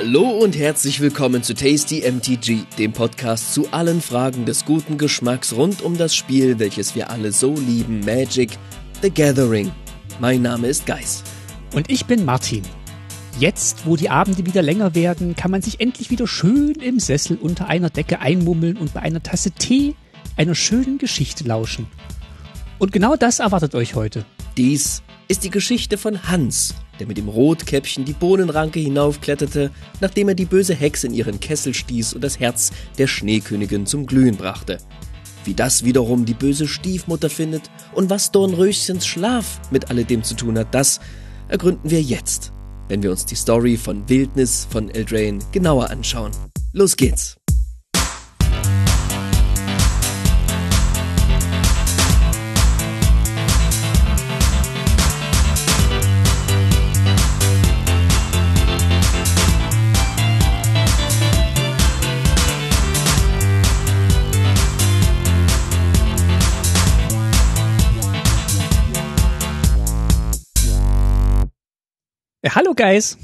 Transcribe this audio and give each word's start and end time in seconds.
Hallo 0.00 0.28
und 0.28 0.56
herzlich 0.56 1.00
willkommen 1.00 1.42
zu 1.42 1.54
Tasty 1.54 2.08
MTG, 2.08 2.60
dem 2.78 2.92
Podcast 2.92 3.52
zu 3.52 3.72
allen 3.72 4.00
Fragen 4.00 4.44
des 4.44 4.64
guten 4.64 4.96
Geschmacks 4.96 5.52
rund 5.52 5.82
um 5.82 5.98
das 5.98 6.14
Spiel, 6.14 6.60
welches 6.60 6.94
wir 6.94 7.10
alle 7.10 7.32
so 7.32 7.56
lieben, 7.56 7.98
Magic 8.04 8.50
The 9.02 9.10
Gathering. 9.10 9.72
Mein 10.20 10.42
Name 10.42 10.68
ist 10.68 10.86
Geis. 10.86 11.24
Und 11.74 11.90
ich 11.90 12.06
bin 12.06 12.24
Martin. 12.24 12.62
Jetzt, 13.40 13.86
wo 13.86 13.96
die 13.96 14.08
Abende 14.08 14.46
wieder 14.46 14.62
länger 14.62 14.94
werden, 14.94 15.34
kann 15.34 15.50
man 15.50 15.62
sich 15.62 15.80
endlich 15.80 16.12
wieder 16.12 16.28
schön 16.28 16.76
im 16.76 17.00
Sessel 17.00 17.36
unter 17.36 17.66
einer 17.66 17.90
Decke 17.90 18.20
einmummeln 18.20 18.76
und 18.76 18.94
bei 18.94 19.00
einer 19.00 19.24
Tasse 19.24 19.50
Tee 19.50 19.96
einer 20.36 20.54
schönen 20.54 20.98
Geschichte 20.98 21.42
lauschen. 21.42 21.88
Und 22.78 22.92
genau 22.92 23.16
das 23.16 23.40
erwartet 23.40 23.74
euch 23.74 23.96
heute. 23.96 24.24
Dies 24.58 25.04
ist 25.28 25.44
die 25.44 25.50
Geschichte 25.50 25.96
von 25.96 26.24
Hans, 26.24 26.74
der 26.98 27.06
mit 27.06 27.16
dem 27.16 27.28
Rotkäppchen 27.28 28.04
die 28.04 28.12
Bohnenranke 28.12 28.80
hinaufkletterte, 28.80 29.70
nachdem 30.00 30.30
er 30.30 30.34
die 30.34 30.46
böse 30.46 30.74
Hexe 30.74 31.06
in 31.06 31.14
ihren 31.14 31.38
Kessel 31.38 31.74
stieß 31.74 32.14
und 32.14 32.24
das 32.24 32.40
Herz 32.40 32.72
der 32.98 33.06
Schneekönigin 33.06 33.86
zum 33.86 34.04
Glühen 34.04 34.36
brachte. 34.36 34.78
Wie 35.44 35.54
das 35.54 35.84
wiederum 35.84 36.24
die 36.24 36.34
böse 36.34 36.66
Stiefmutter 36.66 37.30
findet 37.30 37.70
und 37.94 38.10
was 38.10 38.32
Dornröschens 38.32 39.06
Schlaf 39.06 39.60
mit 39.70 39.90
alledem 39.90 40.24
zu 40.24 40.34
tun 40.34 40.58
hat, 40.58 40.74
das 40.74 40.98
ergründen 41.46 41.88
wir 41.88 42.02
jetzt, 42.02 42.52
wenn 42.88 43.04
wir 43.04 43.12
uns 43.12 43.26
die 43.26 43.36
Story 43.36 43.76
von 43.76 44.08
Wildnis 44.08 44.66
von 44.68 44.90
Eldraine 44.90 45.38
genauer 45.52 45.88
anschauen. 45.90 46.32
Los 46.72 46.96
geht's! 46.96 47.37
Hallo 72.54 72.74
Guys. 72.74 73.16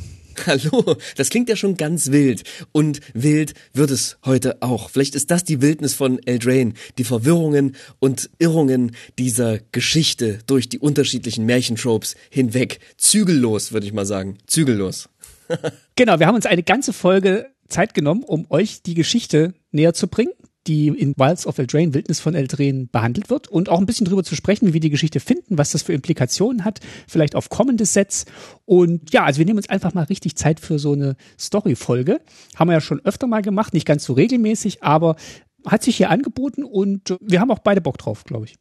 Hallo, 0.46 0.96
das 1.16 1.30
klingt 1.30 1.48
ja 1.48 1.56
schon 1.56 1.76
ganz 1.76 2.10
wild. 2.10 2.42
Und 2.72 3.00
wild 3.14 3.54
wird 3.72 3.90
es 3.90 4.18
heute 4.24 4.60
auch. 4.62 4.90
Vielleicht 4.90 5.14
ist 5.14 5.30
das 5.30 5.44
die 5.44 5.62
Wildnis 5.62 5.94
von 5.94 6.18
Eldraine, 6.26 6.74
die 6.98 7.04
Verwirrungen 7.04 7.76
und 8.00 8.30
Irrungen 8.38 8.96
dieser 9.18 9.58
Geschichte 9.70 10.40
durch 10.46 10.68
die 10.68 10.80
unterschiedlichen 10.80 11.46
Märchentropes 11.46 12.16
hinweg. 12.30 12.80
Zügellos, 12.96 13.72
würde 13.72 13.86
ich 13.86 13.92
mal 13.92 14.06
sagen. 14.06 14.38
Zügellos. 14.46 15.08
genau, 15.94 16.18
wir 16.18 16.26
haben 16.26 16.34
uns 16.34 16.46
eine 16.46 16.64
ganze 16.64 16.92
Folge 16.92 17.46
Zeit 17.68 17.94
genommen, 17.94 18.24
um 18.24 18.46
euch 18.50 18.82
die 18.82 18.94
Geschichte 18.94 19.54
näher 19.70 19.94
zu 19.94 20.08
bringen 20.08 20.32
die 20.66 20.88
in 20.88 21.14
Wilds 21.16 21.46
of 21.46 21.58
Eldraine, 21.58 21.94
Wildnis 21.94 22.20
von 22.20 22.34
Eldraine 22.34 22.86
behandelt 22.90 23.30
wird 23.30 23.48
und 23.48 23.68
auch 23.68 23.78
ein 23.78 23.86
bisschen 23.86 24.06
drüber 24.06 24.24
zu 24.24 24.34
sprechen, 24.34 24.68
wie 24.68 24.72
wir 24.72 24.80
die 24.80 24.90
Geschichte 24.90 25.20
finden, 25.20 25.58
was 25.58 25.72
das 25.72 25.82
für 25.82 25.92
Implikationen 25.92 26.64
hat, 26.64 26.80
vielleicht 27.06 27.36
auf 27.36 27.48
kommende 27.50 27.84
Sets. 27.84 28.24
Und 28.64 29.12
ja, 29.12 29.24
also 29.24 29.38
wir 29.38 29.46
nehmen 29.46 29.58
uns 29.58 29.68
einfach 29.68 29.94
mal 29.94 30.04
richtig 30.04 30.36
Zeit 30.36 30.60
für 30.60 30.78
so 30.78 30.92
eine 30.92 31.16
Story-Folge. 31.38 32.20
Haben 32.56 32.68
wir 32.68 32.74
ja 32.74 32.80
schon 32.80 33.04
öfter 33.04 33.26
mal 33.26 33.42
gemacht, 33.42 33.74
nicht 33.74 33.86
ganz 33.86 34.04
so 34.04 34.14
regelmäßig, 34.14 34.82
aber 34.82 35.16
hat 35.66 35.82
sich 35.82 35.96
hier 35.96 36.10
angeboten 36.10 36.64
und 36.64 37.16
wir 37.20 37.40
haben 37.40 37.50
auch 37.50 37.60
beide 37.60 37.80
Bock 37.80 37.98
drauf, 37.98 38.24
glaube 38.24 38.46
ich. 38.46 38.56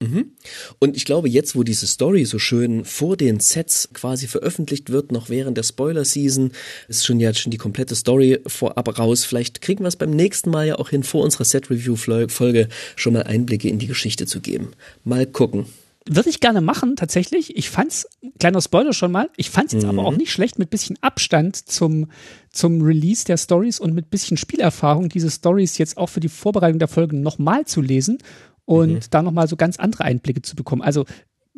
Mhm. 0.00 0.32
Und 0.78 0.96
ich 0.96 1.06
glaube, 1.06 1.28
jetzt, 1.28 1.56
wo 1.56 1.62
diese 1.62 1.86
Story 1.86 2.26
so 2.26 2.38
schön 2.38 2.84
vor 2.84 3.16
den 3.16 3.40
Sets 3.40 3.88
quasi 3.94 4.26
veröffentlicht 4.26 4.90
wird, 4.90 5.10
noch 5.10 5.30
während 5.30 5.56
der 5.56 5.62
Spoiler-Season, 5.62 6.52
ist 6.88 7.06
schon 7.06 7.18
ja 7.18 7.32
schon 7.32 7.50
die 7.50 7.56
komplette 7.56 7.94
Story 7.94 8.40
vorab 8.46 8.98
raus. 8.98 9.24
Vielleicht 9.24 9.62
kriegen 9.62 9.84
wir 9.84 9.88
es 9.88 9.96
beim 9.96 10.10
nächsten 10.10 10.50
Mal 10.50 10.66
ja 10.66 10.74
auch 10.76 10.90
hin, 10.90 11.02
vor 11.02 11.24
unserer 11.24 11.44
Set-Review-Folge 11.44 12.68
schon 12.94 13.14
mal 13.14 13.22
Einblicke 13.22 13.68
in 13.68 13.78
die 13.78 13.86
Geschichte 13.86 14.26
zu 14.26 14.40
geben. 14.40 14.72
Mal 15.04 15.26
gucken. 15.26 15.66
Würde 16.08 16.30
ich 16.30 16.38
gerne 16.38 16.60
machen, 16.60 16.94
tatsächlich. 16.94 17.56
Ich 17.56 17.68
fand's, 17.68 18.06
kleiner 18.38 18.60
Spoiler 18.60 18.92
schon 18.92 19.10
mal, 19.10 19.28
ich 19.36 19.50
fand's 19.50 19.72
jetzt 19.72 19.82
mhm. 19.82 19.88
aber 19.88 20.04
auch 20.04 20.16
nicht 20.16 20.30
schlecht, 20.30 20.58
mit 20.58 20.70
bisschen 20.70 20.96
Abstand 21.00 21.56
zum, 21.56 22.10
zum 22.50 22.82
Release 22.82 23.24
der 23.24 23.38
Stories 23.38 23.80
und 23.80 23.92
mit 23.92 24.10
bisschen 24.10 24.36
Spielerfahrung 24.36 25.08
diese 25.08 25.30
Stories 25.30 25.78
jetzt 25.78 25.96
auch 25.96 26.08
für 26.08 26.20
die 26.20 26.28
Vorbereitung 26.28 26.78
der 26.78 26.86
Folgen 26.86 27.22
nochmal 27.22 27.64
zu 27.64 27.80
lesen 27.80 28.18
und 28.66 28.92
mhm. 28.92 29.00
da 29.10 29.22
nochmal 29.22 29.48
so 29.48 29.56
ganz 29.56 29.78
andere 29.78 30.04
Einblicke 30.04 30.42
zu 30.42 30.54
bekommen. 30.54 30.82
Also 30.82 31.06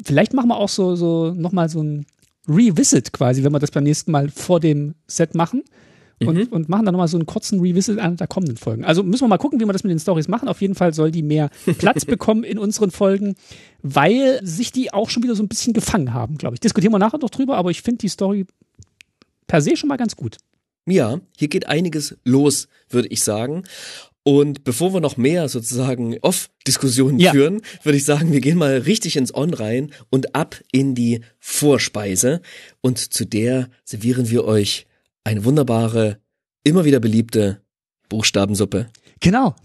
vielleicht 0.05 0.35
machen 0.35 0.49
wir 0.49 0.57
auch 0.57 0.69
so, 0.69 0.95
so 0.95 1.33
nochmal 1.35 1.69
so 1.69 1.83
ein 1.83 2.07
Revisit 2.47 3.13
quasi, 3.13 3.43
wenn 3.43 3.53
wir 3.53 3.59
das 3.59 3.73
beim 3.73 3.85
nächsten 3.85 4.13
Mal 4.13 4.29
vor 4.29 4.61
dem 4.61 4.95
Set 5.09 5.35
machen. 5.35 5.65
Und, 6.21 6.37
mhm. 6.37 6.47
und 6.51 6.69
machen 6.69 6.85
dann 6.85 6.95
nochmal 6.95 7.07
so 7.07 7.17
einen 7.17 7.27
kurzen 7.27 7.61
Revisit 7.61 8.01
an 8.01 8.17
der 8.17 8.27
kommenden 8.27 8.57
Folgen. 8.57 8.85
Also 8.85 9.05
müssen 9.05 9.23
wir 9.23 9.29
mal 9.29 9.39
gucken, 9.39 9.61
wie 9.61 9.65
wir 9.65 9.73
das 9.73 9.85
mit 9.85 9.93
den 9.93 10.01
Stories 10.01 10.27
machen. 10.27 10.49
Auf 10.49 10.61
jeden 10.61 10.75
Fall 10.75 10.93
soll 10.93 11.13
die 11.13 11.23
mehr 11.23 11.49
Platz 11.79 12.05
bekommen 12.07 12.43
in 12.43 12.59
unseren 12.59 12.91
Folgen, 12.91 13.37
weil 13.83 14.41
sich 14.43 14.73
die 14.73 14.93
auch 14.93 15.11
schon 15.11 15.23
wieder 15.23 15.37
so 15.37 15.45
ein 15.45 15.49
bisschen 15.49 15.75
gefangen 15.75 16.13
haben, 16.13 16.37
glaube 16.37 16.55
ich. 16.55 16.61
Diskutieren 16.61 16.93
wir 16.93 16.99
nachher 16.99 17.19
noch 17.19 17.31
drüber, 17.31 17.57
aber 17.57 17.71
ich 17.71 17.83
finde 17.83 17.99
die 17.99 18.09
Story 18.09 18.47
per 19.47 19.63
se 19.63 19.77
schon 19.77 19.89
mal 19.89 19.97
ganz 19.97 20.17
gut. 20.17 20.39
Ja, 20.87 21.21
hier 21.37 21.49
geht 21.49 21.69
einiges 21.69 22.17
los, 22.25 22.67
würde 22.89 23.07
ich 23.09 23.23
sagen. 23.23 23.63
Und 24.29 24.63
bevor 24.63 24.93
wir 24.93 25.01
noch 25.01 25.17
mehr 25.17 25.49
sozusagen 25.49 26.19
Off-Diskussionen 26.21 27.19
ja. 27.19 27.33
führen, 27.33 27.63
würde 27.83 27.97
ich 27.97 28.05
sagen, 28.05 28.31
wir 28.31 28.43
gehen 28.43 28.59
mal 28.59 28.77
richtig 28.77 29.17
ins 29.17 29.35
On 29.35 29.55
rein 29.55 29.91
und 30.11 30.35
ab 30.35 30.61
in 30.71 30.95
die 30.95 31.23
Vorspeise. 31.39 32.43
Und 32.83 32.99
zu 32.99 33.25
der 33.25 33.71
servieren 33.85 34.29
wir 34.29 34.45
euch 34.45 34.87
eine 35.25 35.47
wunderbare, 35.47 36.19
immer 36.63 36.85
wieder 36.85 37.01
beliebte 37.01 37.63
Buchstabensuppe. 38.11 38.91
Genau. 39.21 39.57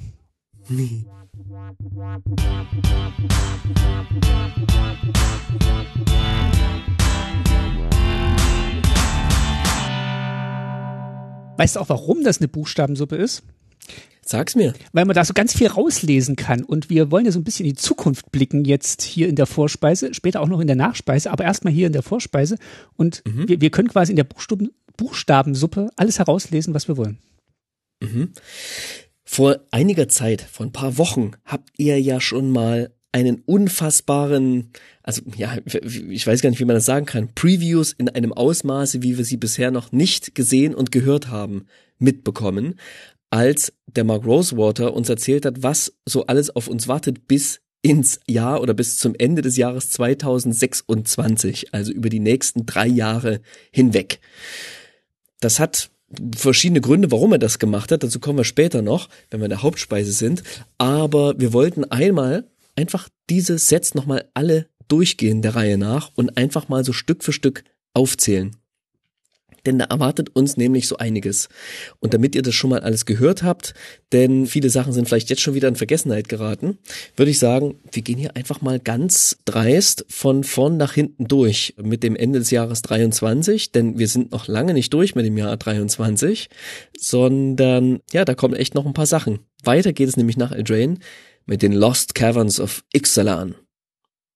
Weißt 11.58 11.76
du 11.76 11.80
auch, 11.82 11.90
warum 11.90 12.24
das 12.24 12.38
eine 12.38 12.48
Buchstabensuppe 12.48 13.18
ist? 13.18 13.44
Sag's 14.26 14.56
mir. 14.56 14.74
Weil 14.94 15.06
man 15.06 15.16
da 15.16 15.26
so 15.26 15.34
ganz 15.34 15.54
viel 15.54 15.68
rauslesen 15.68 16.36
kann. 16.36 16.64
Und 16.64 16.90
wir 16.90 17.12
wollen 17.12 17.26
ja 17.26 17.32
so 17.32 17.40
ein 17.40 17.44
bisschen 17.44 17.66
in 17.66 17.74
die 17.74 17.82
Zukunft 17.82 18.32
blicken, 18.32 18.64
jetzt 18.64 19.02
hier 19.02 19.28
in 19.28 19.36
der 19.36 19.46
Vorspeise, 19.46 20.14
später 20.14 20.42
auch 20.42 20.48
noch 20.48 20.62
in 20.62 20.68
der 20.68 20.76
Nachspeise, 20.76 21.30
aber 21.30 21.44
erstmal 21.44 21.74
hier 21.74 21.88
in 21.88 21.94
der 21.94 22.04
Vorspeise. 22.04 22.58
Und 22.96 23.22
mhm. 23.26 23.50
wir, 23.50 23.62
wir 23.62 23.70
können 23.70 23.90
quasi 23.90 24.12
in 24.12 24.16
der 24.16 24.24
Buchstaben, 24.24 24.70
Buchstabensuppe 24.96 25.90
alles 25.96 26.20
herauslesen, 26.20 26.74
was 26.74 26.88
wir 26.88 26.98
wollen. 26.98 27.18
Mhm. 28.02 28.32
Vor 29.26 29.60
einiger 29.72 30.08
Zeit, 30.08 30.42
vor 30.42 30.66
ein 30.66 30.72
paar 30.72 30.98
Wochen, 30.98 31.32
habt 31.46 31.70
ihr 31.78 32.00
ja 32.00 32.22
schon 32.22 32.52
mal 32.52 32.94
einen 33.12 33.42
unfassbaren, 33.46 34.72
also 35.04 35.22
ja, 35.36 35.58
ich 35.66 36.26
weiß 36.26 36.42
gar 36.42 36.50
nicht, 36.50 36.60
wie 36.60 36.66
man 36.66 36.76
das 36.76 36.86
sagen 36.86 37.06
kann, 37.06 37.34
Previews 37.34 37.94
in 37.94 38.10
einem 38.10 38.34
Ausmaße, 38.34 39.04
wie 39.04 39.18
wir 39.18 39.26
sie 39.26 39.38
bisher 39.38 39.72
noch 39.72 39.92
nicht 39.92 40.36
gesehen 40.36 40.74
und 40.74 40.92
gehört 40.92 41.30
haben, 41.30 41.66
mitbekommen 42.00 42.76
als 43.34 43.74
der 43.88 44.04
Mark 44.04 44.26
Rosewater 44.26 44.94
uns 44.94 45.10
erzählt 45.10 45.44
hat, 45.48 45.64
was 45.64 45.92
so 46.06 46.28
alles 46.28 46.56
auf 46.56 46.68
uns 46.68 46.88
wartet 46.88 47.28
bis 47.28 47.62
ins 47.82 48.20
Jahr 48.30 48.62
oder 48.62 48.76
bis 48.76 49.00
zum 49.00 49.16
Ende 49.18 49.42
des 49.42 49.58
Jahres 49.58 49.90
2026, 49.90 51.74
also 51.74 51.92
über 51.92 52.10
die 52.10 52.20
nächsten 52.20 52.68
drei 52.68 52.86
Jahre 52.86 53.42
hinweg. 53.72 54.20
Das 55.40 55.60
hat 55.60 55.90
verschiedene 56.38 56.80
Gründe, 56.80 57.10
warum 57.10 57.32
er 57.32 57.40
das 57.40 57.58
gemacht 57.58 57.92
hat. 57.92 58.04
Dazu 58.04 58.20
kommen 58.20 58.38
wir 58.38 58.44
später 58.44 58.84
noch, 58.84 59.10
wenn 59.32 59.40
wir 59.40 59.46
in 59.46 59.50
der 59.50 59.64
Hauptspeise 59.64 60.12
sind. 60.12 60.44
Aber 60.78 61.34
wir 61.40 61.54
wollten 61.54 61.86
einmal 61.86 62.48
einfach 62.76 63.10
diese 63.32 63.58
Sets 63.58 63.96
nochmal 63.96 64.30
alle 64.36 64.68
durchgehen 64.90 65.42
der 65.42 65.56
Reihe 65.56 65.80
nach 65.80 66.12
und 66.14 66.38
einfach 66.38 66.70
mal 66.70 66.86
so 66.86 66.94
Stück 66.94 67.24
für 67.24 67.34
Stück 67.34 67.64
aufzählen 67.96 68.56
denn 69.66 69.80
da 69.80 69.86
erwartet 69.86 70.30
uns 70.36 70.58
nämlich 70.58 70.88
so 70.88 70.98
einiges. 70.98 71.50
Und 72.00 72.14
damit 72.14 72.36
ihr 72.36 72.42
das 72.42 72.56
schon 72.56 72.70
mal 72.70 72.82
alles 72.82 73.06
gehört 73.06 73.44
habt, 73.44 73.74
denn 74.12 74.46
viele 74.46 74.70
Sachen 74.70 74.94
sind 74.94 75.08
vielleicht 75.08 75.30
jetzt 75.30 75.42
schon 75.42 75.54
wieder 75.54 75.68
in 75.68 75.76
Vergessenheit 75.76 76.30
geraten, 76.30 76.78
würde 77.16 77.32
ich 77.32 77.40
sagen, 77.40 77.76
wir 77.92 78.02
gehen 78.02 78.18
hier 78.18 78.36
einfach 78.36 78.62
mal 78.62 78.80
ganz 78.80 79.38
dreist 79.46 80.06
von 80.10 80.44
vorn 80.44 80.78
nach 80.78 80.94
hinten 80.94 81.28
durch 81.28 81.76
mit 81.82 82.04
dem 82.04 82.16
Ende 82.16 82.40
des 82.40 82.52
Jahres 82.52 82.82
23, 82.82 83.72
denn 83.72 83.98
wir 83.98 84.08
sind 84.08 84.32
noch 84.32 84.48
lange 84.48 84.74
nicht 84.74 84.94
durch 84.94 85.16
mit 85.16 85.26
dem 85.26 85.38
Jahr 85.38 85.56
23, 85.58 86.50
sondern 86.98 88.00
ja, 88.12 88.26
da 88.26 88.36
kommen 88.36 88.56
echt 88.56 88.76
noch 88.76 88.86
ein 88.86 88.94
paar 88.94 89.06
Sachen. 89.06 89.40
Weiter 89.64 89.94
geht 89.94 90.10
es 90.10 90.18
nämlich 90.18 90.38
nach 90.38 90.52
Eldraine 90.52 90.98
mit 91.46 91.62
den 91.62 91.74
Lost 91.74 92.16
Caverns 92.16 92.60
of 92.60 92.84
Ixalan. 92.94 93.56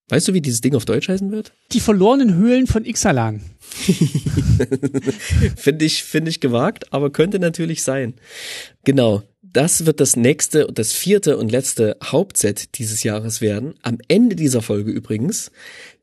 Weißt 0.09 0.27
du, 0.27 0.33
wie 0.33 0.41
dieses 0.41 0.61
Ding 0.61 0.75
auf 0.75 0.85
Deutsch 0.85 1.09
heißen 1.09 1.31
wird? 1.31 1.51
Die 1.73 1.79
verlorenen 1.79 2.35
Höhlen 2.35 2.67
von 2.67 2.85
Ixalan. 2.85 3.41
finde 5.57 5.85
ich, 5.85 6.03
finde 6.03 6.29
ich 6.29 6.39
gewagt, 6.39 6.93
aber 6.93 7.09
könnte 7.09 7.39
natürlich 7.39 7.83
sein. 7.83 8.13
Genau. 8.83 9.23
Das 9.41 9.85
wird 9.85 9.99
das 9.99 10.15
nächste 10.15 10.67
und 10.67 10.77
das 10.77 10.93
vierte 10.93 11.37
und 11.37 11.51
letzte 11.51 11.97
Hauptset 12.03 12.77
dieses 12.77 13.03
Jahres 13.03 13.41
werden. 13.41 13.73
Am 13.81 13.97
Ende 14.07 14.35
dieser 14.35 14.61
Folge 14.61 14.91
übrigens 14.91 15.51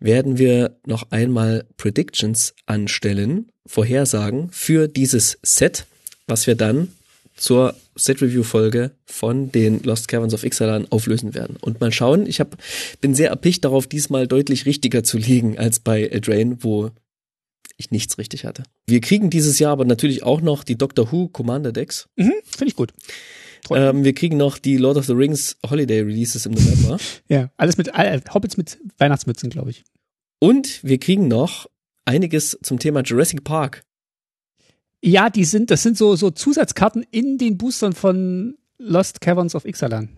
werden 0.00 0.38
wir 0.38 0.76
noch 0.86 1.10
einmal 1.10 1.64
Predictions 1.76 2.54
anstellen, 2.66 3.50
Vorhersagen 3.66 4.48
für 4.50 4.88
dieses 4.88 5.38
Set 5.42 5.86
was 6.26 6.46
wir 6.46 6.54
dann 6.54 6.88
zur 7.36 7.74
Set-Review-Folge 7.96 8.92
von 9.04 9.50
den 9.50 9.82
Lost 9.82 10.08
Caverns 10.08 10.34
of 10.34 10.44
Ixalan 10.44 10.86
auflösen 10.90 11.34
werden. 11.34 11.56
Und 11.60 11.80
mal 11.80 11.92
schauen, 11.92 12.26
ich 12.26 12.40
hab, 12.40 12.56
bin 13.00 13.14
sehr 13.14 13.30
erpicht 13.30 13.64
darauf, 13.64 13.86
diesmal 13.86 14.26
deutlich 14.26 14.66
richtiger 14.66 15.02
zu 15.02 15.18
liegen 15.18 15.58
als 15.58 15.80
bei 15.80 16.04
Eldraine, 16.04 16.58
wo 16.60 16.90
ich 17.76 17.90
nichts 17.90 18.18
richtig 18.18 18.44
hatte. 18.44 18.62
Wir 18.86 19.00
kriegen 19.00 19.30
dieses 19.30 19.58
Jahr 19.58 19.72
aber 19.72 19.84
natürlich 19.84 20.22
auch 20.22 20.40
noch 20.40 20.64
die 20.64 20.76
Doctor 20.76 21.10
Who 21.10 21.28
Commander 21.28 21.72
Decks. 21.72 22.08
Mhm, 22.16 22.34
Finde 22.44 22.68
ich 22.68 22.76
gut. 22.76 22.92
Ähm, 23.70 24.04
wir 24.04 24.12
kriegen 24.12 24.36
noch 24.36 24.58
die 24.58 24.76
Lord 24.76 24.96
of 24.96 25.06
the 25.06 25.12
Rings 25.12 25.56
Holiday 25.68 26.00
Releases 26.00 26.46
im 26.46 26.52
November. 26.52 26.98
ja, 27.28 27.50
alles 27.56 27.76
mit 27.76 27.88
äh, 27.88 28.20
Hobbits 28.32 28.56
mit 28.56 28.78
Weihnachtsmützen, 28.98 29.50
glaube 29.50 29.70
ich. 29.70 29.84
Und 30.38 30.84
wir 30.84 30.98
kriegen 30.98 31.28
noch 31.28 31.66
einiges 32.04 32.58
zum 32.62 32.78
Thema 32.78 33.00
Jurassic 33.02 33.44
Park. 33.44 33.84
Ja, 35.06 35.28
die 35.28 35.44
sind, 35.44 35.70
das 35.70 35.82
sind 35.82 35.98
so, 35.98 36.16
so 36.16 36.30
Zusatzkarten 36.30 37.04
in 37.10 37.36
den 37.36 37.58
Boostern 37.58 37.92
von 37.92 38.56
Lost 38.78 39.20
Caverns 39.20 39.54
of 39.54 39.66
Ixalan. 39.66 40.08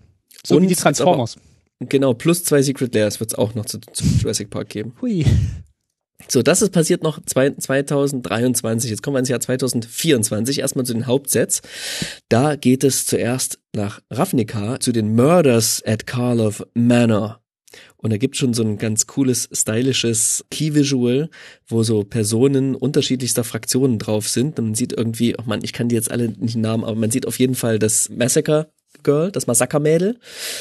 So 0.44 0.56
Und 0.56 0.62
wie 0.62 0.68
die 0.68 0.76
Transformers. 0.76 1.36
Aber, 1.80 1.88
genau, 1.88 2.14
plus 2.14 2.44
zwei 2.44 2.62
Secret 2.62 2.94
Layers 2.94 3.18
wird 3.18 3.32
es 3.32 3.34
auch 3.34 3.56
noch 3.56 3.64
zu, 3.64 3.80
zu 3.80 4.04
Jurassic 4.04 4.48
Park 4.48 4.68
geben. 4.68 4.94
Hui. 5.02 5.26
So, 6.28 6.40
das 6.40 6.62
ist 6.62 6.70
passiert 6.70 7.02
noch 7.02 7.20
2023. 7.20 8.90
Jetzt 8.90 9.02
kommen 9.02 9.16
wir 9.16 9.18
ins 9.18 9.28
Jahr 9.28 9.40
2024. 9.40 10.60
Erstmal 10.60 10.86
zu 10.86 10.92
den 10.92 11.08
Hauptsets. 11.08 11.62
Da 12.28 12.54
geht 12.54 12.84
es 12.84 13.06
zuerst 13.06 13.58
nach 13.74 14.00
Ravnica 14.08 14.78
zu 14.78 14.92
den 14.92 15.16
Murders 15.16 15.82
at 15.84 16.06
Karlov 16.06 16.64
Manor. 16.74 17.40
Und 17.96 18.10
da 18.10 18.16
gibt 18.16 18.36
schon 18.36 18.54
so 18.54 18.62
ein 18.62 18.78
ganz 18.78 19.06
cooles, 19.06 19.48
stylisches 19.52 20.44
Key-Visual, 20.50 21.28
wo 21.66 21.82
so 21.82 22.04
Personen 22.04 22.74
unterschiedlichster 22.74 23.44
Fraktionen 23.44 23.98
drauf 23.98 24.28
sind. 24.28 24.58
Und 24.58 24.66
man 24.66 24.74
sieht 24.74 24.92
irgendwie, 24.92 25.36
oh 25.36 25.42
man, 25.46 25.62
ich 25.62 25.72
kann 25.72 25.88
die 25.88 25.94
jetzt 25.94 26.10
alle 26.10 26.28
nicht 26.28 26.56
Namen, 26.56 26.84
aber 26.84 26.96
man 26.96 27.10
sieht 27.10 27.26
auf 27.26 27.38
jeden 27.38 27.54
Fall 27.54 27.78
das 27.78 28.08
Massacre 28.08 28.70
Girl, 29.02 29.30
das 29.30 29.46
Massaker-Mädel. 29.46 30.18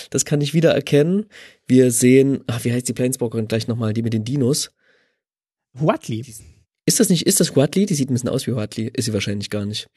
Das 0.09 0.25
kann 0.25 0.41
ich 0.41 0.53
wieder 0.53 0.71
erkennen. 0.71 1.25
Wir 1.67 1.91
sehen, 1.91 2.43
ach, 2.47 2.63
wie 2.63 2.71
heißt 2.71 2.87
die 2.87 2.93
Planeswalkerin 2.93 3.47
gleich 3.47 3.67
nochmal, 3.67 3.93
die 3.93 4.03
mit 4.03 4.13
den 4.13 4.23
Dinos? 4.23 4.71
Huatli. 5.79 6.25
Ist 6.85 6.99
das 6.99 7.09
nicht, 7.09 7.25
ist 7.25 7.39
das 7.39 7.55
Huatli? 7.55 7.85
Die 7.85 7.95
sieht 7.95 8.09
ein 8.09 8.13
bisschen 8.13 8.29
aus 8.29 8.45
wie 8.47 8.51
Huatli. 8.51 8.91
Ist 8.93 9.05
sie 9.05 9.13
wahrscheinlich 9.13 9.49
gar 9.49 9.65
nicht. 9.65 9.87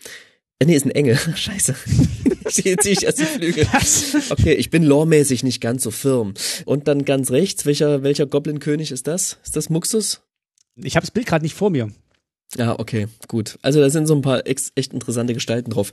Äh, 0.59 0.67
nee, 0.67 0.75
ist 0.75 0.87
ein 0.87 0.91
Engel. 0.91 1.17
Scheiße. 1.35 1.75
Jetzt 2.49 2.83
sehe 2.85 2.93
ich 2.93 3.05
erst 3.05 3.21
die 3.21 3.25
Flügel. 3.25 3.67
Okay, 4.31 4.55
ich 4.55 4.71
bin 4.71 4.83
loremäßig 4.83 5.43
nicht 5.43 5.61
ganz 5.61 5.83
so 5.83 5.91
firm. 5.91 6.35
Und 6.65 6.89
dann 6.89 7.05
ganz 7.05 7.31
rechts, 7.31 7.67
welcher, 7.67 8.03
welcher 8.03 8.27
Goblin-König 8.27 8.91
ist 8.91 9.07
das? 9.07 9.39
Ist 9.45 9.57
das 9.57 9.71
Muxus? 9.71 10.23
Ich 10.77 10.97
habe 10.97 11.05
das 11.05 11.11
Bild 11.11 11.27
gerade 11.27 11.45
nicht 11.45 11.55
vor 11.55 11.71
mir. 11.71 11.91
Ja, 12.57 12.79
okay, 12.79 13.09
gut. 13.27 13.59
Also 13.63 13.81
da 13.81 13.91
sind 13.91 14.07
so 14.07 14.15
ein 14.15 14.23
paar 14.23 14.47
echt 14.47 14.93
interessante 14.93 15.35
Gestalten 15.35 15.71
drauf. 15.71 15.93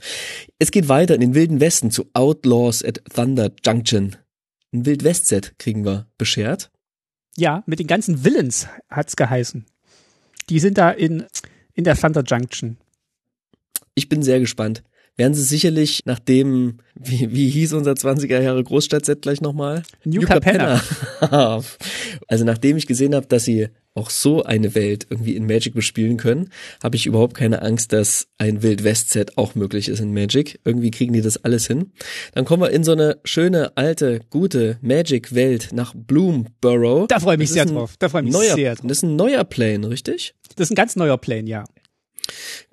Es 0.58 0.70
geht 0.70 0.88
weiter 0.88 1.14
in 1.14 1.20
den 1.20 1.34
Wilden 1.34 1.60
Westen 1.60 1.90
zu 1.90 2.08
Outlaws 2.14 2.82
at 2.82 3.02
Thunder 3.14 3.52
Junction. 3.64 4.16
Ein 4.72 4.86
Wild-West-Set 4.86 5.58
kriegen 5.58 5.84
wir 5.84 6.06
beschert. 6.16 6.70
Ja, 7.36 7.62
mit 7.66 7.78
den 7.78 7.86
ganzen 7.86 8.24
Villains 8.24 8.68
hat's 8.88 9.16
geheißen. 9.16 9.66
Die 10.48 10.60
sind 10.60 10.78
da 10.78 10.90
in, 10.90 11.24
in 11.74 11.84
der 11.84 11.96
Thunder 11.96 12.22
Junction. 12.22 12.78
Ich 13.96 14.08
bin 14.08 14.22
sehr 14.22 14.38
gespannt. 14.38 14.82
Werden 15.16 15.32
sie 15.32 15.42
sicherlich 15.42 16.02
nach 16.04 16.18
dem, 16.18 16.78
wie, 16.94 17.32
wie 17.32 17.48
hieß 17.48 17.72
unser 17.72 17.92
20er 17.92 18.42
Jahre 18.42 18.62
Großstadtset 18.62 19.22
gleich 19.22 19.40
nochmal? 19.40 19.82
New, 20.04 20.20
New 20.20 20.26
Capenna. 20.26 20.82
also 22.28 22.44
nachdem 22.44 22.76
ich 22.76 22.86
gesehen 22.86 23.14
habe, 23.14 23.26
dass 23.26 23.44
sie 23.44 23.68
auch 23.94 24.10
so 24.10 24.42
eine 24.42 24.74
Welt 24.74 25.06
irgendwie 25.08 25.34
in 25.34 25.46
Magic 25.46 25.72
bespielen 25.72 26.18
können, 26.18 26.50
habe 26.82 26.96
ich 26.96 27.06
überhaupt 27.06 27.34
keine 27.34 27.62
Angst, 27.62 27.94
dass 27.94 28.28
ein 28.36 28.62
Wild 28.62 28.84
West 28.84 29.08
Set 29.08 29.38
auch 29.38 29.54
möglich 29.54 29.88
ist 29.88 30.00
in 30.00 30.12
Magic. 30.12 30.60
Irgendwie 30.64 30.90
kriegen 30.90 31.14
die 31.14 31.22
das 31.22 31.42
alles 31.42 31.66
hin. 31.66 31.92
Dann 32.34 32.44
kommen 32.44 32.62
wir 32.62 32.70
in 32.70 32.84
so 32.84 32.92
eine 32.92 33.18
schöne, 33.24 33.74
alte, 33.74 34.20
gute 34.28 34.76
Magic 34.82 35.34
Welt 35.34 35.70
nach 35.72 35.94
Bloomborough. 35.96 37.08
Da 37.08 37.20
freue 37.20 37.36
ich 37.36 37.38
mich 37.38 37.50
sehr 37.52 37.64
drauf. 37.64 37.94
Da 37.98 38.10
freue 38.10 38.20
ich 38.20 38.26
mich 38.26 38.34
neuer, 38.34 38.54
sehr 38.54 38.74
drauf. 38.74 38.86
Das 38.86 38.98
ist 38.98 39.04
ein 39.04 39.16
neuer 39.16 39.44
Plane, 39.44 39.88
richtig? 39.88 40.34
Das 40.56 40.66
ist 40.66 40.72
ein 40.72 40.76
ganz 40.76 40.96
neuer 40.96 41.16
Plane, 41.16 41.48
ja. 41.48 41.64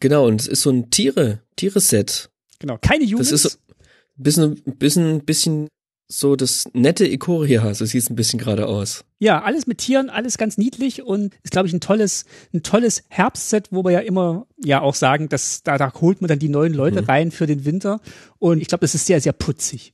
Genau, 0.03 0.27
und 0.27 0.41
es 0.41 0.47
ist 0.47 0.63
so 0.63 0.69
ein 0.69 0.89
Tiere, 0.89 1.39
Tiere-Set. 1.55 2.29
Genau, 2.59 2.77
keine 2.77 3.05
Humans. 3.05 3.29
Das 3.29 3.45
ist 3.45 3.51
so 3.53 3.73
bisschen, 4.17 4.61
bisschen, 4.77 5.23
bisschen 5.23 5.69
so 6.09 6.35
das 6.35 6.65
nette 6.73 7.07
Ikoria, 7.07 7.73
so 7.73 7.85
sieht 7.85 8.03
es 8.03 8.09
ein 8.09 8.17
bisschen 8.17 8.37
gerade 8.37 8.67
aus. 8.67 9.05
Ja, 9.19 9.43
alles 9.43 9.65
mit 9.65 9.77
Tieren, 9.77 10.09
alles 10.09 10.37
ganz 10.37 10.57
niedlich 10.57 11.03
und 11.03 11.33
ist, 11.43 11.51
glaube 11.51 11.69
ich, 11.69 11.73
ein 11.73 11.79
tolles, 11.79 12.25
ein 12.53 12.63
tolles 12.63 13.03
Herbstset, 13.07 13.69
wo 13.71 13.85
wir 13.85 13.91
ja 13.91 13.99
immer 13.99 14.45
ja 14.61 14.81
auch 14.81 14.95
sagen, 14.95 15.29
dass 15.29 15.63
da, 15.63 15.77
da 15.77 15.93
holt 15.93 16.19
man 16.19 16.27
dann 16.27 16.39
die 16.39 16.49
neuen 16.49 16.73
Leute 16.73 17.03
mhm. 17.03 17.07
rein 17.07 17.31
für 17.31 17.47
den 17.47 17.63
Winter. 17.63 18.01
Und 18.39 18.61
ich 18.61 18.67
glaube, 18.67 18.81
das 18.81 18.95
ist 18.95 19.05
sehr, 19.05 19.21
sehr 19.21 19.31
putzig. 19.31 19.93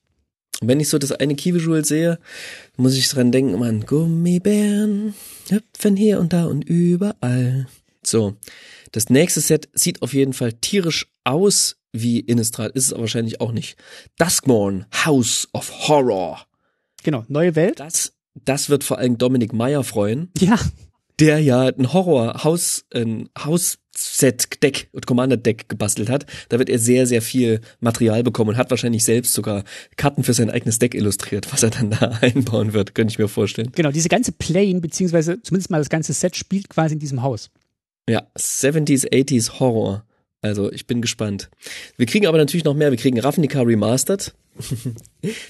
Und 0.59 0.69
wenn 0.69 0.79
ich 0.79 0.89
so 0.89 0.97
das 0.97 1.11
eine 1.11 1.35
Key-Visual 1.35 1.85
sehe, 1.85 2.17
muss 2.77 2.95
ich 2.95 3.09
dran 3.09 3.31
denken, 3.31 3.59
man, 3.59 3.85
Gummibären 3.85 5.13
hüpfen 5.49 5.95
hier 5.95 6.19
und 6.19 6.33
da 6.33 6.45
und 6.45 6.63
überall. 6.63 7.67
So. 8.09 8.35
Das 8.91 9.09
nächste 9.09 9.41
Set 9.41 9.69
sieht 9.73 10.01
auf 10.01 10.13
jeden 10.13 10.33
Fall 10.33 10.53
tierisch 10.53 11.07
aus 11.23 11.77
wie 11.91 12.19
Innistrad, 12.19 12.71
ist 12.73 12.85
es 12.85 12.93
aber 12.93 13.01
wahrscheinlich 13.01 13.41
auch 13.41 13.51
nicht. 13.51 13.77
Duskmorn, 14.17 14.85
House 15.05 15.47
of 15.53 15.87
Horror. 15.87 16.45
Genau, 17.03 17.25
neue 17.27 17.55
Welt. 17.55 17.79
Das, 17.79 18.13
das 18.45 18.69
wird 18.69 18.83
vor 18.83 18.97
allem 18.97 19.17
Dominik 19.17 19.53
Meyer 19.53 19.83
freuen. 19.83 20.31
Ja. 20.37 20.59
Der 21.19 21.39
ja 21.39 21.63
ein 21.67 21.91
Horror-Haus, 21.91 22.85
ein 22.93 23.27
Haus-Set-Deck 23.37 24.89
und 24.93 25.05
Commander-Deck 25.05 25.67
gebastelt 25.67 26.09
hat. 26.09 26.25
Da 26.47 26.59
wird 26.59 26.69
er 26.69 26.79
sehr, 26.79 27.07
sehr 27.07 27.21
viel 27.21 27.59
Material 27.81 28.23
bekommen 28.23 28.51
und 28.51 28.57
hat 28.57 28.69
wahrscheinlich 28.69 29.03
selbst 29.03 29.33
sogar 29.33 29.65
Karten 29.97 30.23
für 30.23 30.33
sein 30.33 30.49
eigenes 30.49 30.79
Deck 30.79 30.95
illustriert, 30.95 31.51
was 31.51 31.63
er 31.63 31.71
dann 31.71 31.89
da 31.89 32.17
einbauen 32.21 32.71
wird, 32.71 32.95
könnte 32.95 33.11
ich 33.11 33.19
mir 33.19 33.27
vorstellen. 33.27 33.71
Genau, 33.75 33.91
diese 33.91 34.07
ganze 34.07 34.31
Plane, 34.31 34.79
beziehungsweise 34.79 35.41
zumindest 35.41 35.71
mal 35.71 35.79
das 35.79 35.89
ganze 35.89 36.13
Set 36.13 36.37
spielt 36.37 36.69
quasi 36.69 36.93
in 36.93 36.99
diesem 36.99 37.21
Haus. 37.21 37.49
Ja, 38.09 38.23
70s, 38.35 39.07
80s 39.07 39.59
Horror. 39.59 40.03
Also 40.41 40.71
ich 40.71 40.87
bin 40.87 41.01
gespannt. 41.01 41.49
Wir 41.97 42.07
kriegen 42.07 42.25
aber 42.25 42.37
natürlich 42.37 42.63
noch 42.63 42.73
mehr. 42.73 42.91
Wir 42.91 42.97
kriegen 42.97 43.19
Ravnica 43.19 43.61
Remastered. 43.61 44.33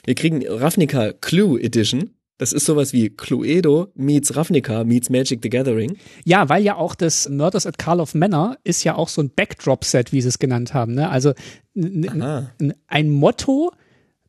Wir 0.06 0.14
kriegen 0.14 0.46
Ravnica 0.46 1.14
Clue 1.14 1.60
Edition. 1.60 2.12
Das 2.38 2.54
ist 2.54 2.66
sowas 2.66 2.94
wie 2.94 3.10
Cluedo 3.10 3.92
meets 3.96 4.36
Ravnica 4.36 4.84
meets 4.84 5.10
Magic 5.10 5.40
the 5.42 5.50
Gathering. 5.50 5.98
Ja, 6.26 6.48
weil 6.50 6.64
ja 6.64 6.76
auch 6.76 6.96
das 6.96 7.28
Murders 7.30 7.66
at 7.66 7.78
Karlov 7.78 8.14
Manor 8.14 8.58
ist 8.64 8.84
ja 8.84 8.96
auch 8.96 9.10
so 9.10 9.22
ein 9.22 9.30
Backdrop-Set, 9.30 10.12
wie 10.12 10.22
sie 10.22 10.28
es 10.28 10.40
genannt 10.40 10.74
haben. 10.74 10.94
Ne? 10.94 11.10
Also 11.10 11.34
ein 11.76 13.10
Motto, 13.10 13.72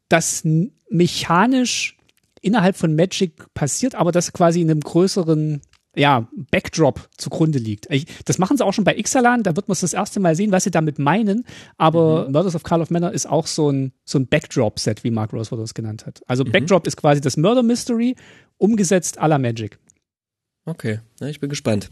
das 0.08 0.42
mechanisch 0.88 1.96
innerhalb 2.40 2.76
von 2.76 2.94
Magic 2.94 3.52
passiert, 3.54 3.94
aber 3.94 4.12
das 4.12 4.32
quasi 4.32 4.60
in 4.60 4.70
einem 4.70 4.80
größeren 4.80 5.60
ja, 5.96 6.28
Backdrop 6.50 7.08
zugrunde 7.16 7.58
liegt. 7.58 7.88
Das 8.24 8.38
machen 8.38 8.56
sie 8.56 8.64
auch 8.64 8.72
schon 8.72 8.84
bei 8.84 8.96
Ixalan, 8.96 9.42
da 9.42 9.56
wird 9.56 9.68
man 9.68 9.72
es 9.72 9.80
das 9.80 9.92
erste 9.92 10.20
Mal 10.20 10.36
sehen, 10.36 10.52
was 10.52 10.64
sie 10.64 10.70
damit 10.70 10.98
meinen, 10.98 11.44
aber 11.78 12.26
mhm. 12.26 12.32
Murders 12.32 12.54
of 12.54 12.62
Carl 12.62 12.80
of 12.80 12.90
Manor 12.90 13.12
ist 13.12 13.28
auch 13.28 13.46
so 13.46 13.70
ein, 13.70 13.92
so 14.04 14.18
ein 14.18 14.26
Backdrop-Set, 14.26 15.02
wie 15.04 15.10
Mark 15.10 15.32
Rosewater 15.32 15.62
es 15.62 15.74
genannt 15.74 16.06
hat. 16.06 16.22
Also 16.26 16.44
mhm. 16.44 16.52
Backdrop 16.52 16.86
ist 16.86 16.96
quasi 16.96 17.20
das 17.20 17.36
Murder 17.36 17.62
Mystery, 17.62 18.14
umgesetzt 18.58 19.20
à 19.20 19.26
la 19.26 19.38
Magic. 19.38 19.78
Okay, 20.64 21.00
na, 21.18 21.28
ich 21.28 21.40
bin 21.40 21.50
gespannt. 21.50 21.90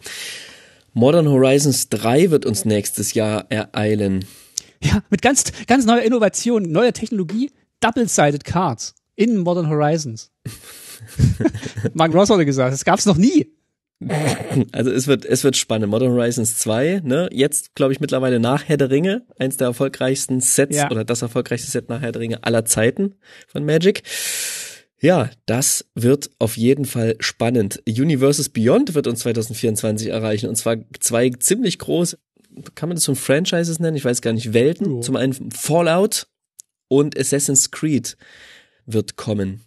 Modern 0.93 1.28
Horizons 1.28 1.88
3 1.88 2.31
wird 2.31 2.47
uns 2.47 2.64
nächstes 2.64 3.14
Jahr 3.14 3.47
ereilen. 3.50 4.25
Ja, 4.83 5.02
mit 5.11 5.23
ganz, 5.23 5.45
ganz 5.67 5.87
neuer 5.87 6.02
Innovation, 6.02 6.71
neuer 6.71 6.93
Technologie, 6.93 7.50
Double-Sided 7.81 8.45
Cards 8.45 8.95
in 9.17 9.38
Modern 9.38 9.69
Horizons. 9.69 10.31
Mark 11.95 12.14
Ross 12.14 12.31
hatte 12.31 12.47
gesagt, 12.47 12.73
das 12.73 12.85
gab's 12.85 13.07
noch 13.07 13.17
nie. 13.17 13.57
Also 14.73 14.93
es 14.93 15.09
wird, 15.09 15.25
es 15.25 15.43
wird 15.43 15.57
spannend. 15.57 15.90
Modern 15.90 16.12
Horizons 16.12 16.57
2, 16.59 17.00
ne? 17.05 17.28
Jetzt, 17.33 17.75
glaube 17.75 17.93
ich, 17.93 18.00
mittlerweile 18.00 18.38
nach 18.38 18.69
Herr 18.69 18.76
der 18.76 18.90
Ringe, 18.90 19.26
eins 19.38 19.57
der 19.57 19.67
erfolgreichsten 19.67 20.40
Sets 20.40 20.76
ja. 20.76 20.90
oder 20.90 21.05
das 21.05 21.23
erfolgreichste 21.23 21.71
Set 21.71 21.88
nach 21.88 22.00
Herr 22.00 22.12
der 22.12 22.21
Ringe 22.21 22.45
aller 22.45 22.64
Zeiten 22.64 23.17
von 23.49 23.64
Magic. 23.64 24.05
Ja, 25.00 25.31
das 25.47 25.85
wird 25.95 26.31
auf 26.38 26.57
jeden 26.57 26.85
Fall 26.85 27.17
spannend. 27.21 27.83
Universes 27.88 28.49
Beyond 28.49 28.95
wird 28.95 29.07
uns 29.07 29.21
2024 29.21 30.09
erreichen 30.09 30.49
und 30.49 30.57
zwar 30.57 30.76
zwei 30.99 31.31
ziemlich 31.31 31.78
große, 31.78 32.19
kann 32.75 32.88
man 32.88 32.97
das 32.97 33.05
so 33.05 33.14
Franchises 33.14 33.78
nennen? 33.78 33.97
Ich 33.97 34.05
weiß 34.05 34.23
gar 34.23 34.33
nicht, 34.33 34.52
Welten. 34.52 34.95
Oh. 34.95 35.00
Zum 35.00 35.17
einen 35.17 35.50
Fallout 35.52 36.26
und 36.88 37.19
Assassin's 37.19 37.71
Creed 37.71 38.17
wird 38.87 39.17
kommen. 39.17 39.62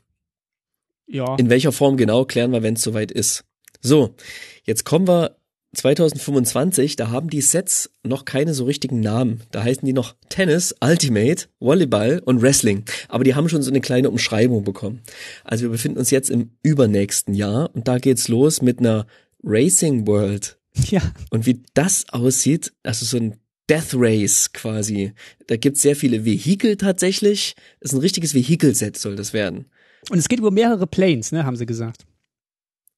Ja. 1.08 1.36
In 1.36 1.50
welcher 1.50 1.72
Form 1.72 1.98
genau, 1.98 2.26
klären 2.26 2.52
wir, 2.52 2.64
wenn 2.64 2.74
es 2.74 2.82
soweit 2.82 3.12
ist. 3.12 3.46
So, 3.82 4.16
jetzt 4.64 4.86
kommen 4.86 5.08
wir 5.08 5.36
2025, 5.74 6.98
da 6.98 7.12
haben 7.12 7.30
die 7.30 7.42
Sets 7.42 7.92
noch 8.04 8.26
keine 8.26 8.54
so 8.54 8.66
richtigen 8.66 9.00
Namen. 9.00 9.42
Da 9.52 9.64
heißen 9.64 9.86
die 9.86 9.94
noch 9.94 10.16
Tennis, 10.30 10.76
Ultimate, 10.82 11.46
Volleyball 11.60 12.22
und 12.26 12.42
Wrestling. 12.42 12.84
Aber 13.08 13.24
die 13.24 13.36
haben 13.36 13.48
schon 13.48 13.62
so 13.62 13.72
eine 13.72 13.80
kleine 13.80 14.10
Umschreibung 14.10 14.64
bekommen. 14.64 15.02
Also 15.44 15.64
wir 15.64 15.70
befinden 15.70 15.98
uns 16.00 16.12
jetzt 16.12 16.30
im 16.30 16.52
übernächsten 16.62 17.34
Jahr 17.34 17.74
und 17.74 17.88
da 17.88 18.00
geht's 18.00 18.28
los 18.28 18.62
mit 18.62 18.80
einer 18.80 19.08
Racing 19.44 20.08
World. 20.08 20.58
Ja. 20.90 21.02
Und 21.30 21.46
wie 21.46 21.64
das 21.74 22.06
aussieht, 22.10 22.74
also 22.84 23.06
so 23.06 23.18
ein 23.18 23.38
Death 23.70 23.94
Race 23.94 24.52
quasi. 24.52 25.14
Da 25.48 25.56
gibt's 25.56 25.82
sehr 25.82 25.96
viele 25.96 26.26
Vehikel 26.26 26.76
tatsächlich. 26.76 27.56
Das 27.80 27.92
ist 27.92 27.98
ein 27.98 28.02
richtiges 28.02 28.34
Vehikelset 28.34 28.98
soll 28.98 29.16
das 29.16 29.32
werden. 29.32 29.66
Und 30.10 30.18
es 30.18 30.28
geht 30.28 30.40
über 30.40 30.52
mehrere 30.52 30.88
Planes, 30.88 31.32
ne, 31.32 31.46
haben 31.46 31.56
sie 31.56 31.66
gesagt. 31.66 32.06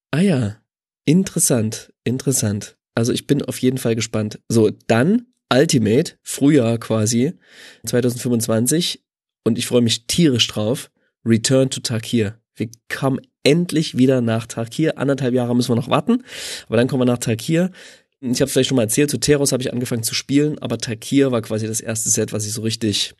Ah 0.09 0.21
ja, 0.21 0.57
interessant, 1.05 1.93
interessant. 2.03 2.77
Also 2.95 3.11
ich 3.11 3.27
bin 3.27 3.41
auf 3.43 3.59
jeden 3.59 3.77
Fall 3.77 3.95
gespannt. 3.95 4.39
So, 4.47 4.69
dann 4.87 5.27
Ultimate, 5.51 6.13
Frühjahr 6.21 6.77
quasi, 6.77 7.33
2025. 7.85 9.03
Und 9.43 9.57
ich 9.57 9.67
freue 9.67 9.81
mich 9.81 10.07
tierisch 10.07 10.47
drauf. 10.47 10.89
Return 11.25 11.69
to 11.69 11.81
Takir. 11.81 12.39
Wir 12.55 12.69
kommen 12.89 13.19
endlich 13.43 13.97
wieder 13.97 14.21
nach 14.21 14.45
Tarkir. 14.47 14.97
Anderthalb 14.97 15.33
Jahre 15.33 15.55
müssen 15.55 15.71
wir 15.71 15.75
noch 15.75 15.89
warten, 15.89 16.23
aber 16.67 16.77
dann 16.77 16.87
kommen 16.87 17.01
wir 17.01 17.11
nach 17.11 17.17
Tarkir. 17.17 17.71
Ich 18.21 18.39
habe 18.39 18.49
vielleicht 18.49 18.69
schon 18.69 18.77
mal 18.77 18.83
erzählt, 18.83 19.11
zu 19.11 19.17
Teros 19.17 19.51
habe 19.51 19.61
ich 19.61 19.73
angefangen 19.73 20.03
zu 20.03 20.15
spielen, 20.15 20.57
aber 20.59 20.77
Tarkir 20.77 21.31
war 21.31 21.41
quasi 21.41 21.67
das 21.67 21.81
erste 21.81 22.09
Set, 22.09 22.31
was 22.31 22.45
ich 22.45 22.53
so 22.53 22.61
richtig, 22.61 23.15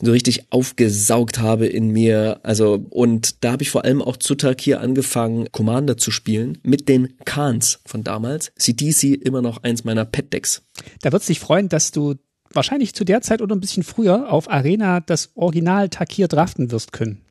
so 0.00 0.12
richtig 0.12 0.52
aufgesaugt 0.52 1.38
habe 1.38 1.66
in 1.66 1.90
mir. 1.90 2.40
Also, 2.42 2.84
und 2.90 3.44
da 3.44 3.52
habe 3.52 3.62
ich 3.62 3.70
vor 3.70 3.84
allem 3.84 4.02
auch 4.02 4.16
zu 4.16 4.34
Tarkir 4.34 4.80
angefangen, 4.80 5.48
Commander 5.52 5.96
zu 5.96 6.10
spielen 6.10 6.58
mit 6.62 6.88
den 6.88 7.14
Khans 7.24 7.80
von 7.86 8.04
damals. 8.04 8.52
CDC 8.58 9.14
immer 9.14 9.42
noch 9.42 9.62
eins 9.62 9.84
meiner 9.84 10.04
Pet-Decks. 10.04 10.62
Da 11.02 11.12
wird's 11.12 11.26
dich 11.26 11.40
freuen, 11.40 11.68
dass 11.68 11.90
du 11.92 12.14
wahrscheinlich 12.52 12.94
zu 12.94 13.04
der 13.04 13.22
Zeit 13.22 13.42
oder 13.42 13.54
ein 13.54 13.60
bisschen 13.60 13.82
früher 13.82 14.32
auf 14.32 14.50
Arena 14.50 15.00
das 15.00 15.30
Original 15.34 15.88
Takir 15.88 16.28
draften 16.28 16.70
wirst 16.70 16.92
können. 16.92 17.22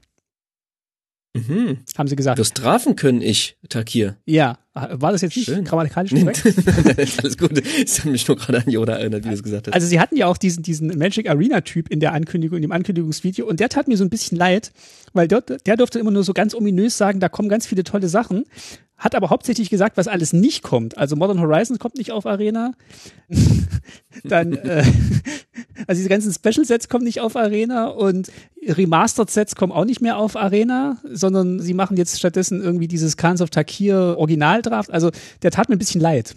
Mhm. 1.36 1.80
Haben 1.98 2.08
sie 2.08 2.15
gesagt. 2.15 2.39
Das 2.39 2.54
Drafen 2.54 2.96
können 2.96 3.22
ich, 3.22 3.58
Takir. 3.68 4.15
Ja. 4.25 4.58
War 4.74 5.13
das 5.13 5.22
jetzt 5.22 5.38
nicht 5.38 5.46
Schön. 5.46 5.63
grammatikalisch 5.63 6.12
korrekt? 6.12 6.44
Alles 7.24 7.38
gut. 7.38 7.51
Ich 7.60 8.00
habe 8.00 8.10
mich 8.10 8.27
nur 8.27 8.36
gerade 8.36 8.58
an 8.62 8.70
Yoda 8.70 8.98
erinnert, 8.98 9.24
wie 9.24 9.30
du 9.30 9.36
es 9.36 9.44
gesagt 9.44 9.68
hast. 9.68 9.74
Also 9.74 9.88
sie 9.88 10.01
hatten 10.01 10.18
ja 10.18 10.27
auch 10.27 10.38
diesen, 10.38 10.63
diesen 10.63 10.98
Magic 10.98 11.30
Arena 11.30 11.62
Typ 11.62 11.89
in 11.89 12.01
der 12.01 12.13
Ankündigung, 12.13 12.58
in 12.58 12.62
dem 12.62 12.74
Ankündigungsvideo 12.74 13.48
und 13.48 13.62
der 13.62 13.70
tat 13.70 13.88
mir 13.88 13.96
so 13.96 14.04
ein 14.04 14.10
bisschen 14.10 14.38
leid, 14.38 14.74
weil 15.13 15.30
dort, 15.30 15.65
der 15.65 15.77
durfte 15.77 16.00
immer 16.00 16.12
nur 16.12 16.25
so 16.25 16.34
ganz 16.34 16.54
ominös 16.54 16.98
sagen, 16.98 17.22
da 17.22 17.30
kommen 17.30 17.48
ganz 17.48 17.65
viele 17.65 17.86
tolle 17.86 18.10
Sachen, 18.10 18.44
hat 18.97 19.13
aber 19.13 19.29
hauptsächlich 19.29 19.69
gesagt, 19.69 19.97
was 19.97 20.07
alles 20.07 20.33
nicht 20.33 20.63
kommt. 20.63 20.97
Also 20.97 21.15
Modern 21.15 21.39
Horizons 21.41 21.79
kommt 21.79 21.97
nicht 21.97 22.11
auf 22.11 22.25
Arena. 22.25 22.73
Dann, 24.23 24.53
äh, 24.53 24.83
also 25.87 25.99
diese 25.99 26.09
ganzen 26.09 26.33
Special 26.33 26.65
Sets 26.65 26.87
kommen 26.87 27.03
nicht 27.03 27.19
auf 27.19 27.35
Arena 27.35 27.87
und 27.87 28.31
Remastered 28.65 29.29
Sets 29.29 29.55
kommen 29.55 29.73
auch 29.73 29.85
nicht 29.85 30.01
mehr 30.01 30.17
auf 30.17 30.35
Arena, 30.35 30.97
sondern 31.03 31.59
sie 31.59 31.73
machen 31.73 31.97
jetzt 31.97 32.17
stattdessen 32.17 32.61
irgendwie 32.61 32.87
dieses 32.87 33.17
Khans 33.17 33.41
of 33.41 33.49
Takir 33.49 34.15
Originaldraft. 34.17 34.91
Also 34.91 35.11
der 35.41 35.51
tat 35.51 35.69
mir 35.69 35.75
ein 35.75 35.79
bisschen 35.79 36.01
leid. 36.01 36.33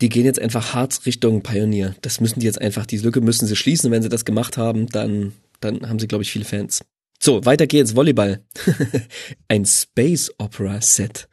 die 0.00 0.08
gehen 0.08 0.24
jetzt 0.24 0.40
einfach 0.40 0.74
hart 0.74 1.06
Richtung 1.06 1.42
Pioneer. 1.42 1.94
Das 2.02 2.20
müssen 2.20 2.40
die 2.40 2.46
jetzt 2.46 2.60
einfach, 2.60 2.86
diese 2.86 3.04
Lücke 3.04 3.20
müssen 3.20 3.46
sie 3.46 3.56
schließen. 3.56 3.90
Wenn 3.90 4.02
sie 4.02 4.08
das 4.08 4.24
gemacht 4.24 4.56
haben, 4.58 4.86
dann, 4.86 5.32
dann 5.60 5.88
haben 5.88 5.98
sie, 5.98 6.08
glaube 6.08 6.22
ich, 6.24 6.30
viele 6.30 6.44
Fans. 6.44 6.82
So, 7.24 7.44
weiter 7.44 7.68
geht's, 7.68 7.94
Volleyball. 7.94 8.42
Ein 9.48 9.64
Space 9.64 10.32
Opera 10.38 10.80
Set. 10.80 11.28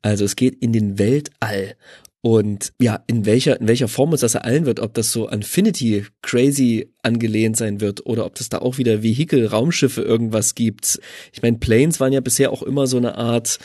Also 0.00 0.24
es 0.24 0.36
geht 0.36 0.54
in 0.62 0.72
den 0.72 1.00
Weltall. 1.00 1.74
Und 2.24 2.72
ja, 2.80 3.02
in 3.08 3.26
welcher, 3.26 3.60
in 3.60 3.66
welcher 3.66 3.88
Form 3.88 4.12
es 4.12 4.20
das 4.20 4.36
ereilen 4.36 4.66
wird, 4.66 4.78
ob 4.78 4.94
das 4.94 5.10
so 5.10 5.28
Infinity 5.28 6.06
crazy 6.22 6.92
angelehnt 7.02 7.56
sein 7.56 7.80
wird 7.80 8.06
oder 8.06 8.24
ob 8.24 8.36
das 8.36 8.50
da 8.50 8.58
auch 8.58 8.78
wieder 8.78 9.02
Vehikel, 9.02 9.44
Raumschiffe, 9.44 10.02
irgendwas 10.02 10.54
gibt. 10.54 11.00
Ich 11.32 11.42
meine, 11.42 11.58
Planes 11.58 11.98
waren 11.98 12.12
ja 12.12 12.20
bisher 12.20 12.52
auch 12.52 12.62
immer 12.62 12.86
so 12.86 12.96
eine 12.96 13.16
Art, 13.16 13.58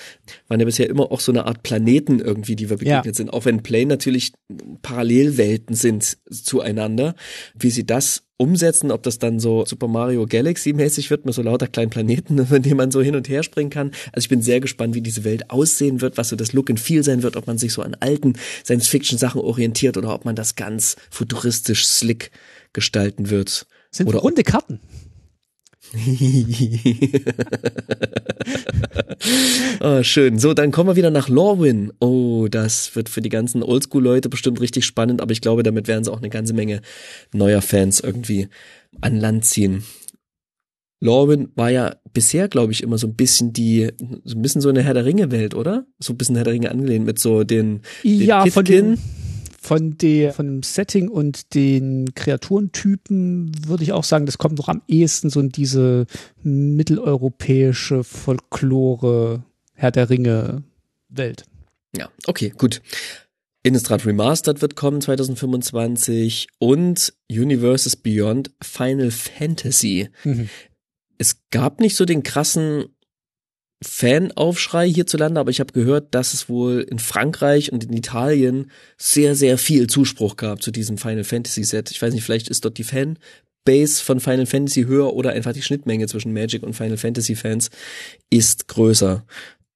waren 0.48 0.60
ja 0.60 0.66
bisher 0.66 0.90
immer 0.90 1.12
auch 1.12 1.20
so 1.20 1.32
eine 1.32 1.46
Art 1.46 1.62
Planeten 1.62 2.20
irgendwie, 2.20 2.56
die 2.56 2.72
wir 2.72 2.78
begegnet 2.78 3.06
Ja. 3.06 3.14
sind. 3.14 3.32
Auch 3.32 3.46
wenn 3.46 3.62
Plane 3.62 3.86
natürlich 3.86 4.34
Parallelwelten 4.82 5.76
sind 5.76 6.18
zueinander. 6.32 7.14
Wie 7.54 7.70
sie 7.70 7.86
das 7.86 8.24
umsetzen, 8.38 8.92
ob 8.92 9.04
das 9.04 9.20
dann 9.20 9.40
so 9.40 9.66
Super 9.66 9.88
Mario 9.88 10.26
Galaxy 10.28 10.74
mäßig 10.74 11.10
wird 11.10 11.26
mit 11.26 11.34
so 11.34 11.42
lauter 11.42 11.68
kleinen 11.68 11.90
Planeten, 11.90 12.46
von 12.48 12.62
denen 12.62 12.78
man 12.78 12.92
so 12.92 13.02
hin 13.02 13.16
und 13.16 13.28
her 13.28 13.44
springen 13.44 13.70
kann. 13.70 13.92
Also 14.14 14.26
ich 14.26 14.30
bin 14.30 14.42
sehr 14.42 14.60
gespannt, 14.60 14.96
wie 14.96 15.02
diese 15.02 15.24
Welt 15.24 15.50
aussehen 15.50 16.02
wird, 16.02 16.18
was 16.18 16.30
so 16.30 16.36
das 16.36 16.54
Look 16.54 16.70
and 16.70 16.80
Feel 16.80 17.04
sein 17.04 17.24
wird, 17.24 17.36
ob 17.36 17.48
man 17.48 17.58
sich 17.58 17.74
so 17.74 17.82
an 17.82 17.96
alten 18.00 18.34
Science-Fiction-Sachen 18.64 19.42
orientiert 19.42 19.98
oder 19.98 20.14
ob 20.14 20.26
man 20.26 20.36
das 20.36 20.56
ganz 20.56 20.96
futuristisch 21.10 21.86
slick 21.86 22.32
gestalten 22.74 23.30
wird. 23.30 23.66
Sind 23.90 24.08
Oder 24.08 24.20
runde 24.20 24.44
Karten. 24.44 24.80
Oh, 29.82 30.04
schön. 30.04 30.40
So, 30.40 30.54
dann 30.54 30.72
kommen 30.72 30.90
wir 30.90 30.96
wieder 30.96 31.12
nach 31.12 31.30
Lorwyn. 31.30 31.94
Oh, 32.00 32.48
das 32.50 32.96
wird 32.96 33.10
für 33.10 33.22
die 33.22 33.30
ganzen 33.30 33.64
Oldschool-Leute 33.64 34.30
bestimmt 34.30 34.60
richtig 34.62 34.86
spannend, 34.86 35.22
aber 35.22 35.32
ich 35.32 35.42
glaube, 35.42 35.64
damit 35.64 35.88
werden 35.88 36.04
sie 36.04 36.12
auch 36.12 36.18
eine 36.18 36.30
ganze 36.30 36.54
Menge 36.54 36.82
neuer 37.34 37.62
Fans 37.62 38.00
irgendwie 38.00 38.50
an 39.02 39.16
Land 39.20 39.46
ziehen. 39.46 39.84
Lorwyn 41.00 41.50
war 41.56 41.70
ja 41.70 41.96
bisher, 42.12 42.48
glaube 42.48 42.72
ich, 42.72 42.82
immer 42.82 42.98
so 42.98 43.08
ein 43.08 43.16
bisschen 43.16 43.54
die, 43.54 43.92
so 44.24 44.36
ein 44.36 44.42
bisschen 44.42 44.62
so 44.62 44.70
eine 44.70 44.82
Herr 44.82 44.96
der 44.96 45.06
Ringe-Welt, 45.06 45.54
oder? 45.54 45.86
So 46.00 46.14
ein 46.14 46.18
bisschen 46.18 46.36
Herr 46.36 46.46
der 46.46 46.54
Ringe 46.54 46.72
angelehnt 46.72 47.06
mit 47.06 47.20
so 47.20 47.44
den, 47.44 47.82
den 48.04 48.22
Ja, 48.22 48.46
von 48.48 48.64
Kithkin. 48.64 48.98
Von 49.68 49.98
der, 49.98 50.32
von 50.32 50.48
dem 50.48 50.64
Setting 50.64 51.10
und 51.10 51.54
den 51.54 52.14
Kreaturentypen 52.16 53.52
würde 53.68 53.84
ich 53.84 53.92
auch 53.92 54.06
sagen, 54.06 54.26
das 54.26 54.38
kommt 54.38 54.58
noch 54.58 54.70
am 54.70 54.82
ehesten 54.88 55.30
so 55.30 55.42
in 55.42 55.50
diese 55.50 56.06
mitteleuropäische 56.42 58.06
Folklore 58.06 59.44
Herr 59.74 59.92
der 59.92 60.10
Ringe 60.10 60.64
Welt. 61.10 61.44
Ja, 61.98 62.10
okay, 62.28 62.54
gut. 62.58 62.82
Innistrad 63.62 64.06
Remastered 64.06 64.62
wird 64.62 64.78
kommen 64.78 65.02
2025 65.02 66.48
und 66.60 67.14
Universes 67.30 67.98
Beyond 67.98 68.52
Final 68.62 69.12
Fantasy. 69.12 70.08
Mhm. 70.24 70.48
Es 71.18 71.42
gab 71.50 71.82
nicht 71.82 71.98
so 71.98 72.06
den 72.06 72.24
krassen 72.24 72.86
Fanaufschrei 73.84 74.90
hierzulande, 74.90 75.40
aber 75.40 75.52
ich 75.52 75.60
habe 75.60 75.72
gehört, 75.74 76.16
dass 76.16 76.34
es 76.34 76.50
wohl 76.50 76.82
in 76.82 77.00
Frankreich 77.00 77.72
und 77.72 77.84
in 77.84 77.94
Italien 77.94 78.72
sehr, 78.98 79.36
sehr 79.36 79.58
viel 79.58 79.88
Zuspruch 79.88 80.36
gab 80.36 80.62
zu 80.62 80.72
diesem 80.72 80.98
Final 80.98 81.24
Fantasy 81.24 81.64
Set. 81.64 81.92
Ich 81.92 82.02
weiß 82.02 82.14
nicht, 82.14 82.24
vielleicht 82.24 82.48
ist 82.50 82.66
dort 82.66 82.78
die 82.80 82.84
Fanbase 82.84 84.04
von 84.04 84.20
Final 84.20 84.48
Fantasy 84.48 84.84
höher 84.86 85.14
oder 85.14 85.32
einfach 85.32 85.54
die 85.54 85.62
Schnittmenge 85.62 86.08
zwischen 86.08 86.34
Magic 86.34 86.64
und 86.64 86.74
Final 86.74 86.98
Fantasy 86.98 87.36
Fans 87.36 87.70
ist 88.32 88.68
größer. 88.68 89.24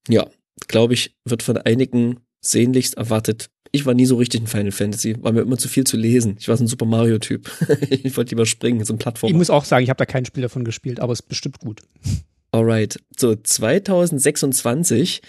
Ja, 0.08 0.28
glaube 0.68 0.96
ich, 0.96 1.16
wird 1.26 1.44
von 1.44 1.58
einigen 1.58 2.22
sehnlichst 2.42 2.96
erwartet. 2.96 3.52
Ich 3.72 3.86
war 3.86 3.94
nie 3.94 4.06
so 4.06 4.18
richtig 4.18 4.42
in 4.42 4.48
Final 4.48 4.72
Fantasy, 4.72 5.16
war 5.22 5.32
mir 5.32 5.42
immer 5.42 5.58
zu 5.58 5.70
viel 5.70 5.86
zu 5.86 5.96
lesen. 5.96 6.36
Ich 6.40 6.48
war 6.48 6.58
so 6.58 6.64
ein 6.64 6.68
Super 6.68 6.86
Mario 6.86 7.20
Typ. 7.20 7.50
ich 7.90 8.18
wollte 8.18 8.32
lieber 8.32 8.48
springen, 8.48 8.84
so 8.84 8.94
ein 8.94 8.98
Ich 8.98 9.02
Plattformer. 9.04 9.38
muss 9.38 9.50
auch 9.52 9.64
sagen, 9.64 9.84
ich 9.84 9.90
habe 9.90 9.98
da 10.00 10.06
kein 10.06 10.26
Spiel 10.26 10.42
davon 10.42 10.66
gespielt, 10.66 11.00
aber 11.00 11.14
es 11.14 11.20
ist 11.22 11.30
bestimmt 11.30 11.60
gut. 11.60 11.82
Alright, 12.52 13.00
so 13.18 13.36
2026. 13.36 15.22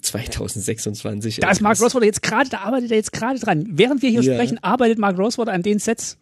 2026. 0.00 1.36
Da 1.40 1.50
ist 1.50 1.60
Mark 1.60 1.78
Rosewater 1.80 2.06
jetzt 2.06 2.22
gerade, 2.22 2.48
da 2.48 2.60
arbeitet 2.60 2.90
er 2.90 2.96
jetzt 2.96 3.12
gerade 3.12 3.38
dran. 3.38 3.66
Während 3.70 4.00
wir 4.02 4.08
hier 4.10 4.22
Ja. 4.22 4.34
sprechen, 4.34 4.58
arbeitet 4.62 4.98
Mark 4.98 5.18
Rosewater 5.18 5.52
an 5.52 5.62
den 5.62 5.78
Sets. 5.78 6.16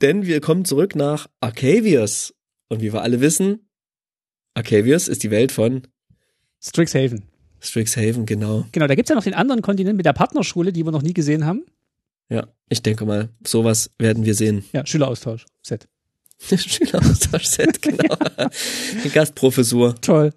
Denn 0.00 0.24
wir 0.26 0.40
kommen 0.40 0.64
zurück 0.64 0.96
nach 0.96 1.26
Arcavius. 1.40 2.34
Und 2.68 2.80
wie 2.80 2.92
wir 2.92 3.02
alle 3.02 3.20
wissen, 3.20 3.68
Arcavius 4.54 5.08
ist 5.08 5.22
die 5.22 5.30
Welt 5.30 5.52
von 5.52 5.82
Strixhaven. 6.62 7.24
Strixhaven, 7.60 8.24
genau. 8.24 8.64
Genau, 8.72 8.86
da 8.86 8.94
gibt's 8.94 9.10
ja 9.10 9.14
noch 9.14 9.24
den 9.24 9.34
anderen 9.34 9.60
Kontinent 9.60 9.96
mit 9.98 10.06
der 10.06 10.14
Partnerschule, 10.14 10.72
die 10.72 10.84
wir 10.84 10.90
noch 10.92 11.02
nie 11.02 11.12
gesehen 11.12 11.44
haben. 11.44 11.64
Ja, 12.30 12.46
ich 12.70 12.82
denke 12.82 13.04
mal, 13.04 13.28
sowas 13.46 13.90
werden 13.98 14.24
wir 14.24 14.34
sehen. 14.34 14.64
Ja, 14.72 14.86
Schüleraustausch. 14.86 15.44
Set. 15.60 15.86
Schüleraustausch-Set, 16.48 17.82
genau. 17.82 18.16
Die 19.04 19.08
Gastprofessur. 19.08 19.94
Toll. 20.00 20.32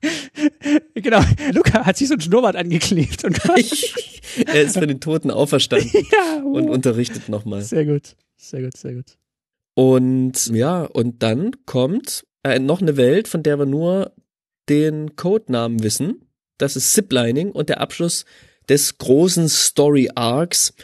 genau. 0.94 1.20
Luca 1.52 1.84
hat 1.84 1.96
sich 1.96 2.08
so 2.08 2.14
ein 2.14 2.20
Schnurrbart 2.20 2.56
angeklebt 2.56 3.24
und 3.24 3.38
er 4.46 4.62
ist 4.62 4.78
von 4.78 4.88
den 4.88 5.00
Toten 5.00 5.30
auferstanden 5.30 5.90
ja, 6.12 6.42
und 6.42 6.68
oh. 6.68 6.72
unterrichtet 6.72 7.28
nochmal. 7.28 7.62
sehr 7.62 7.84
gut. 7.84 8.16
Sehr 8.36 8.62
gut, 8.62 8.76
sehr 8.76 8.94
gut. 8.94 9.16
Und 9.74 10.46
ja, 10.48 10.82
und 10.84 11.22
dann 11.22 11.52
kommt 11.66 12.26
äh, 12.42 12.58
noch 12.58 12.80
eine 12.80 12.96
Welt, 12.96 13.28
von 13.28 13.42
der 13.42 13.58
wir 13.58 13.66
nur 13.66 14.12
den 14.68 15.16
Codenamen 15.16 15.82
wissen. 15.82 16.22
Das 16.58 16.76
ist 16.76 16.92
Ziplining 16.92 17.50
und 17.50 17.68
der 17.68 17.80
Abschluss 17.80 18.24
des 18.68 18.98
großen 18.98 19.48
Story 19.48 20.10
Arcs, 20.14 20.74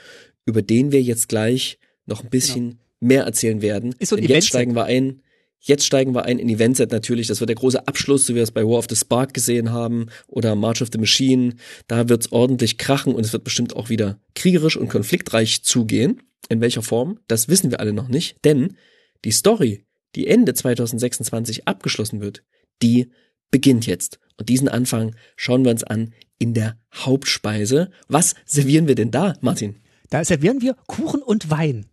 über 0.45 0.63
den 0.63 0.93
wir 0.93 1.03
jetzt 1.03 1.29
gleich 1.29 1.79
noch 2.07 2.23
ein 2.23 2.31
bisschen 2.31 2.79
mehr 3.03 3.25
erzählen 3.25 3.61
werden. 3.61 3.95
Ist 3.99 4.11
so 4.11 4.17
ein 4.17 4.23
Denn 4.23 4.31
jetzt 4.31 4.49
steigen 4.49 4.75
wir 4.75 4.85
ein. 4.85 5.23
Jetzt 5.65 5.85
steigen 5.85 6.15
wir 6.15 6.25
ein 6.25 6.39
in 6.39 6.49
Eventset 6.49 6.91
natürlich. 6.91 7.29
Das 7.29 7.41
wird 7.41 7.49
der 7.49 7.57
große 7.57 7.87
Abschluss, 7.87 8.27
so 8.27 8.33
wie 8.33 8.37
wir 8.37 8.43
es 8.43 8.51
bei 8.51 8.65
War 8.65 8.79
of 8.79 8.87
the 8.89 8.97
Spark 8.97 9.33
gesehen 9.33 9.71
haben 9.71 10.07
oder 10.27 10.57
March 10.57 10.83
of 10.83 10.89
the 10.93 10.99
Machine. 10.99 11.55
Da 11.87 12.09
wird's 12.09 12.33
ordentlich 12.33 12.79
krachen 12.79 13.15
und 13.15 13.25
es 13.25 13.33
wird 13.33 13.45
bestimmt 13.45 13.77
auch 13.77 13.89
wieder 13.89 14.19
kriegerisch 14.35 14.77
und 14.77 14.89
konfliktreich 14.89 15.63
zugehen. 15.63 16.23
In 16.49 16.61
welcher 16.61 16.83
Form? 16.83 17.21
Das 17.29 17.49
wissen 17.49 17.71
wir 17.71 17.79
alle 17.79 17.93
noch 17.93 18.09
nicht, 18.09 18.45
denn 18.45 18.77
die 19.25 19.31
Story, 19.31 19.85
die 20.17 20.27
Ende 20.27 20.55
2026 20.55 21.69
abgeschlossen 21.69 22.21
wird, 22.21 22.43
die 22.83 23.13
beginnt 23.53 23.87
jetzt. 23.87 24.19
Und 24.39 24.49
diesen 24.49 24.69
Anfang 24.69 25.15
schauen 25.37 25.65
wir 25.65 25.71
uns 25.71 25.85
an 25.85 26.13
in 26.39 26.55
der 26.55 26.77
Hauptspeise. 26.93 27.91
Was 28.09 28.35
servieren 28.45 28.89
wir 28.89 28.97
denn 28.97 29.13
da, 29.13 29.35
Martin? 29.41 29.77
Da 30.11 30.25
servieren 30.25 30.61
wir 30.61 30.75
Kuchen 30.89 31.23
und 31.23 31.51
Wein. 31.51 31.87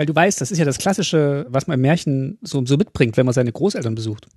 Weil 0.00 0.06
du 0.06 0.14
weißt, 0.14 0.40
das 0.40 0.50
ist 0.50 0.56
ja 0.56 0.64
das 0.64 0.78
Klassische, 0.78 1.44
was 1.50 1.66
man 1.66 1.74
im 1.74 1.82
Märchen 1.82 2.38
so, 2.40 2.64
so 2.64 2.78
mitbringt, 2.78 3.18
wenn 3.18 3.26
man 3.26 3.34
seine 3.34 3.52
Großeltern 3.52 3.94
besucht. 3.94 4.28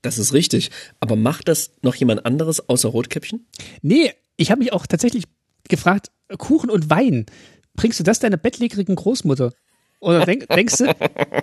Das 0.00 0.16
ist 0.16 0.32
richtig. 0.32 0.70
Aber 1.00 1.16
macht 1.16 1.48
das 1.48 1.72
noch 1.82 1.96
jemand 1.96 2.24
anderes 2.24 2.68
außer 2.68 2.88
Rotkäppchen? 2.88 3.48
Nee, 3.82 4.12
ich 4.36 4.52
habe 4.52 4.60
mich 4.60 4.72
auch 4.72 4.86
tatsächlich 4.86 5.24
gefragt, 5.68 6.12
Kuchen 6.38 6.70
und 6.70 6.88
Wein, 6.88 7.26
bringst 7.74 7.98
du 7.98 8.04
das 8.04 8.20
deiner 8.20 8.36
bettlägerigen 8.36 8.94
Großmutter? 8.94 9.54
Oder 9.98 10.24
denk, 10.24 10.46
denkst 10.48 10.76
du, 10.76 10.94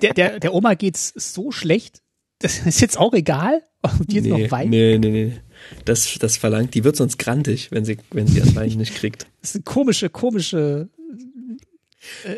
der, 0.01 0.13
der, 0.13 0.39
der 0.39 0.53
Oma 0.53 0.75
geht's 0.75 1.11
so 1.17 1.51
schlecht, 1.51 2.01
das 2.39 2.59
ist 2.59 2.79
jetzt 2.79 2.97
auch 2.97 3.13
egal, 3.13 3.61
ob 3.81 4.07
die 4.07 4.15
jetzt 4.15 4.23
nee, 4.23 4.43
noch 4.43 4.51
Wein 4.51 4.69
Nee, 4.69 4.97
nee, 4.99 5.09
nee. 5.09 5.33
Das, 5.83 6.17
das 6.17 6.37
verlangt, 6.37 6.73
die 6.75 6.85
wird 6.85 6.95
sonst 6.95 7.17
grantig, 7.17 7.71
wenn 7.71 7.83
sie, 7.83 7.97
wenn 8.11 8.27
sie 8.27 8.41
an 8.41 8.55
Wein 8.55 8.69
nicht 8.69 8.95
kriegt. 8.95 9.27
Das 9.41 9.49
ist 9.49 9.55
eine 9.55 9.63
komische, 9.63 10.09
komische 10.09 10.87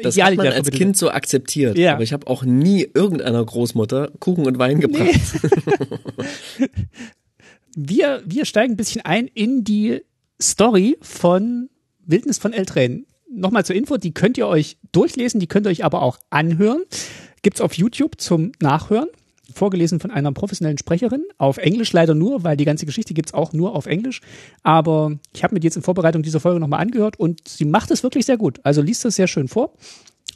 Das 0.03 0.15
Ideale, 0.15 0.31
hat 0.31 0.37
man 0.37 0.53
als 0.53 0.71
Kind 0.71 0.97
so 0.97 1.09
akzeptiert. 1.09 1.77
Ja. 1.77 1.93
Aber 1.93 2.03
ich 2.03 2.13
habe 2.13 2.27
auch 2.27 2.43
nie 2.43 2.87
irgendeiner 2.93 3.43
Großmutter 3.43 4.11
Kuchen 4.19 4.45
und 4.45 4.59
Wein 4.59 4.79
gebracht. 4.79 5.09
wir, 7.75 8.21
wir 8.25 8.45
steigen 8.45 8.73
ein 8.73 8.77
bisschen 8.77 9.01
ein 9.01 9.27
in 9.27 9.63
die 9.63 10.01
Story 10.41 10.97
von 11.01 11.69
Wildnis 12.05 12.37
von 12.37 12.53
Eltrain. 12.53 13.05
Nochmal 13.29 13.65
zur 13.65 13.75
Info, 13.75 13.97
die 13.97 14.13
könnt 14.13 14.37
ihr 14.37 14.47
euch 14.47 14.77
durchlesen, 14.91 15.39
die 15.39 15.47
könnt 15.47 15.67
ihr 15.67 15.69
euch 15.69 15.83
aber 15.83 16.01
auch 16.01 16.17
anhören. 16.29 16.81
Gibt's 17.41 17.61
auf 17.61 17.73
YouTube 17.73 18.19
zum 18.19 18.51
Nachhören. 18.61 19.09
Vorgelesen 19.53 19.99
von 19.99 20.11
einer 20.11 20.31
professionellen 20.31 20.77
Sprecherin. 20.77 21.23
Auf 21.37 21.57
Englisch 21.57 21.93
leider 21.93 22.15
nur, 22.15 22.43
weil 22.43 22.57
die 22.57 22.65
ganze 22.65 22.85
Geschichte 22.85 23.13
gibt's 23.13 23.33
auch 23.33 23.53
nur 23.53 23.75
auf 23.75 23.85
Englisch. 23.85 24.21
Aber 24.63 25.17
ich 25.33 25.43
habe 25.43 25.55
mir 25.55 25.59
die 25.59 25.67
jetzt 25.67 25.77
in 25.77 25.83
Vorbereitung 25.83 26.23
dieser 26.23 26.39
Folge 26.39 26.59
nochmal 26.59 26.81
angehört 26.81 27.19
und 27.19 27.47
sie 27.47 27.65
macht 27.65 27.91
es 27.91 28.03
wirklich 28.03 28.25
sehr 28.25 28.37
gut. 28.37 28.59
Also 28.63 28.81
liest 28.81 29.05
das 29.05 29.15
sehr 29.15 29.27
schön 29.27 29.47
vor. 29.47 29.73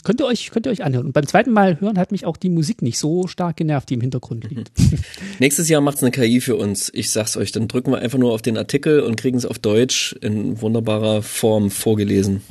Könnt 0.03 0.20
ihr 0.20 0.25
euch, 0.25 0.50
könnt 0.50 0.65
ihr 0.65 0.72
euch 0.72 0.84
anhören. 0.84 1.08
Und 1.08 1.13
beim 1.13 1.27
zweiten 1.27 1.51
Mal 1.51 1.80
hören 1.80 2.00
hat 2.00 2.12
mich 2.12 2.25
auch 2.25 2.38
die 2.38 2.50
Musik 2.50 2.82
nicht 2.82 2.98
so 2.98 3.27
stark 3.27 3.58
genervt, 3.58 3.89
die 3.89 3.94
im 3.94 4.01
Hintergrund 4.01 4.50
liegt. 4.50 4.72
Nächstes 5.39 5.70
Jahr 5.70 5.82
macht's 5.82 6.01
eine 6.01 6.12
KI 6.12 6.41
für 6.41 6.56
uns. 6.56 6.91
Ich 6.94 7.12
sag's 7.12 7.38
euch, 7.38 7.51
dann 7.51 7.68
drücken 7.68 7.91
wir 7.91 8.00
einfach 8.00 8.18
nur 8.18 8.34
auf 8.34 8.41
den 8.41 8.58
Artikel 8.58 9.01
und 9.01 9.15
kriegen 9.15 9.38
es 9.38 9.46
auf 9.46 9.60
Deutsch 9.60 10.15
in 10.22 10.60
wunderbarer 10.62 11.22
Form 11.22 11.70
vorgelesen. 11.70 12.41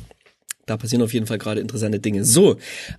Da 0.71 0.77
passieren 0.77 1.03
auf 1.03 1.11
jeden 1.11 1.25
Fall 1.25 1.37
gerade 1.37 1.59
interessante 1.59 1.99
Dinge. 1.99 2.23
So, 2.23 2.55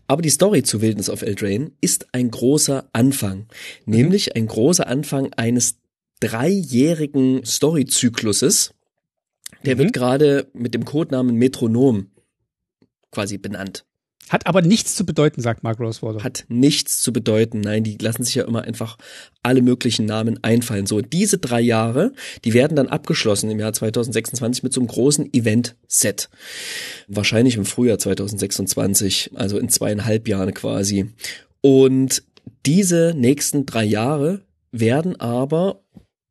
aber 0.07 0.21
die 0.21 0.29
Story 0.29 0.63
zu 0.63 0.83
Wildnis 0.83 1.09
of 1.09 1.23
Eldraine 1.23 1.73
ist 1.81 2.07
ein 2.13 2.31
großer 2.31 2.87
Anfang. 2.93 3.47
Nämlich 3.87 4.37
ein 4.37 4.47
großer 4.47 4.87
Anfang 4.87 5.33
eines 5.39 5.77
dreijährigen 6.21 7.47
Storyzykluses. 7.47 8.75
Der 9.65 9.79
wird 9.79 9.95
gerade 9.95 10.51
mit 10.53 10.75
dem 10.75 10.85
Codenamen 10.85 11.35
Metronom 11.37 12.11
quasi 13.11 13.39
benannt. 13.39 13.87
Hat 14.29 14.47
aber 14.47 14.63
nichts 14.63 14.97
zu 14.97 15.05
bedeuten, 15.05 15.43
sagt 15.43 15.63
Mark 15.63 15.79
Rosewater. 15.79 16.23
Hat 16.25 16.45
nichts 16.49 17.03
zu 17.03 17.13
bedeuten. 17.13 17.61
Nein, 17.61 17.85
die 17.85 17.99
lassen 17.99 18.25
sich 18.25 18.35
ja 18.35 18.45
immer 18.45 18.63
einfach 18.63 18.97
alle 19.43 19.63
möglichen 19.63 20.07
Namen 20.07 20.43
einfallen. 20.43 20.87
So, 20.87 21.01
diese 21.01 21.39
drei 21.39 21.61
Jahre, 21.61 22.13
die 22.45 22.55
werden 22.55 22.77
dann 22.77 22.89
abgeschlossen 22.89 23.51
im 23.51 23.59
Jahr 23.59 23.73
2026 23.73 24.63
mit 24.63 24.73
so 24.73 24.81
einem 24.81 24.89
großen 24.89 25.33
Event-Set. 25.35 26.31
Wahrscheinlich 27.09 27.57
im 27.57 27.65
Frühjahr 27.65 27.99
2026, 27.99 29.33
also 29.35 29.59
in 29.59 29.69
zweieinhalb 29.69 30.29
Jahren 30.29 30.55
quasi. 30.55 31.11
Und 31.61 32.23
diese 32.65 33.15
nächsten 33.17 33.67
drei 33.67 33.85
Jahre 33.85 34.43
werden 34.71 35.21
aber 35.21 35.83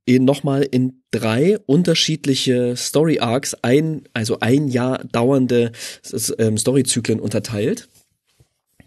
nochmal 0.10 0.64
in 0.64 1.01
drei 1.12 1.60
unterschiedliche 1.66 2.76
Story 2.76 3.20
Arcs, 3.20 3.54
ein, 3.62 4.04
also 4.14 4.40
ein 4.40 4.68
Jahr 4.68 5.04
dauernde 5.04 5.72
ähm, 6.38 6.58
Storyzyklen 6.58 7.20
unterteilt. 7.20 7.90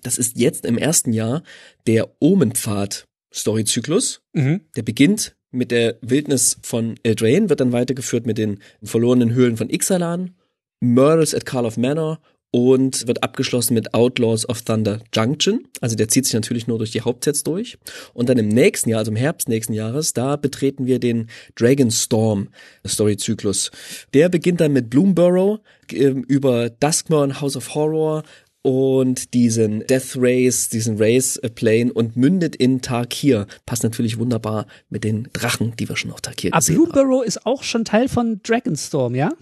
Das 0.03 0.19
ist 0.19 0.37
jetzt 0.37 0.67
im 0.67 0.79
ersten 0.79 1.13
Jahr 1.13 1.43
der 1.87 2.11
Omenpfad 2.21 3.07
Storyzyklus. 3.33 4.21
Mhm. 4.33 4.61
Der 4.77 4.83
beginnt 4.83 5.37
mit 5.51 5.71
der 5.71 5.99
Wildnis 6.01 6.59
von 6.63 6.97
Eldraine, 7.03 7.49
wird 7.49 7.61
dann 7.61 7.73
weitergeführt 7.73 8.27
mit 8.27 8.39
den 8.39 8.61
verlorenen 8.83 9.33
Höhlen 9.33 9.57
von 9.57 9.71
Ixalan, 9.71 10.35
Murders 10.81 11.35
at 11.35 11.47
Call 11.47 11.65
of 11.65 11.77
Manor 11.77 12.21
und 12.55 13.09
wird 13.09 13.25
abgeschlossen 13.25 13.75
mit 13.75 13.95
Outlaws 13.95 14.49
of 14.49 14.63
Thunder 14.63 15.01
Junction. 15.13 15.67
Also 15.81 15.97
der 15.97 16.07
zieht 16.07 16.25
sich 16.25 16.35
natürlich 16.35 16.69
nur 16.69 16.79
durch 16.79 16.93
die 16.93 17.01
Hauptsets 17.01 17.43
durch. 17.43 17.79
Und 18.13 18.29
dann 18.29 18.39
im 18.39 18.47
nächsten 18.47 18.91
Jahr, 18.91 19.01
also 19.01 19.11
im 19.11 19.17
Herbst 19.17 19.49
nächsten 19.49 19.73
Jahres, 19.73 20.13
da 20.13 20.37
betreten 20.37 20.87
wir 20.87 21.01
den 21.01 21.27
Dragonstorm 21.57 22.51
Storyzyklus. 22.87 23.73
Der 24.15 24.29
beginnt 24.29 24.61
dann 24.61 24.73
mit 24.73 24.89
Bloomburrow 24.89 25.59
äh, 25.91 26.11
über 26.29 26.71
Duskmoor 26.71 27.41
House 27.41 27.57
of 27.57 27.75
Horror 27.75 28.23
und 28.63 29.35
diesen 29.35 29.85
Death 29.89 30.15
Race, 30.15 30.69
diesen 30.69 30.97
Race 30.97 31.37
äh, 31.39 31.51
Plane 31.51 31.93
und 31.93 32.15
mündet 32.15 32.55
in 32.55 32.81
Tarkir. 32.81 33.49
Passt 33.67 33.83
natürlich 33.83 34.21
wunderbar 34.21 34.69
mit 34.91 35.03
den 35.03 35.29
Drachen, 35.33 35.75
die 35.77 35.89
wir 35.89 35.97
schon 35.97 36.13
auf 36.13 36.21
Tarkir 36.21 36.51
Ah, 36.55 36.61
gesehen 36.61 36.77
haben. 36.77 36.85
Blueburrow 36.85 37.25
ist 37.25 37.47
auch 37.47 37.65
schon 37.65 37.85
Teil 37.85 38.09
von 38.09 38.39
Dragonstorm, 38.45 39.17
ja? 39.17 39.33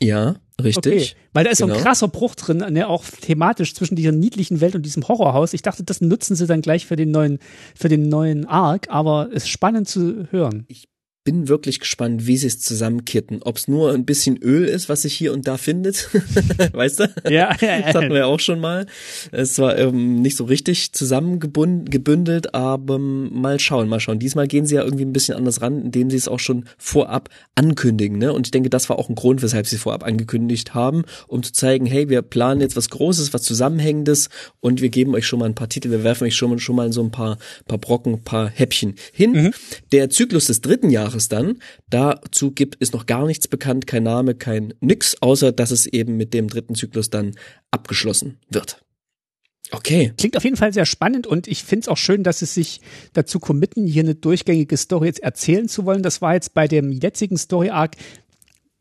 Ja, 0.00 0.36
richtig. 0.62 1.12
Okay. 1.12 1.20
Weil 1.32 1.44
da 1.44 1.50
ist 1.50 1.58
so 1.58 1.66
Genau. 1.66 1.78
ein 1.78 1.84
krasser 1.84 2.08
Bruch 2.08 2.34
drin, 2.34 2.58
ne, 2.58 2.88
auch 2.88 3.04
thematisch 3.04 3.74
zwischen 3.74 3.96
dieser 3.96 4.12
niedlichen 4.12 4.60
Welt 4.60 4.74
und 4.74 4.82
diesem 4.86 5.06
Horrorhaus. 5.08 5.52
Ich 5.52 5.62
dachte, 5.62 5.82
das 5.84 6.00
nutzen 6.00 6.36
sie 6.36 6.46
dann 6.46 6.60
gleich 6.62 6.86
für 6.86 6.96
den 6.96 7.10
neuen, 7.10 7.38
für 7.74 7.88
den 7.88 8.08
neuen 8.08 8.46
Arc, 8.46 8.88
aber 8.90 9.30
ist 9.32 9.48
spannend 9.48 9.88
zu 9.88 10.26
hören. 10.30 10.66
Bin 11.24 11.48
wirklich 11.48 11.80
gespannt, 11.80 12.26
wie 12.26 12.36
sie 12.36 12.46
es 12.46 12.60
zusammenkitten. 12.60 13.42
Ob 13.42 13.56
es 13.56 13.66
nur 13.66 13.92
ein 13.92 14.04
bisschen 14.04 14.36
Öl 14.36 14.66
ist, 14.66 14.90
was 14.90 15.02
sich 15.02 15.14
hier 15.14 15.32
und 15.32 15.48
da 15.48 15.56
findet. 15.56 16.10
weißt 16.72 17.00
du? 17.00 17.14
Ja, 17.30 17.56
Das 17.80 17.94
hatten 17.94 18.10
wir 18.10 18.18
ja 18.18 18.26
auch 18.26 18.40
schon 18.40 18.60
mal. 18.60 18.86
Es 19.32 19.58
war 19.58 19.78
ähm, 19.78 20.20
nicht 20.20 20.36
so 20.36 20.44
richtig 20.44 20.92
zusammengebunden, 20.92 21.86
gebündelt, 21.86 22.54
aber 22.54 22.96
ähm, 22.96 23.30
mal 23.32 23.58
schauen, 23.58 23.88
mal 23.88 24.00
schauen. 24.00 24.18
Diesmal 24.18 24.46
gehen 24.46 24.66
sie 24.66 24.74
ja 24.74 24.84
irgendwie 24.84 25.06
ein 25.06 25.14
bisschen 25.14 25.34
anders 25.34 25.62
ran, 25.62 25.80
indem 25.80 26.10
sie 26.10 26.18
es 26.18 26.28
auch 26.28 26.40
schon 26.40 26.66
vorab 26.76 27.30
ankündigen. 27.54 28.18
Ne? 28.18 28.30
Und 28.30 28.46
ich 28.46 28.50
denke, 28.50 28.68
das 28.68 28.90
war 28.90 28.98
auch 28.98 29.08
ein 29.08 29.14
Grund, 29.14 29.42
weshalb 29.42 29.66
sie 29.66 29.76
es 29.76 29.82
vorab 29.82 30.04
angekündigt 30.04 30.74
haben, 30.74 31.04
um 31.26 31.42
zu 31.42 31.52
zeigen, 31.52 31.86
hey, 31.86 32.10
wir 32.10 32.20
planen 32.20 32.60
jetzt 32.60 32.76
was 32.76 32.90
Großes, 32.90 33.32
was 33.32 33.42
Zusammenhängendes 33.42 34.28
und 34.60 34.82
wir 34.82 34.90
geben 34.90 35.14
euch 35.14 35.26
schon 35.26 35.38
mal 35.38 35.46
ein 35.46 35.54
paar 35.54 35.70
Titel, 35.70 35.90
wir 35.90 36.04
werfen 36.04 36.24
euch 36.24 36.36
schon 36.36 36.50
mal, 36.50 36.58
schon 36.58 36.76
mal 36.76 36.92
so 36.92 37.02
ein 37.02 37.10
paar, 37.10 37.38
paar 37.66 37.78
Brocken, 37.78 38.14
ein 38.14 38.24
paar 38.24 38.50
Häppchen 38.50 38.96
hin. 39.12 39.54
Der 39.90 40.10
Zyklus 40.10 40.46
des 40.46 40.60
dritten 40.60 40.90
Jahres 40.90 41.13
dann, 41.28 41.58
dazu 41.88 42.50
gibt 42.50 42.76
es 42.80 42.92
noch 42.92 43.06
gar 43.06 43.26
nichts 43.26 43.48
bekannt, 43.48 43.86
kein 43.86 44.02
Name, 44.02 44.34
kein 44.34 44.74
nix, 44.80 45.16
außer 45.20 45.52
dass 45.52 45.70
es 45.70 45.86
eben 45.86 46.16
mit 46.16 46.34
dem 46.34 46.48
dritten 46.48 46.74
Zyklus 46.74 47.10
dann 47.10 47.34
abgeschlossen 47.70 48.38
wird. 48.50 48.84
Okay. 49.70 50.12
Klingt 50.18 50.36
auf 50.36 50.44
jeden 50.44 50.56
Fall 50.56 50.72
sehr 50.72 50.84
spannend 50.86 51.26
und 51.26 51.48
ich 51.48 51.64
finde 51.64 51.84
es 51.84 51.88
auch 51.88 51.96
schön, 51.96 52.22
dass 52.22 52.40
sie 52.40 52.46
sich 52.46 52.80
dazu 53.12 53.40
committen, 53.40 53.86
hier 53.86 54.02
eine 54.02 54.14
durchgängige 54.14 54.76
Story 54.76 55.06
jetzt 55.06 55.22
erzählen 55.22 55.68
zu 55.68 55.84
wollen. 55.84 56.02
Das 56.02 56.20
war 56.20 56.34
jetzt 56.34 56.54
bei 56.54 56.68
dem 56.68 56.92
jetzigen 56.92 57.38
Story 57.38 57.70
Arc 57.70 57.96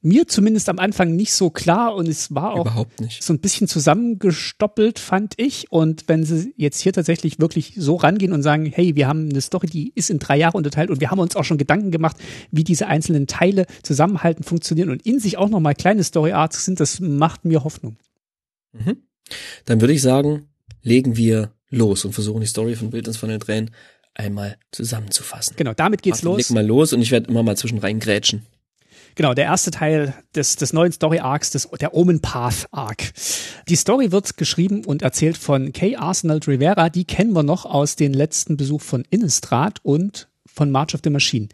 mir 0.04 0.28
zumindest 0.28 0.70
am 0.70 0.80
Anfang 0.80 1.16
nicht 1.16 1.34
so 1.34 1.50
klar 1.50 1.96
und 1.96 2.08
es 2.08 2.36
war 2.36 2.54
auch 2.54 2.66
Überhaupt 2.66 3.00
nicht. 3.00 3.24
so 3.24 3.34
ein 3.34 3.40
bisschen 3.40 3.68
zusammengestoppelt, 3.68 5.00
fand 5.00 5.34
ich. 5.38 5.72
Und 5.72 6.04
wenn 6.08 6.26
sie 6.26 6.54
jetzt 6.58 6.82
hier 6.82 6.92
tatsächlich 6.92 7.40
wirklich 7.40 7.74
so 7.78 7.96
rangehen 7.96 8.34
und 8.34 8.44
sagen, 8.44 8.66
hey, 8.66 8.96
wir 8.96 9.08
haben 9.08 9.30
eine 9.30 9.42
Story, 9.42 9.68
die 9.68 9.94
ist 9.96 10.10
in 10.10 10.20
drei 10.20 10.38
Jahre 10.38 10.58
unterteilt 10.58 10.90
und 10.90 11.00
wir 11.00 11.10
haben 11.10 11.20
uns 11.20 11.36
auch 11.36 11.46
schon 11.46 11.58
Gedanken 11.58 11.90
gemacht, 11.90 12.18
wie 12.52 12.66
diese 12.66 12.88
einzelnen 12.88 13.28
Teile 13.28 13.66
zusammenhalten, 13.82 14.44
funktionieren 14.44 14.90
und 14.90 15.06
in 15.06 15.20
sich 15.20 15.38
auch 15.38 15.50
nochmal 15.50 15.74
kleine 15.74 16.04
Story 16.04 16.34
Arcs 16.34 16.66
sind, 16.66 16.82
das 16.82 17.00
macht 17.00 17.46
mir 17.46 17.64
Hoffnung. 17.64 17.98
Mhm. 18.74 18.98
Dann 19.66 19.80
würde 19.80 19.94
ich 19.94 20.02
sagen, 20.02 20.48
legen 20.82 21.16
wir 21.16 21.54
los 21.70 22.04
und 22.04 22.12
versuchen 22.12 22.42
die 22.42 22.48
Story 22.48 22.76
von 22.76 22.90
Bildnis 22.90 23.16
von 23.16 23.30
den 23.30 23.40
Tränen 23.40 23.72
einmal 24.16 24.58
zusammenzufassen. 24.72 25.56
Genau, 25.56 25.74
damit 25.74 26.02
geht's 26.04 26.24
Martin, 26.24 26.38
los. 26.38 26.50
Leg 26.50 26.56
mal 26.56 26.66
los 26.66 26.94
und 26.94 27.02
ich 27.02 27.12
werde 27.12 27.30
immer 27.30 27.42
mal 27.42 27.58
zwischen 27.58 27.80
rein 27.80 28.00
grätschen. 28.00 28.46
Genau, 29.16 29.34
der 29.34 29.46
erste 29.46 29.72
Teil 29.72 30.14
des, 30.36 30.56
des 30.56 30.74
neuen 30.74 30.92
Story 30.92 31.20
Arcs, 31.20 31.52
des, 31.52 31.70
der 31.80 31.94
Omen 31.94 32.20
Path 32.22 32.68
Arc. 32.72 33.12
Die 33.70 33.76
Story 33.76 34.12
wird 34.12 34.38
geschrieben 34.38 34.84
und 34.86 35.02
erzählt 35.02 35.38
von 35.38 35.72
Kay 35.72 35.96
Arsenal 35.96 36.40
Rivera. 36.46 36.90
Die 36.90 37.06
kennen 37.06 37.34
wir 37.34 37.44
noch 37.44 37.66
aus 37.66 37.96
dem 37.96 38.14
letzten 38.14 38.58
Besuch 38.58 38.82
von 38.82 39.06
Innistrad 39.10 39.80
und 39.84 40.28
von 40.48 40.72
March 40.72 40.96
of 40.96 41.02
the 41.04 41.10
Machine. 41.10 41.48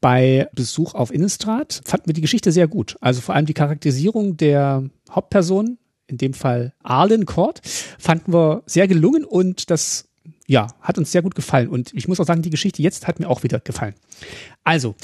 Bei 0.00 0.48
Besuch 0.52 0.94
auf 0.94 1.12
Innistrad 1.12 1.80
fanden 1.84 2.06
wir 2.06 2.14
die 2.14 2.20
Geschichte 2.20 2.52
sehr 2.52 2.68
gut. 2.68 2.96
Also 3.00 3.20
vor 3.20 3.34
allem 3.34 3.46
die 3.46 3.54
Charakterisierung 3.54 4.36
der 4.36 4.88
Hauptperson, 5.10 5.78
in 6.06 6.18
dem 6.18 6.34
Fall 6.34 6.72
Arlen 6.82 7.26
Court, 7.26 7.60
fanden 7.98 8.32
wir 8.32 8.62
sehr 8.66 8.88
gelungen 8.88 9.24
und 9.24 9.70
das 9.70 10.08
ja, 10.46 10.68
hat 10.80 10.98
uns 10.98 11.12
sehr 11.12 11.22
gut 11.22 11.34
gefallen. 11.34 11.68
Und 11.68 11.92
ich 11.92 12.08
muss 12.08 12.20
auch 12.20 12.26
sagen, 12.26 12.42
die 12.42 12.50
Geschichte 12.50 12.82
jetzt 12.82 13.06
hat 13.06 13.20
mir 13.20 13.28
auch 13.28 13.42
wieder 13.42 13.60
gefallen. 13.60 13.94
Also, 14.64 14.94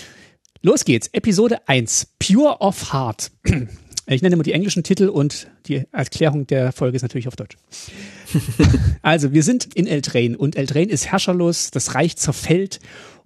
Los 0.64 0.85
geht's. 0.85 1.09
Episode 1.12 1.59
1. 1.66 2.07
Pure 2.20 2.61
of 2.61 2.92
Heart. 2.92 3.31
Ich 4.09 4.20
nenne 4.20 4.35
immer 4.35 4.42
die 4.42 4.53
englischen 4.53 4.83
Titel 4.83 5.09
und 5.09 5.46
die 5.66 5.85
Erklärung 5.92 6.44
der 6.48 6.72
Folge 6.72 6.96
ist 6.96 7.03
natürlich 7.03 7.29
auf 7.29 7.37
Deutsch. 7.37 7.57
also, 9.03 9.33
wir 9.33 9.44
sind 9.44 9.72
in 9.75 9.87
Eldraine 9.87 10.37
und 10.37 10.57
Eldraine 10.57 10.90
ist 10.90 11.07
herrscherlos, 11.07 11.70
das 11.70 11.94
Reich 11.94 12.16
zerfällt 12.16 12.81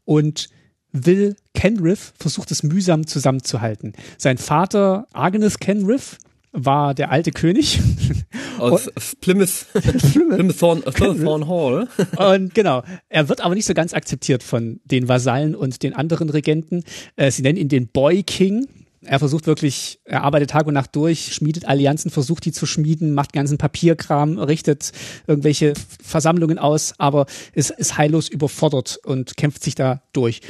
und 0.05 0.51
Will 0.92 1.35
Kenriff 1.55 2.12
versucht 2.18 2.51
es 2.51 2.62
mühsam 2.62 3.07
zusammenzuhalten. 3.07 3.94
Sein 4.18 4.37
Vater 4.37 5.07
Agnes 5.14 5.59
Kenriff 5.59 6.18
war 6.57 6.95
der 6.95 7.12
alte 7.12 7.31
König. 7.31 7.81
Aus 8.59 8.88
Plymouth, 9.21 9.66
Plymouth, 9.73 10.59
Thorn, 10.59 10.83
Thorn 10.83 11.47
Hall. 11.47 11.88
und 12.16 12.55
genau, 12.55 12.83
er 13.11 13.29
wird 13.29 13.42
aber 13.42 13.55
nicht 13.55 13.66
so 13.66 13.75
ganz 13.75 13.92
akzeptiert 13.92 14.42
von 14.42 14.81
den 14.85 15.09
Vasallen 15.09 15.55
und 15.55 15.83
den 15.83 15.95
anderen 15.95 16.31
Regenten. 16.31 16.83
Äh, 17.16 17.31
sie 17.31 17.42
nennen 17.42 17.59
ihn 17.59 17.69
den 17.69 17.88
Boy 17.88 18.23
King. 18.23 18.66
Er 19.03 19.19
versucht 19.19 19.47
wirklich, 19.47 20.01
er 20.05 20.25
arbeitet 20.25 20.51
Tag 20.51 20.66
und 20.66 20.75
Nacht 20.75 20.97
durch, 20.97 21.35
schmiedet 21.35 21.66
Allianzen, 21.66 22.11
versucht 22.11 22.45
die 22.47 22.53
zu 22.53 22.66
schmieden, 22.66 23.14
macht 23.14 23.33
ganzen 23.35 23.59
Papierkram, 23.59 24.38
richtet 24.38 24.92
irgendwelche 25.27 25.75
Versammlungen 26.03 26.59
aus, 26.59 26.95
aber 26.99 27.27
ist, 27.53 27.71
ist 27.71 27.99
heillos 27.99 28.29
überfordert 28.29 28.99
und 29.05 29.37
kämpft 29.37 29.62
sich 29.62 29.75
da 29.75 30.03
durch. 30.12 30.40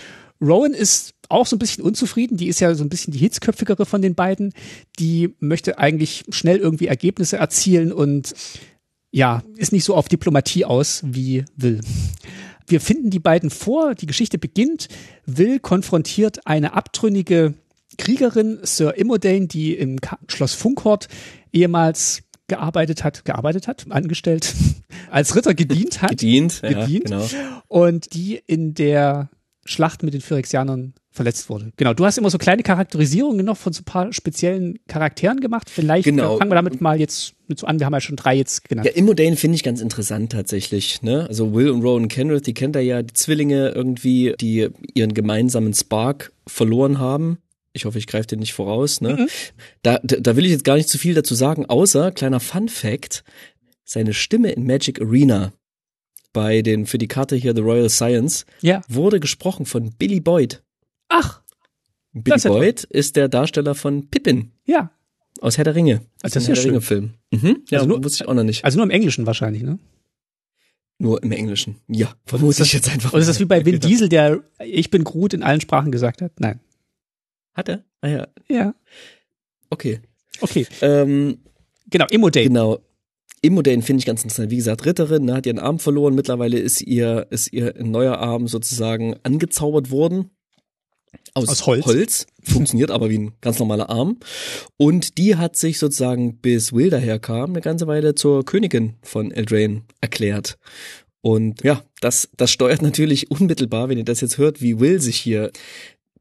Rowan 0.40 0.74
ist 0.74 1.15
auch 1.28 1.46
so 1.46 1.56
ein 1.56 1.58
bisschen 1.58 1.84
unzufrieden. 1.84 2.36
Die 2.36 2.48
ist 2.48 2.60
ja 2.60 2.74
so 2.74 2.84
ein 2.84 2.88
bisschen 2.88 3.12
die 3.12 3.18
hitzköpfigere 3.18 3.86
von 3.86 4.02
den 4.02 4.14
beiden. 4.14 4.52
Die 4.98 5.34
möchte 5.40 5.78
eigentlich 5.78 6.24
schnell 6.30 6.58
irgendwie 6.58 6.86
Ergebnisse 6.86 7.36
erzielen 7.36 7.92
und 7.92 8.34
ja, 9.10 9.42
ist 9.56 9.72
nicht 9.72 9.84
so 9.84 9.94
auf 9.94 10.08
Diplomatie 10.08 10.64
aus, 10.64 11.02
wie 11.04 11.44
Will. 11.56 11.80
Wir 12.66 12.80
finden 12.80 13.10
die 13.10 13.20
beiden 13.20 13.50
vor. 13.50 13.94
Die 13.94 14.06
Geschichte 14.06 14.38
beginnt. 14.38 14.88
Will 15.24 15.58
konfrontiert 15.60 16.46
eine 16.46 16.74
abtrünnige 16.74 17.54
Kriegerin, 17.98 18.58
Sir 18.62 18.96
Immodane, 18.96 19.46
die 19.46 19.74
im 19.74 19.98
Schloss 20.28 20.54
Funkhort 20.54 21.08
ehemals 21.52 22.22
gearbeitet 22.48 23.04
hat, 23.04 23.24
gearbeitet 23.24 23.68
hat, 23.68 23.86
angestellt, 23.90 24.54
als 25.10 25.34
Ritter 25.34 25.54
gedient 25.54 26.02
hat. 26.02 26.10
gedient, 26.10 26.60
gedient 26.62 27.10
ja, 27.10 27.18
genau. 27.18 27.62
Und 27.68 28.14
die 28.14 28.40
in 28.46 28.74
der 28.74 29.30
Schlacht 29.64 30.02
mit 30.02 30.14
den 30.14 30.20
Phyrexianern 30.20 30.94
verletzt 31.16 31.48
wurde. 31.48 31.72
Genau, 31.76 31.94
du 31.94 32.04
hast 32.04 32.18
immer 32.18 32.30
so 32.30 32.38
kleine 32.38 32.62
Charakterisierungen 32.62 33.44
noch 33.44 33.56
von 33.56 33.72
so 33.72 33.80
ein 33.80 33.84
paar 33.84 34.12
speziellen 34.12 34.78
Charakteren 34.86 35.40
gemacht. 35.40 35.68
Vielleicht 35.70 36.04
genau. 36.04 36.36
fangen 36.38 36.50
wir 36.50 36.54
damit 36.54 36.80
mal 36.80 37.00
jetzt 37.00 37.34
mit 37.48 37.58
so 37.58 37.66
an. 37.66 37.80
Wir 37.80 37.86
haben 37.86 37.92
ja 37.92 38.00
schon 38.00 38.16
drei 38.16 38.36
jetzt 38.36 38.68
genannt. 38.68 38.86
Ja, 38.86 38.92
Immodane 38.92 39.36
finde 39.36 39.56
ich 39.56 39.62
ganz 39.62 39.80
interessant 39.80 40.32
tatsächlich. 40.32 41.02
Ne? 41.02 41.26
Also 41.28 41.54
Will 41.54 41.70
und 41.70 41.82
Rowan 41.82 42.08
Kenrith, 42.08 42.46
die 42.46 42.54
kennt 42.54 42.76
er 42.76 42.82
ja, 42.82 43.02
die 43.02 43.14
Zwillinge 43.14 43.70
irgendwie, 43.70 44.34
die 44.40 44.68
ihren 44.94 45.14
gemeinsamen 45.14 45.74
Spark 45.74 46.32
verloren 46.46 46.98
haben. 46.98 47.38
Ich 47.72 47.84
hoffe, 47.84 47.98
ich 47.98 48.06
greife 48.06 48.28
den 48.28 48.38
nicht 48.38 48.54
voraus. 48.54 49.00
Ne? 49.00 49.14
Mhm. 49.14 49.28
Da, 49.82 49.98
da, 50.02 50.16
da 50.16 50.36
will 50.36 50.44
ich 50.44 50.52
jetzt 50.52 50.64
gar 50.64 50.76
nicht 50.76 50.88
zu 50.88 50.98
viel 50.98 51.14
dazu 51.14 51.34
sagen, 51.34 51.66
außer 51.66 52.12
kleiner 52.12 52.40
Fun 52.40 52.68
Fact, 52.68 53.24
seine 53.84 54.14
Stimme 54.14 54.50
in 54.52 54.66
Magic 54.66 55.00
Arena 55.00 55.52
bei 56.36 56.60
den 56.60 56.84
für 56.84 56.98
die 56.98 57.08
Karte 57.08 57.34
hier 57.34 57.54
The 57.54 57.62
Royal 57.62 57.88
Science 57.88 58.44
ja. 58.60 58.82
wurde 58.88 59.20
gesprochen 59.20 59.64
von 59.64 59.92
Billy 59.92 60.20
Boyd. 60.20 60.62
Ach. 61.08 61.42
Billy 62.12 62.40
Boyd 62.40 62.84
ist 62.84 63.16
der 63.16 63.28
Darsteller 63.28 63.74
von 63.74 64.08
Pippin. 64.08 64.52
Ja. 64.64 64.90
Aus 65.40 65.58
Herr 65.58 65.64
der 65.64 65.74
Ringe. 65.74 66.00
Also 66.22 66.34
das 66.34 66.48
ist 66.48 66.56
Herr 66.56 66.64
Ringe 66.64 66.80
Film. 66.80 67.14
Mhm. 67.30 67.64
Ja, 67.68 67.78
also 67.78 67.88
nur, 67.88 68.02
wusste 68.02 68.24
ich 68.24 68.28
auch 68.28 68.34
noch 68.34 68.42
nicht. 68.42 68.64
Also 68.64 68.78
nur 68.78 68.84
im 68.84 68.90
Englischen 68.90 69.26
wahrscheinlich, 69.26 69.62
ne? 69.62 69.78
Nur 70.98 71.22
im 71.22 71.32
Englischen. 71.32 71.76
Ja, 71.88 72.14
vermute 72.24 72.62
ich 72.62 72.72
jetzt 72.72 72.88
einfach. 72.88 73.12
Oder 73.12 73.20
ist 73.20 73.28
das 73.28 73.40
wie 73.40 73.44
bei 73.44 73.64
Vin 73.64 73.80
Diesel, 73.80 74.08
der 74.08 74.42
Ich 74.64 74.90
bin 74.90 75.04
Groot 75.04 75.34
in 75.34 75.42
allen 75.42 75.60
Sprachen 75.60 75.92
gesagt 75.92 76.22
hat? 76.22 76.40
Nein. 76.40 76.60
Hat 77.52 77.68
er? 77.68 77.84
Ah 78.00 78.08
ja. 78.08 78.28
Ja. 78.48 78.74
Okay. 79.70 80.00
Okay. 80.40 80.66
Ähm, 80.80 81.38
genau, 81.90 82.06
Immodate. 82.10 82.48
Genau. 82.48 82.78
Immodane 83.42 83.82
finde 83.82 84.00
ich 84.00 84.06
ganz 84.06 84.22
interessant. 84.22 84.50
Wie 84.50 84.56
gesagt, 84.56 84.86
Ritterin, 84.86 85.24
ne, 85.24 85.34
hat 85.34 85.46
ihren 85.46 85.58
Arm 85.58 85.78
verloren. 85.78 86.14
Mittlerweile 86.14 86.58
ist 86.58 86.80
ihr, 86.80 87.26
ist 87.30 87.52
ihr 87.52 87.76
ein 87.76 87.90
neuer 87.90 88.18
Arm 88.18 88.48
sozusagen 88.48 89.16
angezaubert 89.22 89.90
worden. 89.90 90.30
Aus, 91.34 91.48
aus 91.48 91.66
Holz. 91.66 91.86
Holz. 91.86 92.26
Funktioniert 92.42 92.90
aber 92.90 93.10
wie 93.10 93.18
ein 93.18 93.32
ganz 93.40 93.58
normaler 93.58 93.90
Arm. 93.90 94.18
Und 94.76 95.18
die 95.18 95.36
hat 95.36 95.56
sich 95.56 95.78
sozusagen, 95.78 96.38
bis 96.38 96.72
Will 96.72 96.90
daherkam, 96.90 97.50
eine 97.50 97.60
ganze 97.60 97.86
Weile 97.86 98.14
zur 98.14 98.44
Königin 98.44 98.94
von 99.02 99.32
Eldraine 99.32 99.82
erklärt. 100.00 100.58
Und 101.20 101.62
ja, 101.64 101.82
das, 102.00 102.28
das 102.36 102.52
steuert 102.52 102.82
natürlich 102.82 103.30
unmittelbar, 103.30 103.88
wenn 103.88 103.98
ihr 103.98 104.04
das 104.04 104.20
jetzt 104.20 104.38
hört, 104.38 104.62
wie 104.62 104.78
Will 104.78 105.00
sich 105.00 105.16
hier 105.16 105.50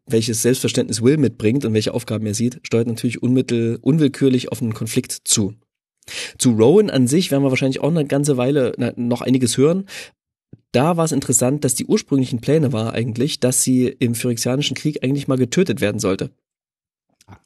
welches 0.07 0.41
Selbstverständnis 0.41 1.01
Will 1.01 1.17
mitbringt 1.17 1.65
und 1.65 1.73
welche 1.73 1.93
Aufgaben 1.93 2.25
er 2.25 2.33
sieht, 2.33 2.59
steuert 2.63 2.87
natürlich 2.87 3.23
unmittel, 3.23 3.79
unwillkürlich 3.81 4.51
auf 4.51 4.61
einen 4.61 4.73
Konflikt 4.73 5.11
zu. 5.11 5.55
Zu 6.37 6.51
Rowan 6.51 6.91
an 6.91 7.07
sich 7.07 7.31
werden 7.31 7.43
wir 7.43 7.49
wahrscheinlich 7.49 7.81
auch 7.81 7.89
eine 7.89 8.05
ganze 8.05 8.37
Weile 8.37 8.73
noch 8.95 9.21
einiges 9.21 9.57
hören. 9.57 9.85
Da 10.75 10.97
war 10.97 11.05
es 11.05 11.13
interessant, 11.13 11.63
dass 11.63 11.73
die 11.73 11.85
ursprünglichen 11.85 12.41
Pläne 12.41 12.73
war 12.73 12.91
eigentlich, 12.91 13.39
dass 13.39 13.63
sie 13.63 13.87
im 13.87 14.13
Phyrexianischen 14.13 14.75
Krieg 14.75 15.05
eigentlich 15.05 15.29
mal 15.29 15.37
getötet 15.37 15.79
werden 15.79 15.99
sollte. 15.99 16.31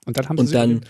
Und 0.08 0.18
dann 0.18 0.30
haben 0.30 0.38
sie 0.38 0.42
Und 0.46 0.54
dann, 0.54 0.82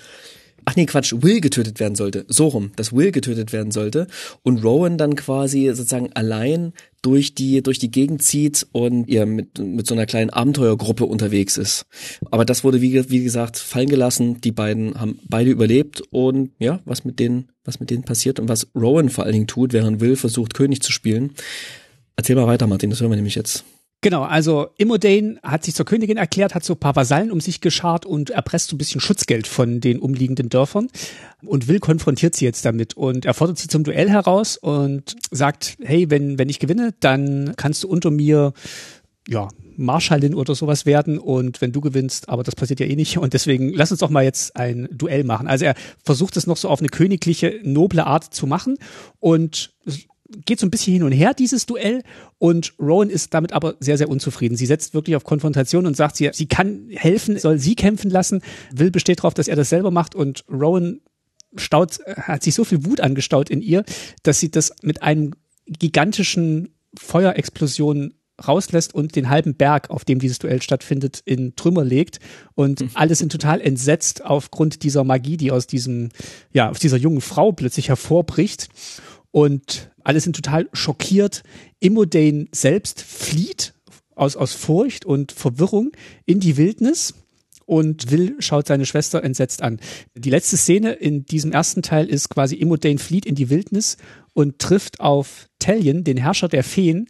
ach 0.63 0.77
nee, 0.77 0.85
Quatsch, 0.85 1.13
Will 1.19 1.41
getötet 1.41 1.81
werden 1.81 1.95
sollte. 1.95 2.23
So 2.29 2.47
rum, 2.47 2.71
dass 2.77 2.93
Will 2.93 3.11
getötet 3.11 3.51
werden 3.51 3.71
sollte. 3.71 4.07
Und 4.41 4.63
Rowan 4.63 4.97
dann 4.97 5.17
quasi 5.17 5.65
sozusagen 5.73 6.13
allein 6.13 6.71
durch 7.01 7.35
die, 7.35 7.61
durch 7.61 7.77
die 7.77 7.91
Gegend 7.91 8.23
zieht 8.23 8.65
und 8.71 9.09
ihr 9.09 9.25
mit, 9.25 9.59
mit 9.59 9.85
so 9.85 9.93
einer 9.93 10.05
kleinen 10.05 10.29
Abenteuergruppe 10.29 11.05
unterwegs 11.05 11.57
ist. 11.57 11.87
Aber 12.31 12.45
das 12.45 12.63
wurde, 12.63 12.79
wie, 12.81 13.09
wie 13.09 13.21
gesagt, 13.21 13.57
fallen 13.57 13.89
gelassen. 13.89 14.39
Die 14.39 14.53
beiden 14.53 14.97
haben 14.97 15.19
beide 15.27 15.49
überlebt 15.49 16.03
und 16.09 16.51
ja, 16.57 16.79
was 16.85 17.03
mit 17.03 17.19
denen, 17.19 17.49
was 17.65 17.81
mit 17.81 17.89
denen 17.89 18.03
passiert 18.03 18.39
und 18.39 18.47
was 18.47 18.67
Rowan 18.75 19.09
vor 19.09 19.25
allen 19.25 19.33
Dingen 19.33 19.47
tut, 19.47 19.73
während 19.73 19.99
Will 19.99 20.15
versucht, 20.15 20.53
König 20.53 20.81
zu 20.81 20.93
spielen. 20.93 21.33
Erzähl 22.19 22.35
mal 22.35 22.47
weiter, 22.47 22.67
Martin, 22.67 22.89
das 22.89 22.99
hören 22.99 23.11
wir 23.11 23.15
nämlich 23.15 23.35
jetzt. 23.35 23.63
Genau, 24.01 24.23
also 24.23 24.67
Immodane 24.75 25.39
hat 25.41 25.63
sich 25.63 25.73
zur 25.73 25.85
Königin 25.85 26.17
erklärt, 26.17 26.53
hat 26.53 26.65
so 26.65 26.73
ein 26.73 26.79
paar 26.79 26.97
Vasallen 26.97 27.31
um 27.31 27.39
sich 27.39 27.61
geschart 27.61 28.05
und 28.05 28.29
erpresst 28.29 28.67
so 28.67 28.75
ein 28.75 28.77
bisschen 28.77 28.99
Schutzgeld 28.99 29.47
von 29.47 29.79
den 29.79 29.99
umliegenden 29.99 30.49
Dörfern. 30.49 30.89
Und 31.45 31.69
Will 31.69 31.79
konfrontiert 31.79 32.35
sie 32.35 32.43
jetzt 32.43 32.65
damit 32.65 32.97
und 32.97 33.23
er 33.23 33.33
fordert 33.33 33.57
sie 33.57 33.69
zum 33.69 33.85
Duell 33.85 34.09
heraus 34.09 34.57
und 34.57 35.15
sagt, 35.31 35.77
hey, 35.81 36.09
wenn, 36.09 36.37
wenn 36.37 36.49
ich 36.49 36.59
gewinne, 36.59 36.93
dann 36.99 37.53
kannst 37.55 37.85
du 37.85 37.87
unter 37.87 38.11
mir, 38.11 38.51
ja, 39.25 39.47
Marschallin 39.77 40.35
oder 40.35 40.55
sowas 40.55 40.85
werden 40.85 41.19
und 41.19 41.61
wenn 41.61 41.71
du 41.71 41.79
gewinnst, 41.79 42.27
aber 42.27 42.43
das 42.43 42.55
passiert 42.55 42.81
ja 42.81 42.85
eh 42.85 42.97
nicht 42.97 43.17
und 43.17 43.33
deswegen 43.33 43.71
lass 43.73 43.91
uns 43.91 44.01
doch 44.01 44.09
mal 44.09 44.25
jetzt 44.25 44.57
ein 44.57 44.89
Duell 44.91 45.23
machen. 45.23 45.47
Also 45.47 45.63
er 45.63 45.75
versucht 46.03 46.35
es 46.35 46.47
noch 46.47 46.57
so 46.57 46.67
auf 46.67 46.79
eine 46.79 46.89
königliche, 46.89 47.61
noble 47.63 48.05
Art 48.05 48.25
zu 48.33 48.45
machen 48.45 48.77
und 49.21 49.71
geht 50.45 50.59
so 50.59 50.65
ein 50.65 50.71
bisschen 50.71 50.93
hin 50.93 51.03
und 51.03 51.11
her, 51.11 51.33
dieses 51.33 51.65
Duell. 51.65 52.03
Und 52.37 52.73
Rowan 52.79 53.09
ist 53.09 53.33
damit 53.33 53.53
aber 53.53 53.75
sehr, 53.79 53.97
sehr 53.97 54.09
unzufrieden. 54.09 54.55
Sie 54.55 54.65
setzt 54.65 54.93
wirklich 54.93 55.15
auf 55.15 55.23
Konfrontation 55.23 55.85
und 55.85 55.95
sagt, 55.97 56.15
sie, 56.15 56.29
sie 56.33 56.47
kann 56.47 56.87
helfen, 56.91 57.37
soll 57.37 57.59
sie 57.59 57.75
kämpfen 57.75 58.09
lassen. 58.09 58.41
Will 58.71 58.91
besteht 58.91 59.19
darauf, 59.19 59.33
dass 59.33 59.47
er 59.47 59.55
das 59.55 59.69
selber 59.69 59.91
macht. 59.91 60.15
Und 60.15 60.45
Rowan 60.49 61.01
staut, 61.55 61.99
hat 62.05 62.43
sich 62.43 62.55
so 62.55 62.63
viel 62.63 62.85
Wut 62.85 63.01
angestaut 63.01 63.49
in 63.49 63.61
ihr, 63.61 63.83
dass 64.23 64.39
sie 64.39 64.51
das 64.51 64.71
mit 64.81 65.01
einem 65.01 65.33
gigantischen 65.65 66.69
Feuerexplosion 66.97 68.13
rauslässt 68.47 68.93
und 68.93 69.15
den 69.15 69.29
halben 69.29 69.55
Berg, 69.55 69.89
auf 69.89 70.05
dem 70.05 70.19
dieses 70.19 70.39
Duell 70.39 70.61
stattfindet, 70.61 71.21
in 71.25 71.55
Trümmer 71.55 71.83
legt. 71.83 72.19
Und 72.55 72.81
mhm. 72.81 72.89
alle 72.93 73.15
sind 73.15 73.31
total 73.31 73.61
entsetzt 73.61 74.23
aufgrund 74.23 74.83
dieser 74.83 75.03
Magie, 75.03 75.37
die 75.37 75.51
aus 75.51 75.67
diesem, 75.67 76.09
ja, 76.51 76.69
aus 76.69 76.79
dieser 76.79 76.97
jungen 76.97 77.21
Frau 77.21 77.51
plötzlich 77.51 77.89
hervorbricht. 77.89 78.69
Und 79.31 79.91
alle 80.03 80.19
sind 80.19 80.35
total 80.35 80.69
schockiert. 80.73 81.43
Immodane 81.79 82.47
selbst 82.51 83.01
flieht 83.01 83.73
aus, 84.15 84.35
aus 84.35 84.53
Furcht 84.53 85.05
und 85.05 85.31
Verwirrung 85.31 85.91
in 86.25 86.39
die 86.39 86.57
Wildnis 86.57 87.13
und 87.69 88.09
Will 88.09 88.35
schaut 88.39 88.67
seine 88.67 88.87
Schwester 88.87 89.23
entsetzt 89.23 89.61
an. 89.61 89.79
Die 90.15 90.31
letzte 90.31 90.57
Szene 90.57 90.93
in 90.93 91.25
diesem 91.25 91.51
ersten 91.51 91.83
Teil 91.83 92.07
ist 92.07 92.29
quasi 92.29 92.55
Immodane 92.55 92.97
flieht 92.97 93.27
in 93.27 93.35
die 93.35 93.51
Wildnis 93.51 93.97
und 94.33 94.57
trifft 94.57 94.99
auf 94.99 95.47
Talion, 95.59 96.03
den 96.03 96.17
Herrscher 96.17 96.47
der 96.47 96.63
Feen, 96.63 97.07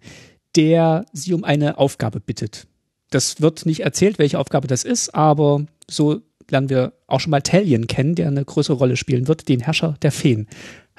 der 0.58 1.06
sie 1.14 1.34
um 1.34 1.46
eine 1.46 1.78
Aufgabe 1.78 2.20
bittet. 2.20 2.68
Das 3.10 3.42
wird 3.42 3.66
nicht 3.66 3.82
erzählt, 3.82 4.20
welche 4.20 4.38
Aufgabe 4.38 4.68
das 4.68 4.84
ist, 4.84 5.16
aber 5.16 5.66
so 5.90 6.22
lernen 6.50 6.70
wir 6.70 6.94
auch 7.08 7.22
schon 7.22 7.32
mal 7.32 7.42
Talion 7.42 7.88
kennen, 7.88 8.16
der 8.16 8.28
eine 8.28 8.44
größere 8.44 8.76
Rolle 8.76 8.98
spielen 8.98 9.28
wird, 9.28 9.48
den 9.48 9.62
Herrscher 9.62 9.96
der 10.02 10.12
Feen. 10.12 10.48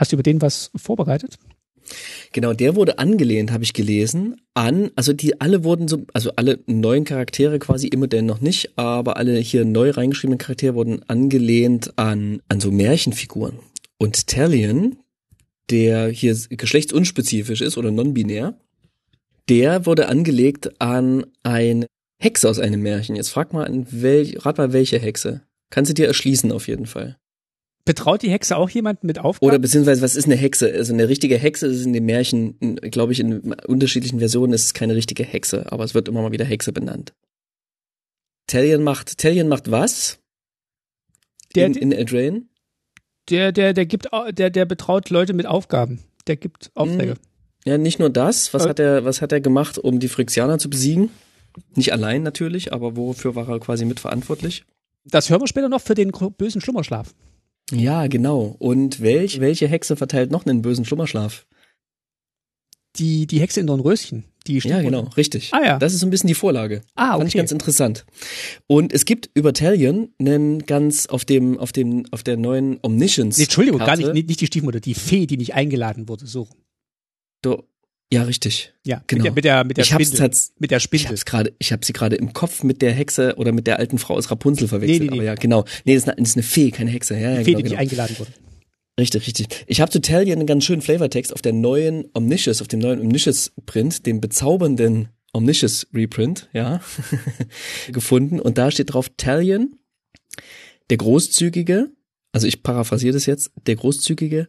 Hast 0.01 0.13
du 0.13 0.17
über 0.17 0.23
den 0.23 0.41
was 0.41 0.71
vorbereitet? 0.75 1.39
Genau, 2.33 2.55
der 2.55 2.75
wurde 2.75 2.99
angelehnt, 2.99 3.53
habe 3.53 3.65
ich 3.65 3.75
gelesen, 3.75 4.41
an, 4.55 4.91
also 4.97 5.13
die 5.13 5.43
alle 5.43 5.63
wurden 5.63 5.89
so, 5.89 6.07
also 6.15 6.33
alle 6.37 6.61
neuen 6.67 7.05
Charaktere 7.05 7.59
quasi 7.59 7.87
immer 7.89 8.07
denn 8.07 8.25
noch 8.25 8.41
nicht, 8.41 8.79
aber 8.79 9.19
alle 9.19 9.37
hier 9.37 9.67
neu 9.67 9.91
reingeschriebenen 9.91 10.39
Charaktere 10.39 10.75
wurden 10.75 11.03
angelehnt 11.09 11.99
an, 11.99 12.41
an 12.49 12.61
so 12.61 12.71
Märchenfiguren. 12.71 13.59
Und 13.99 14.27
Talion, 14.27 14.97
der 15.69 16.09
hier 16.09 16.35
geschlechtsunspezifisch 16.49 17.61
ist 17.61 17.77
oder 17.77 17.91
non-binär, 17.91 18.55
der 19.51 19.85
wurde 19.85 20.09
angelegt 20.09 20.81
an 20.81 21.27
ein 21.43 21.85
Hexe 22.19 22.49
aus 22.49 22.59
einem 22.59 22.81
Märchen. 22.81 23.17
Jetzt 23.17 23.31
frag 23.31 23.53
mal, 23.53 23.67
an 23.67 23.87
welch, 23.91 24.47
rat 24.47 24.57
mal 24.57 24.73
welche 24.73 24.99
Hexe. 24.99 25.43
Kannst 25.69 25.91
du 25.91 25.95
dir 25.95 26.07
erschließen 26.07 26.53
auf 26.53 26.69
jeden 26.69 26.87
Fall. 26.87 27.19
Betraut 27.85 28.23
die 28.23 28.31
Hexe 28.31 28.57
auch 28.57 28.69
jemanden 28.71 29.07
mit 29.07 29.19
Aufgaben? 29.19 29.49
Oder 29.49 29.59
beziehungsweise, 29.59 30.03
was 30.03 30.15
ist 30.15 30.27
eine 30.27 30.37
Hexe? 30.37 30.73
Also 30.73 30.93
eine 30.93 31.09
richtige 31.09 31.39
Hexe 31.39 31.67
ist 31.67 31.85
in 31.85 31.93
den 31.93 32.05
Märchen, 32.05 32.77
glaube 32.91 33.13
ich, 33.13 33.21
in 33.21 33.55
unterschiedlichen 33.67 34.19
Versionen 34.19 34.53
ist 34.53 34.65
es 34.65 34.75
keine 34.75 34.95
richtige 34.95 35.25
Hexe, 35.25 35.71
aber 35.73 35.85
es 35.85 35.95
wird 35.95 36.09
immer 36.09 36.23
mal 36.23 36.33
wieder 36.33 36.45
Hexe 36.45 36.73
benannt. 36.73 37.15
Talion 38.47 38.83
macht, 38.83 39.19
Talion 39.19 39.49
macht 39.49 39.71
was? 39.71 40.19
der, 41.55 41.67
in, 41.67 41.75
in 41.75 41.93
Eldraine? 41.93 42.43
der, 43.29 43.53
der, 43.53 43.73
der 43.73 43.87
gibt, 43.87 44.09
der, 44.33 44.51
der 44.51 44.65
betraut 44.65 45.11
Leute 45.11 45.33
mit 45.33 45.47
Aufgaben. 45.47 46.01
Der 46.27 46.37
gibt 46.37 46.71
Aufträge. 46.75 47.15
Ja, 47.65 47.79
nicht 47.79 47.99
nur 47.99 48.11
das. 48.11 48.53
Was 48.55 48.67
Äh. 48.67 48.69
hat 48.69 48.79
er, 48.79 49.05
was 49.05 49.23
hat 49.23 49.33
er 49.33 49.41
gemacht, 49.41 49.79
um 49.79 50.01
die 50.01 50.09
Phyrexianer 50.09 50.59
zu 50.59 50.69
besiegen? 50.71 51.11
Nicht 51.75 51.93
allein 51.93 52.23
natürlich, 52.23 52.73
aber 52.73 52.97
wofür 52.97 53.35
war 53.35 53.49
er 53.49 53.61
quasi 53.61 53.85
mitverantwortlich? 53.85 54.65
Das 55.05 55.31
hören 55.31 55.41
wir 55.41 55.49
später 55.49 55.69
noch 55.69 55.81
für 55.81 55.95
den 55.95 56.13
bösen 56.13 56.61
Schlummerschlaf. 56.61 57.15
Ja, 57.73 58.07
genau. 58.09 58.57
Und 58.59 59.01
welch, 59.01 59.41
welche 59.41 59.69
Hexe 59.69 59.97
verteilt 59.97 60.31
noch 60.31 60.45
einen 60.47 60.63
bösen 60.63 60.85
Schlummerschlaf? 60.85 61.47
Die, 62.97 63.27
die 63.27 63.41
Hexe 63.41 63.61
in 63.61 63.67
Dornröschen. 63.67 64.25
Die 64.47 64.55
Ja, 64.55 64.61
Stiefmutter. 64.61 64.83
genau, 64.85 65.03
richtig. 65.17 65.51
Ah, 65.53 65.63
ja. 65.65 65.79
Das 65.79 65.93
ist 65.95 66.01
so 66.01 66.07
ein 66.07 66.11
bisschen 66.11 66.27
die 66.29 66.35
Vorlage. 66.35 66.83
Ah, 66.97 67.13
Fand 67.13 67.25
ich 67.29 67.35
okay. 67.35 67.39
ganz 67.39 67.53
interessant. 67.53 68.07
Und 68.67 68.93
es 68.93 69.05
gibt 69.05 69.31
über 69.35 69.53
Talion 69.53 70.13
einen 70.19 70.61
ganz 70.67 71.07
auf 71.07 71.25
dem, 71.25 71.59
auf 71.59 71.73
dem, 71.73 72.07
auf 72.11 72.23
der 72.25 72.37
neuen 72.37 72.79
Omniscience. 72.83 73.37
Nee, 73.37 73.45
Entschuldigung, 73.45 73.79
gar 73.79 73.89
Karte. 73.89 74.03
nicht, 74.03 74.15
nicht, 74.15 74.29
nicht 74.29 74.41
die 74.41 74.47
Stiefmutter, 74.47 74.81
die 74.81 74.95
Fee, 74.95 75.27
die 75.27 75.37
nicht 75.37 75.55
eingeladen 75.55 76.09
wurde. 76.09 76.27
So. 76.27 76.49
Do- 77.43 77.65
Ja, 78.13 78.25
richtig. 78.25 78.73
Ja, 78.85 79.03
Genau. 79.07 79.23
mit 79.23 79.27
der, 79.27 79.33
mit 79.35 79.45
der, 79.45 79.65
mit 79.65 79.77
der 79.77 79.85
Ich 79.85 79.93
hab's 79.93 80.07
Spindel. 80.07 80.27
tats- 80.27 80.53
Mit 80.59 80.71
der 80.73 80.79
Ich 80.79 80.83
Spindel. 80.83 81.09
hab's 81.11 81.25
gerade, 81.25 81.53
ich 81.61 81.73
hab 81.73 81.85
sie 81.85 81.93
gerade 81.93 82.17
im 82.17 82.33
Kopf 82.33 82.65
mit 82.65 82.83
der 82.83 82.93
Hexe 82.93 83.37
oder 83.37 83.53
mit 83.53 83.67
der 83.69 83.79
alten 83.79 83.99
Frau 83.99 84.15
aus 84.15 84.31
Rapunzel 84.31 84.67
verwechselt. 84.67 85.01
Nee, 85.03 85.07
nee, 85.07 85.11
nee. 85.13 85.19
Aber 85.19 85.25
ja, 85.27 85.35
genau. 85.37 85.65
Nee, 85.85 85.95
das 85.95 86.03
ist 86.05 86.09
eine, 86.09 86.17
das 86.17 86.29
ist 86.31 86.37
eine 86.37 86.43
Fee, 86.43 86.71
keine 86.73 86.91
Hexe. 86.91 87.15
Ja, 87.15 87.31
ja, 87.33 87.39
Die 87.39 87.45
Fee, 87.45 87.51
genau, 87.53 87.59
die 87.59 87.69
genau. 87.71 87.81
eingeladen 87.81 88.19
wurde. 88.19 88.33
Richtig, 88.99 89.27
richtig. 89.27 89.47
Ich 89.69 89.81
habe 89.81 89.91
zu 89.93 90.01
Talion 90.01 90.39
einen 90.39 90.47
ganz 90.47 90.65
schönen 90.65 90.83
Flavortext 90.83 91.33
auf 91.33 91.41
der 91.41 91.53
neuen 91.53 92.05
Omniscience, 92.13 92.61
auf 92.61 92.69
dem 92.69 92.81
neuen 92.81 93.01
Omniscience-Print, 93.01 94.05
dem 94.07 94.21
bezaubernden 94.21 95.09
Omniscience-Reprint, 95.33 96.49
ja, 96.53 96.81
gefunden. 97.93 98.41
Und 98.41 98.59
da 98.59 98.71
steht 98.71 98.93
drauf 98.93 99.09
Talion, 99.17 99.77
der 100.91 100.97
Großzügige, 100.97 101.91
also 102.33 102.47
ich 102.47 102.63
paraphrasiere 102.63 103.13
das 103.15 103.27
jetzt, 103.27 103.53
der 103.67 103.77
Großzügige, 103.77 104.49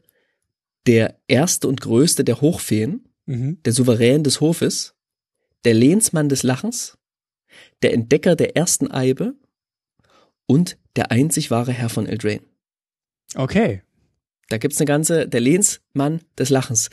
der 0.88 1.20
erste 1.28 1.68
und 1.68 1.80
größte 1.82 2.24
der 2.24 2.42
Hochfeen, 2.42 3.08
Mhm. 3.26 3.60
der 3.64 3.74
Souverän 3.74 4.24
des 4.24 4.42
Hofes, 4.42 4.96
der 5.64 5.74
Lehnsmann 5.74 6.30
des 6.30 6.44
Lachens, 6.44 6.98
der 7.82 7.94
Entdecker 7.94 8.36
der 8.36 8.56
ersten 8.56 8.90
Eibe 8.92 9.36
und 10.48 10.78
der 10.96 11.12
einzig 11.12 11.52
wahre 11.52 11.72
Herr 11.72 11.90
von 11.90 12.08
Eldraine. 12.08 12.42
Okay. 13.36 13.82
Da 14.50 14.58
gibt's 14.58 14.80
eine 14.80 14.86
ganze, 14.86 15.28
der 15.28 15.40
Lehnsmann 15.40 16.22
des 16.38 16.50
Lachens. 16.50 16.90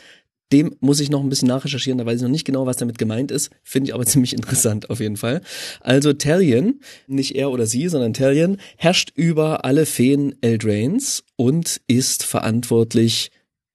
Dem 0.52 0.76
muss 0.80 1.00
ich 1.00 1.10
noch 1.10 1.22
ein 1.22 1.28
bisschen 1.28 1.48
nachrecherchieren, 1.48 1.98
da 1.98 2.06
weiß 2.06 2.16
ich 2.16 2.22
noch 2.22 2.30
nicht 2.30 2.46
genau, 2.46 2.64
was 2.64 2.78
damit 2.78 2.96
gemeint 2.96 3.30
ist. 3.30 3.50
Finde 3.62 3.88
ich 3.88 3.94
aber 3.94 4.06
ziemlich 4.06 4.32
interessant 4.32 4.88
auf 4.90 5.00
jeden 5.00 5.16
Fall. 5.16 5.42
Also 5.80 6.12
Talion, 6.12 6.80
nicht 7.06 7.34
er 7.34 7.50
oder 7.50 7.66
sie, 7.66 7.88
sondern 7.88 8.14
Talion, 8.14 8.58
herrscht 8.76 9.12
über 9.14 9.64
alle 9.64 9.84
Feen 9.84 10.36
Eldrains 10.40 11.24
und 11.36 11.80
ist 11.86 12.22
verantwortlich, 12.22 13.30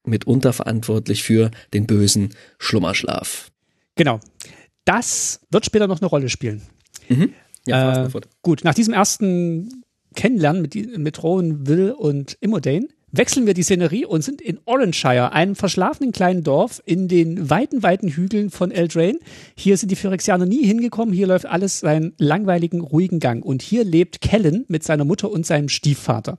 mitunter 0.05 0.53
verantwortlich 0.53 1.23
für 1.23 1.51
den 1.73 1.87
bösen 1.87 2.33
Schlummerschlaf. 2.57 3.51
Genau. 3.95 4.19
Das 4.85 5.41
wird 5.49 5.65
später 5.65 5.87
noch 5.87 6.01
eine 6.01 6.07
Rolle 6.07 6.29
spielen. 6.29 6.61
Ja, 7.65 8.09
fahr 8.09 8.21
Äh. 8.21 8.27
Gut, 8.41 8.63
nach 8.63 8.73
diesem 8.73 8.93
ersten 8.93 9.83
Kennenlernen 10.15 10.61
mit, 10.61 10.97
mit 10.97 11.23
Rowan, 11.23 11.67
Will 11.67 11.91
und 11.91 12.37
Immodane 12.41 12.87
wechseln 13.13 13.45
wir 13.45 13.53
die 13.53 13.63
Szenerie 13.63 14.05
und 14.05 14.23
sind 14.23 14.41
in 14.41 14.59
Oranshire, 14.65 15.31
einem 15.31 15.55
verschlafenen 15.55 16.11
kleinen 16.11 16.43
Dorf 16.43 16.81
in 16.85 17.07
den 17.07 17.49
weiten, 17.49 17.83
weiten 17.83 18.09
Hügeln 18.09 18.49
von 18.49 18.71
Eldraine. 18.71 19.19
Hier 19.55 19.77
sind 19.77 19.89
die 19.89 19.95
Phyrexianer 19.95 20.47
nie 20.47 20.65
hingekommen. 20.65 21.13
Hier 21.13 21.27
läuft 21.27 21.45
alles 21.45 21.79
seinen 21.79 22.13
langweiligen, 22.17 22.81
ruhigen 22.81 23.19
Gang. 23.19 23.45
Und 23.45 23.61
hier 23.61 23.83
lebt 23.83 24.19
Kellen 24.19 24.65
mit 24.67 24.83
seiner 24.83 25.05
Mutter 25.05 25.31
und 25.31 25.45
seinem 25.45 25.69
Stiefvater. 25.69 26.37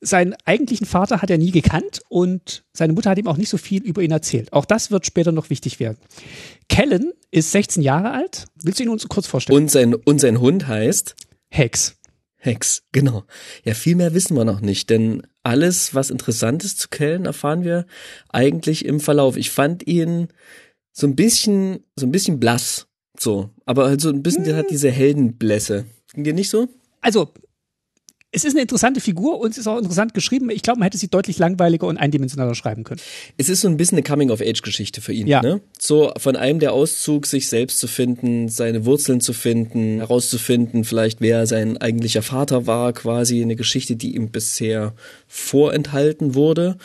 Seinen 0.00 0.34
eigentlichen 0.44 0.86
Vater 0.86 1.20
hat 1.20 1.30
er 1.30 1.38
nie 1.38 1.50
gekannt 1.50 2.00
und 2.08 2.64
seine 2.72 2.94
Mutter 2.94 3.10
hat 3.10 3.18
ihm 3.18 3.26
auch 3.26 3.36
nicht 3.36 3.50
so 3.50 3.58
viel 3.58 3.82
über 3.82 4.02
ihn 4.02 4.12
erzählt. 4.12 4.52
Auch 4.52 4.64
das 4.64 4.90
wird 4.90 5.04
später 5.04 5.30
noch 5.30 5.50
wichtig 5.50 5.78
werden. 5.78 5.98
Kellen 6.68 7.12
ist 7.30 7.52
16 7.52 7.82
Jahre 7.82 8.12
alt. 8.12 8.46
Willst 8.62 8.80
du 8.80 8.84
ihn 8.84 8.88
uns 8.88 9.06
kurz 9.08 9.26
vorstellen? 9.26 9.58
Und 9.58 9.70
sein, 9.70 9.94
und 9.94 10.20
sein 10.20 10.40
Hund 10.40 10.68
heißt 10.68 11.16
Hex. 11.48 11.96
Hex, 12.36 12.84
genau. 12.92 13.24
Ja, 13.64 13.74
viel 13.74 13.96
mehr 13.96 14.14
wissen 14.14 14.34
wir 14.34 14.46
noch 14.46 14.62
nicht, 14.62 14.88
denn 14.88 15.26
alles, 15.42 15.94
was 15.94 16.10
interessant 16.10 16.64
ist 16.64 16.80
zu 16.80 16.88
Kellen, 16.88 17.26
erfahren 17.26 17.64
wir 17.64 17.84
eigentlich 18.30 18.86
im 18.86 19.00
Verlauf. 19.00 19.36
Ich 19.36 19.50
fand 19.50 19.86
ihn 19.86 20.28
so 20.92 21.06
ein 21.06 21.16
bisschen, 21.16 21.84
so 21.96 22.06
ein 22.06 22.12
bisschen 22.12 22.40
blass, 22.40 22.86
so, 23.18 23.50
aber 23.66 23.86
halt 23.86 24.00
so 24.00 24.08
ein 24.08 24.22
bisschen, 24.22 24.44
der 24.44 24.56
hat 24.56 24.70
diese 24.70 24.90
Heldenblässe. 24.90 25.84
Ging 26.14 26.24
dir 26.24 26.32
nicht 26.32 26.48
so? 26.48 26.68
Also, 27.02 27.32
es 28.32 28.44
ist 28.44 28.52
eine 28.54 28.62
interessante 28.62 29.00
Figur 29.00 29.40
und 29.40 29.50
es 29.50 29.58
ist 29.58 29.66
auch 29.66 29.78
interessant 29.78 30.14
geschrieben. 30.14 30.50
Ich 30.50 30.62
glaube, 30.62 30.78
man 30.78 30.86
hätte 30.86 30.98
sie 30.98 31.08
deutlich 31.08 31.38
langweiliger 31.38 31.86
und 31.88 31.96
eindimensionaler 31.96 32.54
schreiben 32.54 32.84
können. 32.84 33.00
Es 33.36 33.48
ist 33.48 33.62
so 33.62 33.68
ein 33.68 33.76
bisschen 33.76 33.98
eine 33.98 34.04
Coming-of-Age-Geschichte 34.04 35.00
für 35.00 35.12
ihn, 35.12 35.26
Ja. 35.26 35.42
ne? 35.42 35.60
So 35.78 36.12
von 36.16 36.36
einem 36.36 36.60
der 36.60 36.72
Auszug, 36.72 37.26
sich 37.26 37.48
selbst 37.48 37.80
zu 37.80 37.88
finden, 37.88 38.48
seine 38.48 38.84
Wurzeln 38.84 39.20
zu 39.20 39.32
finden, 39.32 39.98
herauszufinden, 39.98 40.84
vielleicht 40.84 41.20
wer 41.20 41.46
sein 41.48 41.76
eigentlicher 41.78 42.22
Vater 42.22 42.68
war, 42.68 42.92
quasi 42.92 43.42
eine 43.42 43.56
Geschichte, 43.56 43.96
die 43.96 44.14
ihm 44.14 44.30
bisher 44.30 44.94
vorenthalten 45.26 46.34
wurde. 46.36 46.76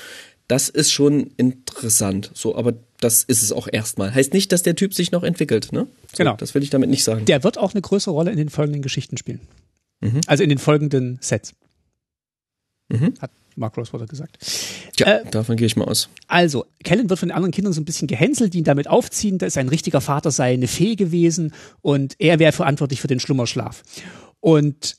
Das 0.48 0.70
ist 0.70 0.92
schon 0.92 1.32
interessant, 1.38 2.32
so, 2.34 2.56
aber 2.56 2.74
das 3.00 3.24
ist 3.24 3.44
es 3.44 3.52
auch 3.52 3.68
erstmal. 3.72 4.14
Heißt 4.14 4.34
nicht, 4.34 4.52
dass 4.52 4.64
der 4.64 4.76
Typ 4.76 4.94
sich 4.94 5.12
noch 5.12 5.24
entwickelt, 5.24 5.72
ne? 5.72 5.88
So, 6.12 6.18
Genau. 6.18 6.36
Das 6.38 6.56
will 6.56 6.64
ich 6.64 6.70
damit 6.72 6.90
nicht 6.90 7.04
sagen. 7.04 7.26
Der 7.26 7.44
wird 7.44 7.58
auch 7.60 7.74
eine 7.74 7.82
größere 7.82 8.14
Rolle 8.14 8.32
in 8.32 8.38
den 8.38 8.50
folgenden 8.50 8.82
Geschichten 8.82 9.18
spielen. 9.18 9.42
Also 10.28 10.44
in 10.44 10.50
den 10.50 10.58
folgenden 10.58 11.18
Sets. 11.22 11.54
Mhm. 12.90 13.14
Hat 13.20 13.32
Mark 13.56 13.78
Rosewater 13.78 14.06
gesagt. 14.06 14.38
Tja, 14.96 15.20
äh, 15.20 15.26
davon 15.32 15.56
gehe 15.56 15.68
ich 15.68 15.76
mal 15.76 15.86
aus. 15.86 16.10
Also, 16.28 16.66
Kellen 16.84 17.10
wird 17.10 17.20
von 17.20 17.30
den 17.30 17.36
anderen 17.36 17.52
Kindern 17.52 17.74
so 17.74 17.82
ein 17.82 17.86
bisschen 17.86 18.08
gehänselt, 18.08 18.54
die 18.54 18.60
ihn 18.60 18.64
damit 18.64 18.88
aufziehen, 18.88 19.38
dass 19.38 19.54
sein 19.54 19.70
richtiger 19.70 20.02
Vater 20.02 20.32
sei 20.32 20.54
eine 20.54 20.68
Fee 20.68 20.96
gewesen 20.96 21.54
und 21.82 22.16
er 22.20 22.40
wäre 22.40 22.52
verantwortlich 22.52 23.02
für 23.02 23.08
den 23.08 23.20
Schlummerschlaf. 23.20 23.84
Und 24.40 24.98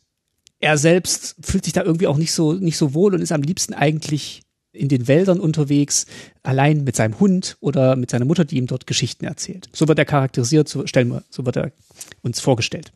er 0.59 0.78
selbst 0.78 1.37
fühlt 1.42 1.64
sich 1.64 1.74
da 1.74 1.82
irgendwie 1.82 2.06
auch 2.06 2.16
nicht 2.16 2.32
so, 2.32 2.54
nicht 2.54 2.78
so 2.78 2.94
wohl 2.94 3.14
und 3.14 3.20
ist 3.20 3.32
am 3.32 3.42
liebsten 3.42 3.74
eigentlich 3.74 4.42
in 4.76 4.88
den 4.88 5.08
Wäldern 5.08 5.40
unterwegs, 5.40 6.06
allein 6.42 6.84
mit 6.84 6.96
seinem 6.96 7.18
Hund 7.18 7.56
oder 7.60 7.96
mit 7.96 8.10
seiner 8.10 8.24
Mutter, 8.24 8.44
die 8.44 8.58
ihm 8.58 8.66
dort 8.66 8.86
Geschichten 8.86 9.24
erzählt. 9.24 9.68
So 9.72 9.88
wird 9.88 9.98
er 9.98 10.04
charakterisiert, 10.04 10.68
so 10.68 10.86
stellen 10.86 11.08
wir, 11.08 11.24
so 11.30 11.44
wird 11.46 11.56
er 11.56 11.72
uns 12.22 12.40
vorgestellt. 12.40 12.92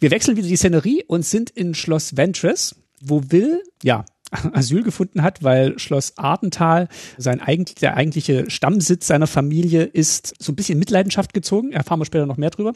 Wir 0.00 0.10
wechseln 0.10 0.36
wieder 0.36 0.48
die 0.48 0.56
Szenerie 0.56 1.04
und 1.06 1.24
sind 1.24 1.50
in 1.50 1.74
Schloss 1.74 2.16
Ventress, 2.16 2.76
wo 3.00 3.22
Will, 3.28 3.62
ja, 3.82 4.04
Asyl 4.30 4.82
gefunden 4.82 5.22
hat, 5.22 5.42
weil 5.42 5.78
Schloss 5.78 6.16
Artental, 6.16 6.88
sein 7.16 7.40
eigentlich, 7.40 7.76
der 7.76 7.96
eigentliche 7.96 8.50
Stammsitz 8.50 9.06
seiner 9.06 9.26
Familie, 9.26 9.84
ist 9.84 10.34
so 10.38 10.52
ein 10.52 10.56
bisschen 10.56 10.74
in 10.74 10.78
Mitleidenschaft 10.80 11.32
gezogen. 11.32 11.72
Erfahren 11.72 12.00
wir 12.00 12.04
später 12.04 12.26
noch 12.26 12.36
mehr 12.36 12.50
drüber. 12.50 12.72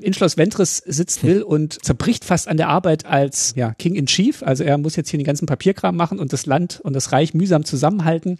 In 0.00 0.14
Schloss 0.14 0.36
Ventress 0.36 0.78
sitzt 0.78 1.24
Will 1.24 1.42
und 1.42 1.84
zerbricht 1.84 2.24
fast 2.24 2.48
an 2.48 2.56
der 2.56 2.68
Arbeit 2.68 3.06
als 3.06 3.54
ja, 3.56 3.74
King 3.74 3.94
in 3.94 4.06
Chief. 4.06 4.42
Also 4.42 4.64
er 4.64 4.78
muss 4.78 4.96
jetzt 4.96 5.10
hier 5.10 5.18
den 5.18 5.26
ganzen 5.26 5.46
Papierkram 5.46 5.96
machen 5.96 6.18
und 6.18 6.32
das 6.32 6.46
Land 6.46 6.80
und 6.82 6.94
das 6.94 7.12
Reich 7.12 7.34
mühsam 7.34 7.64
zusammenhalten. 7.64 8.38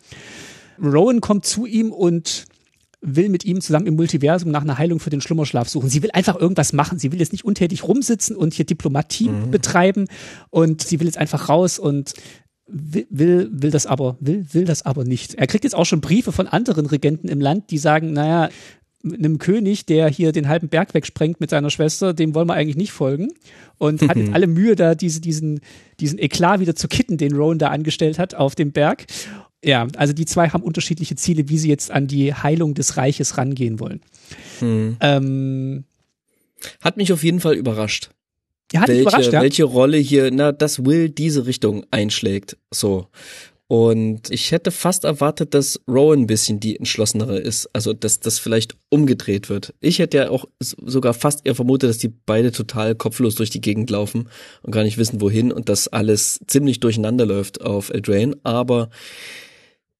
Rowan 0.80 1.20
kommt 1.20 1.44
zu 1.44 1.66
ihm 1.66 1.92
und 1.92 2.46
will 3.02 3.28
mit 3.28 3.44
ihm 3.44 3.60
zusammen 3.60 3.86
im 3.86 3.96
Multiversum 3.96 4.50
nach 4.52 4.62
einer 4.62 4.78
Heilung 4.78 5.00
für 5.00 5.10
den 5.10 5.20
Schlummerschlaf 5.20 5.68
suchen. 5.68 5.90
Sie 5.90 6.02
will 6.02 6.12
einfach 6.12 6.36
irgendwas 6.36 6.72
machen. 6.72 7.00
Sie 7.00 7.10
will 7.10 7.18
jetzt 7.18 7.32
nicht 7.32 7.44
untätig 7.44 7.82
rumsitzen 7.82 8.36
und 8.36 8.54
hier 8.54 8.64
Diplomatie 8.64 9.28
betreiben 9.50 10.06
und 10.50 10.82
sie 10.82 11.00
will 11.00 11.06
jetzt 11.06 11.18
einfach 11.18 11.48
raus 11.48 11.80
und 11.80 12.14
will, 12.66 13.06
will, 13.10 13.48
will 13.52 13.70
das 13.70 13.86
aber, 13.86 14.16
will, 14.20 14.46
will 14.52 14.64
das 14.64 14.82
aber 14.84 15.04
nicht. 15.04 15.34
Er 15.34 15.46
kriegt 15.46 15.64
jetzt 15.64 15.74
auch 15.74 15.86
schon 15.86 16.00
Briefe 16.00 16.32
von 16.32 16.46
anderen 16.46 16.86
Regenten 16.86 17.28
im 17.28 17.40
Land, 17.40 17.70
die 17.70 17.78
sagen, 17.78 18.12
naja, 18.12 18.48
einem 19.04 19.38
König, 19.38 19.84
der 19.86 20.08
hier 20.08 20.32
den 20.32 20.48
halben 20.48 20.68
Berg 20.68 20.94
wegsprengt 20.94 21.40
mit 21.40 21.50
seiner 21.50 21.70
Schwester, 21.70 22.14
dem 22.14 22.34
wollen 22.34 22.48
wir 22.48 22.54
eigentlich 22.54 22.76
nicht 22.76 22.92
folgen. 22.92 23.28
Und 23.78 24.02
hat 24.02 24.16
jetzt 24.16 24.32
alle 24.32 24.46
Mühe, 24.46 24.76
da 24.76 24.94
diese, 24.94 25.20
diesen, 25.20 25.60
diesen 25.98 26.20
Eklat 26.20 26.60
wieder 26.60 26.76
zu 26.76 26.86
kitten, 26.86 27.16
den 27.16 27.34
Rowan 27.34 27.58
da 27.58 27.68
angestellt 27.68 28.18
hat 28.18 28.34
auf 28.34 28.54
dem 28.54 28.70
Berg. 28.70 29.06
Ja, 29.64 29.88
also 29.96 30.12
die 30.12 30.24
zwei 30.24 30.48
haben 30.48 30.62
unterschiedliche 30.62 31.16
Ziele, 31.16 31.48
wie 31.48 31.58
sie 31.58 31.68
jetzt 31.68 31.90
an 31.90 32.06
die 32.06 32.32
Heilung 32.32 32.74
des 32.74 32.96
Reiches 32.96 33.38
rangehen 33.38 33.80
wollen. 33.80 34.00
Ähm, 35.00 35.84
Hat 36.80 36.96
mich 36.96 37.12
auf 37.12 37.24
jeden 37.24 37.40
Fall 37.40 37.54
überrascht. 37.54 38.10
Ja, 38.72 38.80
hat 38.80 38.88
welche, 38.88 39.02
überrascht, 39.02 39.32
ja. 39.32 39.42
welche 39.42 39.64
Rolle 39.64 39.98
hier, 39.98 40.30
na, 40.30 40.52
dass 40.52 40.84
Will 40.84 41.08
diese 41.08 41.46
Richtung 41.46 41.84
einschlägt. 41.90 42.56
So. 42.70 43.08
Und 43.68 44.30
ich 44.30 44.52
hätte 44.52 44.70
fast 44.70 45.04
erwartet, 45.04 45.54
dass 45.54 45.80
Rowan 45.88 46.20
ein 46.20 46.26
bisschen 46.26 46.60
die 46.60 46.76
entschlossenere 46.76 47.38
ist. 47.38 47.70
Also, 47.72 47.94
dass 47.94 48.20
das 48.20 48.38
vielleicht 48.38 48.76
umgedreht 48.90 49.48
wird. 49.48 49.72
Ich 49.80 49.98
hätte 49.98 50.18
ja 50.18 50.28
auch 50.28 50.44
sogar 50.60 51.14
fast 51.14 51.46
eher 51.46 51.54
vermutet, 51.54 51.88
dass 51.88 51.96
die 51.96 52.12
beide 52.26 52.52
total 52.52 52.94
kopflos 52.94 53.34
durch 53.34 53.48
die 53.48 53.62
Gegend 53.62 53.88
laufen 53.88 54.28
und 54.60 54.72
gar 54.72 54.84
nicht 54.84 54.98
wissen, 54.98 55.22
wohin 55.22 55.52
und 55.52 55.70
dass 55.70 55.88
alles 55.88 56.40
ziemlich 56.46 56.80
durcheinander 56.80 57.24
läuft 57.24 57.62
auf 57.62 57.88
Eldraine. 57.88 58.36
Aber 58.42 58.90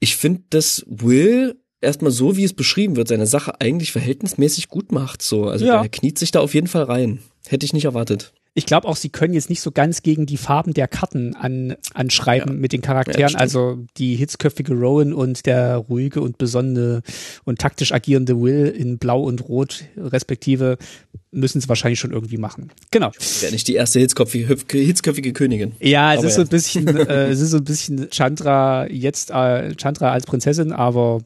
ich 0.00 0.16
finde, 0.16 0.42
dass 0.50 0.84
Will 0.86 1.56
erstmal 1.80 2.12
so, 2.12 2.36
wie 2.36 2.44
es 2.44 2.52
beschrieben 2.52 2.96
wird, 2.96 3.08
seine 3.08 3.26
Sache 3.26 3.58
eigentlich 3.58 3.92
verhältnismäßig 3.92 4.68
gut 4.68 4.92
macht. 4.92 5.22
So, 5.22 5.46
also 5.46 5.64
ja. 5.64 5.82
er 5.82 5.88
kniet 5.88 6.18
sich 6.18 6.30
da 6.30 6.40
auf 6.40 6.52
jeden 6.52 6.66
Fall 6.66 6.84
rein. 6.84 7.20
Hätte 7.48 7.64
ich 7.64 7.72
nicht 7.72 7.86
erwartet. 7.86 8.34
Ich 8.54 8.66
glaube 8.66 8.86
auch, 8.86 8.96
sie 8.96 9.08
können 9.08 9.32
jetzt 9.32 9.48
nicht 9.48 9.62
so 9.62 9.70
ganz 9.70 10.02
gegen 10.02 10.26
die 10.26 10.36
Farben 10.36 10.74
der 10.74 10.86
Karten 10.86 11.34
an, 11.34 11.76
anschreiben 11.94 12.54
ja. 12.54 12.60
mit 12.60 12.72
den 12.72 12.82
Charakteren. 12.82 13.32
Ja, 13.32 13.38
also 13.38 13.78
die 13.96 14.14
hitzköpfige 14.14 14.74
Rowan 14.74 15.14
und 15.14 15.46
der 15.46 15.76
ruhige 15.76 16.20
und 16.20 16.36
besonnene 16.36 17.02
und 17.44 17.60
taktisch 17.60 17.92
agierende 17.92 18.38
Will 18.40 18.66
in 18.66 18.98
Blau 18.98 19.22
und 19.22 19.48
Rot 19.48 19.84
respektive 19.96 20.76
müssen 21.30 21.62
sie 21.62 21.68
wahrscheinlich 21.70 21.98
schon 21.98 22.12
irgendwie 22.12 22.36
machen. 22.36 22.70
Genau. 22.90 23.10
Wäre 23.40 23.52
nicht 23.52 23.68
die 23.68 23.74
erste 23.74 24.00
hitzköpfige, 24.00 24.54
hitzköpfige 24.70 25.32
Königin. 25.32 25.72
Ja, 25.80 26.12
es 26.12 26.18
aber 26.18 26.28
ist 26.28 26.36
ja. 26.36 26.36
so 26.36 26.42
ein 26.42 26.48
bisschen, 26.48 26.88
äh, 27.08 27.28
es 27.28 27.40
ist 27.40 27.50
so 27.50 27.56
ein 27.56 27.64
bisschen 27.64 28.10
Chandra 28.10 28.86
jetzt, 28.90 29.30
äh, 29.30 29.74
Chandra 29.76 30.12
als 30.12 30.26
Prinzessin, 30.26 30.72
aber 30.72 31.22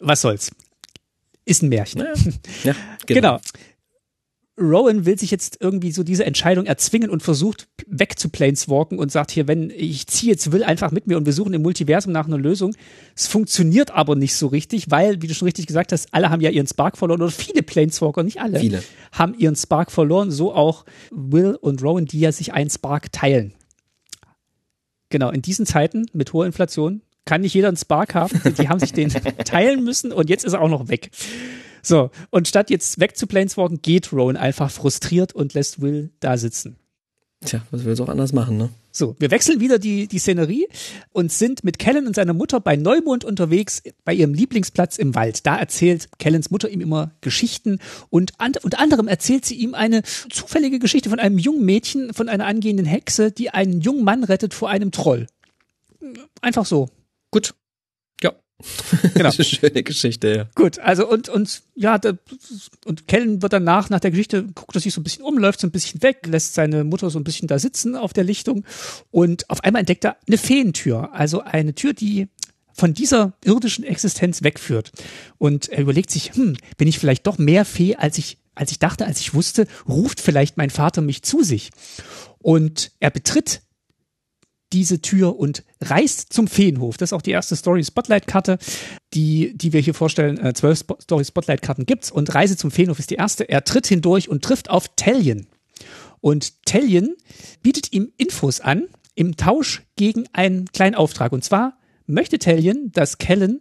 was 0.00 0.22
soll's. 0.22 0.50
Ist 1.44 1.62
ein 1.62 1.68
Märchen. 1.68 2.00
Ja, 2.00 2.14
ja 2.64 2.74
genau. 3.06 3.20
genau. 3.20 3.40
Rowan 4.58 5.06
will 5.06 5.18
sich 5.18 5.30
jetzt 5.30 5.58
irgendwie 5.60 5.92
so 5.92 6.02
diese 6.02 6.24
Entscheidung 6.24 6.66
erzwingen 6.66 7.10
und 7.10 7.22
versucht 7.22 7.68
weg 7.86 8.18
zu 8.18 8.28
Planeswalken 8.28 8.98
und 8.98 9.12
sagt 9.12 9.30
hier, 9.30 9.46
wenn 9.46 9.70
ich 9.70 10.06
ziehe 10.06 10.32
jetzt 10.32 10.50
Will 10.52 10.64
einfach 10.64 10.90
mit 10.90 11.06
mir 11.06 11.16
und 11.16 11.26
wir 11.26 11.32
suchen 11.32 11.54
im 11.54 11.62
Multiversum 11.62 12.12
nach 12.12 12.26
einer 12.26 12.38
Lösung. 12.38 12.74
Es 13.14 13.26
funktioniert 13.26 13.90
aber 13.92 14.16
nicht 14.16 14.34
so 14.34 14.48
richtig, 14.48 14.90
weil, 14.90 15.22
wie 15.22 15.26
du 15.26 15.34
schon 15.34 15.46
richtig 15.46 15.66
gesagt 15.66 15.92
hast, 15.92 16.12
alle 16.12 16.30
haben 16.30 16.40
ja 16.40 16.50
ihren 16.50 16.66
Spark 16.66 16.98
verloren 16.98 17.22
oder 17.22 17.30
viele 17.30 17.62
Planeswalker, 17.62 18.22
nicht 18.22 18.40
alle, 18.40 18.60
viele. 18.60 18.82
haben 19.12 19.34
ihren 19.38 19.56
Spark 19.56 19.92
verloren, 19.92 20.30
so 20.30 20.52
auch 20.52 20.84
Will 21.10 21.54
und 21.60 21.82
Rowan, 21.82 22.06
die 22.06 22.20
ja 22.20 22.32
sich 22.32 22.52
einen 22.52 22.70
Spark 22.70 23.12
teilen. 23.12 23.54
Genau, 25.10 25.30
in 25.30 25.42
diesen 25.42 25.66
Zeiten 25.66 26.06
mit 26.12 26.32
hoher 26.32 26.46
Inflation 26.46 27.02
kann 27.24 27.42
nicht 27.42 27.54
jeder 27.54 27.68
einen 27.68 27.76
Spark 27.76 28.14
haben. 28.14 28.40
Die 28.58 28.68
haben 28.68 28.80
sich 28.80 28.92
den 28.92 29.10
teilen 29.44 29.84
müssen 29.84 30.12
und 30.12 30.30
jetzt 30.30 30.44
ist 30.44 30.54
er 30.54 30.62
auch 30.62 30.68
noch 30.68 30.88
weg. 30.88 31.10
So, 31.82 32.10
und 32.30 32.48
statt 32.48 32.70
jetzt 32.70 33.00
weg 33.00 33.16
zu 33.16 33.26
Planeswalken, 33.26 33.82
geht 33.82 34.12
Rowan 34.12 34.36
einfach 34.36 34.70
frustriert 34.70 35.34
und 35.34 35.54
lässt 35.54 35.80
Will 35.80 36.10
da 36.20 36.36
sitzen. 36.36 36.76
Tja, 37.44 37.62
was 37.70 37.84
will 37.84 37.92
es 37.92 38.00
auch 38.00 38.08
anders 38.08 38.32
machen, 38.32 38.56
ne? 38.56 38.70
So, 38.90 39.14
wir 39.20 39.30
wechseln 39.30 39.60
wieder 39.60 39.78
die, 39.78 40.08
die 40.08 40.18
Szenerie 40.18 40.66
und 41.12 41.30
sind 41.30 41.62
mit 41.62 41.78
Kellen 41.78 42.08
und 42.08 42.16
seiner 42.16 42.32
Mutter 42.32 42.58
bei 42.58 42.74
Neumond 42.74 43.24
unterwegs, 43.24 43.80
bei 44.04 44.12
ihrem 44.12 44.34
Lieblingsplatz 44.34 44.98
im 44.98 45.14
Wald. 45.14 45.46
Da 45.46 45.56
erzählt 45.56 46.08
Kellens 46.18 46.50
Mutter 46.50 46.68
ihm 46.68 46.80
immer 46.80 47.12
Geschichten 47.20 47.78
und 48.10 48.32
an, 48.38 48.54
unter 48.62 48.80
anderem 48.80 49.06
erzählt 49.06 49.44
sie 49.44 49.54
ihm 49.54 49.74
eine 49.74 50.02
zufällige 50.02 50.80
Geschichte 50.80 51.10
von 51.10 51.20
einem 51.20 51.38
jungen 51.38 51.64
Mädchen, 51.64 52.12
von 52.12 52.28
einer 52.28 52.46
angehenden 52.46 52.86
Hexe, 52.86 53.30
die 53.30 53.50
einen 53.50 53.80
jungen 53.82 54.02
Mann 54.02 54.24
rettet 54.24 54.52
vor 54.52 54.68
einem 54.68 54.90
Troll. 54.90 55.28
Einfach 56.40 56.66
so. 56.66 56.88
Gut. 57.30 57.54
Genau. 59.14 59.30
das 59.30 59.38
ist 59.38 59.60
eine 59.62 59.70
schöne 59.70 59.82
Geschichte, 59.82 60.28
ja. 60.36 60.48
Gut, 60.54 60.78
also 60.80 61.08
und, 61.08 61.28
und 61.28 61.62
ja, 61.74 61.98
da, 61.98 62.12
und 62.84 63.06
Kellen 63.06 63.42
wird 63.42 63.52
danach, 63.52 63.90
nach 63.90 64.00
der 64.00 64.10
Geschichte, 64.10 64.44
guckt 64.54 64.74
er 64.74 64.80
sich 64.80 64.92
so 64.92 65.00
ein 65.00 65.04
bisschen 65.04 65.24
um, 65.24 65.38
läuft 65.38 65.60
so 65.60 65.66
ein 65.66 65.70
bisschen 65.70 66.02
weg, 66.02 66.26
lässt 66.26 66.54
seine 66.54 66.84
Mutter 66.84 67.10
so 67.10 67.18
ein 67.18 67.24
bisschen 67.24 67.48
da 67.48 67.58
sitzen 67.58 67.94
auf 67.96 68.12
der 68.12 68.24
Lichtung 68.24 68.64
und 69.10 69.48
auf 69.50 69.62
einmal 69.62 69.80
entdeckt 69.80 70.04
er 70.04 70.16
eine 70.26 70.38
Feentür, 70.38 71.12
also 71.12 71.40
eine 71.40 71.74
Tür, 71.74 71.92
die 71.92 72.28
von 72.78 72.94
dieser 72.94 73.32
irdischen 73.44 73.84
Existenz 73.84 74.42
wegführt. 74.42 74.92
Und 75.36 75.68
er 75.68 75.80
überlegt 75.80 76.10
sich, 76.10 76.34
hm, 76.34 76.56
bin 76.76 76.88
ich 76.88 76.98
vielleicht 76.98 77.26
doch 77.26 77.36
mehr 77.36 77.64
Fee, 77.64 77.96
als 77.96 78.18
ich, 78.18 78.38
als 78.54 78.70
ich 78.70 78.78
dachte, 78.78 79.04
als 79.04 79.20
ich 79.20 79.34
wusste, 79.34 79.66
ruft 79.88 80.20
vielleicht 80.20 80.56
mein 80.56 80.70
Vater 80.70 81.02
mich 81.02 81.22
zu 81.22 81.42
sich. 81.42 81.70
Und 82.38 82.92
er 83.00 83.10
betritt 83.10 83.62
diese 84.72 85.00
Tür 85.00 85.38
und 85.38 85.64
reist 85.80 86.32
zum 86.32 86.46
Feenhof. 86.46 86.96
Das 86.96 87.10
ist 87.10 87.12
auch 87.12 87.22
die 87.22 87.30
erste 87.30 87.56
Story 87.56 87.82
Spotlight-Karte, 87.84 88.58
die, 89.14 89.56
die 89.56 89.72
wir 89.72 89.80
hier 89.80 89.94
vorstellen. 89.94 90.38
Äh, 90.38 90.52
zwölf 90.54 90.78
Sp 90.80 91.00
Story 91.00 91.24
Spotlight-Karten 91.24 91.86
gibt's 91.86 92.10
und 92.10 92.34
Reise 92.34 92.56
zum 92.56 92.70
Feenhof 92.70 92.98
ist 92.98 93.10
die 93.10 93.16
erste. 93.16 93.48
Er 93.48 93.64
tritt 93.64 93.86
hindurch 93.86 94.28
und 94.28 94.44
trifft 94.44 94.70
auf 94.70 94.88
Tellion. 94.96 95.46
Und 96.20 96.64
Tellion 96.64 97.14
bietet 97.62 97.92
ihm 97.92 98.12
Infos 98.16 98.60
an 98.60 98.88
im 99.14 99.36
Tausch 99.36 99.82
gegen 99.96 100.26
einen 100.32 100.66
kleinen 100.66 100.94
Auftrag. 100.94 101.32
Und 101.32 101.44
zwar 101.44 101.78
möchte 102.06 102.38
Tellion, 102.38 102.90
dass 102.92 103.18
Kellen 103.18 103.60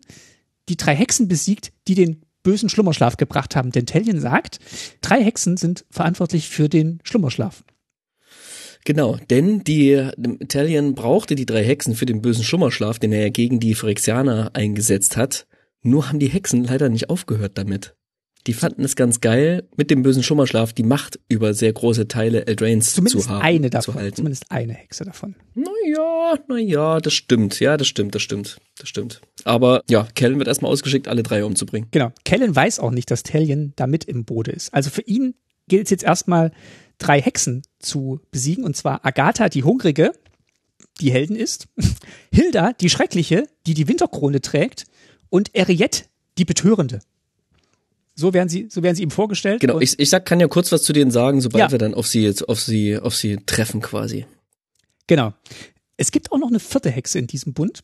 die 0.70 0.78
drei 0.78 0.96
Hexen 0.96 1.28
besiegt, 1.28 1.72
die 1.88 1.96
den 1.96 2.26
bösen 2.44 2.70
Schlummerschlaf 2.70 3.18
gebracht 3.18 3.56
haben. 3.56 3.72
Denn 3.72 3.86
Tellion 3.86 4.20
sagt, 4.20 4.60
drei 5.02 5.24
Hexen 5.24 5.58
sind 5.58 5.86
verantwortlich 5.90 6.50
für 6.50 6.70
den 6.70 7.00
Schlummerschlaf. 7.04 7.64
Genau, 8.88 9.18
denn 9.30 9.66
die 9.66 10.02
Italian 10.40 10.96
brauchte 10.96 11.36
die 11.36 11.46
drei 11.46 11.62
Hexen 11.62 11.94
für 11.94 12.06
den 12.06 12.22
bösen 12.22 12.46
Schlummerschlaf, 12.46 13.00
den 13.00 13.12
er 13.12 13.24
ja 13.24 13.28
gegen 13.28 13.60
die 13.60 13.76
Phyrexianer 13.76 14.52
eingesetzt 14.54 15.18
hat. 15.18 15.46
Nur 15.82 16.08
haben 16.08 16.20
die 16.20 16.30
Hexen 16.30 16.64
leider 16.64 16.88
nicht 16.88 17.10
aufgehört 17.10 17.58
damit. 17.58 17.98
Die 18.48 18.54
fanden 18.54 18.86
es 18.86 18.96
ganz 18.96 19.20
geil, 19.20 19.68
mit 19.76 19.92
dem 19.92 20.04
bösen 20.04 20.24
Schummerschlaf 20.24 20.72
die 20.72 20.84
Macht 20.84 21.20
über 21.28 21.54
sehr 21.54 21.74
große 21.74 22.08
Teile 22.08 22.48
Eldrains 22.48 22.94
zumindest 22.94 23.26
zu 23.26 23.30
haben. 23.30 23.42
Eine 23.42 23.70
davon, 23.70 23.96
zu 23.96 24.00
halten. 24.00 24.16
Zumindest 24.16 24.46
eine 24.52 24.72
Hexe 24.72 25.04
davon. 25.04 25.36
Naja, 25.54 26.40
naja, 26.48 27.02
das 27.02 27.14
stimmt. 27.14 27.60
Ja, 27.60 27.76
das 27.76 27.90
stimmt, 27.90 28.16
das 28.16 28.22
stimmt, 28.22 28.62
das 28.80 28.88
stimmt. 28.88 29.20
Aber 29.44 29.84
ja, 29.90 30.08
Kellen 30.16 30.38
wird 30.38 30.48
erstmal 30.48 30.72
ausgeschickt, 30.72 31.10
alle 31.10 31.24
drei 31.24 31.44
umzubringen. 31.44 31.90
Genau. 31.92 32.14
Kellen 32.24 32.56
weiß 32.56 32.80
auch 32.80 32.92
nicht, 32.92 33.12
dass 33.12 33.24
Talion 33.24 33.74
da 33.76 33.86
mit 33.86 34.06
im 34.06 34.24
Boot 34.24 34.48
ist. 34.48 34.74
Also 34.74 34.90
für 34.92 35.02
ihn 35.02 35.36
gilt 35.68 35.88
es 35.88 35.90
jetzt 35.90 36.04
erstmal, 36.06 36.54
drei 36.98 37.22
Hexen 37.22 37.64
zu 37.80 38.20
besiegen, 38.32 38.64
und 38.64 38.76
zwar 38.76 39.06
Agatha, 39.06 39.50
die 39.50 39.64
Hungrige, 39.64 40.12
die 41.00 41.12
Helden 41.12 41.36
ist, 41.36 41.68
Hilda, 42.34 42.74
die 42.74 42.90
Schreckliche, 42.90 43.48
die 43.66 43.74
die 43.74 43.88
Winterkrone 43.88 44.42
trägt, 44.42 44.86
und 45.30 45.54
Eriette, 45.54 46.06
die 46.38 46.46
Betörende. 46.46 47.00
So 48.16 48.34
werden 48.34 48.50
sie, 48.50 48.68
so 48.70 48.82
werden 48.82 48.96
sie 48.96 49.04
ihm 49.04 49.12
vorgestellt. 49.12 49.62
Genau, 49.62 49.80
ich, 49.80 50.00
ich 50.00 50.10
sag, 50.10 50.26
kann 50.26 50.40
ja 50.40 50.48
kurz 50.48 50.72
was 50.72 50.84
zu 50.84 50.92
denen 50.92 51.12
sagen, 51.12 51.40
sobald 51.40 51.66
ja. 51.66 51.72
wir 51.72 51.78
dann 51.78 51.94
auf 51.94 52.08
sie 52.08 52.24
jetzt, 52.24 52.50
auf 52.50 52.60
sie, 52.60 52.98
auf 52.98 53.16
sie 53.16 53.38
treffen 53.46 53.82
quasi. 53.82 54.26
Genau. 55.06 55.34
Es 55.98 56.12
gibt 56.12 56.32
auch 56.32 56.40
noch 56.40 56.48
eine 56.48 56.60
vierte 56.60 56.90
Hexe 56.90 57.20
in 57.20 57.28
diesem 57.28 57.54
Bund. 57.54 57.84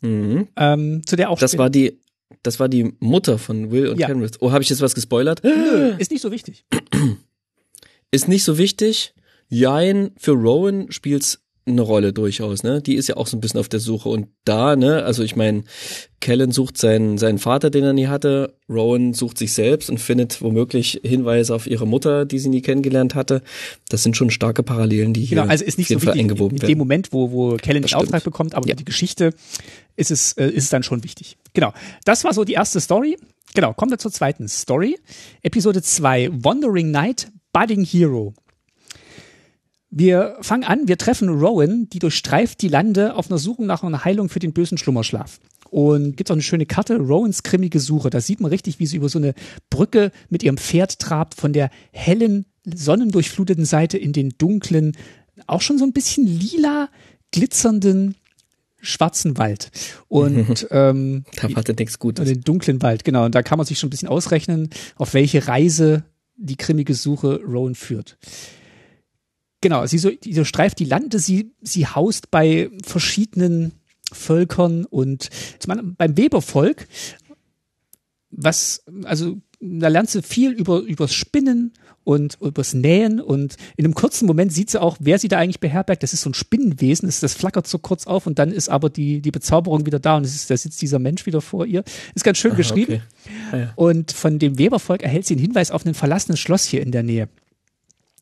Mhm. 0.00 0.48
Ähm, 0.56 1.02
zu 1.06 1.16
der 1.16 1.30
auch. 1.30 1.38
Das 1.38 1.58
war 1.58 1.70
die, 1.70 1.98
das 2.42 2.60
war 2.60 2.68
die 2.68 2.94
Mutter 3.00 3.38
von 3.38 3.72
Will 3.72 3.88
und 3.88 3.98
ja. 3.98 4.06
Kenrith. 4.06 4.36
Oh, 4.40 4.52
habe 4.52 4.62
ich 4.62 4.70
jetzt 4.70 4.80
was 4.80 4.94
gespoilert? 4.94 5.42
Nö, 5.42 5.94
ist 5.98 6.10
nicht 6.10 6.20
so 6.20 6.30
wichtig. 6.30 6.64
Ist 8.10 8.28
nicht 8.28 8.44
so 8.44 8.58
wichtig. 8.58 9.14
Jein, 9.48 10.12
für 10.16 10.32
Rowan 10.32 10.90
spielt's 10.90 11.44
eine 11.66 11.80
Rolle 11.80 12.12
durchaus, 12.12 12.62
ne? 12.62 12.82
Die 12.82 12.94
ist 12.94 13.08
ja 13.08 13.16
auch 13.16 13.26
so 13.26 13.36
ein 13.36 13.40
bisschen 13.40 13.58
auf 13.58 13.68
der 13.68 13.80
Suche 13.80 14.10
und 14.10 14.28
da, 14.44 14.76
ne, 14.76 15.02
also 15.02 15.22
ich 15.22 15.34
meine, 15.34 15.64
Kellen 16.20 16.52
sucht 16.52 16.76
seinen 16.76 17.16
seinen 17.16 17.38
Vater, 17.38 17.70
den 17.70 17.84
er 17.84 17.94
nie 17.94 18.06
hatte, 18.06 18.58
Rowan 18.68 19.14
sucht 19.14 19.38
sich 19.38 19.52
selbst 19.54 19.88
und 19.88 19.98
findet 19.98 20.42
womöglich 20.42 21.00
Hinweise 21.04 21.54
auf 21.54 21.66
ihre 21.66 21.86
Mutter, 21.86 22.26
die 22.26 22.38
sie 22.38 22.50
nie 22.50 22.60
kennengelernt 22.60 23.14
hatte. 23.14 23.42
Das 23.88 24.02
sind 24.02 24.16
schon 24.16 24.30
starke 24.30 24.62
Parallelen, 24.62 25.14
die 25.14 25.22
hier 25.24 25.38
genau, 25.38 25.50
also 25.50 25.64
ist 25.64 25.78
nicht 25.78 25.88
so 25.88 25.94
wichtig, 25.94 26.20
eingewoben 26.20 26.60
werden. 26.60 26.68
In 26.68 26.74
dem 26.74 26.78
Moment, 26.78 27.12
wo 27.12 27.30
wo 27.30 27.56
Kellen 27.56 27.82
den 27.82 27.94
Auftrag 27.94 28.24
bekommt, 28.24 28.54
aber 28.54 28.68
ja. 28.68 28.74
die 28.74 28.84
Geschichte 28.84 29.30
ist 29.96 30.10
es 30.10 30.32
äh, 30.32 30.48
ist 30.48 30.64
es 30.64 30.70
dann 30.70 30.82
schon 30.82 31.02
wichtig. 31.02 31.38
Genau. 31.54 31.72
Das 32.04 32.24
war 32.24 32.34
so 32.34 32.44
die 32.44 32.54
erste 32.54 32.80
Story. 32.80 33.16
Genau, 33.54 33.72
kommen 33.72 33.90
wir 33.90 33.98
zur 33.98 34.12
zweiten 34.12 34.48
Story. 34.48 34.98
Episode 35.42 35.80
2, 35.80 36.30
Wandering 36.42 36.90
Night 36.90 37.28
Budding 37.54 37.84
Hero. 37.84 38.34
Wir 39.88 40.36
fangen 40.40 40.64
an, 40.64 40.88
wir 40.88 40.98
treffen 40.98 41.28
Rowan, 41.28 41.88
die 41.88 42.00
durchstreift 42.00 42.60
die 42.60 42.68
Lande 42.68 43.14
auf 43.14 43.30
einer 43.30 43.38
Suche 43.38 43.64
nach 43.64 43.84
einer 43.84 44.04
Heilung 44.04 44.28
für 44.28 44.40
den 44.40 44.52
bösen 44.52 44.76
Schlummerschlaf. 44.76 45.38
Und 45.70 46.16
gibt 46.16 46.30
auch 46.30 46.34
eine 46.34 46.42
schöne 46.42 46.66
Karte, 46.66 46.96
Rowans 46.96 47.44
grimmige 47.44 47.78
Suche. 47.78 48.10
Da 48.10 48.20
sieht 48.20 48.40
man 48.40 48.50
richtig, 48.50 48.80
wie 48.80 48.86
sie 48.86 48.96
über 48.96 49.08
so 49.08 49.20
eine 49.20 49.34
Brücke 49.70 50.10
mit 50.28 50.42
ihrem 50.42 50.56
Pferd 50.56 50.98
trabt, 50.98 51.34
von 51.34 51.52
der 51.52 51.70
hellen, 51.92 52.44
sonnendurchfluteten 52.64 53.64
Seite 53.64 53.98
in 53.98 54.12
den 54.12 54.30
dunklen, 54.36 54.96
auch 55.46 55.60
schon 55.60 55.78
so 55.78 55.84
ein 55.84 55.92
bisschen 55.92 56.26
lila 56.26 56.88
glitzernden 57.30 58.16
schwarzen 58.80 59.38
Wald. 59.38 59.70
Und 60.08 60.66
ähm, 60.72 61.24
da 61.40 61.54
wartet 61.54 61.78
nichts 61.78 62.00
Gutes. 62.00 62.28
Den 62.28 62.40
dunklen 62.40 62.82
Wald, 62.82 63.04
genau. 63.04 63.24
Und 63.24 63.36
da 63.36 63.42
kann 63.42 63.58
man 63.58 63.66
sich 63.66 63.78
schon 63.78 63.88
ein 63.88 63.90
bisschen 63.90 64.08
ausrechnen, 64.08 64.70
auf 64.96 65.14
welche 65.14 65.46
Reise 65.46 66.04
die 66.36 66.56
grimmige 66.56 66.94
Suche 66.94 67.40
Rowan 67.42 67.74
führt. 67.74 68.18
Genau, 69.60 69.86
sie 69.86 69.98
so, 69.98 70.10
sie 70.22 70.34
so 70.34 70.44
streift 70.44 70.78
die 70.78 70.84
Lande, 70.84 71.18
sie, 71.18 71.52
sie 71.62 71.86
haust 71.86 72.30
bei 72.30 72.70
verschiedenen 72.82 73.72
Völkern 74.12 74.84
und 74.84 75.30
zum 75.58 75.70
anderen 75.70 75.96
beim 75.96 76.16
Webervolk, 76.16 76.86
was, 78.30 78.84
also 79.04 79.40
da 79.64 79.88
lernt 79.88 80.10
sie 80.10 80.22
viel 80.22 80.52
über 80.52 80.80
übers 80.80 81.14
Spinnen 81.14 81.72
und 82.04 82.36
übers 82.40 82.74
Nähen 82.74 83.18
und 83.20 83.56
in 83.76 83.84
einem 83.84 83.94
kurzen 83.94 84.26
Moment 84.26 84.52
sieht 84.52 84.70
sie 84.70 84.80
auch, 84.80 84.98
wer 85.00 85.18
sie 85.18 85.28
da 85.28 85.38
eigentlich 85.38 85.60
beherbergt. 85.60 86.02
Das 86.02 86.12
ist 86.12 86.20
so 86.20 86.30
ein 86.30 86.34
Spinnenwesen, 86.34 87.08
das, 87.08 87.20
das 87.20 87.34
flackert 87.34 87.66
so 87.66 87.78
kurz 87.78 88.06
auf 88.06 88.26
und 88.26 88.38
dann 88.38 88.52
ist 88.52 88.68
aber 88.68 88.90
die, 88.90 89.22
die 89.22 89.30
Bezauberung 89.30 89.86
wieder 89.86 89.98
da 89.98 90.18
und 90.18 90.24
es 90.24 90.34
ist, 90.34 90.50
da 90.50 90.56
sitzt 90.56 90.82
dieser 90.82 90.98
Mensch 90.98 91.24
wieder 91.24 91.40
vor 91.40 91.64
ihr. 91.64 91.82
Ist 92.14 92.24
ganz 92.24 92.38
schön 92.38 92.52
Aha, 92.52 92.58
geschrieben. 92.58 92.92
Okay. 92.92 93.32
Ah, 93.52 93.56
ja. 93.56 93.72
Und 93.76 94.12
von 94.12 94.38
dem 94.38 94.58
Webervolk 94.58 95.02
erhält 95.02 95.26
sie 95.26 95.34
einen 95.34 95.42
Hinweis 95.42 95.70
auf 95.70 95.86
ein 95.86 95.94
verlassenes 95.94 96.40
Schloss 96.40 96.64
hier 96.64 96.82
in 96.82 96.92
der 96.92 97.02
Nähe. 97.02 97.28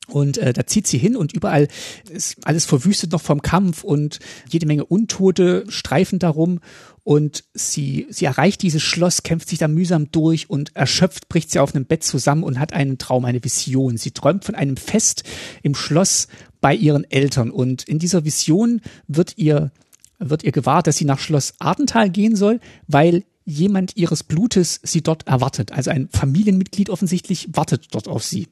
Und 0.09 0.37
äh, 0.39 0.53
da 0.53 0.67
zieht 0.67 0.87
sie 0.87 0.99
hin 0.99 1.17
und 1.17 1.33
überall 1.33 1.69
ist 2.11 2.37
alles 2.45 2.65
verwüstet 2.65 3.13
noch 3.13 3.23
vom 3.23 3.41
Kampf 3.41 3.85
und 3.85 4.19
jede 4.49 4.67
Menge 4.67 4.85
Untote 4.85 5.65
streifen 5.69 6.19
darum. 6.19 6.61
Und 7.05 7.45
sie, 7.55 8.07
sie 8.11 8.25
erreicht 8.25 8.63
dieses 8.63 8.83
Schloss, 8.83 9.23
kämpft 9.23 9.49
sich 9.49 9.59
da 9.59 9.69
mühsam 9.69 10.11
durch 10.13 10.51
und 10.51 10.75
erschöpft 10.77 11.29
bricht 11.29 11.51
sie 11.51 11.59
auf 11.59 11.75
einem 11.75 11.85
Bett 11.85 12.05
zusammen 12.05 12.45
und 12.45 12.59
hat 12.59 12.73
einen 12.73 12.99
Traum, 12.99 13.25
eine 13.25 13.43
Vision. 13.43 13.97
Sie 13.97 14.13
träumt 14.13 14.45
von 14.45 14.55
einem 14.55 14.77
Fest 14.77 15.25
im 15.63 15.75
Schloss 15.75 16.29
bei 16.61 16.75
ihren 16.75 17.09
Eltern. 17.11 17.51
Und 17.51 17.85
in 17.85 17.99
dieser 17.99 18.25
Vision 18.25 18.81
wird 19.09 19.35
ihr, 19.37 19.73
wird 20.19 20.45
ihr 20.45 20.53
gewahr, 20.53 20.83
dass 20.83 20.97
sie 20.97 21.05
nach 21.05 21.19
Schloss 21.19 21.55
Ardental 21.59 22.11
gehen 22.11 22.37
soll, 22.37 22.61
weil 22.87 23.25
jemand 23.45 23.97
ihres 23.97 24.23
Blutes 24.23 24.81
sie 24.85 25.03
dort 25.03 25.27
erwartet. 25.27 25.73
Also 25.73 25.91
ein 25.91 26.09
Familienmitglied 26.13 26.91
offensichtlich 26.91 27.49
wartet 27.53 27.89
dort 27.93 28.07
auf 28.07 28.23
sie. 28.23 28.47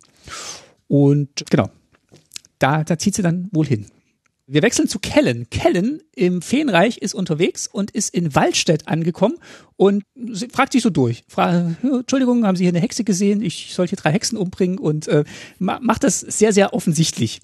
Und 0.91 1.45
genau, 1.49 1.71
da, 2.59 2.83
da 2.83 2.99
zieht 2.99 3.15
sie 3.15 3.23
dann 3.23 3.49
wohl 3.53 3.65
hin. 3.65 3.87
Wir 4.49 4.63
wechseln 4.63 4.89
zu 4.89 4.99
Kellen. 4.99 5.49
Kellen 5.49 6.03
im 6.17 6.43
Feenreich 6.43 6.99
ist 6.99 7.15
unterwegs 7.15 7.69
und 7.69 7.93
ist 7.93 8.13
in 8.13 8.35
Waldstedt 8.35 8.89
angekommen 8.89 9.37
und 9.77 10.03
fragt 10.53 10.73
sich 10.73 10.83
so 10.83 10.91
durch. 10.91 11.23
Frage, 11.29 11.77
Entschuldigung, 11.85 12.45
haben 12.45 12.57
Sie 12.57 12.65
hier 12.65 12.73
eine 12.73 12.81
Hexe 12.81 13.05
gesehen? 13.05 13.41
Ich 13.41 13.73
soll 13.73 13.87
hier 13.87 13.99
drei 13.99 14.11
Hexen 14.11 14.37
umbringen 14.37 14.79
und 14.81 15.07
äh, 15.07 15.23
macht 15.61 16.03
das 16.03 16.19
sehr, 16.19 16.53
sehr 16.53 16.75
offensichtlich. 16.75 17.41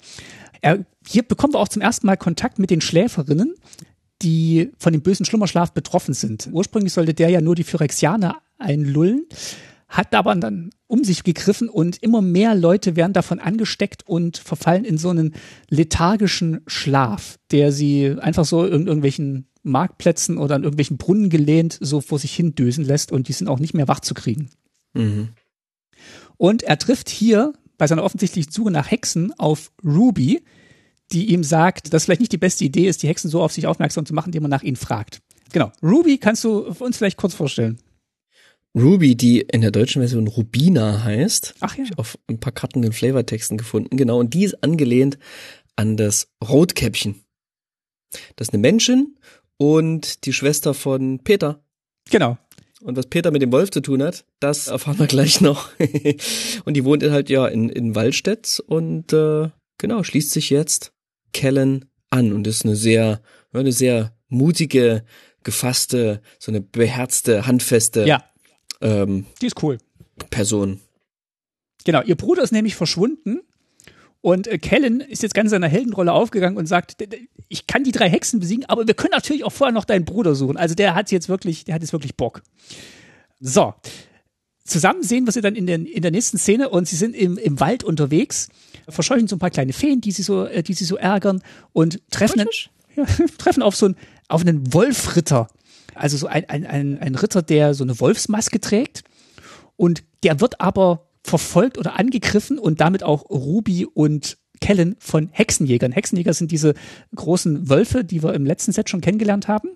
Er, 0.59 0.85
hier 1.07 1.23
bekommen 1.23 1.53
wir 1.53 1.59
auch 1.59 1.69
zum 1.69 1.81
ersten 1.81 2.05
Mal 2.05 2.17
Kontakt 2.17 2.59
mit 2.59 2.69
den 2.69 2.81
Schläferinnen, 2.81 3.55
die 4.21 4.71
von 4.77 4.91
dem 4.91 5.03
bösen 5.03 5.25
Schlummerschlaf 5.25 5.71
betroffen 5.71 6.13
sind. 6.13 6.49
Ursprünglich 6.51 6.91
sollte 6.91 7.13
der 7.13 7.29
ja 7.29 7.39
nur 7.39 7.55
die 7.55 7.63
Phyrexianer 7.63 8.41
einlullen 8.57 9.25
hat 9.87 10.13
aber 10.13 10.35
dann 10.35 10.71
um 10.87 11.03
sich 11.03 11.23
gegriffen 11.23 11.69
und 11.69 12.01
immer 12.01 12.21
mehr 12.21 12.55
Leute 12.55 12.95
werden 12.95 13.13
davon 13.13 13.39
angesteckt 13.39 14.07
und 14.07 14.37
verfallen 14.37 14.85
in 14.85 14.97
so 14.97 15.09
einen 15.09 15.35
lethargischen 15.69 16.61
Schlaf, 16.65 17.37
der 17.51 17.71
sie 17.71 18.15
einfach 18.19 18.45
so 18.45 18.65
in 18.65 18.87
irgendwelchen 18.87 19.47
Marktplätzen 19.63 20.37
oder 20.37 20.55
an 20.55 20.63
irgendwelchen 20.63 20.97
Brunnen 20.97 21.29
gelehnt 21.29 21.77
so 21.81 21.99
vor 21.99 22.19
sich 22.19 22.33
hin 22.33 22.55
dösen 22.55 22.85
lässt 22.85 23.11
und 23.11 23.27
die 23.27 23.33
sind 23.33 23.49
auch 23.49 23.59
nicht 23.59 23.73
mehr 23.73 23.87
wach 23.87 23.99
zu 23.99 24.13
kriegen. 24.13 24.49
Mhm. 24.93 25.29
Und 26.37 26.63
er 26.63 26.77
trifft 26.77 27.09
hier 27.09 27.53
bei 27.77 27.87
seiner 27.87 28.03
offensichtlichen 28.03 28.51
Suche 28.51 28.71
nach 28.71 28.89
Hexen 28.89 29.33
auf 29.37 29.71
Ruby, 29.83 30.43
die 31.11 31.31
ihm 31.31 31.43
sagt, 31.43 31.93
dass 31.93 32.05
vielleicht 32.05 32.21
nicht 32.21 32.31
die 32.31 32.37
beste 32.37 32.63
Idee 32.63 32.87
ist, 32.87 33.03
die 33.03 33.07
Hexen 33.07 33.29
so 33.29 33.41
auf 33.41 33.51
sich 33.51 33.67
aufmerksam 33.67 34.05
zu 34.05 34.13
machen, 34.13 34.27
indem 34.27 34.43
man 34.43 34.51
nach 34.51 34.63
ihnen 34.63 34.75
fragt. 34.75 35.21
Genau. 35.51 35.71
Ruby 35.81 36.17
kannst 36.17 36.43
du 36.43 36.59
uns 36.59 36.97
vielleicht 36.97 37.17
kurz 37.17 37.33
vorstellen? 37.33 37.79
Ruby, 38.77 39.15
die 39.15 39.41
in 39.41 39.61
der 39.61 39.71
deutschen 39.71 40.01
Version 40.01 40.27
Rubina 40.27 41.03
heißt. 41.03 41.55
Ach 41.61 41.75
ja. 41.77 41.83
Ich 41.83 41.97
auf 41.97 42.17
ein 42.27 42.39
paar 42.39 42.53
Karten 42.53 42.81
den 42.81 42.93
Flavortexten 42.93 43.57
gefunden. 43.57 43.97
Genau. 43.97 44.19
Und 44.19 44.33
die 44.33 44.43
ist 44.43 44.63
angelehnt 44.63 45.17
an 45.75 45.97
das 45.97 46.29
Rotkäppchen. 46.47 47.23
Das 48.35 48.49
ist 48.49 48.53
eine 48.53 48.61
Menschin 48.61 49.17
und 49.57 50.25
die 50.25 50.33
Schwester 50.33 50.73
von 50.73 51.19
Peter. 51.23 51.63
Genau. 52.09 52.37
Und 52.81 52.95
was 52.95 53.07
Peter 53.07 53.31
mit 53.31 53.41
dem 53.41 53.51
Wolf 53.51 53.71
zu 53.71 53.81
tun 53.81 54.03
hat, 54.03 54.25
das 54.39 54.67
erfahren 54.67 54.99
wir 54.99 55.07
gleich 55.07 55.41
noch. 55.41 55.69
und 56.65 56.75
die 56.75 56.85
wohnt 56.85 57.03
halt 57.03 57.29
ja 57.29 57.47
in, 57.47 57.69
in 57.69 57.95
Waldstedt 57.95 58.63
und 58.67 59.11
äh, 59.13 59.49
genau, 59.77 60.03
schließt 60.03 60.31
sich 60.31 60.51
jetzt 60.51 60.93
Kellen 61.33 61.85
an 62.09 62.33
und 62.33 62.45
ist 62.45 62.65
eine 62.65 62.75
sehr, 62.75 63.21
eine 63.51 63.71
sehr 63.71 64.15
mutige, 64.29 65.03
gefasste, 65.43 66.21
so 66.39 66.51
eine 66.51 66.61
beherzte, 66.61 67.47
handfeste 67.47 68.05
ja. 68.05 68.23
Ähm, 68.81 69.25
die 69.41 69.47
ist 69.47 69.61
cool. 69.63 69.77
Person. 70.29 70.79
Genau, 71.85 72.01
ihr 72.03 72.15
Bruder 72.15 72.43
ist 72.43 72.51
nämlich 72.51 72.75
verschwunden 72.75 73.41
und 74.21 74.47
äh, 74.47 74.57
Kellen 74.57 74.99
ist 74.99 75.23
jetzt 75.23 75.33
ganz 75.33 75.47
in 75.47 75.51
seiner 75.51 75.67
Heldenrolle 75.67 76.11
aufgegangen 76.11 76.57
und 76.57 76.65
sagt, 76.65 76.97
ich 77.47 77.67
kann 77.67 77.83
die 77.83 77.91
drei 77.91 78.09
Hexen 78.09 78.39
besiegen, 78.39 78.65
aber 78.65 78.87
wir 78.87 78.93
können 78.93 79.11
natürlich 79.11 79.43
auch 79.43 79.51
vorher 79.51 79.73
noch 79.73 79.85
deinen 79.85 80.05
Bruder 80.05 80.35
suchen. 80.35 80.57
Also 80.57 80.75
der 80.75 80.95
hat 80.95 81.11
jetzt 81.11 81.29
wirklich, 81.29 81.65
der 81.65 81.75
hat 81.75 81.81
jetzt 81.81 81.93
wirklich 81.93 82.15
Bock. 82.15 82.41
So. 83.39 83.73
Zusammen 84.65 85.01
sehen 85.01 85.25
wir 85.25 85.31
sie 85.31 85.39
dann 85.39 85.55
in, 85.55 85.65
den, 85.65 85.85
in 85.85 86.01
der 86.01 86.11
nächsten 86.11 86.37
Szene 86.37 86.67
und 86.67 86.89
sie 86.89 86.97
sind 86.97 87.15
im, 87.15 87.37
im 87.37 87.59
Wald 87.61 87.85
unterwegs, 87.85 88.49
verscheuchen 88.89 89.29
so 89.29 89.37
ein 89.37 89.39
paar 89.39 89.49
kleine 89.49 89.71
Feen, 89.71 90.01
die 90.01 90.11
sie 90.11 90.23
so, 90.23 90.45
äh, 90.45 90.61
die 90.61 90.73
sie 90.73 90.83
so 90.83 90.97
ärgern 90.97 91.41
und 91.71 92.01
treffen, 92.11 92.45
ja, 92.95 93.05
treffen 93.37 93.63
auf 93.63 93.77
so 93.77 93.85
einen, 93.85 93.95
auf 94.27 94.41
einen 94.41 94.73
Wolfritter, 94.73 95.47
also 95.95 96.17
so 96.17 96.27
ein, 96.27 96.49
ein, 96.49 96.65
ein, 96.65 96.99
ein 96.99 97.15
Ritter, 97.15 97.41
der 97.41 97.73
so 97.73 97.83
eine 97.83 97.99
Wolfsmaske 97.99 98.59
trägt 98.59 99.03
und 99.75 100.03
der 100.23 100.39
wird 100.39 100.61
aber 100.61 101.07
verfolgt 101.23 101.77
oder 101.77 101.99
angegriffen 101.99 102.57
und 102.57 102.81
damit 102.81 103.03
auch 103.03 103.29
Ruby 103.29 103.85
und 103.85 104.37
Kellen 104.59 104.95
von 104.99 105.29
Hexenjägern. 105.31 105.91
Hexenjäger 105.91 106.33
sind 106.33 106.51
diese 106.51 106.73
großen 107.15 107.69
Wölfe, 107.69 108.03
die 108.03 108.23
wir 108.23 108.33
im 108.33 108.45
letzten 108.45 108.71
Set 108.71 108.89
schon 108.89 109.01
kennengelernt 109.01 109.47
haben. 109.47 109.69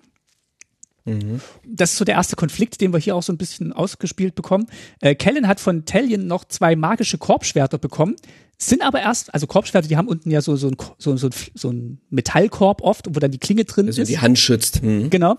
Mhm. 1.04 1.40
Das 1.66 1.92
ist 1.92 1.98
so 1.98 2.04
der 2.04 2.14
erste 2.14 2.36
Konflikt, 2.36 2.80
den 2.80 2.92
wir 2.92 2.98
hier 2.98 3.16
auch 3.16 3.22
so 3.22 3.32
ein 3.32 3.38
bisschen 3.38 3.72
ausgespielt 3.72 4.34
bekommen. 4.34 4.66
Äh, 5.00 5.14
Kellen 5.14 5.48
hat 5.48 5.60
von 5.60 5.84
Talion 5.84 6.26
noch 6.26 6.44
zwei 6.44 6.76
magische 6.76 7.18
Korbschwerter 7.18 7.78
bekommen, 7.78 8.16
sind 8.58 8.82
aber 8.82 9.00
erst, 9.00 9.34
also 9.34 9.46
Korbschwerter, 9.46 9.88
die 9.88 9.96
haben 9.96 10.08
unten 10.08 10.30
ja 10.30 10.40
so, 10.40 10.54
so, 10.56 10.68
ein, 10.68 10.76
so, 10.98 11.16
so, 11.16 11.28
so 11.54 11.70
ein 11.70 12.00
Metallkorb 12.10 12.82
oft, 12.82 13.06
wo 13.08 13.18
dann 13.18 13.32
die 13.32 13.38
Klinge 13.38 13.64
drin 13.64 13.86
also 13.86 14.02
ist. 14.02 14.08
die 14.08 14.18
Hand 14.18 14.38
schützt. 14.38 14.82
Mhm. 14.82 15.10
Genau. 15.10 15.36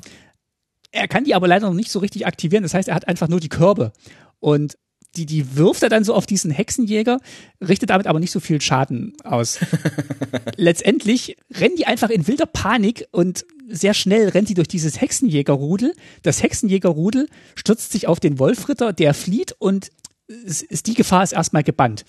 Er 0.94 1.08
kann 1.08 1.24
die 1.24 1.34
aber 1.34 1.48
leider 1.48 1.68
noch 1.68 1.74
nicht 1.74 1.92
so 1.92 2.00
richtig 2.00 2.28
aktivieren. 2.28 2.62
Das 2.62 2.76
heißt, 2.76 2.88
er 2.88 2.96
hat 2.96 3.08
einfach 3.08 3.28
nur 3.28 3.40
die 3.40 3.50
Körbe. 3.50 3.92
Und 4.40 4.78
die, 5.16 5.26
die 5.26 5.56
wirft 5.58 5.82
er 5.82 5.90
dann 5.90 6.04
so 6.04 6.14
auf 6.14 6.28
diesen 6.28 6.52
Hexenjäger, 6.52 7.20
richtet 7.62 7.90
damit 7.90 8.06
aber 8.08 8.20
nicht 8.20 8.32
so 8.32 8.40
viel 8.40 8.62
Schaden 8.62 9.14
aus. 9.24 9.60
Letztendlich 10.56 11.36
rennen 11.52 11.76
die 11.76 11.88
einfach 11.88 12.12
in 12.12 12.28
wilder 12.28 12.46
Panik 12.46 13.08
und 13.12 13.46
sehr 13.68 13.96
schnell 13.96 14.30
rennt 14.30 14.48
sie 14.48 14.54
durch 14.54 14.68
dieses 14.68 15.02
Hexenjägerrudel. 15.02 15.96
Das 16.22 16.44
Hexenjägerrudel 16.44 17.28
stürzt 17.56 17.92
sich 17.92 18.08
auf 18.08 18.20
den 18.20 18.38
Wolfritter, 18.38 18.94
der 18.94 19.16
flieht 19.16 19.56
und 19.58 19.92
ist, 20.28 20.86
die 20.86 20.94
Gefahr 20.94 21.24
ist 21.24 21.34
erstmal 21.34 21.64
gebannt. 21.64 22.06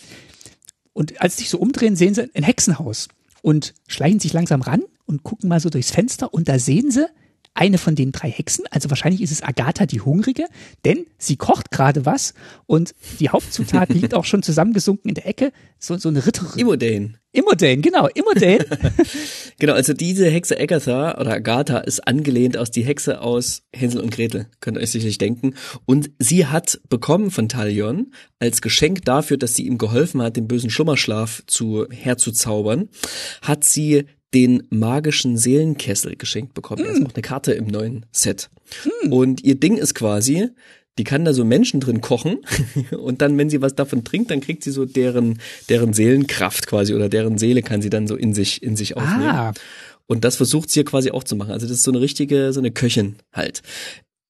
Und 0.93 1.21
als 1.23 1.37
sie 1.37 1.43
sich 1.43 1.51
so 1.51 1.59
umdrehen, 1.59 1.97
sehen 1.97 2.15
sie 2.15 2.31
ein 2.35 2.43
Hexenhaus 2.43 3.09
und 3.41 3.75
schleichen 3.87 4.21
sich 4.21 4.35
langsam 4.35 4.61
ran 4.61 4.83
und 5.07 5.25
gucken 5.25 5.49
mal 5.49 5.61
so 5.61 5.71
durchs 5.71 5.91
Fenster 5.91 6.33
und 6.33 6.49
da 6.49 6.59
sehen 6.59 6.91
sie 6.91 7.07
eine 7.55 7.79
von 7.79 7.95
den 7.95 8.13
drei 8.13 8.31
Hexen, 8.31 8.65
also 8.71 8.91
wahrscheinlich 8.91 9.23
ist 9.23 9.31
es 9.31 9.43
Agatha 9.43 9.87
die 9.87 10.01
Hungrige, 10.01 10.47
denn 10.85 11.07
sie 11.19 11.37
kocht 11.37 11.71
gerade 11.71 12.05
was 12.05 12.35
und 12.67 12.95
die 13.21 13.31
Hauptzutat 13.31 13.89
liegt 13.91 14.13
auch 14.13 14.25
schon 14.25 14.43
zusammengesunken 14.43 15.09
in 15.09 15.15
der 15.15 15.27
Ecke, 15.27 15.53
so, 15.79 15.97
so 15.97 16.09
eine 16.09 16.27
Ritterin. 16.27 16.59
Immodane. 16.59 17.15
Immodane, 17.33 17.79
genau, 17.79 18.09
Immodane. 18.09 18.67
genau, 19.59 19.75
also 19.75 19.93
diese 19.93 20.29
Hexe 20.29 20.59
Agatha 20.59 21.19
oder 21.21 21.33
Agatha 21.33 21.79
ist 21.79 22.07
angelehnt 22.07 22.57
aus 22.57 22.71
die 22.71 22.85
Hexe 22.85 23.21
aus 23.21 23.63
Hänsel 23.73 24.01
und 24.01 24.11
Gretel, 24.11 24.47
könnt 24.61 24.77
ihr 24.77 24.83
euch 24.83 24.91
sicherlich 24.91 25.19
denken. 25.19 25.55
Und 25.87 26.11
sie 26.19 26.47
hat 26.47 26.81
bekommen 26.89 27.31
von 27.31 27.49
Talion 27.49 28.13
als 28.39 28.63
Geschenk 28.63 29.05
dafür, 29.05 29.37
dass 29.37 29.55
sie 29.55 29.67
ihm 29.67 29.79
geholfen 29.79 30.23
hat, 30.23 30.37
den 30.37 30.49
bösen 30.49 30.71
Schlummerschlaf 30.71 31.43
zu 31.47 31.87
herzuzaubern, 31.91 32.89
hat 33.43 33.65
sie 33.65 34.07
den 34.33 34.65
magischen 34.71 35.37
Seelenkessel 35.37 36.17
geschenkt 36.17 36.55
bekommen. 36.55 36.85
Mm. 36.85 36.91
Ist 36.91 37.03
noch 37.03 37.15
eine 37.15 37.23
Karte 37.23 37.53
im 37.53 37.67
neuen 37.67 38.07
Set. 38.11 38.51
Mm. 39.05 39.13
Und 39.13 39.45
ihr 39.45 39.55
Ding 39.55 39.77
ist 39.77 39.95
quasi, 39.95 40.49
die 40.99 41.05
kann 41.05 41.25
da 41.25 41.33
so 41.33 41.45
Menschen 41.45 41.81
drin 41.81 42.01
kochen 42.01 42.39
und 42.91 43.21
dann, 43.21 43.37
wenn 43.37 43.51
sie 43.51 43.61
was 43.63 43.75
davon 43.75 44.05
trinkt, 44.05 44.31
dann 44.31 44.41
kriegt 44.41 44.63
sie 44.63 44.71
so 44.71 44.85
deren, 44.85 45.41
deren 45.69 45.93
Seelenkraft 45.93 46.67
quasi 46.67 46.95
oder 46.95 47.09
deren 47.09 47.39
Seele 47.39 47.63
kann 47.63 47.83
sie 47.83 47.91
dann 47.91 48.07
so 48.07 48.17
in 48.17 48.35
sich, 48.35 48.63
in 48.63 48.77
sich 48.77 48.97
aufnehmen. 48.97 49.29
Ah. 49.29 49.55
Und 50.07 50.25
das 50.25 50.37
versucht 50.37 50.71
sie 50.71 50.81
hier 50.81 50.85
quasi 50.85 51.11
auch 51.11 51.25
zu 51.25 51.35
machen. 51.37 51.53
Also 51.53 51.67
das 51.67 51.79
ist 51.79 51.85
so 51.85 51.91
eine 51.91 52.01
richtige, 52.01 52.53
so 52.53 52.61
eine 52.61 52.71
Köchin 52.71 53.17
halt. 53.33 53.63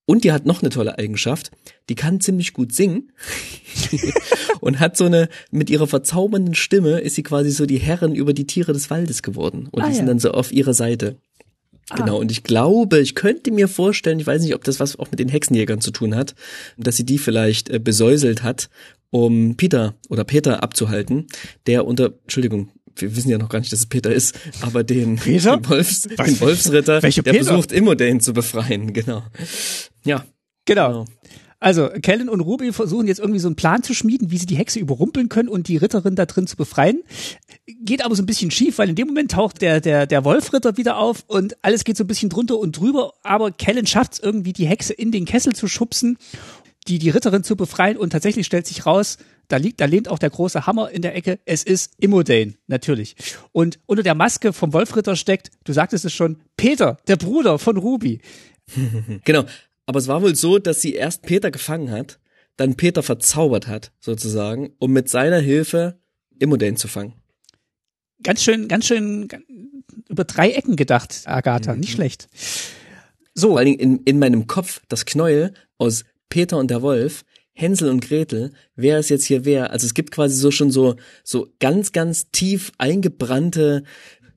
Und 0.06 0.24
die 0.24 0.32
hat 0.32 0.44
noch 0.44 0.62
eine 0.62 0.68
tolle 0.68 0.98
Eigenschaft. 0.98 1.50
Die 1.88 1.94
kann 1.94 2.20
ziemlich 2.20 2.52
gut 2.52 2.74
singen 2.74 3.12
und 4.60 4.78
hat 4.78 4.96
so 4.96 5.04
eine, 5.06 5.28
mit 5.50 5.70
ihrer 5.70 5.86
verzaubernden 5.86 6.54
Stimme 6.54 7.00
ist 7.00 7.14
sie 7.14 7.22
quasi 7.22 7.50
so 7.50 7.64
die 7.64 7.78
Herrin 7.78 8.14
über 8.14 8.34
die 8.34 8.46
Tiere 8.46 8.72
des 8.72 8.90
Waldes 8.90 9.22
geworden. 9.22 9.68
Und 9.70 9.82
ah, 9.82 9.88
die 9.88 9.94
sind 9.94 10.06
ja. 10.06 10.08
dann 10.08 10.18
so 10.18 10.32
auf 10.32 10.52
ihrer 10.52 10.74
Seite. 10.74 11.16
Ah. 11.90 11.96
Genau, 11.96 12.18
und 12.18 12.30
ich 12.30 12.42
glaube, 12.42 12.98
ich 12.98 13.14
könnte 13.14 13.50
mir 13.50 13.68
vorstellen, 13.68 14.18
ich 14.18 14.26
weiß 14.26 14.42
nicht, 14.42 14.54
ob 14.54 14.64
das 14.64 14.80
was 14.80 14.98
auch 14.98 15.10
mit 15.10 15.20
den 15.20 15.28
Hexenjägern 15.28 15.80
zu 15.80 15.90
tun 15.90 16.14
hat, 16.14 16.34
dass 16.76 16.96
sie 16.96 17.04
die 17.04 17.18
vielleicht 17.18 17.70
äh, 17.70 17.78
besäuselt 17.78 18.42
hat, 18.42 18.68
um 19.10 19.56
Peter 19.56 19.94
oder 20.08 20.24
Peter 20.24 20.62
abzuhalten, 20.62 21.26
der 21.66 21.86
unter, 21.86 22.12
Entschuldigung, 22.22 22.70
wir 22.96 23.14
wissen 23.16 23.30
ja 23.30 23.38
noch 23.38 23.48
gar 23.48 23.58
nicht, 23.58 23.72
dass 23.72 23.80
es 23.80 23.86
Peter 23.86 24.12
ist, 24.12 24.38
aber 24.60 24.82
den, 24.84 25.16
Peter? 25.16 25.56
den, 25.56 25.68
Wolfs, 25.68 26.02
den 26.02 26.40
Wolfsritter, 26.40 27.02
Welche 27.02 27.22
der 27.22 27.32
Peter? 27.32 27.44
versucht 27.44 27.72
Immodane 27.72 28.18
zu 28.18 28.32
befreien, 28.32 28.92
genau. 28.92 29.22
Ja. 30.04 30.24
Genau. 30.64 31.04
genau. 31.04 31.04
Also, 31.64 31.88
Kellen 32.02 32.28
und 32.28 32.40
Ruby 32.40 32.74
versuchen 32.74 33.06
jetzt 33.06 33.20
irgendwie 33.20 33.40
so 33.40 33.48
einen 33.48 33.56
Plan 33.56 33.82
zu 33.82 33.94
schmieden, 33.94 34.30
wie 34.30 34.36
sie 34.36 34.44
die 34.44 34.56
Hexe 34.56 34.78
überrumpeln 34.78 35.30
können 35.30 35.48
und 35.48 35.66
die 35.66 35.78
Ritterin 35.78 36.14
da 36.14 36.26
drin 36.26 36.46
zu 36.46 36.56
befreien. 36.56 37.02
Geht 37.66 38.04
aber 38.04 38.14
so 38.14 38.22
ein 38.22 38.26
bisschen 38.26 38.50
schief, 38.50 38.76
weil 38.76 38.90
in 38.90 38.96
dem 38.96 39.06
Moment 39.06 39.30
taucht 39.30 39.62
der, 39.62 39.80
der, 39.80 40.06
der 40.06 40.26
Wolfritter 40.26 40.76
wieder 40.76 40.98
auf 40.98 41.24
und 41.26 41.56
alles 41.62 41.84
geht 41.84 41.96
so 41.96 42.04
ein 42.04 42.06
bisschen 42.06 42.28
drunter 42.28 42.58
und 42.58 42.78
drüber, 42.78 43.14
aber 43.22 43.50
Kellen 43.50 43.86
schafft 43.86 44.12
es 44.12 44.18
irgendwie, 44.18 44.52
die 44.52 44.66
Hexe 44.66 44.92
in 44.92 45.10
den 45.10 45.24
Kessel 45.24 45.54
zu 45.54 45.66
schubsen, 45.66 46.18
die, 46.86 46.98
die 46.98 47.08
Ritterin 47.08 47.44
zu 47.44 47.56
befreien 47.56 47.96
und 47.96 48.10
tatsächlich 48.10 48.44
stellt 48.44 48.66
sich 48.66 48.84
raus, 48.84 49.16
da 49.48 49.56
liegt, 49.56 49.80
da 49.80 49.86
lehnt 49.86 50.08
auch 50.08 50.18
der 50.18 50.28
große 50.28 50.66
Hammer 50.66 50.90
in 50.90 51.00
der 51.00 51.16
Ecke. 51.16 51.38
Es 51.46 51.62
ist 51.62 51.92
Immodane, 51.98 52.56
natürlich. 52.66 53.16
Und 53.52 53.78
unter 53.86 54.02
der 54.02 54.14
Maske 54.14 54.52
vom 54.52 54.74
Wolfritter 54.74 55.16
steckt, 55.16 55.50
du 55.64 55.72
sagtest 55.72 56.04
es 56.04 56.12
schon, 56.12 56.36
Peter, 56.58 56.98
der 57.08 57.16
Bruder 57.16 57.58
von 57.58 57.78
Ruby. 57.78 58.20
genau. 59.24 59.44
Aber 59.86 59.98
es 59.98 60.08
war 60.08 60.22
wohl 60.22 60.34
so, 60.34 60.58
dass 60.58 60.80
sie 60.80 60.94
erst 60.94 61.22
Peter 61.22 61.50
gefangen 61.50 61.90
hat, 61.90 62.18
dann 62.56 62.76
Peter 62.76 63.02
verzaubert 63.02 63.66
hat, 63.66 63.92
sozusagen, 64.00 64.74
um 64.78 64.92
mit 64.92 65.08
seiner 65.08 65.38
Hilfe 65.38 65.98
Immodane 66.38 66.76
zu 66.76 66.88
fangen. 66.88 67.14
Ganz 68.22 68.42
schön, 68.42 68.68
ganz 68.68 68.86
schön 68.86 69.28
über 70.08 70.24
drei 70.24 70.50
Ecken 70.50 70.76
gedacht, 70.76 71.22
Agatha. 71.26 71.74
Mhm. 71.74 71.80
Nicht 71.80 71.92
schlecht. 71.92 72.28
So. 73.34 73.50
Vor 73.50 73.58
allen 73.58 73.66
Dingen 73.66 73.80
in, 73.80 73.98
in 74.04 74.18
meinem 74.18 74.46
Kopf 74.46 74.80
das 74.88 75.04
Knäuel 75.04 75.52
aus 75.78 76.04
Peter 76.28 76.56
und 76.58 76.70
der 76.70 76.82
Wolf, 76.82 77.24
Hänsel 77.52 77.90
und 77.90 78.00
Gretel, 78.00 78.52
wer 78.74 78.98
es 78.98 79.08
jetzt 79.08 79.24
hier 79.24 79.44
wer. 79.44 79.70
Also 79.70 79.86
es 79.86 79.94
gibt 79.94 80.10
quasi 80.10 80.36
so 80.36 80.50
schon 80.50 80.70
so, 80.70 80.96
so 81.22 81.48
ganz, 81.60 81.92
ganz 81.92 82.30
tief 82.30 82.72
eingebrannte 82.78 83.84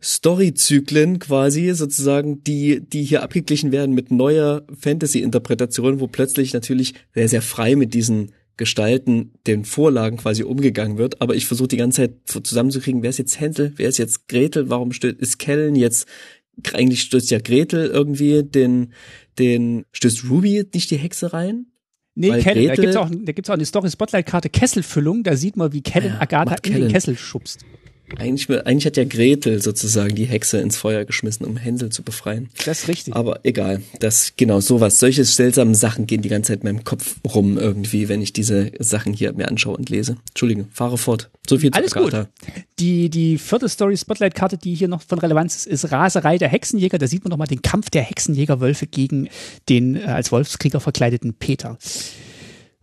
Storyzyklen 0.02 1.20
quasi 1.20 1.74
sozusagen, 1.74 2.44
die, 2.44 2.82
die 2.82 3.04
hier 3.04 3.24
abgeglichen 3.24 3.72
werden 3.72 3.96
mit 3.96 4.12
neuer 4.12 4.64
Fantasy-Interpretation, 4.80 6.00
wo 6.00 6.08
plötzlich 6.08 6.54
natürlich 6.54 6.94
sehr, 7.14 7.28
sehr 7.28 7.42
frei 7.42 7.76
mit 7.76 7.94
diesen 7.94 8.32
Gestalten, 8.58 9.34
den 9.46 9.66
Vorlagen 9.66 10.18
quasi 10.18 10.44
umgegangen 10.44 10.98
wird. 10.98 11.22
Aber 11.22 11.36
ich 11.36 11.46
versuche 11.46 11.68
die 11.68 11.78
ganze 11.78 12.02
Zeit 12.02 12.46
zusammenzukriegen, 12.46 13.04
wer 13.04 13.12
ist 13.12 13.20
jetzt 13.20 13.40
Hänsel, 13.40 13.74
wer 13.76 13.88
ist 13.88 13.98
jetzt 13.98 14.28
Gretel, 14.28 14.70
warum 14.70 14.92
stößt, 14.92 15.18
ist 15.20 15.38
Kellen 15.38 15.76
jetzt, 15.76 16.08
eigentlich 16.74 17.02
stößt 17.02 17.30
ja 17.30 17.40
Gretel 17.40 17.88
irgendwie 17.88 18.44
den, 18.44 18.94
den, 19.38 19.86
stößt 19.94 20.30
Ruby 20.30 20.66
nicht 20.74 20.90
die 20.90 20.98
Hexe 20.98 21.34
rein? 21.34 21.68
Nee, 22.16 22.32
Weil 22.32 22.42
Kellen, 22.42 22.68
da 22.68 22.76
gibt's 22.76 22.96
auch, 22.96 23.12
da 23.12 23.32
gibt's 23.32 23.50
auch 23.52 23.54
eine 23.54 23.66
Story-Spotlight-Karte 23.66 24.50
Kesselfüllung, 24.50 25.22
da 25.22 25.36
sieht 25.36 25.56
man, 25.56 25.72
wie 25.72 25.82
Kellen 25.82 26.14
ja, 26.14 26.22
Agatha 26.22 26.56
in 26.56 26.62
Kellen. 26.64 26.82
den 26.82 26.92
Kessel 26.92 27.16
schubst. 27.16 27.64
Eigentlich, 28.18 28.50
eigentlich 28.66 28.86
hat 28.86 28.96
ja 28.96 29.04
Gretel 29.04 29.62
sozusagen 29.62 30.16
die 30.16 30.26
Hexe 30.26 30.60
ins 30.60 30.78
Feuer 30.78 31.04
geschmissen, 31.04 31.46
um 31.46 31.58
Hänsel 31.58 31.90
zu 31.90 32.04
befreien. 32.04 32.50
Das 32.66 32.84
ist 32.84 32.88
richtig. 32.88 33.14
Aber 33.16 33.42
egal, 33.44 33.82
das 34.00 34.34
genau 34.38 34.62
sowas. 34.62 35.00
Solche 35.00 35.26
seltsamen 35.26 35.76
Sachen 35.76 36.08
gehen 36.08 36.22
die 36.22 36.30
ganze 36.30 36.54
Zeit 36.54 36.64
in 36.64 36.68
meinem 36.68 36.84
Kopf 36.86 37.18
rum 37.28 37.58
irgendwie, 37.58 38.08
wenn 38.08 38.22
ich 38.22 38.32
diese 38.32 38.72
Sachen 38.80 39.14
hier 39.14 39.34
mir 39.34 39.50
anschaue 39.50 39.76
und 39.76 39.90
lese. 39.90 40.18
Entschuldige, 40.30 40.68
fahre 40.72 40.98
fort. 40.98 41.30
So 41.48 41.58
viel 41.58 41.72
zu 41.72 41.78
Alles 41.78 41.94
Agatha. 41.94 42.24
gut. 42.24 42.54
Die 42.80 43.10
die 43.10 43.38
vierte 43.38 43.68
Story 43.68 43.98
Spotlight 43.98 44.36
Karte, 44.36 44.58
die 44.58 44.74
hier 44.74 44.88
noch 44.88 45.02
von 45.02 45.20
Relevanz 45.20 45.56
ist, 45.58 45.68
ist 45.68 45.92
Raserei 45.92 46.38
der 46.38 46.48
Hexenjäger. 46.48 46.98
Da 46.98 47.08
sieht 47.08 47.26
man 47.26 47.32
noch 47.32 47.38
mal 47.38 47.46
den 47.46 47.62
Kampf 47.62 47.90
der 47.90 48.04
Hexenjägerwölfe 48.04 48.88
gegen 48.88 49.28
den 49.68 49.96
äh, 49.96 50.04
als 50.06 50.32
Wolfskrieger 50.32 50.80
verkleideten 50.80 51.34
Peter. 51.34 51.78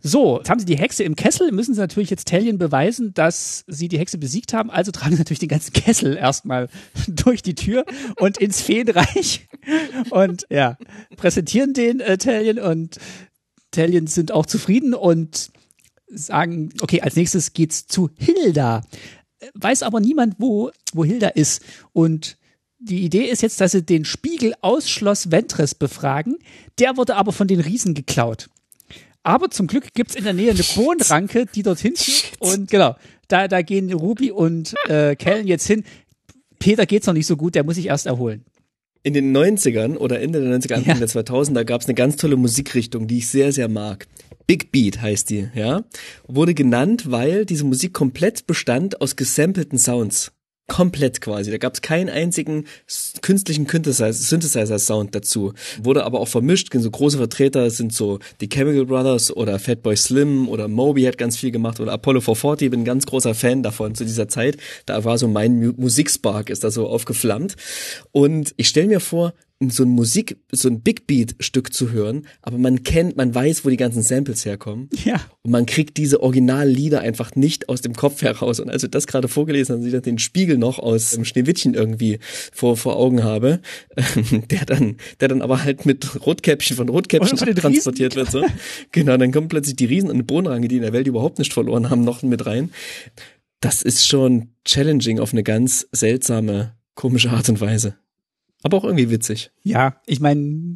So, 0.07 0.37
jetzt 0.37 0.51
haben 0.51 0.59
sie 0.59 0.67
die 0.67 0.77
Hexe 0.77 1.03
im 1.03 1.15
Kessel, 1.15 1.51
müssen 1.51 1.73
sie 1.73 1.79
natürlich 1.79 2.11
jetzt 2.11 2.27
Tellien 2.27 2.59
beweisen, 2.59 3.15
dass 3.15 3.63
sie 3.65 3.87
die 3.87 3.97
Hexe 3.97 4.19
besiegt 4.19 4.53
haben. 4.53 4.69
Also 4.69 4.91
tragen 4.91 5.15
sie 5.15 5.17
natürlich 5.17 5.39
den 5.39 5.49
ganzen 5.49 5.73
Kessel 5.73 6.15
erstmal 6.15 6.69
durch 7.07 7.41
die 7.41 7.55
Tür 7.55 7.85
und 8.19 8.37
ins 8.37 8.61
Feenreich 8.61 9.47
und 10.11 10.45
ja, 10.51 10.77
präsentieren 11.17 11.73
den 11.73 12.01
äh, 12.01 12.19
Tellien 12.19 12.59
und 12.59 12.99
Tellien 13.71 14.05
sind 14.05 14.31
auch 14.31 14.45
zufrieden 14.45 14.93
und 14.93 15.49
sagen, 16.07 16.69
okay, 16.81 17.01
als 17.01 17.15
nächstes 17.15 17.53
geht's 17.53 17.87
zu 17.87 18.11
Hilda. 18.15 18.83
Weiß 19.55 19.81
aber 19.81 20.01
niemand, 20.01 20.35
wo, 20.37 20.69
wo 20.93 21.03
Hilda 21.03 21.29
ist. 21.29 21.63
Und 21.93 22.37
die 22.77 23.03
Idee 23.03 23.25
ist 23.25 23.41
jetzt, 23.41 23.59
dass 23.59 23.71
sie 23.71 23.81
den 23.81 24.05
Spiegel 24.05 24.53
aus 24.61 24.87
Schloss 24.87 25.31
Ventres 25.31 25.73
befragen. 25.73 26.37
Der 26.77 26.95
wurde 26.95 27.15
aber 27.15 27.31
von 27.31 27.47
den 27.47 27.59
Riesen 27.59 27.95
geklaut. 27.95 28.49
Aber 29.25 29.49
zum 29.49 29.65
Glück 29.65 29.91
gibt's 29.95 30.13
in 30.13 30.23
der 30.23 30.33
Nähe 30.33 30.51
eine 30.51 30.61
Bohnenranke, 30.75 31.47
die 31.47 31.63
dorthin 31.63 31.95
führt. 31.97 32.33
Und 32.39 32.69
genau, 32.69 32.95
da, 33.27 33.47
da 33.47 33.63
gehen 33.63 33.91
Ruby 33.91 34.29
und 34.29 34.75
äh, 34.87 35.15
Kellen 35.15 35.47
jetzt 35.47 35.65
hin. 35.65 35.83
Peter 36.59 36.85
geht's 36.85 37.07
noch 37.07 37.15
nicht 37.15 37.25
so 37.25 37.35
gut, 37.35 37.55
der 37.55 37.63
muss 37.63 37.75
sich 37.75 37.87
erst 37.87 38.05
erholen. 38.05 38.45
In 39.01 39.13
den 39.13 39.35
90ern 39.35 39.97
oder 39.97 40.21
Ende 40.21 40.41
der 40.41 40.55
90er, 40.55 40.75
Anfang 40.75 40.99
ja. 40.99 41.05
der 41.05 41.09
2000er 41.09 41.63
gab's 41.63 41.87
eine 41.87 41.95
ganz 41.95 42.17
tolle 42.17 42.37
Musikrichtung, 42.37 43.07
die 43.07 43.17
ich 43.17 43.27
sehr, 43.27 43.51
sehr 43.51 43.67
mag. 43.67 44.07
Big 44.45 44.71
Beat 44.71 45.01
heißt 45.01 45.31
die, 45.31 45.49
ja. 45.55 45.83
Wurde 46.27 46.53
genannt, 46.53 47.09
weil 47.09 47.45
diese 47.45 47.63
Musik 47.63 47.93
komplett 47.93 48.45
bestand 48.45 49.01
aus 49.01 49.15
gesampelten 49.15 49.79
Sounds. 49.79 50.33
Komplett 50.67 51.21
quasi. 51.21 51.51
Da 51.51 51.57
gab 51.57 51.75
es 51.75 51.81
keinen 51.81 52.09
einzigen 52.09 52.65
künstlichen 53.21 53.67
Synthesizer-Sound 53.67 55.13
dazu. 55.13 55.53
Wurde 55.83 56.03
aber 56.03 56.19
auch 56.19 56.27
vermischt. 56.27 56.69
So 56.73 56.89
große 56.89 57.17
Vertreter 57.17 57.69
sind 57.69 57.93
so 57.93 58.17
die 58.41 58.49
Chemical 58.49 58.85
Brothers 58.85 59.35
oder 59.35 59.59
Fatboy 59.59 59.95
Slim 59.95 60.49
oder 60.49 60.67
Moby 60.67 61.03
hat 61.03 61.19
ganz 61.19 61.37
viel 61.37 61.51
gemacht 61.51 61.79
oder 61.79 61.91
Apollo 61.93 62.21
440. 62.21 62.71
Bin 62.71 62.81
ein 62.81 62.85
ganz 62.85 63.05
großer 63.05 63.35
Fan 63.35 63.61
davon 63.61 63.93
zu 63.93 64.05
dieser 64.05 64.27
Zeit. 64.27 64.57
Da 64.87 65.03
war 65.03 65.19
so 65.19 65.27
mein 65.27 65.75
Musikspark 65.77 66.49
ist 66.49 66.63
da 66.63 66.71
so 66.71 66.87
aufgeflammt. 66.87 67.55
Und 68.11 68.55
ich 68.57 68.67
stelle 68.67 68.87
mir 68.87 68.99
vor, 68.99 69.33
so 69.61 69.83
ein 69.83 69.89
Musik, 69.89 70.37
so 70.51 70.67
ein 70.67 70.81
Big 70.81 71.07
Beat 71.07 71.35
Stück 71.39 71.73
zu 71.73 71.91
hören, 71.91 72.27
aber 72.41 72.57
man 72.57 72.83
kennt, 72.83 73.15
man 73.15 73.33
weiß, 73.33 73.63
wo 73.63 73.69
die 73.69 73.77
ganzen 73.77 74.01
Samples 74.01 74.43
herkommen. 74.43 74.89
Ja. 75.05 75.21
Und 75.43 75.51
man 75.51 75.65
kriegt 75.65 75.95
diese 75.95 76.21
Originallieder 76.21 76.99
einfach 76.99 77.35
nicht 77.35 77.69
aus 77.69 77.81
dem 77.81 77.93
Kopf 77.93 78.21
heraus. 78.21 78.59
Und 78.59 78.69
als 78.69 78.83
ich 78.83 78.91
das 78.91 79.07
gerade 79.07 79.29
vorgelesen 79.29 79.77
habe, 79.77 79.87
ich 79.87 80.01
den 80.01 80.19
Spiegel 80.19 80.57
noch 80.57 80.77
aus 80.77 81.11
dem 81.11 81.23
Schneewittchen 81.23 81.73
irgendwie 81.73 82.19
vor, 82.51 82.75
vor 82.75 82.97
Augen 82.97 83.23
habe, 83.23 83.61
der 84.51 84.65
dann, 84.65 84.97
der 85.21 85.29
dann 85.29 85.41
aber 85.41 85.63
halt 85.63 85.85
mit 85.85 86.25
Rotkäppchen 86.25 86.75
von 86.75 86.89
Rotkäppchen 86.89 87.37
transportiert 87.37 88.15
wird, 88.17 88.31
so. 88.31 88.43
Genau, 88.91 89.15
dann 89.15 89.31
kommen 89.31 89.47
plötzlich 89.47 89.77
die 89.77 89.85
Riesen 89.85 90.09
und 90.09 90.27
Bohnenrange, 90.27 90.67
die 90.67 90.77
in 90.77 90.81
der 90.81 90.93
Welt 90.93 91.07
überhaupt 91.07 91.39
nicht 91.39 91.53
verloren 91.53 91.89
haben, 91.89 92.03
noch 92.03 92.23
mit 92.23 92.45
rein. 92.45 92.71
Das 93.61 93.81
ist 93.81 94.05
schon 94.05 94.49
challenging 94.65 95.19
auf 95.19 95.31
eine 95.31 95.43
ganz 95.43 95.87
seltsame, 95.91 96.75
komische 96.93 97.29
Art 97.29 97.47
und 97.47 97.61
Weise. 97.61 97.95
Aber 98.65 98.77
auch 98.77 98.83
irgendwie 98.83 99.11
witzig. 99.11 99.51
Ja, 99.61 100.01
ich 100.07 100.19
meine, 100.19 100.75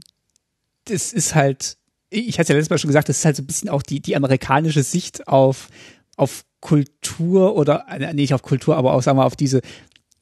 das 0.86 1.12
ist 1.12 1.34
halt, 1.34 1.78
ich 2.12 2.38
hatte 2.38 2.54
ja 2.54 2.56
letztes 2.56 2.70
Mal 2.70 2.78
schon 2.78 2.90
gesagt, 2.90 3.10
das 3.10 3.18
ist 3.18 3.26
halt 3.26 3.36
so 3.36 3.42
ein 3.42 3.48
bisschen 3.48 3.68
auch 3.68 3.82
die, 3.82 4.00
die 4.00 4.16
amerikanische 4.16 4.84
Sicht 4.84 5.28
auf, 5.28 5.70
auf 6.16 6.46
Kultur 6.60 7.56
oder, 7.56 7.88
äh, 7.90 8.14
nicht 8.14 8.36
auf 8.36 8.44
Kultur, 8.44 8.78
aber 8.78 8.94
auch, 8.94 9.02
sagen 9.02 9.18
wir, 9.18 9.26
auf 9.26 9.36
diese 9.36 9.62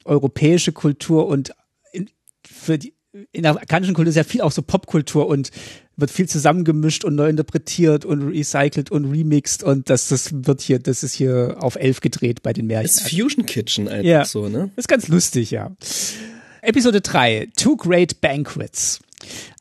europäische 0.06 0.72
Kultur 0.72 1.28
und 1.28 1.52
in, 1.92 2.10
für 2.50 2.78
die, 2.78 2.94
in 3.34 3.42
der 3.42 3.52
amerikanischen 3.52 3.96
Kultur 3.96 4.12
ist 4.12 4.16
ja 4.16 4.24
viel 4.24 4.40
auch 4.40 4.54
so 4.54 4.62
Popkultur 4.62 5.28
und 5.28 5.52
wird 5.98 6.10
viel 6.10 6.30
zusammengemischt 6.30 7.04
und 7.04 7.16
neu 7.16 7.28
interpretiert 7.28 8.06
und 8.06 8.22
recycelt 8.30 8.92
und 8.92 9.12
remixed 9.12 9.62
und 9.62 9.90
das, 9.90 10.08
das 10.08 10.30
wird 10.32 10.62
hier, 10.62 10.80
das 10.80 11.04
ist 11.04 11.16
hier 11.16 11.58
auf 11.60 11.76
elf 11.76 12.00
gedreht 12.00 12.44
bei 12.44 12.54
den 12.54 12.68
Märchen. 12.68 12.88
Das 12.88 13.02
ist 13.02 13.10
Fusion 13.10 13.46
Kitchen 13.46 13.90
einfach 13.90 14.08
ja. 14.08 14.24
so, 14.24 14.48
ne? 14.48 14.72
Ist 14.78 14.88
ganz 14.88 15.10
lustig, 15.10 15.52
ja. 15.52 15.76
Episode 16.68 17.00
3, 17.00 17.48
Two 17.56 17.78
Great 17.78 18.20
Banquets. 18.20 19.00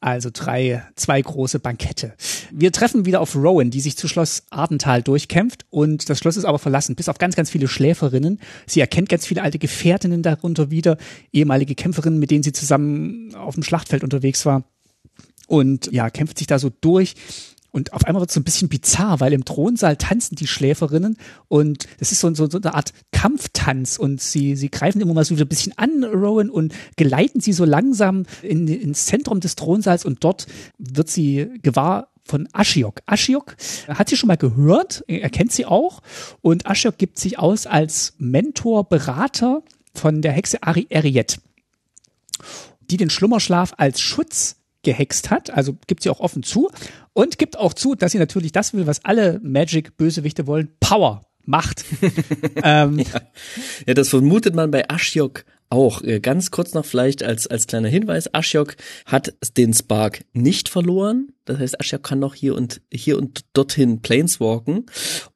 Also 0.01 0.29
drei, 0.33 0.83
zwei 0.97 1.23
große 1.23 1.61
Bankette. 1.61 2.15
Wir 2.51 2.73
treffen 2.73 3.07
wieder 3.07 3.21
auf 3.21 3.37
Rowan, 3.37 3.71
die 3.71 3.81
sich 3.81 3.97
zu 3.97 4.09
Schloss 4.09 4.43
Ardental 4.51 5.03
durchkämpft 5.03 5.67
und 5.71 6.11
das 6.11 6.19
Schloss 6.19 6.37
ist 6.37 6.45
aber 6.45 6.59
verlassen, 6.59 6.97
bis 6.97 7.09
auf 7.09 7.19
ganz, 7.19 7.37
ganz 7.37 7.49
viele 7.49 7.69
Schläferinnen. 7.69 8.41
Sie 8.67 8.81
erkennt 8.81 9.09
ganz 9.09 9.25
viele 9.25 9.45
alte 9.45 9.61
Gefährtinnen 9.61 10.25
darunter 10.25 10.73
wieder, 10.73 10.99
ehemalige 11.33 11.77
Kämpferinnen, 11.77 12.19
mit 12.19 12.33
denen 12.33 12.43
sie 12.43 12.51
zusammen 12.51 13.33
auf 13.37 13.55
dem 13.55 13.63
Schlachtfeld 13.63 14.03
unterwegs 14.03 14.45
war. 14.45 14.65
Und 15.47 15.93
ja, 15.93 16.11
kämpft 16.11 16.39
sich 16.39 16.49
da 16.49 16.59
so 16.59 16.73
durch 16.81 17.15
und 17.77 17.93
auf 17.93 18.07
einmal 18.07 18.21
wird 18.21 18.31
es 18.31 18.35
so 18.35 18.41
ein 18.41 18.45
bisschen 18.45 18.71
bizarr, 18.71 19.21
weil 19.21 19.35
im 19.35 19.45
Thronsaal 19.45 19.97
tanzen 19.97 20.35
die 20.35 20.47
Schläferinnen 20.47 21.19
und 21.49 21.87
es 22.01 22.11
ist 22.11 22.21
so, 22.21 22.35
so, 22.35 22.49
so 22.49 22.57
eine 22.57 22.73
Art 22.73 22.95
Kampftanz 23.13 23.99
und 23.99 24.19
sie, 24.19 24.57
sie 24.57 24.71
greifen 24.71 25.03
immer 25.03 25.13
mal 25.13 25.27
so 25.27 25.35
ein 25.35 25.47
bisschen 25.47 25.77
an, 25.77 26.03
Rowan, 26.03 26.49
und 26.49 26.75
geleiten 26.97 27.41
sie 27.41 27.53
so 27.53 27.67
langsam 27.67 28.25
in, 28.41 28.67
ins 28.67 29.05
Zentrum 29.05 29.41
des 29.41 29.57
Thronsaals 29.57 30.07
und 30.07 30.25
dort 30.25 30.47
wird 30.79 31.11
sie 31.11 31.51
gewahr 31.61 32.09
von 32.25 32.49
Ashiok. 32.55 33.03
Ashiok 33.05 33.57
hat 33.89 34.09
sie 34.09 34.17
schon 34.17 34.29
mal 34.29 34.39
gehört, 34.39 35.05
er 35.07 35.29
kennt 35.29 35.53
sie 35.53 35.67
auch. 35.67 36.01
Und 36.41 36.65
Ashiok 36.65 36.97
gibt 36.97 37.19
sich 37.19 37.39
aus 37.39 37.67
als 37.67 38.15
Mentor, 38.17 38.89
Berater 38.89 39.63
von 39.93 40.23
der 40.23 40.33
Hexe 40.33 40.63
Ari 40.63 40.87
Ariet, 40.91 41.41
die 42.89 42.97
den 42.97 43.11
Schlummerschlaf 43.11 43.75
als 43.77 44.01
Schutz 44.01 44.57
gehext 44.83 45.31
hat, 45.31 45.51
also 45.51 45.77
gibt 45.89 46.05
sie 46.05 46.11
auch 46.11 46.21
offen 46.21 46.43
zu 46.43 46.71
und 47.17 47.39
gibt 47.39 47.59
auch 47.59 47.73
zu, 47.73 47.95
dass 47.95 48.13
sie 48.13 48.19
natürlich 48.19 48.53
das 48.53 48.75
will, 48.75 48.87
was 48.87 49.03
alle 49.05 49.41
Magic-Bösewichte 49.43 50.47
wollen, 50.47 50.69
Power. 50.81 51.23
Macht. 51.49 51.85
ähm, 52.65 52.99
ja. 52.99 53.21
ja, 53.87 53.95
das 53.95 54.09
vermutet 54.09 54.57
man 54.57 54.73
bei 54.73 54.91
Ashiok 54.91 55.45
auch 55.69 56.03
äh, 56.03 56.21
ganz 56.21 56.51
kurz 56.51 56.75
noch 56.75 56.85
vielleicht 56.85 57.23
als, 57.23 57.47
als 57.47 57.67
kleiner 57.67 57.89
Hinweis, 57.89 58.33
Ashiok 58.33 58.77
hat 59.05 59.35
den 59.57 59.73
Spark 59.73 60.25
nicht 60.33 60.69
verloren. 60.69 61.29
Das 61.45 61.59
heißt, 61.59 61.81
Ashiok 61.81 62.03
kann 62.03 62.19
noch 62.19 62.35
hier 62.35 62.55
und 62.55 62.81
hier 62.93 63.19
und 63.19 63.45
dorthin 63.53 64.01
Planeswalken 64.01 64.87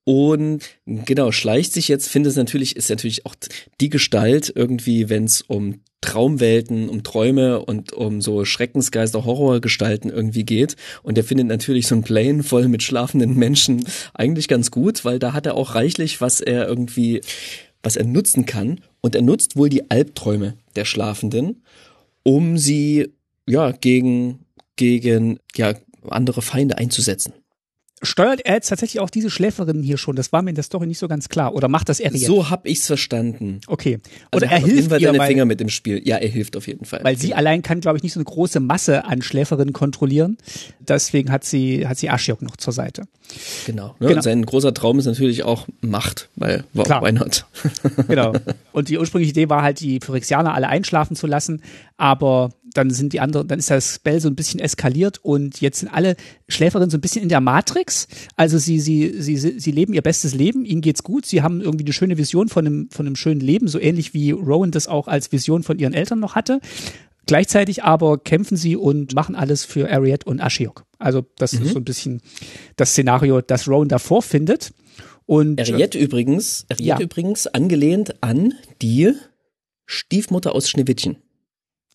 und 0.05 0.65
genau, 0.87 1.31
schleicht 1.31 1.73
sich 1.73 1.89
jetzt, 1.89 2.09
finde 2.09 2.31
es 2.31 2.37
natürlich, 2.37 2.75
ist 2.75 2.91
natürlich 2.91 3.27
auch 3.27 3.35
die 3.81 3.91
Gestalt 3.91 4.53
irgendwie, 4.55 5.09
wenn 5.09 5.25
es 5.25 5.43
um 5.43 5.83
Traumwelten, 6.01 6.89
um 6.89 7.03
Träume 7.03 7.61
und 7.61 7.93
um 7.93 8.21
so 8.21 8.45
Schreckensgeister, 8.45 9.25
Horrorgestalten 9.25 10.11
irgendwie 10.11 10.45
geht. 10.45 10.77
Und 11.03 11.19
er 11.19 11.25
findet 11.25 11.47
natürlich 11.47 11.87
so 11.87 11.95
ein 11.95 12.03
Plane 12.03 12.43
voll 12.43 12.69
mit 12.69 12.83
schlafenden 12.83 13.37
Menschen 13.37 13.85
eigentlich 14.15 14.49
ganz 14.49 14.71
gut, 14.71 15.05
weil 15.05 15.19
da 15.19 15.33
hat 15.33 15.47
er 15.47 15.55
auch 15.55 15.75
reichlich, 15.75 16.21
was 16.21 16.41
er 16.41 16.67
irgendwie, 16.67 17.21
was 17.83 17.97
er 17.97 18.05
nutzen 18.05 18.47
kann. 18.47 18.81
Und 19.01 19.15
er 19.15 19.23
nutzt 19.23 19.57
wohl 19.57 19.69
die 19.69 19.91
Albträume 19.91 20.57
der 20.77 20.85
Schlafenden, 20.85 21.63
um 22.23 22.59
sie, 22.59 23.13
ja, 23.49 23.73
gegen, 23.73 24.41
gegen, 24.77 25.39
ja, 25.55 25.75
andere 26.09 26.43
Feinde 26.43 26.79
einzusetzen 26.79 27.35
steuert 28.03 28.41
er 28.45 28.55
jetzt 28.55 28.69
tatsächlich 28.69 29.01
auch 29.01 29.11
diese 29.11 29.31
Schläferin 29.31 29.83
hier 29.83 29.99
schon? 29.99 30.17
Das 30.17 30.33
war 30.33 30.43
mir 30.43 30.51
in 30.51 30.55
der 30.55 30.65
Story 30.65 30.87
nicht 30.87 30.99
so 30.99 31.09
ganz 31.09 31.29
klar. 31.29 31.55
Oder 31.55 31.69
macht 31.69 31.89
das 31.89 32.01
er 32.01 32.13
jetzt? 32.13 32.25
So 32.25 32.51
hab 32.51 32.67
ich's 32.67 32.87
verstanden. 32.87 33.61
Okay. 33.67 34.01
Oder 34.33 34.47
also 34.47 34.47
er, 34.47 34.51
er 34.53 34.59
hilft 34.59 34.93
auf 34.93 35.01
jeden 35.01 35.15
Fall 35.15 35.19
weil, 35.19 35.29
Finger 35.29 35.45
mit 35.45 35.61
dem 35.61 35.69
Spiel. 35.69 36.01
Ja, 36.05 36.17
er 36.17 36.29
hilft 36.29 36.57
auf 36.57 36.67
jeden 36.67 36.85
Fall. 36.85 37.01
Weil 37.03 37.17
sie 37.17 37.29
genau. 37.29 37.39
allein 37.39 37.63
kann, 37.63 37.81
glaube 37.81 37.99
ich, 37.99 38.03
nicht 38.03 38.13
so 38.13 38.21
eine 38.21 38.25
große 38.25 38.61
Masse 38.61 39.05
an 39.05 39.23
Schläferinnen 39.23 39.73
kontrollieren. 39.73 40.39
Deswegen 40.81 41.31
hat 41.31 41.45
sie 41.45 41.87
hat 41.87 41.99
sie 41.99 42.09
Ashiok 42.09 42.43
noch 42.43 42.57
zur 42.57 42.73
Seite. 42.73 43.05
Genau. 43.67 43.95
Ne? 43.99 44.09
genau. 44.09 44.17
Und 44.17 44.23
sein 44.23 44.45
großer 44.45 44.75
Traum 44.75 44.99
ist 44.99 45.07
natürlich 45.07 45.45
auch 45.45 45.67
Macht, 45.81 46.29
weil 46.37 46.65
Klar. 46.75 47.03
why 47.03 47.13
not? 47.13 47.47
genau. 48.09 48.33
Und 48.73 48.89
die 48.89 48.99
ursprüngliche 48.99 49.31
Idee 49.31 49.49
war 49.49 49.63
halt, 49.63 49.81
die 49.81 50.01
Phyrexianer 50.01 50.55
alle 50.55 50.69
einschlafen 50.69 51.17
zu 51.17 51.27
lassen, 51.27 51.63
aber 51.97 52.51
dann 52.75 52.91
sind 52.91 53.13
die 53.13 53.21
anderen, 53.21 53.49
dann 53.49 53.59
ist 53.59 53.71
das 53.71 53.97
Spell 53.97 54.21
so 54.21 54.29
ein 54.29 54.37
bisschen 54.37 54.61
eskaliert 54.61 55.19
und 55.19 55.61
jetzt 55.61 55.81
sind 55.81 55.89
alle 55.89 56.17
Schläferinnen 56.49 56.91
so 56.91 56.99
ein 56.99 57.01
bisschen 57.01 57.23
in 57.23 57.29
der 57.29 57.41
Matrix. 57.41 58.07
Also 58.37 58.59
sie, 58.59 58.81
sie, 58.81 59.21
sie, 59.21 59.37
sie 59.37 59.71
leben 59.71 59.93
ihr 59.93 60.03
bestes 60.03 60.35
Leben, 60.35 60.65
ihnen 60.65 60.81
geht's 60.81 61.03
gut, 61.03 61.27
sie 61.27 61.43
haben 61.43 61.61
irgendwie 61.61 61.85
eine 61.85 61.93
schöne 61.93 62.19
Vision 62.19 62.49
von 62.49 62.67
einem, 62.67 62.91
von 62.91 63.07
einem 63.07 63.17
schönen 63.17 63.41
Leben, 63.41 63.69
so 63.69 63.81
ähnlich 63.81 64.15
wie 64.15 64.31
Rowan 64.31 64.71
das 64.71 64.89
auch 64.89 65.09
als 65.09 65.33
Vision 65.33 65.63
von 65.63 65.79
ihren 65.79 65.95
Eltern 65.95 66.21
noch 66.21 66.35
hatte. 66.35 66.61
Gleichzeitig 67.27 67.85
aber 67.85 68.19
kämpfen 68.19 68.57
sie 68.57 68.77
und 68.77 69.15
machen 69.15 69.35
alles 69.35 69.65
für 69.65 69.91
Ariette 69.91 70.29
und 70.29 70.41
Ashiok. 70.41 70.85
Also 70.99 71.25
das 71.37 71.53
mhm. 71.53 71.63
ist 71.63 71.73
so 71.73 71.79
ein 71.79 71.85
bisschen 71.85 72.23
das 72.77 72.91
Szenario, 72.91 73.41
das 73.41 73.69
Rowan 73.69 73.89
davor 73.89 74.23
findet. 74.23 74.73
Und 75.27 75.61
Ariette 75.61 75.99
äh, 75.99 76.03
übrigens, 76.03 76.67
Ariette 76.69 76.85
ja. 76.85 77.01
übrigens 77.01 77.47
angelehnt 77.47 78.21
an 78.23 78.55
die 78.83 79.13
Stiefmutter 79.87 80.55
aus 80.55 80.69
Schneewittchen. 80.69 81.19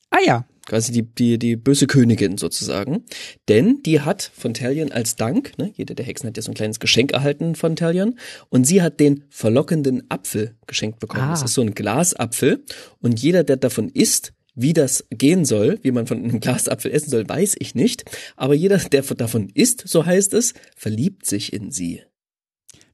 Ah 0.10 0.20
ja, 0.26 0.46
quasi 0.66 0.92
die, 0.92 1.04
die, 1.04 1.38
die 1.38 1.56
böse 1.56 1.88
Königin 1.88 2.38
sozusagen. 2.38 3.04
Denn 3.48 3.82
die 3.84 4.02
hat 4.02 4.32
von 4.36 4.54
Talion 4.54 4.92
als 4.92 5.16
Dank, 5.16 5.58
ne, 5.58 5.72
jede 5.76 5.96
der 5.96 6.06
Hexen 6.06 6.28
hat 6.28 6.38
ja 6.38 6.44
so 6.44 6.52
ein 6.52 6.56
kleines 6.56 6.80
Geschenk 6.80 7.14
erhalten 7.14 7.56
von 7.56 7.76
Talion, 7.76 8.18
und 8.50 8.66
sie 8.66 8.82
hat 8.82 9.00
den 9.00 9.24
verlockenden 9.30 10.04
Apfel 10.10 10.56
geschenkt 10.68 11.00
bekommen. 11.00 11.24
Ah. 11.24 11.32
Das 11.32 11.44
ist 11.44 11.54
so 11.54 11.62
ein 11.62 11.74
Glasapfel 11.74 12.64
und 13.00 13.20
jeder, 13.20 13.44
der 13.44 13.58
davon 13.58 13.90
isst, 13.90 14.34
wie 14.56 14.74
das 14.74 15.06
gehen 15.10 15.46
soll, 15.46 15.80
wie 15.84 15.92
man 15.92 16.08
von 16.08 16.24
einem 16.24 16.40
Glasapfel 16.40 16.92
essen 16.92 17.10
soll, 17.10 17.28
weiß 17.28 17.56
ich 17.60 17.76
nicht. 17.76 18.06
Aber 18.36 18.54
jeder, 18.54 18.78
der 18.78 19.04
davon 19.04 19.50
isst, 19.54 19.88
so 19.88 20.06
heißt 20.06 20.34
es, 20.34 20.54
verliebt 20.76 21.26
sich 21.26 21.54
in 21.54 21.72
sie. 21.72 22.02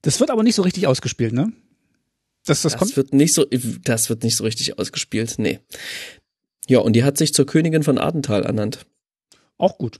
Das 0.01 0.19
wird 0.19 0.31
aber 0.31 0.43
nicht 0.43 0.55
so 0.55 0.63
richtig 0.63 0.87
ausgespielt, 0.87 1.33
ne? 1.33 1.53
Das, 2.45 2.63
das, 2.63 2.73
das 2.73 2.79
kommt? 2.79 2.97
wird 2.97 3.13
nicht 3.13 3.35
so, 3.35 3.45
das 3.83 4.09
wird 4.09 4.23
nicht 4.23 4.35
so 4.35 4.43
richtig 4.43 4.79
ausgespielt, 4.79 5.35
nee. 5.37 5.59
Ja, 6.71 6.79
und 6.79 6.93
die 6.93 7.03
hat 7.03 7.17
sich 7.17 7.33
zur 7.33 7.45
Königin 7.45 7.83
von 7.83 7.97
Adental 7.97 8.43
ernannt. 8.43 8.85
Auch 9.57 9.77
gut. 9.77 9.99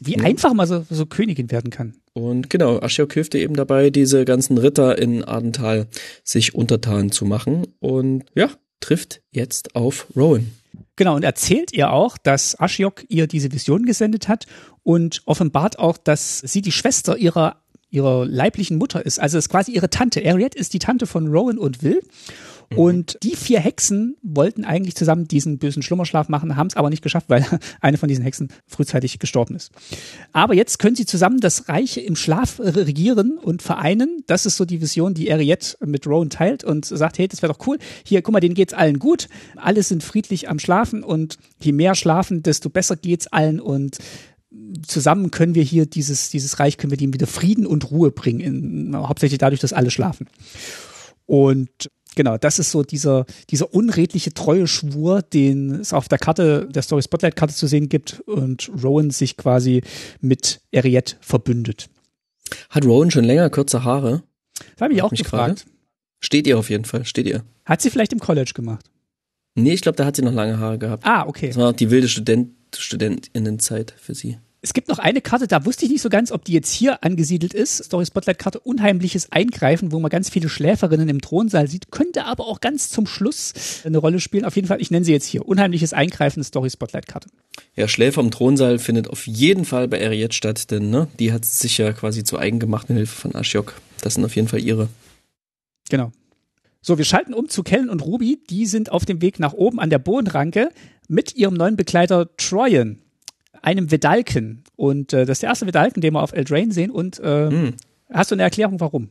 Wie 0.00 0.16
ja. 0.16 0.24
einfach 0.24 0.52
man 0.52 0.66
so, 0.66 0.84
so 0.90 1.06
Königin 1.06 1.52
werden 1.52 1.70
kann. 1.70 1.94
Und 2.14 2.50
genau, 2.50 2.80
Ashiok 2.80 3.12
hilft 3.12 3.34
ihr 3.34 3.42
eben 3.42 3.54
dabei, 3.54 3.90
diese 3.90 4.24
ganzen 4.24 4.58
Ritter 4.58 4.98
in 4.98 5.22
Adental 5.22 5.86
sich 6.24 6.52
untertan 6.52 7.12
zu 7.12 7.26
machen 7.26 7.68
und 7.78 8.24
ja, 8.34 8.50
trifft 8.80 9.22
jetzt 9.30 9.76
auf 9.76 10.08
Rowan. 10.16 10.50
Genau, 10.96 11.14
und 11.14 11.22
erzählt 11.22 11.72
ihr 11.72 11.92
auch, 11.92 12.18
dass 12.18 12.58
Ashiok 12.58 13.04
ihr 13.08 13.28
diese 13.28 13.52
Vision 13.52 13.86
gesendet 13.86 14.26
hat 14.26 14.46
und 14.82 15.22
offenbart 15.26 15.78
auch, 15.78 15.96
dass 15.96 16.40
sie 16.40 16.60
die 16.60 16.72
Schwester 16.72 17.16
ihrer, 17.16 17.62
ihrer 17.88 18.26
leiblichen 18.26 18.78
Mutter 18.78 19.06
ist. 19.06 19.20
Also 19.20 19.38
ist 19.38 19.48
quasi 19.48 19.70
ihre 19.70 19.90
Tante. 19.90 20.28
Ariette 20.28 20.58
ist 20.58 20.74
die 20.74 20.80
Tante 20.80 21.06
von 21.06 21.28
Rowan 21.28 21.56
und 21.56 21.84
Will. 21.84 22.00
Mhm. 22.70 22.78
Und 22.78 23.18
die 23.22 23.36
vier 23.36 23.60
Hexen 23.60 24.16
wollten 24.22 24.64
eigentlich 24.64 24.94
zusammen 24.94 25.28
diesen 25.28 25.58
bösen 25.58 25.82
Schlummerschlaf 25.82 26.28
machen, 26.28 26.56
haben 26.56 26.68
es 26.68 26.76
aber 26.76 26.90
nicht 26.90 27.02
geschafft, 27.02 27.28
weil 27.28 27.46
eine 27.80 27.98
von 27.98 28.08
diesen 28.08 28.24
Hexen 28.24 28.48
frühzeitig 28.66 29.18
gestorben 29.18 29.54
ist. 29.56 29.70
Aber 30.32 30.54
jetzt 30.54 30.78
können 30.78 30.96
sie 30.96 31.06
zusammen 31.06 31.40
das 31.40 31.68
Reich 31.68 31.98
im 31.98 32.16
Schlaf 32.16 32.60
regieren 32.60 33.38
und 33.38 33.62
vereinen. 33.62 34.24
Das 34.26 34.46
ist 34.46 34.56
so 34.56 34.64
die 34.64 34.80
Vision, 34.80 35.14
die 35.14 35.32
Ariette 35.32 35.76
mit 35.84 36.06
Rowan 36.06 36.30
teilt 36.30 36.64
und 36.64 36.84
sagt, 36.84 37.18
hey, 37.18 37.28
das 37.28 37.42
wäre 37.42 37.52
doch 37.52 37.66
cool. 37.66 37.78
Hier, 38.04 38.22
guck 38.22 38.32
mal, 38.32 38.40
denen 38.40 38.54
geht's 38.54 38.74
allen 38.74 38.98
gut. 38.98 39.28
Alle 39.56 39.82
sind 39.82 40.02
friedlich 40.02 40.48
am 40.48 40.58
Schlafen 40.58 41.02
und 41.02 41.38
je 41.60 41.72
mehr 41.72 41.94
schlafen, 41.94 42.42
desto 42.42 42.70
besser 42.70 42.96
geht's 42.96 43.26
allen 43.26 43.60
und 43.60 43.98
zusammen 44.86 45.30
können 45.30 45.54
wir 45.54 45.62
hier 45.62 45.86
dieses, 45.86 46.30
dieses 46.30 46.58
Reich, 46.60 46.76
können 46.76 46.90
wir 46.90 46.98
dem 46.98 47.12
wieder 47.12 47.26
Frieden 47.26 47.66
und 47.66 47.90
Ruhe 47.90 48.10
bringen, 48.10 48.40
in, 48.40 48.96
hauptsächlich 48.96 49.38
dadurch, 49.38 49.60
dass 49.60 49.72
alle 49.72 49.90
schlafen. 49.90 50.28
Und 51.26 51.90
Genau, 52.14 52.38
das 52.38 52.58
ist 52.58 52.70
so 52.70 52.82
dieser, 52.82 53.26
dieser 53.50 53.74
unredliche 53.74 54.32
Treueschwur, 54.32 55.22
den 55.22 55.72
es 55.72 55.92
auf 55.92 56.08
der 56.08 56.18
Karte, 56.18 56.68
der 56.70 56.82
Story 56.82 57.02
Spotlight 57.02 57.36
Karte 57.36 57.54
zu 57.54 57.66
sehen 57.66 57.88
gibt 57.88 58.20
und 58.20 58.70
Rowan 58.82 59.10
sich 59.10 59.36
quasi 59.36 59.82
mit 60.20 60.60
Ariette 60.74 61.16
verbündet. 61.20 61.88
Hat 62.70 62.84
Rowan 62.84 63.10
schon 63.10 63.24
länger 63.24 63.50
kurze 63.50 63.84
Haare? 63.84 64.22
Das 64.74 64.82
habe 64.82 64.94
ich 64.94 65.02
auch 65.02 65.10
mich 65.10 65.22
gefragt. 65.22 65.60
Frage. 65.60 65.74
Steht 66.20 66.46
ihr 66.46 66.58
auf 66.58 66.70
jeden 66.70 66.84
Fall, 66.84 67.04
steht 67.04 67.26
ihr. 67.26 67.44
Hat 67.64 67.82
sie 67.82 67.90
vielleicht 67.90 68.12
im 68.12 68.20
College 68.20 68.52
gemacht? 68.54 68.90
Nee, 69.56 69.72
ich 69.72 69.82
glaube, 69.82 69.96
da 69.96 70.04
hat 70.04 70.16
sie 70.16 70.22
noch 70.22 70.32
lange 70.32 70.58
Haare 70.58 70.78
gehabt. 70.78 71.04
Ah, 71.06 71.26
okay. 71.26 71.48
Das 71.48 71.56
war 71.56 71.72
die 71.72 71.90
wilde 71.90 72.08
Student, 72.08 72.52
Studentinnenzeit 72.76 73.94
für 73.96 74.14
sie. 74.14 74.38
Es 74.64 74.72
gibt 74.72 74.88
noch 74.88 74.98
eine 74.98 75.20
Karte, 75.20 75.46
da 75.46 75.66
wusste 75.66 75.84
ich 75.84 75.90
nicht 75.90 76.00
so 76.00 76.08
ganz, 76.08 76.32
ob 76.32 76.42
die 76.46 76.54
jetzt 76.54 76.72
hier 76.72 77.04
angesiedelt 77.04 77.52
ist. 77.52 77.84
Story 77.84 78.06
Spotlight 78.06 78.38
Karte 78.38 78.60
Unheimliches 78.60 79.30
Eingreifen, 79.30 79.92
wo 79.92 80.00
man 80.00 80.08
ganz 80.08 80.30
viele 80.30 80.48
Schläferinnen 80.48 81.10
im 81.10 81.20
Thronsaal 81.20 81.68
sieht, 81.68 81.90
könnte 81.90 82.24
aber 82.24 82.46
auch 82.46 82.60
ganz 82.62 82.88
zum 82.88 83.06
Schluss 83.06 83.52
eine 83.84 83.98
Rolle 83.98 84.20
spielen. 84.20 84.46
Auf 84.46 84.56
jeden 84.56 84.66
Fall, 84.66 84.80
ich 84.80 84.90
nenne 84.90 85.04
sie 85.04 85.12
jetzt 85.12 85.26
hier. 85.26 85.46
Unheimliches 85.46 85.92
Eingreifen, 85.92 86.42
Story 86.42 86.70
Spotlight 86.70 87.06
Karte. 87.06 87.28
Ja, 87.76 87.88
Schläfer 87.88 88.22
im 88.22 88.30
Thronsaal 88.30 88.78
findet 88.78 89.10
auf 89.10 89.26
jeden 89.26 89.66
Fall 89.66 89.86
bei 89.86 90.02
Ariette 90.02 90.34
statt, 90.34 90.70
denn 90.70 90.88
ne, 90.88 91.08
die 91.18 91.30
hat 91.30 91.44
sich 91.44 91.76
ja 91.76 91.92
quasi 91.92 92.24
zu 92.24 92.38
eigen 92.38 92.58
gemacht 92.58 92.88
mit 92.88 92.96
Hilfe 92.96 93.20
von 93.20 93.34
Ashiok. 93.34 93.74
Das 94.00 94.14
sind 94.14 94.24
auf 94.24 94.34
jeden 94.34 94.48
Fall 94.48 94.60
ihre. 94.60 94.88
Genau. 95.90 96.10
So, 96.80 96.96
wir 96.96 97.04
schalten 97.04 97.34
um 97.34 97.50
zu 97.50 97.64
Kellen 97.64 97.90
und 97.90 98.00
Ruby. 98.00 98.38
Die 98.48 98.64
sind 98.64 98.90
auf 98.90 99.04
dem 99.04 99.20
Weg 99.20 99.38
nach 99.38 99.52
oben 99.52 99.78
an 99.78 99.90
der 99.90 99.98
Bodenranke 99.98 100.70
mit 101.06 101.36
ihrem 101.36 101.52
neuen 101.52 101.76
Begleiter 101.76 102.34
Troyan 102.38 103.03
einem 103.64 103.90
Vedalken. 103.90 104.62
Und 104.76 105.12
äh, 105.12 105.24
das 105.24 105.36
ist 105.36 105.42
der 105.42 105.48
erste 105.48 105.66
Vedalken, 105.66 106.00
den 106.00 106.12
wir 106.14 106.22
auf 106.22 106.32
Eldraine 106.32 106.72
sehen. 106.72 106.90
Und 106.90 107.20
äh, 107.22 107.50
mm. 107.50 107.74
hast 108.12 108.30
du 108.30 108.34
eine 108.34 108.42
Erklärung, 108.42 108.78
warum? 108.80 109.10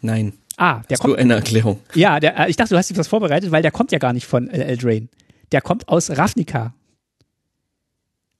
Nein. 0.00 0.34
Ah, 0.56 0.82
der 0.88 0.96
hast 0.96 1.00
kommt. 1.00 1.14
Du 1.14 1.18
eine 1.18 1.34
Erklärung? 1.34 1.80
Ja, 1.94 2.20
der, 2.20 2.38
äh, 2.38 2.50
ich 2.50 2.56
dachte, 2.56 2.74
du 2.74 2.78
hast 2.78 2.90
dir 2.90 2.96
was 2.96 3.08
vorbereitet, 3.08 3.50
weil 3.50 3.62
der 3.62 3.70
kommt 3.70 3.92
ja 3.92 3.98
gar 3.98 4.12
nicht 4.12 4.26
von 4.26 4.48
äh, 4.48 4.64
Eldraine. 4.64 5.08
Der 5.52 5.60
kommt 5.60 5.88
aus 5.88 6.10
Ravnica. 6.10 6.74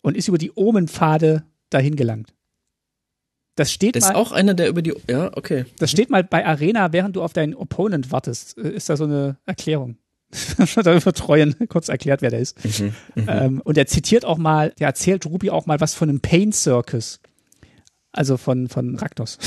Und 0.02 0.16
ist 0.16 0.28
über 0.28 0.38
die 0.38 0.52
Omenpfade 0.54 1.44
dahin 1.70 1.96
gelangt. 1.96 2.34
Das 3.56 3.72
steht 3.72 3.96
das 3.96 4.04
mal. 4.04 4.10
ist 4.10 4.16
auch 4.16 4.32
einer, 4.32 4.54
der 4.54 4.68
über 4.68 4.82
die. 4.82 4.92
Ja, 5.08 5.30
okay. 5.36 5.64
Das 5.78 5.90
steht 5.90 6.10
mal 6.10 6.24
bei 6.24 6.44
Arena, 6.44 6.92
während 6.92 7.16
du 7.16 7.22
auf 7.22 7.32
deinen 7.32 7.54
Opponent 7.54 8.10
wartest. 8.10 8.58
Äh, 8.58 8.70
ist 8.70 8.90
da 8.90 8.96
so 8.96 9.04
eine 9.04 9.36
Erklärung? 9.46 9.96
darüber 10.82 11.12
treuen, 11.12 11.54
kurz 11.68 11.88
erklärt, 11.88 12.22
wer 12.22 12.30
der 12.30 12.40
ist. 12.40 12.62
Mhm, 12.64 12.94
mh. 13.14 13.44
ähm, 13.44 13.60
und 13.64 13.78
er 13.78 13.86
zitiert 13.86 14.24
auch 14.24 14.38
mal, 14.38 14.72
der 14.78 14.88
erzählt 14.88 15.26
Ruby 15.26 15.50
auch 15.50 15.66
mal 15.66 15.80
was 15.80 15.94
von 15.94 16.08
einem 16.08 16.20
Pain 16.20 16.52
Circus. 16.52 17.20
Also 18.16 18.36
von, 18.36 18.68
von 18.68 18.94
Raktos. 18.94 19.38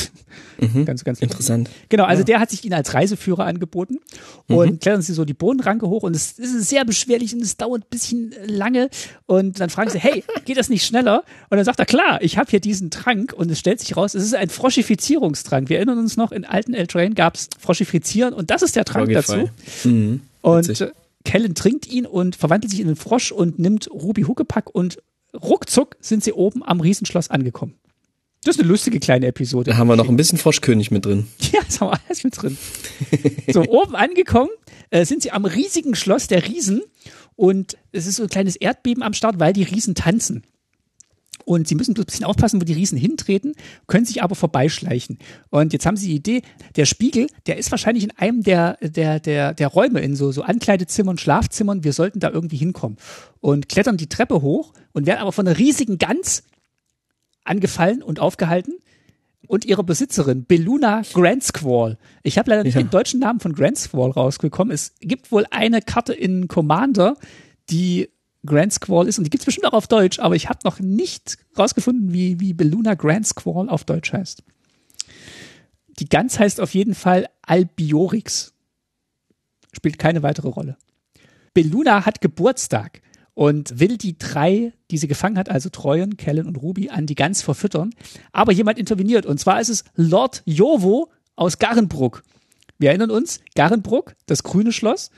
Mhm, 0.60 0.84
ganz, 0.84 1.06
ganz 1.06 1.22
interessant. 1.22 1.70
Genau, 1.88 2.04
also 2.04 2.20
ja. 2.22 2.26
der 2.26 2.40
hat 2.42 2.50
sich 2.50 2.66
ihn 2.66 2.74
als 2.74 2.94
Reiseführer 2.94 3.46
angeboten 3.46 4.00
und 4.48 4.72
mhm. 4.72 4.80
klettern 4.80 5.02
sie 5.02 5.14
so 5.14 5.24
die 5.24 5.34
Bodenranke 5.34 5.88
hoch 5.88 6.04
und 6.04 6.14
es 6.14 6.34
ist 6.34 6.68
sehr 6.68 6.84
beschwerlich 6.84 7.34
und 7.34 7.42
es 7.42 7.56
dauert 7.56 7.84
ein 7.84 7.90
bisschen 7.90 8.36
lange 8.46 8.90
und 9.26 9.62
dann 9.62 9.70
fragen 9.70 9.90
sie, 9.90 10.00
hey, 10.00 10.26
geht 10.46 10.58
das 10.58 10.68
nicht 10.68 10.86
schneller? 10.86 11.24
Und 11.50 11.56
dann 11.56 11.64
sagt 11.64 11.80
er, 11.80 11.86
klar, 11.86 12.22
ich 12.22 12.38
habe 12.38 12.50
hier 12.50 12.60
diesen 12.60 12.92
Trank 12.92 13.32
und 13.32 13.50
es 13.50 13.58
stellt 13.58 13.80
sich 13.80 13.96
raus, 13.96 14.16
es 14.16 14.24
ist 14.24 14.36
ein 14.36 14.50
Froschifizierungstrank. 14.50 15.70
Wir 15.70 15.78
erinnern 15.78 16.00
uns 16.00 16.18
noch, 16.18 16.34
in 16.34 16.44
alten 16.44 16.74
Eldrain 16.74 17.16
gab 17.16 17.36
es 17.36 17.48
Froschifizieren 17.58 18.34
und 18.34 18.52
das 18.52 18.64
ist 18.64 18.76
der 18.76 18.84
Trank 18.84 19.10
Frogify. 19.10 19.46
dazu. 19.46 19.88
Mhm. 19.88 20.22
Und 20.48 20.68
Witzig. 20.68 20.92
Kellen 21.26 21.56
trinkt 21.56 21.88
ihn 21.88 22.06
und 22.06 22.36
verwandelt 22.36 22.72
sich 22.72 22.80
in 22.80 22.88
einen 22.88 22.96
Frosch 22.96 23.32
und 23.32 23.60
nimmt 23.60 23.92
Ruby 23.92 24.22
Huckepack 24.24 24.74
und 24.74 24.98
ruckzuck 25.34 25.98
sind 26.00 26.24
sie 26.24 26.32
oben 26.32 26.64
am 26.64 26.80
Riesenschloss 26.80 27.30
angekommen. 27.30 27.76
Das 28.44 28.56
ist 28.56 28.62
eine 28.62 28.70
lustige 28.70 29.02
kleine 29.02 29.28
Episode. 29.28 29.72
Da 29.72 29.78
haben 29.78 29.88
wir 29.88 29.98
noch 29.98 30.08
ein 30.08 30.16
bisschen 30.16 30.38
Froschkönig 30.38 30.90
mit 30.90 31.06
drin. 31.06 31.28
Ja, 31.52 31.60
das 31.66 31.82
haben 31.82 31.92
wir 31.92 32.00
alles 32.08 32.24
mit 32.24 32.42
drin. 32.42 32.58
so, 33.52 33.64
oben 33.64 33.96
angekommen 33.96 34.50
äh, 34.90 35.04
sind 35.04 35.22
sie 35.22 35.32
am 35.32 35.44
riesigen 35.44 35.96
Schloss 35.96 36.28
der 36.28 36.48
Riesen 36.48 36.82
Und 37.36 37.78
es 37.92 38.08
ist 38.08 38.16
so 38.16 38.24
ein 38.24 38.30
kleines 38.30 38.56
Erdbeben 38.56 39.04
am 39.04 39.14
Start, 39.14 39.40
weil 39.40 39.52
die 39.52 39.64
Riesen 39.64 39.96
tanzen. 39.96 40.44
Und 41.48 41.66
sie 41.70 41.76
müssen 41.76 41.96
ein 41.98 42.04
bisschen 42.04 42.26
aufpassen, 42.26 42.60
wo 42.60 42.66
die 42.66 42.74
Riesen 42.74 42.98
hintreten, 42.98 43.54
können 43.88 44.04
sich 44.04 44.22
aber 44.22 44.36
vorbeischleichen. 44.36 45.18
Und 45.50 45.72
jetzt 45.72 45.86
haben 45.86 45.96
sie 45.96 46.08
die 46.08 46.16
Idee, 46.16 46.42
der 46.76 46.86
Spiegel, 46.86 47.28
der 47.46 47.58
ist 47.58 47.72
wahrscheinlich 47.72 48.04
in 48.04 48.12
einem 48.18 48.44
der, 48.44 48.78
der, 48.82 49.22
der, 49.22 49.54
der 49.54 49.68
Räume, 49.70 50.02
in 50.02 50.18
so, 50.18 50.34
so 50.34 50.42
Ankleidezimmern, 50.42 51.18
Schlafzimmern. 51.18 51.86
Wir 51.86 51.94
sollten 51.94 52.20
da 52.20 52.30
irgendwie 52.32 52.58
hinkommen. 52.58 52.98
Und 53.40 53.70
klettern 53.70 53.96
die 53.96 54.10
Treppe 54.10 54.42
hoch 54.42 54.74
und 54.92 55.06
werden 55.06 55.20
aber 55.22 55.32
von 55.32 55.48
einer 55.48 55.58
riesigen 55.58 55.98
Gans 55.98 56.44
angefallen 57.46 58.04
und 58.04 58.20
aufgehalten 58.20 58.74
und 59.48 59.64
ihrer 59.64 59.84
Besitzerin, 59.84 60.44
Beluna 60.46 61.04
Grand 61.14 61.46
Squall. 61.46 61.98
Ich 62.24 62.38
habe 62.38 62.50
leider 62.50 62.64
nicht 62.64 62.76
Ja. 62.76 62.82
den 62.82 62.90
deutschen 62.90 63.22
Namen 63.22 63.40
von 63.40 63.54
Grand 63.54 63.78
Squall 63.78 64.12
rausgekommen. 64.12 64.74
Es 64.74 64.96
gibt 65.00 65.32
wohl 65.32 65.46
eine 65.50 65.82
Karte 65.82 66.12
in 66.12 66.50
Commander, 66.50 67.16
die 67.70 68.10
Grand 68.48 68.74
Squall 68.74 69.08
ist 69.08 69.20
und 69.20 69.26
die 69.26 69.30
gibt's 69.30 69.46
bestimmt 69.46 69.68
auch 69.68 69.74
auf 69.74 69.88
Deutsch, 69.88 70.20
aber 70.20 70.36
ich 70.36 70.50
habe 70.50 70.60
noch 70.64 70.80
nicht 70.80 71.38
rausgefunden, 71.58 72.12
wie, 72.12 72.40
wie 72.40 72.54
Beluna 72.54 72.96
Grand 72.96 73.28
Squall 73.28 73.70
auf 73.70 73.84
Deutsch 73.84 74.12
heißt. 74.12 74.44
Die 76.00 76.10
Gans 76.10 76.40
heißt 76.40 76.60
auf 76.60 76.74
jeden 76.74 76.96
Fall 76.96 77.28
Albiorix. 77.44 78.54
Spielt 79.74 80.00
keine 80.00 80.24
weitere 80.24 80.48
Rolle. 80.48 80.78
Beluna 81.54 82.06
hat 82.06 82.22
Geburtstag 82.22 83.02
und 83.34 83.80
will 83.80 83.98
die 83.98 84.18
drei, 84.18 84.74
die 84.90 84.98
sie 84.98 85.08
gefangen 85.08 85.38
hat, 85.38 85.50
also 85.50 85.70
Treuen, 85.70 86.18
Kellen 86.18 86.48
und 86.48 86.56
Ruby, 86.56 86.90
an 86.90 87.06
die 87.06 87.16
Gans 87.16 87.42
verfüttern. 87.42 87.92
Aber 88.32 88.52
jemand 88.52 88.80
interveniert 88.80 89.26
und 89.26 89.40
zwar 89.40 89.62
ist 89.62 89.70
es 89.70 89.84
Lord 89.96 90.42
Jovo 90.46 91.12
aus 91.36 91.60
Garenbruck. 91.60 92.24
Wir 92.80 92.90
erinnern 92.90 93.12
uns, 93.12 93.40
Garenbruck, 93.56 94.16
das 94.26 94.44
grüne 94.44 94.72
Schloss 94.72 95.12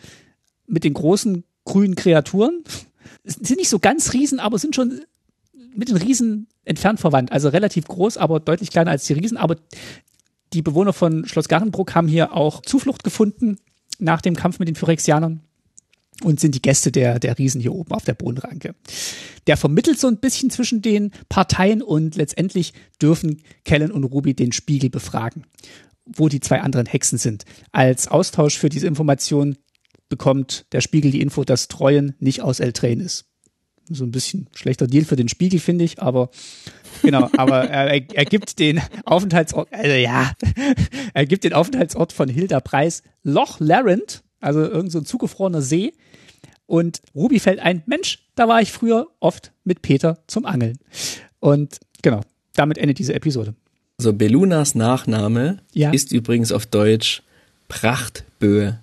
mit 0.68 0.84
den 0.84 0.94
großen 0.94 1.44
grünen 1.66 1.96
Kreaturen. 1.96 2.64
Sind 3.30 3.58
nicht 3.58 3.70
so 3.70 3.80
ganz 3.80 4.14
Riesen, 4.14 4.40
aber 4.40 4.58
sind 4.58 4.76
schon 4.76 5.02
mit 5.76 5.90
den 5.90 5.98
Riesen 5.98 6.48
entfernt 6.66 7.00
verwandt. 7.00 7.32
Also 7.32 7.50
relativ 7.50 7.86
groß, 7.86 8.18
aber 8.18 8.40
deutlich 8.40 8.72
kleiner 8.72 8.92
als 8.92 9.06
die 9.06 9.14
Riesen. 9.14 9.38
Aber 9.38 9.58
die 10.54 10.62
Bewohner 10.62 10.94
von 10.94 11.26
Schloss 11.26 11.48
Garenbruck 11.48 11.96
haben 11.96 12.08
hier 12.08 12.34
auch 12.34 12.62
Zuflucht 12.62 13.04
gefunden 13.04 13.60
nach 14.00 14.22
dem 14.22 14.36
Kampf 14.36 14.60
mit 14.60 14.68
den 14.68 14.76
Phyrexianern 14.76 15.42
und 16.24 16.40
sind 16.40 16.56
die 16.56 16.62
Gäste 16.62 16.92
der, 16.92 17.20
der 17.20 17.38
Riesen 17.38 17.62
hier 17.62 17.74
oben 17.74 17.92
auf 17.92 18.04
der 18.04 18.14
Bodenranke. 18.14 18.76
Der 19.48 19.58
vermittelt 19.58 20.00
so 20.00 20.08
ein 20.08 20.18
bisschen 20.18 20.50
zwischen 20.50 20.82
den 20.82 21.12
Parteien 21.30 21.82
und 21.82 22.16
letztendlich 22.16 22.74
dürfen 23.02 23.42
Kellen 23.64 23.92
und 23.92 24.04
Ruby 24.04 24.34
den 24.34 24.52
Spiegel 24.52 24.90
befragen, 24.90 25.46
wo 26.06 26.28
die 26.28 26.40
zwei 26.40 26.62
anderen 26.62 26.88
Hexen 26.88 27.18
sind. 27.18 27.46
Als 27.72 28.08
Austausch 28.08 28.58
für 28.58 28.70
diese 28.70 28.88
Information 28.88 29.58
bekommt 30.10 30.66
der 30.72 30.82
Spiegel 30.82 31.12
die 31.12 31.22
Info, 31.22 31.44
dass 31.44 31.68
Treuen 31.68 32.16
nicht 32.20 32.42
aus 32.42 32.60
Eltrain 32.60 33.00
ist. 33.00 33.26
So 33.92 34.04
ein 34.04 34.12
bisschen 34.12 34.48
schlechter 34.54 34.86
Deal 34.86 35.06
für 35.06 35.16
den 35.16 35.30
Spiegel, 35.30 35.60
finde 35.60 35.86
ich, 35.86 36.02
aber 36.02 36.30
genau, 37.02 37.30
aber 37.38 37.70
er, 37.70 37.92
er, 38.14 38.26
gibt 38.26 38.60
den 38.60 38.82
Aufenthaltsort, 39.06 39.70
also 39.72 39.96
ja, 39.96 40.32
er 41.14 41.26
gibt 41.26 41.44
den 41.44 41.54
Aufenthaltsort 41.54 42.14
von 42.14 42.30
Hilda 42.30 42.60
Preis 42.60 43.02
Loch 43.24 43.60
Larent, 43.60 44.24
also 44.40 44.62
irgend 44.62 44.92
so 44.92 45.00
ein 45.00 45.06
zugefrorener 45.06 45.62
See. 45.62 45.94
Und 46.66 47.02
Ruby 47.16 47.40
fällt 47.40 47.60
ein, 47.60 47.82
Mensch, 47.88 48.20
da 48.36 48.48
war 48.48 48.62
ich 48.62 48.72
früher 48.72 49.08
oft 49.20 49.52
mit 49.64 49.82
Peter 49.82 50.20
zum 50.28 50.46
Angeln. 50.46 50.78
Und 51.40 51.80
genau, 52.04 52.22
damit 52.54 52.78
endet 52.78 53.00
diese 53.00 53.16
Episode. 53.16 53.56
Also 53.98 54.14
Belunas 54.14 54.76
Nachname 54.76 55.62
Ja. 55.74 55.90
ist 55.92 56.12
übrigens 56.12 56.52
auf 56.52 56.68
Deutsch 56.68 57.24
Prachtböe. 57.70 58.80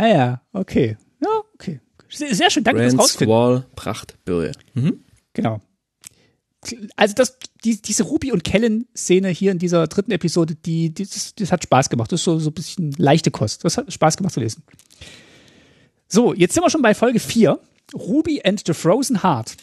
Ah 0.00 0.06
ja, 0.06 0.40
okay. 0.54 0.96
Ja, 1.22 1.28
okay. 1.52 1.78
Sehr, 2.08 2.50
schön, 2.50 2.64
danke 2.64 2.80
fürs 2.80 2.92
Grand 2.92 3.02
Rausfinden. 3.02 3.34
Squall 3.34 3.66
Prachtböe. 3.76 4.52
Mhm. 4.72 5.04
Genau. 5.34 5.60
Also 6.96 7.14
das, 7.14 7.36
die, 7.64 7.82
diese 7.82 8.04
Ruby 8.04 8.32
und 8.32 8.42
Kellen-Szene 8.42 9.28
hier 9.28 9.52
in 9.52 9.58
dieser 9.58 9.86
dritten 9.88 10.10
Episode, 10.10 10.54
die, 10.54 10.88
die 10.94 11.04
das, 11.04 11.34
das 11.34 11.52
hat 11.52 11.64
Spaß 11.64 11.90
gemacht. 11.90 12.10
Das 12.10 12.20
ist 12.20 12.24
so, 12.24 12.38
so 12.38 12.48
ein 12.48 12.54
bisschen 12.54 12.92
leichte 12.96 13.30
Kost. 13.30 13.62
Das 13.66 13.76
hat 13.76 13.92
Spaß 13.92 14.16
gemacht 14.16 14.32
zu 14.32 14.40
lesen. 14.40 14.62
So, 16.08 16.32
jetzt 16.32 16.54
sind 16.54 16.62
wir 16.62 16.70
schon 16.70 16.80
bei 16.80 16.94
Folge 16.94 17.20
4. 17.20 17.60
Ruby 17.92 18.40
and 18.42 18.62
the 18.66 18.72
Frozen 18.72 19.22
Heart. 19.22 19.54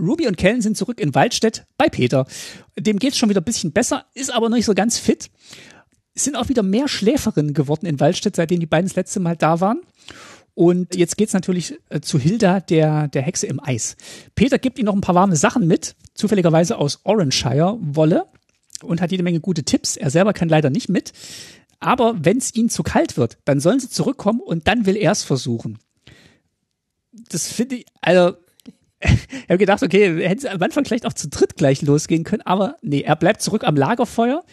Ruby 0.00 0.26
und 0.26 0.36
Kellen 0.36 0.62
sind 0.62 0.76
zurück 0.76 1.00
in 1.00 1.14
Waldstedt 1.14 1.64
bei 1.78 1.88
Peter. 1.88 2.26
Dem 2.76 2.98
geht's 2.98 3.18
schon 3.18 3.28
wieder 3.28 3.40
ein 3.40 3.44
bisschen 3.44 3.70
besser, 3.70 4.06
ist 4.14 4.34
aber 4.34 4.48
noch 4.48 4.56
nicht 4.56 4.66
so 4.66 4.74
ganz 4.74 4.98
fit. 4.98 5.30
Es 6.16 6.24
sind 6.24 6.34
auch 6.34 6.48
wieder 6.48 6.62
mehr 6.62 6.88
Schläferinnen 6.88 7.52
geworden 7.52 7.84
in 7.84 8.00
Waldstedt, 8.00 8.36
seitdem 8.36 8.58
die 8.58 8.66
beiden 8.66 8.88
das 8.88 8.96
letzte 8.96 9.20
Mal 9.20 9.36
da 9.36 9.60
waren. 9.60 9.82
Und 10.54 10.96
jetzt 10.96 11.18
geht's 11.18 11.34
natürlich 11.34 11.78
äh, 11.90 12.00
zu 12.00 12.18
Hilda, 12.18 12.60
der, 12.60 13.08
der 13.08 13.20
Hexe 13.20 13.46
im 13.46 13.60
Eis. 13.62 13.96
Peter 14.34 14.58
gibt 14.58 14.78
ihnen 14.78 14.86
noch 14.86 14.94
ein 14.94 15.02
paar 15.02 15.14
warme 15.14 15.36
Sachen 15.36 15.66
mit, 15.66 15.94
zufälligerweise 16.14 16.78
aus 16.78 17.00
Oranshire 17.04 17.76
Wolle 17.82 18.24
und 18.82 19.02
hat 19.02 19.10
jede 19.10 19.22
Menge 19.22 19.40
gute 19.40 19.64
Tipps. 19.64 19.98
Er 19.98 20.08
selber 20.08 20.32
kann 20.32 20.48
leider 20.48 20.70
nicht 20.70 20.88
mit. 20.88 21.12
Aber 21.80 22.24
wenn 22.24 22.38
es 22.38 22.54
ihnen 22.54 22.70
zu 22.70 22.82
kalt 22.82 23.18
wird, 23.18 23.36
dann 23.44 23.60
sollen 23.60 23.80
sie 23.80 23.90
zurückkommen 23.90 24.40
und 24.40 24.66
dann 24.66 24.86
will 24.86 24.96
er 24.96 25.12
es 25.12 25.22
versuchen. 25.22 25.78
Das 27.12 27.48
finde 27.48 27.76
ich, 27.76 27.86
also, 28.00 28.32
ich 29.00 29.48
habe 29.48 29.58
gedacht, 29.58 29.82
okay, 29.82 30.26
hätten 30.26 30.40
sie 30.40 30.50
am 30.50 30.62
Anfang 30.62 30.84
vielleicht 30.84 31.06
auch 31.06 31.12
zu 31.12 31.28
dritt 31.28 31.56
gleich 31.56 31.82
losgehen 31.82 32.24
können, 32.24 32.42
aber 32.42 32.76
nee, 32.82 33.02
er 33.02 33.16
bleibt 33.16 33.42
zurück 33.42 33.64
am 33.64 33.76
Lagerfeuer 33.76 34.44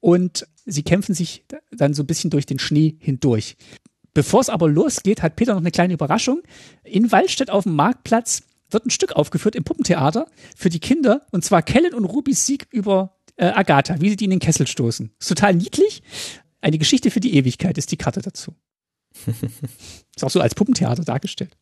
und 0.00 0.46
sie 0.64 0.82
kämpfen 0.82 1.14
sich 1.14 1.44
dann 1.70 1.94
so 1.94 2.02
ein 2.02 2.06
bisschen 2.06 2.30
durch 2.30 2.46
den 2.46 2.58
Schnee 2.58 2.96
hindurch. 2.98 3.56
Bevor 4.12 4.40
es 4.40 4.48
aber 4.48 4.68
losgeht, 4.68 5.22
hat 5.22 5.36
Peter 5.36 5.52
noch 5.54 5.60
eine 5.60 5.72
kleine 5.72 5.94
Überraschung. 5.94 6.40
In 6.84 7.10
Waldstedt 7.10 7.50
auf 7.50 7.64
dem 7.64 7.74
Marktplatz 7.74 8.42
wird 8.70 8.86
ein 8.86 8.90
Stück 8.90 9.12
aufgeführt 9.12 9.56
im 9.56 9.64
Puppentheater 9.64 10.26
für 10.56 10.68
die 10.68 10.80
Kinder 10.80 11.26
und 11.30 11.44
zwar 11.44 11.62
Kellen 11.62 11.94
und 11.94 12.04
Rubys 12.04 12.46
Sieg 12.46 12.66
über 12.70 13.16
äh, 13.36 13.46
Agatha, 13.46 14.00
wie 14.00 14.10
sie 14.10 14.16
die 14.16 14.24
in 14.24 14.30
den 14.30 14.38
Kessel 14.38 14.66
stoßen. 14.66 15.12
Ist 15.18 15.28
total 15.28 15.54
niedlich. 15.54 16.02
Eine 16.60 16.78
Geschichte 16.78 17.10
für 17.10 17.20
die 17.20 17.36
Ewigkeit 17.36 17.76
ist 17.76 17.90
die 17.92 17.96
Karte 17.96 18.22
dazu. 18.22 18.54
ist 19.26 20.24
auch 20.24 20.30
so 20.30 20.40
als 20.40 20.54
Puppentheater 20.54 21.04
dargestellt. 21.04 21.56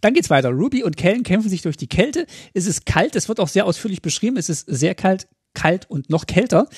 Dann 0.00 0.14
geht's 0.14 0.30
weiter. 0.30 0.50
Ruby 0.50 0.82
und 0.82 0.96
Kellen 0.96 1.22
kämpfen 1.22 1.50
sich 1.50 1.62
durch 1.62 1.76
die 1.76 1.88
Kälte. 1.88 2.26
Es 2.54 2.66
ist 2.66 2.86
kalt, 2.86 3.16
es 3.16 3.28
wird 3.28 3.40
auch 3.40 3.48
sehr 3.48 3.66
ausführlich 3.66 4.02
beschrieben. 4.02 4.36
Es 4.36 4.48
ist 4.48 4.66
sehr 4.66 4.94
kalt, 4.94 5.28
kalt 5.54 5.88
und 5.88 6.10
noch 6.10 6.26
kälter. 6.26 6.68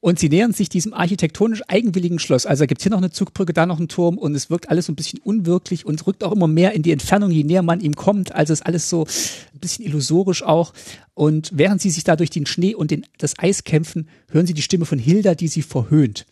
Und 0.00 0.20
sie 0.20 0.28
nähern 0.28 0.52
sich 0.52 0.68
diesem 0.68 0.94
architektonisch 0.94 1.62
eigenwilligen 1.66 2.20
Schloss. 2.20 2.46
Also 2.46 2.62
da 2.62 2.66
gibt's 2.66 2.84
hier 2.84 2.90
noch 2.90 2.98
eine 2.98 3.10
Zugbrücke, 3.10 3.52
da 3.52 3.66
noch 3.66 3.78
einen 3.78 3.88
Turm 3.88 4.18
und 4.18 4.36
es 4.36 4.50
wirkt 4.50 4.68
alles 4.68 4.86
so 4.86 4.92
ein 4.92 4.94
bisschen 4.94 5.18
unwirklich 5.18 5.84
und 5.84 6.06
rückt 6.06 6.22
auch 6.22 6.30
immer 6.30 6.46
mehr 6.46 6.74
in 6.74 6.82
die 6.82 6.92
Entfernung, 6.92 7.32
je 7.32 7.42
näher 7.42 7.62
man 7.62 7.80
ihm 7.80 7.96
kommt. 7.96 8.32
Also 8.32 8.52
ist 8.52 8.64
alles 8.64 8.88
so 8.88 9.04
ein 9.52 9.58
bisschen 9.58 9.84
illusorisch 9.84 10.44
auch. 10.44 10.74
Und 11.14 11.50
während 11.54 11.82
sie 11.82 11.90
sich 11.90 12.04
da 12.04 12.14
durch 12.14 12.30
den 12.30 12.46
Schnee 12.46 12.74
und 12.74 12.92
den, 12.92 13.04
das 13.18 13.36
Eis 13.38 13.64
kämpfen, 13.64 14.08
hören 14.30 14.46
sie 14.46 14.54
die 14.54 14.62
Stimme 14.62 14.84
von 14.84 15.00
Hilda, 15.00 15.34
die 15.34 15.48
sie 15.48 15.62
verhöhnt 15.62 16.26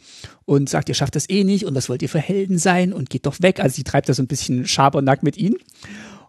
und 0.45 0.68
sagt, 0.68 0.89
ihr 0.89 0.95
schafft 0.95 1.16
das 1.16 1.28
eh 1.28 1.43
nicht 1.43 1.64
und 1.64 1.74
was 1.74 1.89
wollt 1.89 2.03
ihr 2.03 2.09
für 2.09 2.20
Helden 2.20 2.59
sein 2.59 2.93
und 2.93 3.11
geht 3.11 3.26
doch 3.26 3.41
weg. 3.41 3.59
Also 3.59 3.74
sie 3.74 3.85
treibt 3.85 4.09
da 4.09 4.14
so 4.14 4.22
ein 4.22 4.28
bisschen 4.28 4.68
Schabernack 4.68 5.24
mit 5.24 5.37
ihnen 5.37 5.57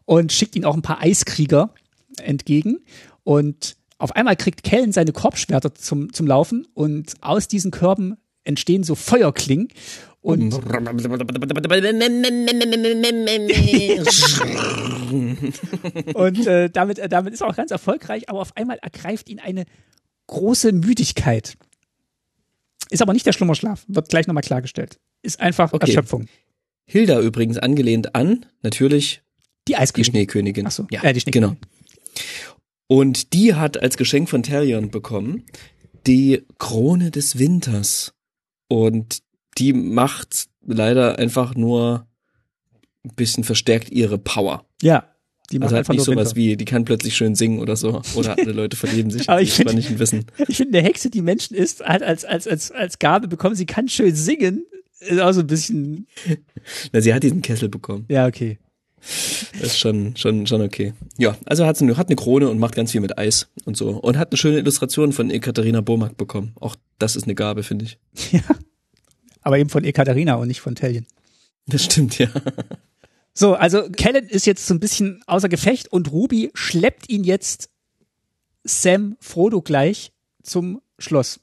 und 0.06 0.32
schickt 0.32 0.56
ihnen 0.56 0.66
auch 0.66 0.76
ein 0.76 0.82
paar 0.82 1.02
Eiskrieger 1.02 1.74
entgegen. 2.22 2.80
Und 3.24 3.76
auf 3.98 4.16
einmal 4.16 4.36
kriegt 4.36 4.64
Kellen 4.64 4.92
seine 4.92 5.12
Korbschwerter 5.12 5.74
zum, 5.74 6.14
zum 6.14 6.28
Laufen 6.28 6.68
und 6.74 7.14
aus 7.22 7.48
diesen 7.48 7.72
Körben 7.72 8.18
entstehen 8.44 8.84
so 8.84 8.96
Feuerklingen. 8.96 9.70
Und 10.22 10.56
und 16.16 16.48
äh, 16.48 16.70
damit, 16.70 16.98
äh, 16.98 17.08
damit 17.08 17.34
ist 17.34 17.42
er 17.42 17.48
auch 17.48 17.56
ganz 17.56 17.72
erfolgreich, 17.72 18.30
aber 18.30 18.40
auf 18.40 18.58
einmal 18.58 18.80
ergreift 18.82 19.30
ihn 19.30 19.40
eine 19.40 19.66
große 20.28 20.72
Müdigkeit. 20.72 21.56
Ist 22.90 23.04
aber 23.04 23.14
nicht 23.14 23.26
der 23.26 23.34
Schlummerschlaf, 23.34 23.86
wird 23.88 24.10
gleich 24.10 24.26
nochmal 24.26 24.44
klargestellt. 24.44 25.00
Ist 25.22 25.40
einfach 25.40 25.74
Okay. 25.74 25.88
Erschöpfung. 25.88 26.28
Hilda 26.86 27.20
übrigens 27.20 27.58
angelehnt 27.58 28.16
an, 28.16 28.46
natürlich, 28.62 29.22
Die 29.68 29.72
die 29.74 29.78
Eiskönigin. 29.78 30.12
Schneekönigin. 30.12 30.68
Ach 30.68 30.72
so, 30.72 30.88
ja, 30.92 31.04
äh, 31.04 31.14
die 31.14 31.30
genau. 31.32 31.56
Und 32.88 33.34
die 33.34 33.56
hat 33.56 33.82
als 33.82 33.98
Geschenk 33.98 34.30
von 34.30 34.44
Talion 34.44 34.92
bekommen 34.92 35.44
die 36.08 36.44
Krone 36.60 37.10
des 37.10 37.40
Winters. 37.40 38.14
Und 38.68 39.24
die 39.58 39.74
macht 39.74 40.48
leider 40.66 41.18
einfach 41.18 41.56
nur 41.56 42.08
ein 43.04 43.16
bisschen 43.16 43.44
verstärkt 43.44 43.92
ihre 43.92 44.18
Power. 44.20 44.66
Ja. 44.84 45.10
Die 45.52 45.58
macht 45.60 45.66
Also 45.68 45.76
halt 45.78 45.82
einfach 45.86 45.94
nicht 45.96 46.04
sowas 46.06 46.30
Winter. 46.30 46.36
wie, 46.36 46.58
die 46.58 46.66
kann 46.66 46.86
plötzlich 46.86 47.16
schön 47.16 47.34
singen 47.36 47.60
oder 47.60 47.76
so. 47.76 48.02
Oder 48.16 48.34
alle 48.38 48.52
Leute 48.52 48.76
verlieben 48.78 49.10
sich. 49.12 49.30
Aber 49.30 49.42
ich 49.42 49.50
das 49.50 49.60
war 49.60 49.66
find- 49.72 49.76
nicht 49.78 49.90
ein 49.90 50.00
Wissen. 50.00 50.26
Ich 50.48 50.58
finde, 50.58 50.78
eine 50.78 50.88
Hexe, 50.88 51.10
die 51.10 51.22
Menschen 51.22 51.56
ist, 51.56 51.84
hat 51.84 52.02
als, 52.04 52.24
als, 52.26 52.48
als, 52.48 52.72
als 52.72 53.00
Gabe 53.00 53.28
bekommen, 53.28 53.56
sie 53.56 53.66
kann 53.68 53.88
schön 53.88 54.16
singen. 54.16 54.66
Ist 55.00 55.20
auch 55.20 55.32
so 55.34 55.42
ein 55.42 55.48
bisschen, 55.48 56.08
Na, 56.92 57.02
sie 57.02 57.14
hat 57.14 57.24
diesen 57.24 57.42
Kessel 57.42 57.70
bekommen. 57.70 58.06
ja, 58.10 58.28
okay. 58.28 58.60
Das 59.60 59.68
ist 59.68 59.80
schon, 59.80 60.16
schon, 60.18 60.48
schon 60.48 60.62
okay. 60.62 60.94
Ja, 61.18 61.38
also 61.46 61.66
hat 61.66 61.78
sie 61.78 61.86
eine, 61.86 61.98
hat 61.98 62.08
eine 62.08 62.16
Krone 62.16 62.50
und 62.50 62.60
macht 62.60 62.76
ganz 62.76 62.92
viel 62.92 63.02
mit 63.02 63.18
Eis 63.18 63.48
und 63.66 63.78
so. 63.78 63.90
Und 63.90 64.18
hat 64.18 64.32
eine 64.32 64.38
schöne 64.38 64.58
Illustration 64.58 65.14
von 65.14 65.30
Ekaterina 65.30 65.82
Bomak 65.82 66.18
bekommen. 66.18 66.54
Auch 66.60 66.76
das 66.98 67.16
ist 67.16 67.26
eine 67.26 67.36
Gabe, 67.36 67.64
finde 67.64 67.86
ich. 67.86 68.00
Ja. 68.32 68.42
Aber 69.42 69.60
eben 69.60 69.70
von 69.70 69.84
Ekaterina 69.84 70.36
und 70.36 70.48
nicht 70.48 70.62
von 70.62 70.76
Tellien. 70.76 71.06
Das 71.68 71.84
stimmt, 71.86 72.18
ja. 72.18 72.28
So, 73.38 73.54
also 73.54 73.90
Kellen 73.90 74.28
ist 74.30 74.46
jetzt 74.46 74.66
so 74.66 74.74
ein 74.74 74.80
bisschen 74.80 75.22
außer 75.28 75.50
Gefecht 75.50 75.92
und 75.92 76.12
Ruby 76.12 76.52
schleppt 76.54 77.10
ihn 77.10 77.26
jetzt 77.26 77.70
Sam 78.64 79.18
Frodo 79.20 79.62
gleich 79.62 80.14
zum 80.42 80.82
Schloss. 80.98 81.42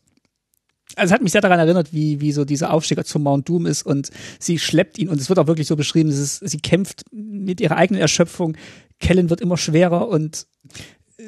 Also 0.97 1.11
es 1.11 1.15
hat 1.15 1.23
mich 1.23 1.33
sehr 1.33 1.41
daran 1.41 1.59
erinnert, 1.59 1.93
wie, 1.93 2.21
wie 2.21 2.33
so 2.33 2.45
dieser 2.45 2.73
Aufstieg 2.73 3.05
zum 3.07 3.23
Mount 3.23 3.49
Doom 3.49 3.67
ist 3.67 3.85
und 3.85 4.11
sie 4.39 4.59
schleppt 4.59 4.99
ihn 4.99 5.09
und 5.09 5.21
es 5.21 5.29
wird 5.29 5.39
auch 5.39 5.47
wirklich 5.47 5.67
so 5.67 5.77
beschrieben, 5.77 6.11
es 6.11 6.19
ist, 6.19 6.49
sie 6.49 6.59
kämpft 6.59 7.05
mit 7.13 7.61
ihrer 7.61 7.77
eigenen 7.77 8.01
Erschöpfung. 8.01 8.57
Kellen 9.01 9.31
wird 9.31 9.41
immer 9.41 9.57
schwerer 9.57 10.09
und 10.09 10.47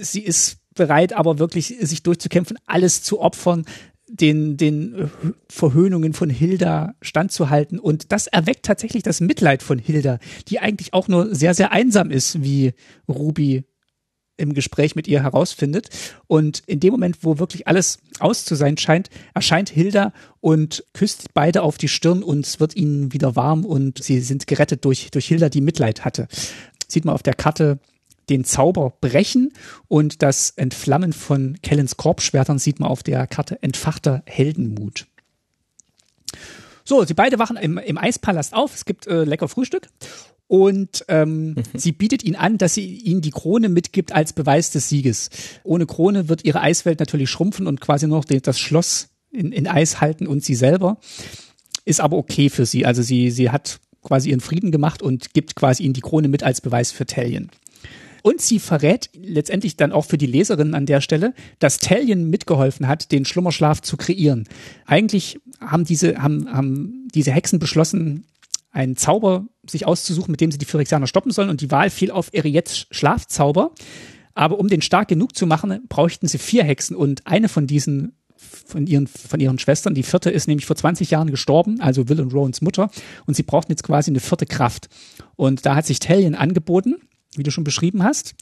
sie 0.01 0.23
ist 0.23 0.59
bereit, 0.75 1.12
aber 1.12 1.39
wirklich 1.39 1.77
sich 1.81 2.03
durchzukämpfen, 2.03 2.59
alles 2.67 3.03
zu 3.03 3.21
opfern, 3.21 3.65
den, 4.09 4.57
den 4.57 5.11
Verhöhnungen 5.49 6.12
von 6.12 6.31
Hilda 6.31 6.95
standzuhalten. 7.01 7.79
Und 7.79 8.12
das 8.12 8.27
erweckt 8.27 8.65
tatsächlich 8.65 9.03
das 9.03 9.21
Mitleid 9.21 9.62
von 9.62 9.79
Hilda, 9.79 10.19
die 10.49 10.61
eigentlich 10.61 10.95
auch 10.95 11.09
nur 11.09 11.35
sehr, 11.35 11.55
sehr 11.55 11.73
einsam 11.73 12.11
ist, 12.11 12.43
wie 12.43 12.75
Ruby 13.09 13.65
im 14.37 14.55
Gespräch 14.55 14.95
mit 14.97 15.09
ihr 15.09 15.22
herausfindet. 15.22 15.89
Und 16.26 16.62
in 16.66 16.80
dem 16.80 16.93
Moment, 16.93 17.18
wo 17.22 17.39
wirklich 17.39 17.68
alles 17.68 17.99
aus 18.18 18.45
zu 18.45 18.55
sein 18.55 18.76
scheint, 18.76 19.11
erscheint 19.35 19.70
Hilda 19.70 20.12
und 20.41 20.85
küsst 20.93 21.35
beide 21.35 21.62
auf 21.62 21.78
die 21.78 21.89
Stirn 21.89 22.22
und 22.22 22.47
es 22.47 22.61
wird 22.61 22.76
ihnen 22.76 23.12
wieder 23.12 23.37
warm 23.37 23.64
und 23.64 24.03
sie 24.03 24.20
sind 24.20 24.47
gerettet 24.47 24.85
durch, 24.85 25.11
durch 25.11 25.26
Hilda, 25.26 25.49
die 25.49 25.61
Mitleid 25.61 26.05
hatte. 26.05 26.28
Sieht 26.89 27.05
man 27.05 27.14
auf 27.14 27.22
der 27.22 27.35
Karte 27.35 27.78
den 28.28 28.45
Zauber 28.45 28.93
brechen 29.01 29.53
und 29.89 30.22
das 30.22 30.51
Entflammen 30.51 31.12
von 31.12 31.59
Kellens 31.62 31.97
Korbschwertern 31.97 32.59
sieht 32.59 32.80
man 32.80 32.89
auf 32.89 33.03
der 33.03 33.26
Karte 33.26 33.62
entfachter 33.62 34.22
Heldenmut. 34.26 35.07
So, 36.85 37.05
sie 37.05 37.14
beide 37.14 37.39
wachen 37.39 37.57
im, 37.57 37.78
im 37.78 37.97
Eispalast 37.97 38.53
auf. 38.55 38.74
Es 38.74 38.85
gibt 38.85 39.07
äh, 39.07 39.24
lecker 39.24 39.49
Frühstück 39.49 39.89
und 40.47 41.05
ähm, 41.09 41.49
mhm. 41.49 41.63
sie 41.75 41.93
bietet 41.93 42.23
ihn 42.23 42.37
an, 42.37 42.59
dass 42.59 42.75
sie 42.75 42.85
ihnen 42.85 43.21
die 43.21 43.31
Krone 43.31 43.69
mitgibt 43.69 44.13
als 44.13 44.33
Beweis 44.33 44.71
des 44.71 44.89
Sieges. 44.89 45.31
Ohne 45.63 45.87
Krone 45.87 46.29
wird 46.29 46.45
ihre 46.45 46.61
Eiswelt 46.61 47.01
natürlich 47.01 47.31
schrumpfen 47.31 47.67
und 47.67 47.81
quasi 47.81 48.07
nur 48.07 48.19
noch 48.19 48.25
das 48.25 48.59
Schloss 48.59 49.09
in, 49.31 49.53
in 49.53 49.67
Eis 49.67 50.01
halten 50.01 50.27
und 50.27 50.45
sie 50.45 50.55
selber. 50.55 50.99
Ist 51.85 52.01
aber 52.01 52.17
okay 52.17 52.51
für 52.51 52.67
sie. 52.67 52.87
Also 52.87 53.03
sie, 53.03 53.31
sie 53.31 53.51
hat 53.51 53.81
quasi 54.03 54.31
ihren 54.31 54.41
Frieden 54.41 54.71
gemacht 54.71 55.03
und 55.03 55.35
gibt 55.35 55.57
quasi 55.57 55.83
ihnen 55.83 55.95
die 55.95 56.03
Krone 56.03 56.29
mit 56.29 56.43
als 56.43 56.61
Beweis 56.61 56.93
für 56.93 57.07
Talion. 57.07 57.51
Und 58.23 58.41
sie 58.41 58.59
verrät 58.59 59.11
letztendlich 59.15 59.77
dann 59.77 59.93
auch 59.93 60.07
für 60.07 60.17
die 60.17 60.27
Leserinnen 60.27 60.75
an 60.75 60.87
der 60.87 61.03
Stelle, 61.03 61.35
dass 61.59 61.79
Talion 61.79 62.31
mitgeholfen 62.31 62.89
hat, 62.89 63.13
den 63.13 63.27
Schlummerschlaf 63.27 63.83
zu 63.83 63.99
kreieren. 63.99 64.49
Eigentlich 64.87 65.39
haben 65.61 65.85
diese, 65.85 66.23
haben, 66.23 66.51
haben 66.51 67.09
diese 67.15 67.33
Hexen 67.33 67.59
beschlossen, 67.59 68.25
einen 68.71 68.97
Zauber 68.97 69.47
sich 69.69 69.87
auszusuchen, 69.87 70.31
mit 70.31 70.41
dem 70.41 70.51
sie 70.51 70.59
die 70.59 70.65
Phyrexianer 70.65 71.07
stoppen 71.07 71.33
sollen. 71.33 71.51
Und 71.51 71.61
die 71.61 71.71
Wahl 71.71 71.91
fiel 71.91 72.11
auf 72.11 72.29
Eriets 72.33 72.87
Schlafzauber. 72.91 73.73
Aber 74.35 74.59
um 74.59 74.69
den 74.69 74.83
stark 74.83 75.09
genug 75.09 75.37
zu 75.37 75.47
machen, 75.47 75.81
brauchten 75.89 76.27
sie 76.27 76.39
vier 76.39 76.65
Hexen. 76.65 76.97
Und 76.97 77.27
eine 77.27 77.49
von 77.49 77.67
diesen 77.67 78.17
von 78.37 78.87
ihren, 78.87 79.07
von 79.07 79.41
ihren 79.41 79.59
Schwestern. 79.59 79.95
Die 79.95 80.03
vierte 80.03 80.31
ist 80.31 80.49
nämlich 80.49 80.67
vor 80.67 80.77
20 80.77 81.11
Jahren 81.11 81.31
gestorben, 81.31 81.81
also 81.81 82.09
Will 82.09 82.21
und 82.21 82.35
Rowans 82.35 82.61
Mutter. 82.61 82.91
Und 83.27 83.35
sie 83.35 83.43
brauchten 83.43 83.73
jetzt 83.73 83.85
quasi 83.85 84.11
eine 84.11 84.21
vierte 84.21 84.47
Kraft. 84.47 84.89
Und 85.37 85.65
da 85.65 85.77
hat 85.77 85.87
sich 85.87 85.99
Talion 85.99 86.35
angeboten 86.35 86.97
wie 87.37 87.43
du 87.43 87.51
schon 87.51 87.65
beschrieben 87.65 88.03
hast. 88.03 88.35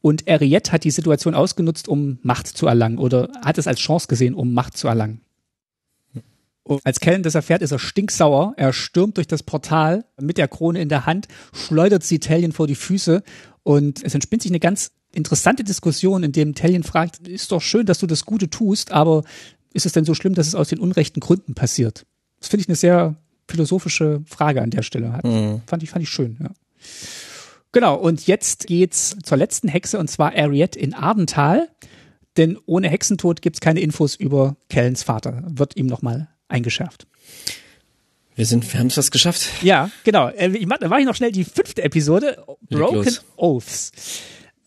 Und 0.00 0.28
Ariette 0.28 0.72
hat 0.72 0.84
die 0.84 0.90
Situation 0.90 1.34
ausgenutzt, 1.34 1.88
um 1.88 2.18
Macht 2.22 2.46
zu 2.46 2.66
erlangen 2.66 2.98
oder 2.98 3.28
hat 3.42 3.58
es 3.58 3.66
als 3.66 3.80
Chance 3.80 4.08
gesehen, 4.08 4.34
um 4.34 4.52
Macht 4.52 4.76
zu 4.76 4.88
erlangen. 4.88 5.20
Und 6.68 6.84
als 6.84 7.00
Kellen 7.00 7.22
das 7.22 7.34
erfährt, 7.34 7.62
ist 7.62 7.72
er 7.72 7.78
stinksauer. 7.78 8.52
Er 8.58 8.74
stürmt 8.74 9.16
durch 9.16 9.26
das 9.26 9.42
Portal 9.42 10.04
mit 10.20 10.36
der 10.36 10.48
Krone 10.48 10.80
in 10.80 10.90
der 10.90 11.06
Hand, 11.06 11.26
schleudert 11.54 12.04
sie 12.04 12.18
Talion 12.18 12.52
vor 12.52 12.66
die 12.66 12.74
Füße 12.74 13.22
und 13.62 14.04
es 14.04 14.14
entspinnt 14.14 14.42
sich 14.42 14.50
eine 14.50 14.60
ganz 14.60 14.90
interessante 15.12 15.64
Diskussion, 15.64 16.22
in 16.22 16.32
dem 16.32 16.54
Talion 16.54 16.82
fragt, 16.82 17.26
ist 17.26 17.52
doch 17.52 17.62
schön, 17.62 17.86
dass 17.86 17.98
du 17.98 18.06
das 18.06 18.26
Gute 18.26 18.50
tust, 18.50 18.92
aber 18.92 19.24
ist 19.72 19.86
es 19.86 19.92
denn 19.92 20.04
so 20.04 20.12
schlimm, 20.12 20.34
dass 20.34 20.46
es 20.46 20.54
aus 20.54 20.68
den 20.68 20.78
unrechten 20.78 21.20
Gründen 21.20 21.54
passiert? 21.54 22.04
Das 22.38 22.48
finde 22.48 22.62
ich 22.62 22.68
eine 22.68 22.76
sehr 22.76 23.16
philosophische 23.48 24.20
Frage 24.26 24.60
an 24.60 24.68
der 24.68 24.82
Stelle. 24.82 25.14
Hat, 25.14 25.24
mhm. 25.24 25.62
Fand 25.66 25.82
ich, 25.82 25.88
fand 25.88 26.02
ich 26.02 26.10
schön, 26.10 26.36
ja. 26.38 26.50
Genau, 27.72 27.96
und 27.96 28.26
jetzt 28.26 28.66
geht's 28.66 29.16
zur 29.22 29.38
letzten 29.38 29.68
Hexe 29.68 29.98
und 29.98 30.08
zwar 30.08 30.34
Ariette 30.36 30.78
in 30.78 30.92
Ardental. 30.92 31.68
Denn 32.36 32.58
ohne 32.66 32.88
Hexentod 32.88 33.42
gibt's 33.42 33.60
keine 33.60 33.80
Infos 33.80 34.14
über 34.14 34.56
Kellens 34.68 35.02
Vater. 35.02 35.42
Wird 35.46 35.76
ihm 35.76 35.86
nochmal 35.86 36.28
eingeschärft. 36.48 37.06
Wir 38.34 38.46
sind, 38.46 38.72
wir 38.72 38.78
haben 38.78 38.86
es 38.86 38.94
fast 38.94 39.10
geschafft. 39.10 39.62
Ja, 39.62 39.90
genau. 40.04 40.28
Äh, 40.28 40.56
ich 40.56 40.66
mach, 40.66 40.78
da 40.78 40.90
war 40.90 41.00
ich 41.00 41.06
noch 41.06 41.16
schnell 41.16 41.32
die 41.32 41.44
fünfte 41.44 41.82
Episode. 41.82 42.44
Broken 42.70 43.16
Oaths. 43.36 43.90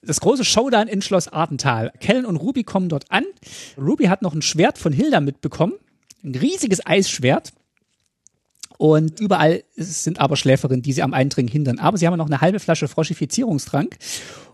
Das 0.01 0.19
große 0.19 0.43
Showdown 0.43 0.87
in 0.87 1.01
Schloss 1.01 1.27
Ardental. 1.27 1.93
Kellen 1.99 2.25
und 2.25 2.35
Ruby 2.35 2.63
kommen 2.63 2.89
dort 2.89 3.09
an. 3.11 3.23
Ruby 3.77 4.05
hat 4.05 4.23
noch 4.23 4.33
ein 4.33 4.41
Schwert 4.41 4.77
von 4.77 4.91
Hilda 4.91 5.21
mitbekommen. 5.21 5.73
Ein 6.23 6.35
riesiges 6.35 6.85
Eisschwert. 6.85 7.53
Und 8.81 9.19
überall 9.19 9.63
sind 9.75 10.19
aber 10.19 10.35
Schläferinnen, 10.35 10.81
die 10.81 10.91
sie 10.91 11.03
am 11.03 11.13
Eindringen 11.13 11.51
hindern. 11.51 11.77
Aber 11.77 11.99
sie 11.99 12.07
haben 12.07 12.17
noch 12.17 12.25
eine 12.25 12.41
halbe 12.41 12.59
Flasche 12.59 12.87
Froschifizierungstrank. 12.87 13.95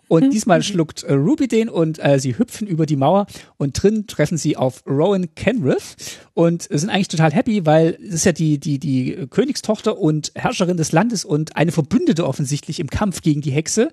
Und 0.09 0.25
mhm. 0.25 0.32
diesmal 0.32 0.63
schluckt 0.63 1.03
äh, 1.03 1.13
Ruby 1.13 1.47
den 1.47 1.69
und 1.69 2.03
äh, 2.03 2.19
sie 2.19 2.38
hüpfen 2.38 2.67
über 2.67 2.86
die 2.86 2.97
Mauer 2.97 3.28
und 3.55 3.82
drin 3.82 4.05
treffen 4.05 4.38
sie 4.38 4.57
auf 4.57 4.84
Rowan 4.86 5.34
Kenriff 5.36 5.95
und 6.34 6.63
sind 6.63 6.89
eigentlich 6.89 7.07
total 7.07 7.32
happy, 7.32 7.65
weil 7.65 7.97
es 8.05 8.15
ist 8.15 8.25
ja 8.25 8.34
die, 8.34 8.59
die, 8.59 8.80
die 8.80 9.28
Königstochter 9.30 9.97
und 9.97 10.34
Herrscherin 10.36 10.75
des 10.75 10.91
Landes 10.91 11.23
und 11.23 11.55
eine 11.55 11.71
Verbündete 11.71 12.28
offensichtlich 12.28 12.82
im 12.82 12.89
Kampf 12.89 13.21
gegen 13.21 13.39
die 13.39 13.51
Hexe, 13.51 13.91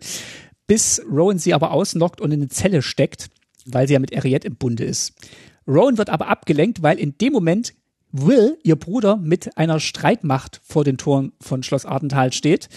bis 0.66 1.01
Rowan 1.09 1.39
sie 1.39 1.55
aber 1.55 1.70
ausnockt 1.70 2.20
und 2.20 2.32
in 2.32 2.41
eine 2.41 2.49
Zelle 2.49 2.82
steckt, 2.82 3.28
weil 3.66 3.87
sie 3.87 3.95
ja 3.95 4.01
mit 4.01 4.16
Ariette 4.16 4.49
im 4.49 4.57
Bunde 4.57 4.82
ist. 4.82 5.14
Rowan 5.68 5.97
wird 5.97 6.11
aber 6.11 6.26
abgelenkt, 6.26 6.82
weil 6.82 6.99
in 6.99 7.16
dem 7.18 7.32
Moment 7.32 7.72
Will, 8.17 8.59
ihr 8.62 8.77
Bruder, 8.77 9.17
mit 9.17 9.59
einer 9.59 9.81
Streitmacht 9.81 10.61
vor 10.62 10.85
den 10.85 10.99
Toren 10.99 11.33
von 11.41 11.65
Schloss 11.65 11.85
Ardental 11.85 12.33
steht. 12.33 12.69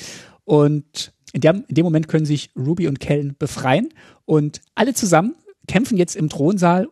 Und 0.45 1.13
in, 1.31 1.41
der, 1.41 1.63
in 1.67 1.75
dem 1.75 1.83
Moment 1.83 2.07
können 2.07 2.25
sich 2.25 2.49
Ruby 2.55 2.88
und 2.88 2.99
Kellen 2.99 3.35
befreien. 3.38 3.89
Und 4.25 4.61
alle 4.73 4.95
zusammen 4.95 5.35
kämpfen 5.67 5.95
jetzt 5.95 6.15
im 6.15 6.29
Thronsaal 6.29 6.88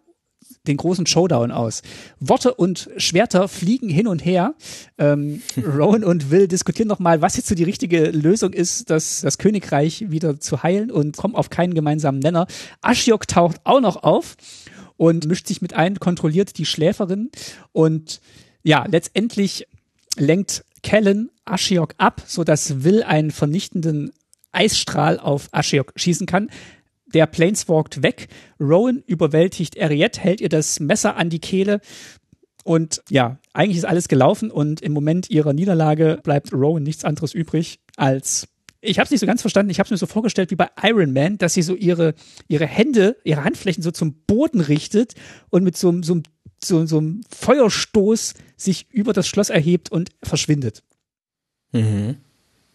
den 0.67 0.77
großen 0.77 1.05
Showdown 1.05 1.51
aus. 1.51 1.81
Worte 2.19 2.53
und 2.53 2.89
Schwerter 2.97 3.47
fliegen 3.47 3.89
hin 3.89 4.07
und 4.07 4.23
her. 4.23 4.53
Ähm, 4.99 5.41
Rowan 5.57 6.03
und 6.03 6.29
Will 6.29 6.47
diskutieren 6.47 6.87
nochmal, 6.87 7.21
was 7.21 7.37
jetzt 7.37 7.47
so 7.47 7.55
die 7.55 7.63
richtige 7.63 8.09
Lösung 8.11 8.53
ist, 8.53 8.89
das, 8.89 9.21
das 9.21 9.37
Königreich 9.39 10.11
wieder 10.11 10.39
zu 10.39 10.61
heilen 10.61 10.91
und 10.91 11.17
kommen 11.17 11.35
auf 11.35 11.49
keinen 11.49 11.73
gemeinsamen 11.73 12.19
Nenner. 12.19 12.45
Ashiok 12.81 13.27
taucht 13.27 13.61
auch 13.63 13.81
noch 13.81 14.03
auf 14.03 14.37
und 14.97 15.27
mischt 15.27 15.47
sich 15.47 15.61
mit 15.61 15.73
ein, 15.73 15.99
kontrolliert 15.99 16.57
die 16.57 16.65
Schläferin 16.65 17.29
und 17.71 18.21
ja, 18.63 18.85
letztendlich 18.87 19.67
lenkt 20.17 20.65
Kellen 20.81 21.29
Ashiok 21.45 21.95
ab, 21.97 22.23
so 22.25 22.43
dass 22.43 22.83
Will 22.83 23.03
einen 23.03 23.31
vernichtenden 23.31 24.11
Eisstrahl 24.51 25.19
auf 25.19 25.49
Ashiok 25.51 25.93
schießen 25.95 26.25
kann. 26.25 26.49
Der 27.05 27.27
Planeswalkt 27.27 28.01
weg. 28.01 28.27
Rowan 28.59 29.03
überwältigt 29.05 29.79
Ariette, 29.79 30.19
hält 30.19 30.41
ihr 30.41 30.49
das 30.49 30.79
Messer 30.79 31.15
an 31.15 31.29
die 31.29 31.39
Kehle. 31.39 31.81
Und 32.63 33.03
ja, 33.09 33.37
eigentlich 33.53 33.77
ist 33.77 33.85
alles 33.85 34.07
gelaufen 34.07 34.49
und 34.49 34.81
im 34.81 34.91
Moment 34.91 35.29
ihrer 35.29 35.53
Niederlage 35.53 36.19
bleibt 36.23 36.51
Rowan 36.51 36.83
nichts 36.83 37.05
anderes 37.05 37.33
übrig 37.33 37.79
als 37.95 38.47
ich 38.85 38.99
habe 38.99 39.05
es 39.05 39.11
nicht 39.11 39.19
so 39.19 39.25
ganz 39.25 39.41
verstanden. 39.41 39.69
Ich 39.69 39.79
habe 39.79 39.87
es 39.87 39.91
mir 39.91 39.97
so 39.97 40.05
vorgestellt 40.05 40.51
wie 40.51 40.55
bei 40.55 40.69
Iron 40.83 41.13
Man, 41.13 41.37
dass 41.37 41.53
sie 41.53 41.61
so 41.61 41.75
ihre, 41.75 42.13
ihre 42.47 42.65
Hände, 42.65 43.17
ihre 43.23 43.43
Handflächen 43.43 43.83
so 43.83 43.91
zum 43.91 44.13
Boden 44.27 44.61
richtet 44.61 45.13
und 45.49 45.63
mit 45.63 45.77
so, 45.77 46.01
so, 46.01 46.21
so, 46.63 46.85
so 46.85 46.97
einem 46.97 47.21
Feuerstoß 47.29 48.33
sich 48.57 48.87
über 48.91 49.13
das 49.13 49.27
Schloss 49.27 49.49
erhebt 49.49 49.91
und 49.91 50.09
verschwindet. 50.23 50.83
Mhm. 51.71 52.17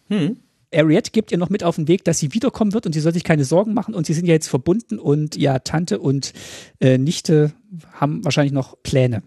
Hm. 0.09 0.37
Ariette 0.73 1.11
gibt 1.11 1.31
ihr 1.31 1.37
noch 1.37 1.49
mit 1.49 1.63
auf 1.63 1.75
den 1.75 1.87
Weg, 1.87 2.03
dass 2.05 2.19
sie 2.19 2.33
wiederkommen 2.33 2.73
wird 2.73 2.85
und 2.85 2.93
sie 2.93 3.01
soll 3.01 3.13
sich 3.13 3.23
keine 3.23 3.43
Sorgen 3.43 3.73
machen 3.73 3.93
und 3.93 4.05
sie 4.05 4.13
sind 4.13 4.25
ja 4.25 4.33
jetzt 4.33 4.47
verbunden 4.47 4.99
und 4.99 5.35
ja, 5.35 5.59
Tante 5.59 5.99
und 5.99 6.33
äh, 6.79 6.97
Nichte 6.97 7.51
haben 7.93 8.23
wahrscheinlich 8.23 8.53
noch 8.53 8.81
Pläne. 8.83 9.21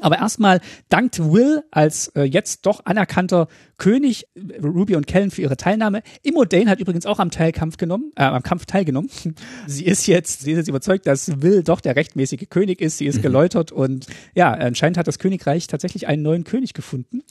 Aber 0.00 0.18
erstmal 0.18 0.60
dankt 0.88 1.18
Will 1.18 1.62
als 1.70 2.08
äh, 2.08 2.22
jetzt 2.22 2.64
doch 2.64 2.86
anerkannter 2.86 3.48
König 3.76 4.26
Ruby 4.62 4.96
und 4.96 5.06
Kellen 5.06 5.30
für 5.30 5.42
ihre 5.42 5.56
Teilnahme. 5.58 6.02
Immodane 6.22 6.70
hat 6.70 6.80
übrigens 6.80 7.04
auch 7.04 7.18
am 7.18 7.30
Teilkampf 7.30 7.76
genommen, 7.76 8.10
äh, 8.16 8.22
am 8.22 8.42
Kampf 8.42 8.64
teilgenommen. 8.64 9.10
sie 9.66 9.84
ist 9.84 10.06
jetzt, 10.06 10.42
sie 10.42 10.52
ist 10.52 10.58
jetzt 10.58 10.68
überzeugt, 10.68 11.06
dass 11.06 11.42
Will 11.42 11.62
doch 11.62 11.80
der 11.80 11.94
rechtmäßige 11.94 12.48
König 12.48 12.80
ist. 12.80 12.98
Sie 12.98 13.06
ist 13.06 13.18
mhm. 13.18 13.22
geläutert 13.22 13.70
und 13.70 14.06
ja, 14.34 14.52
anscheinend 14.52 14.96
hat 14.96 15.08
das 15.08 15.18
Königreich 15.18 15.66
tatsächlich 15.66 16.06
einen 16.06 16.22
neuen 16.22 16.44
König 16.44 16.72
gefunden. 16.72 17.22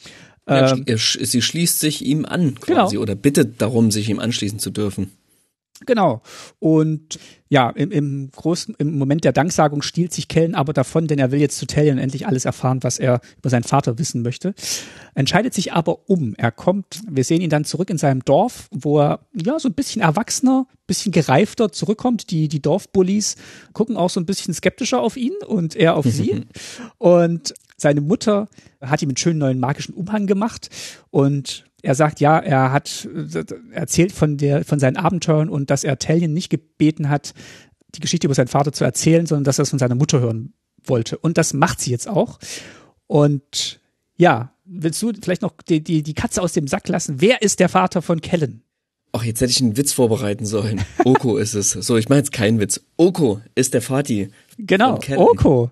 Ja, 0.47 0.76
ähm, 0.76 0.86
sie 0.97 1.41
schließt 1.41 1.80
sich 1.80 2.05
ihm 2.05 2.26
an 2.26 2.55
quasi 2.59 2.95
genau. 2.95 3.01
oder 3.01 3.16
bittet 3.16 3.62
darum, 3.62 3.89
sich 3.89 4.09
ihm 4.09 4.20
anschließen 4.20 4.59
zu 4.59 4.70
dürfen. 4.70 5.12
Genau. 5.86 6.21
Und 6.59 7.19
ja, 7.49 7.69
im, 7.69 7.91
im 7.91 8.32
großen, 8.32 8.75
im 8.77 8.97
Moment 8.97 9.23
der 9.23 9.34
Danksagung 9.34 9.82
stiehlt 9.82 10.13
sich 10.13 10.27
Kellen 10.27 10.55
aber 10.55 10.71
davon, 10.71 11.07
denn 11.07 11.19
er 11.19 11.32
will 11.32 11.39
jetzt 11.39 11.57
zu 11.57 11.67
Talion 11.67 11.97
endlich 11.97 12.25
alles 12.25 12.45
erfahren, 12.45 12.79
was 12.82 12.97
er 12.97 13.19
über 13.38 13.49
seinen 13.49 13.63
Vater 13.63 13.99
wissen 13.99 14.21
möchte. 14.21 14.53
Entscheidet 15.15 15.53
sich 15.53 15.73
aber 15.73 16.09
um. 16.09 16.34
Er 16.38 16.51
kommt, 16.51 17.01
wir 17.09 17.23
sehen 17.23 17.41
ihn 17.41 17.49
dann 17.49 17.65
zurück 17.65 17.89
in 17.89 17.97
seinem 17.97 18.23
Dorf, 18.23 18.69
wo 18.71 18.99
er 18.99 19.19
ja 19.34 19.59
so 19.59 19.67
ein 19.67 19.73
bisschen 19.73 20.01
erwachsener, 20.01 20.65
bisschen 20.88 21.11
gereifter 21.11 21.71
zurückkommt. 21.71 22.32
Die, 22.32 22.47
die 22.47 22.61
Dorfbullies 22.61 23.36
gucken 23.73 23.97
auch 23.97 24.09
so 24.09 24.19
ein 24.19 24.25
bisschen 24.25 24.53
skeptischer 24.53 25.01
auf 25.01 25.17
ihn 25.17 25.34
und 25.45 25.75
er 25.75 25.95
auf 25.95 26.05
sie. 26.05 26.45
Und 26.97 27.53
seine 27.82 28.01
Mutter 28.01 28.47
hat 28.79 29.01
ihm 29.01 29.09
einen 29.09 29.17
schönen 29.17 29.39
neuen 29.39 29.59
magischen 29.59 29.95
Umhang 29.95 30.27
gemacht 30.27 30.69
und 31.09 31.65
er 31.82 31.95
sagt, 31.95 32.19
ja, 32.19 32.38
er 32.38 32.71
hat 32.71 33.07
erzählt 33.71 34.11
von 34.11 34.38
der, 34.38 34.63
von 34.65 34.79
seinen 34.79 34.97
Abenteuern 34.97 35.49
und 35.49 35.69
dass 35.69 35.84
er 35.84 35.99
Talion 35.99 36.34
nicht 36.34 36.49
gebeten 36.49 37.09
hat, 37.09 37.34
die 37.95 37.99
Geschichte 37.99 38.27
über 38.27 38.36
seinen 38.36 38.47
Vater 38.47 38.71
zu 38.71 38.84
erzählen, 38.84 39.25
sondern 39.25 39.43
dass 39.43 39.59
er 39.59 39.63
es 39.63 39.69
von 39.69 39.79
seiner 39.79 39.95
Mutter 39.95 40.19
hören 40.19 40.53
wollte. 40.84 41.17
Und 41.17 41.38
das 41.38 41.53
macht 41.53 41.79
sie 41.79 41.91
jetzt 41.91 42.07
auch. 42.07 42.39
Und 43.07 43.79
ja, 44.15 44.53
willst 44.65 45.01
du 45.01 45.11
vielleicht 45.21 45.41
noch 45.41 45.53
die, 45.67 45.84
die, 45.84 46.03
die 46.03 46.13
Katze 46.13 46.41
aus 46.41 46.53
dem 46.53 46.67
Sack 46.67 46.88
lassen? 46.88 47.19
Wer 47.19 47.41
ist 47.41 47.59
der 47.59 47.69
Vater 47.69 48.01
von 48.01 48.21
Kellen? 48.21 48.63
Ach, 49.14 49.24
jetzt 49.24 49.41
hätte 49.41 49.51
ich 49.51 49.62
einen 49.62 49.76
Witz 49.76 49.91
vorbereiten 49.91 50.45
sollen. 50.45 50.82
Oko 51.03 51.38
ist 51.38 51.53
es. 51.53 51.72
So, 51.72 51.97
ich 51.97 52.07
meine 52.07 52.20
jetzt 52.20 52.32
keinen 52.32 52.59
Witz. 52.59 52.82
Oko 52.95 53.41
ist 53.55 53.74
der 53.74 53.82
Vati. 53.82 54.30
Genau, 54.57 54.99
Oko. 55.16 55.70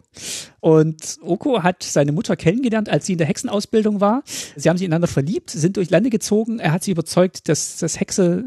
Und 0.60 1.18
Oko 1.22 1.64
hat 1.64 1.84
seine 1.84 2.12
Mutter 2.12 2.36
kennengelernt, 2.36 2.90
als 2.90 3.06
sie 3.06 3.14
in 3.14 3.18
der 3.18 3.28
Hexenausbildung 3.28 4.02
war. 4.02 4.24
Sie 4.56 4.68
haben 4.70 4.78
sich 4.78 4.86
ineinander 4.86 5.08
verliebt, 5.08 5.52
sind 5.52 5.78
durch 5.78 5.90
Lande 5.90 6.10
gezogen. 6.10 6.60
Er 6.60 6.74
hat 6.74 6.84
sie 6.84 6.92
überzeugt, 6.92 7.48
dass 7.48 7.78
das 7.78 8.00
Hexe 8.00 8.44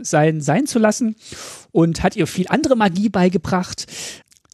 sein 0.00 0.40
sein 0.40 0.66
zu 0.66 0.78
lassen 0.78 1.16
und 1.70 2.02
hat 2.02 2.16
ihr 2.16 2.26
viel 2.26 2.46
andere 2.48 2.76
Magie 2.76 3.08
beigebracht. 3.08 3.86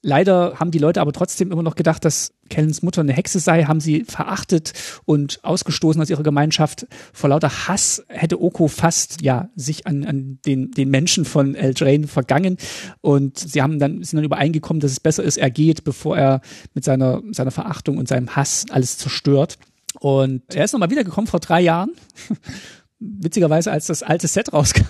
Leider 0.02 0.54
haben 0.58 0.70
die 0.70 0.78
Leute 0.78 1.00
aber 1.00 1.12
trotzdem 1.12 1.52
immer 1.52 1.62
noch 1.62 1.74
gedacht, 1.74 2.04
dass 2.06 2.32
Kellens 2.48 2.82
Mutter 2.82 3.02
eine 3.02 3.12
Hexe 3.12 3.38
sei, 3.38 3.64
haben 3.64 3.80
sie 3.80 4.04
verachtet 4.04 4.72
und 5.04 5.44
ausgestoßen 5.44 6.00
aus 6.00 6.08
ihrer 6.08 6.22
Gemeinschaft. 6.22 6.86
Vor 7.12 7.28
lauter 7.28 7.68
Hass 7.68 8.02
hätte 8.08 8.40
Oko 8.40 8.68
fast 8.68 9.20
ja 9.20 9.50
sich 9.56 9.86
an, 9.86 10.04
an 10.04 10.38
den, 10.46 10.70
den 10.70 10.88
Menschen 10.88 11.26
von 11.26 11.54
Eldraine 11.54 12.06
vergangen 12.06 12.56
und 13.02 13.38
sie 13.38 13.60
haben 13.60 13.78
dann 13.78 14.02
sind 14.02 14.16
dann 14.16 14.24
übereingekommen, 14.24 14.80
dass 14.80 14.92
es 14.92 15.00
besser 15.00 15.22
ist, 15.22 15.36
er 15.36 15.50
geht, 15.50 15.84
bevor 15.84 16.16
er 16.16 16.40
mit 16.72 16.84
seiner 16.84 17.22
seiner 17.32 17.50
Verachtung 17.50 17.98
und 17.98 18.08
seinem 18.08 18.34
Hass 18.34 18.64
alles 18.70 18.96
zerstört. 18.96 19.58
Und 19.98 20.54
er 20.54 20.64
ist 20.64 20.72
nochmal 20.72 20.90
wiedergekommen 20.90 21.26
vor 21.28 21.40
drei 21.40 21.60
Jahren. 21.60 21.90
Witzigerweise, 22.98 23.70
als 23.70 23.86
das 23.86 24.02
alte 24.02 24.28
Set 24.28 24.52
rauskam. 24.52 24.84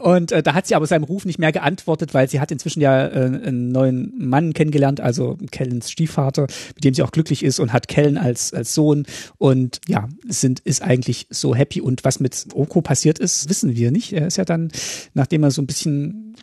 Und 0.00 0.32
äh, 0.32 0.42
da 0.42 0.54
hat 0.54 0.66
sie 0.66 0.74
aber 0.74 0.86
seinem 0.86 1.04
Ruf 1.04 1.24
nicht 1.24 1.38
mehr 1.38 1.52
geantwortet, 1.52 2.14
weil 2.14 2.28
sie 2.28 2.40
hat 2.40 2.50
inzwischen 2.50 2.80
ja 2.80 3.06
äh, 3.06 3.24
einen 3.24 3.72
neuen 3.72 4.12
Mann 4.18 4.52
kennengelernt, 4.52 5.00
also 5.00 5.38
Kellens 5.50 5.90
Stiefvater, 5.90 6.46
mit 6.74 6.84
dem 6.84 6.94
sie 6.94 7.02
auch 7.02 7.12
glücklich 7.12 7.44
ist 7.44 7.60
und 7.60 7.72
hat 7.72 7.88
Kellen 7.88 8.18
als, 8.18 8.52
als 8.52 8.74
Sohn 8.74 9.06
und 9.38 9.80
ja, 9.88 10.08
sind, 10.28 10.60
ist 10.60 10.82
eigentlich 10.82 11.26
so 11.30 11.54
happy 11.54 11.80
und 11.80 12.04
was 12.04 12.20
mit 12.20 12.46
Oko 12.54 12.82
passiert 12.82 13.18
ist, 13.18 13.48
wissen 13.48 13.76
wir 13.76 13.90
nicht. 13.90 14.12
Er 14.12 14.26
ist 14.26 14.36
ja 14.36 14.44
dann, 14.44 14.70
nachdem 15.14 15.42
er 15.42 15.50
so 15.50 15.62
ein 15.62 15.66
bisschen 15.66 16.34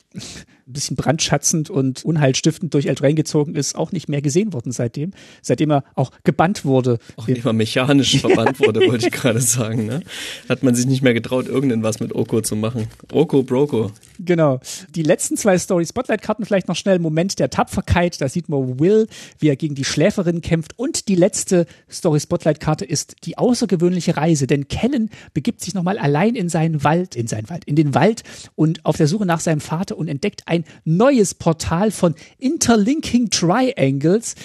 ein 0.67 0.73
bisschen 0.73 0.97
brandschatzend 0.97 1.69
und 1.69 2.03
unheilstiftend 2.03 2.73
durch 2.73 2.87
Eldraine 2.87 3.15
gezogen 3.15 3.55
ist, 3.55 3.75
auch 3.75 3.91
nicht 3.91 4.09
mehr 4.09 4.21
gesehen 4.21 4.51
worden 4.53 4.71
seitdem. 4.71 5.11
Seitdem 5.41 5.71
er 5.71 5.83
auch 5.95 6.11
gebannt 6.23 6.65
wurde. 6.65 6.99
Auch 7.15 7.27
nicht 7.27 7.45
mal 7.45 7.53
mechanisch 7.53 8.17
verbannt 8.21 8.59
wurde, 8.59 8.81
wollte 8.81 9.07
ich 9.07 9.13
gerade 9.13 9.39
sagen. 9.39 9.85
Ne? 9.85 10.01
Hat 10.49 10.63
man 10.63 10.75
sich 10.75 10.85
nicht 10.85 11.01
mehr 11.01 11.13
getraut, 11.13 11.47
irgendwas 11.47 11.99
mit 11.99 12.13
Oko 12.13 12.41
zu 12.41 12.55
machen. 12.55 12.87
Oko, 13.11 13.43
Broko. 13.43 13.91
Genau. 14.19 14.59
Die 14.93 15.03
letzten 15.03 15.37
zwei 15.37 15.57
Story-Spotlight-Karten 15.57 16.45
vielleicht 16.45 16.67
noch 16.67 16.75
schnell. 16.75 16.99
Moment 16.99 17.39
der 17.39 17.49
Tapferkeit. 17.49 18.19
Da 18.19 18.27
sieht 18.27 18.49
man 18.49 18.79
Will, 18.79 19.07
wie 19.39 19.47
er 19.47 19.55
gegen 19.55 19.75
die 19.75 19.85
Schläferin 19.85 20.41
kämpft. 20.41 20.77
Und 20.77 21.07
die 21.07 21.15
letzte 21.15 21.65
Story-Spotlight-Karte 21.89 22.83
ist 22.83 23.15
die 23.23 23.37
außergewöhnliche 23.37 24.17
Reise. 24.17 24.47
Denn 24.47 24.67
Kellen 24.67 25.09
begibt 25.33 25.61
sich 25.61 25.73
nochmal 25.73 25.97
allein 25.97 26.35
in 26.35 26.49
seinen 26.49 26.83
Wald, 26.83 27.15
in 27.15 27.27
seinen 27.27 27.49
Wald, 27.49 27.63
in 27.65 27.75
den 27.75 27.93
Wald 27.93 28.23
und 28.55 28.85
auf 28.85 28.97
der 28.97 29.07
Suche 29.07 29.25
nach 29.25 29.39
seinem 29.39 29.61
Vater 29.61 29.97
und 29.97 30.07
entdeckt 30.07 30.43
ein 30.45 30.56
neues 30.85 31.33
Portal 31.33 31.91
von 31.91 32.15
Interlinking 32.37 33.29
Triangles, 33.29 34.35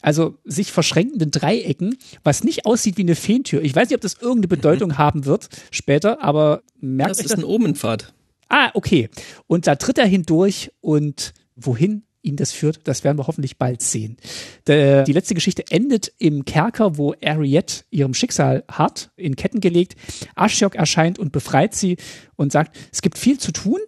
also 0.00 0.38
sich 0.44 0.72
verschränkenden 0.72 1.30
Dreiecken, 1.30 1.96
was 2.22 2.44
nicht 2.44 2.66
aussieht 2.66 2.96
wie 2.96 3.02
eine 3.02 3.14
Feentür. 3.14 3.62
Ich 3.62 3.74
weiß 3.74 3.88
nicht, 3.88 3.96
ob 3.96 4.02
das 4.02 4.14
irgendeine 4.14 4.48
Bedeutung 4.48 4.90
mhm. 4.90 4.98
haben 4.98 5.24
wird 5.24 5.48
später, 5.70 6.22
aber 6.22 6.62
merkt 6.80 7.12
das 7.12 7.20
ist 7.20 7.30
das? 7.30 7.38
ein 7.38 7.44
Omenpfad. 7.44 8.12
Ah, 8.48 8.70
okay. 8.74 9.08
Und 9.46 9.66
da 9.66 9.76
tritt 9.76 9.98
er 9.98 10.06
hindurch 10.06 10.70
und 10.80 11.32
wohin 11.56 12.04
ihn 12.24 12.36
das 12.36 12.52
führt, 12.52 12.80
das 12.84 13.04
werden 13.04 13.18
wir 13.18 13.26
hoffentlich 13.26 13.58
bald 13.58 13.82
sehen. 13.82 14.16
Die 14.66 15.12
letzte 15.12 15.34
Geschichte 15.34 15.64
endet 15.70 16.12
im 16.18 16.44
Kerker, 16.44 16.96
wo 16.96 17.14
Ariette 17.22 17.84
ihrem 17.90 18.14
Schicksal 18.14 18.64
hart 18.70 19.10
in 19.16 19.36
Ketten 19.36 19.60
gelegt. 19.60 19.94
Ashiok 20.34 20.74
erscheint 20.74 21.18
und 21.18 21.32
befreit 21.32 21.74
sie 21.74 21.98
und 22.36 22.50
sagt, 22.50 22.76
es 22.92 23.02
gibt 23.02 23.18
viel 23.18 23.38
zu 23.38 23.52
tun. 23.52 23.78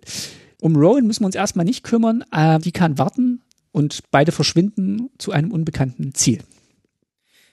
Um 0.61 0.77
Rowan 0.77 1.07
müssen 1.07 1.23
wir 1.23 1.27
uns 1.27 1.35
erstmal 1.35 1.65
nicht 1.65 1.85
kümmern. 1.85 2.25
Äh, 2.33 2.59
die 2.59 2.73
kann 2.73 2.99
warten 2.99 3.43
und 3.73 4.01
beide 4.11 4.33
verschwinden 4.33 5.11
zu 5.19 5.33
einem 5.33 5.53
unbekannten 5.53 6.15
Ziel. 6.15 6.41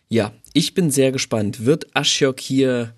Ja, 0.07 0.31
ich 0.53 0.73
bin 0.73 0.91
sehr 0.91 1.11
gespannt. 1.11 1.65
Wird 1.65 1.95
Ashiok 1.95 2.39
hier 2.39 2.93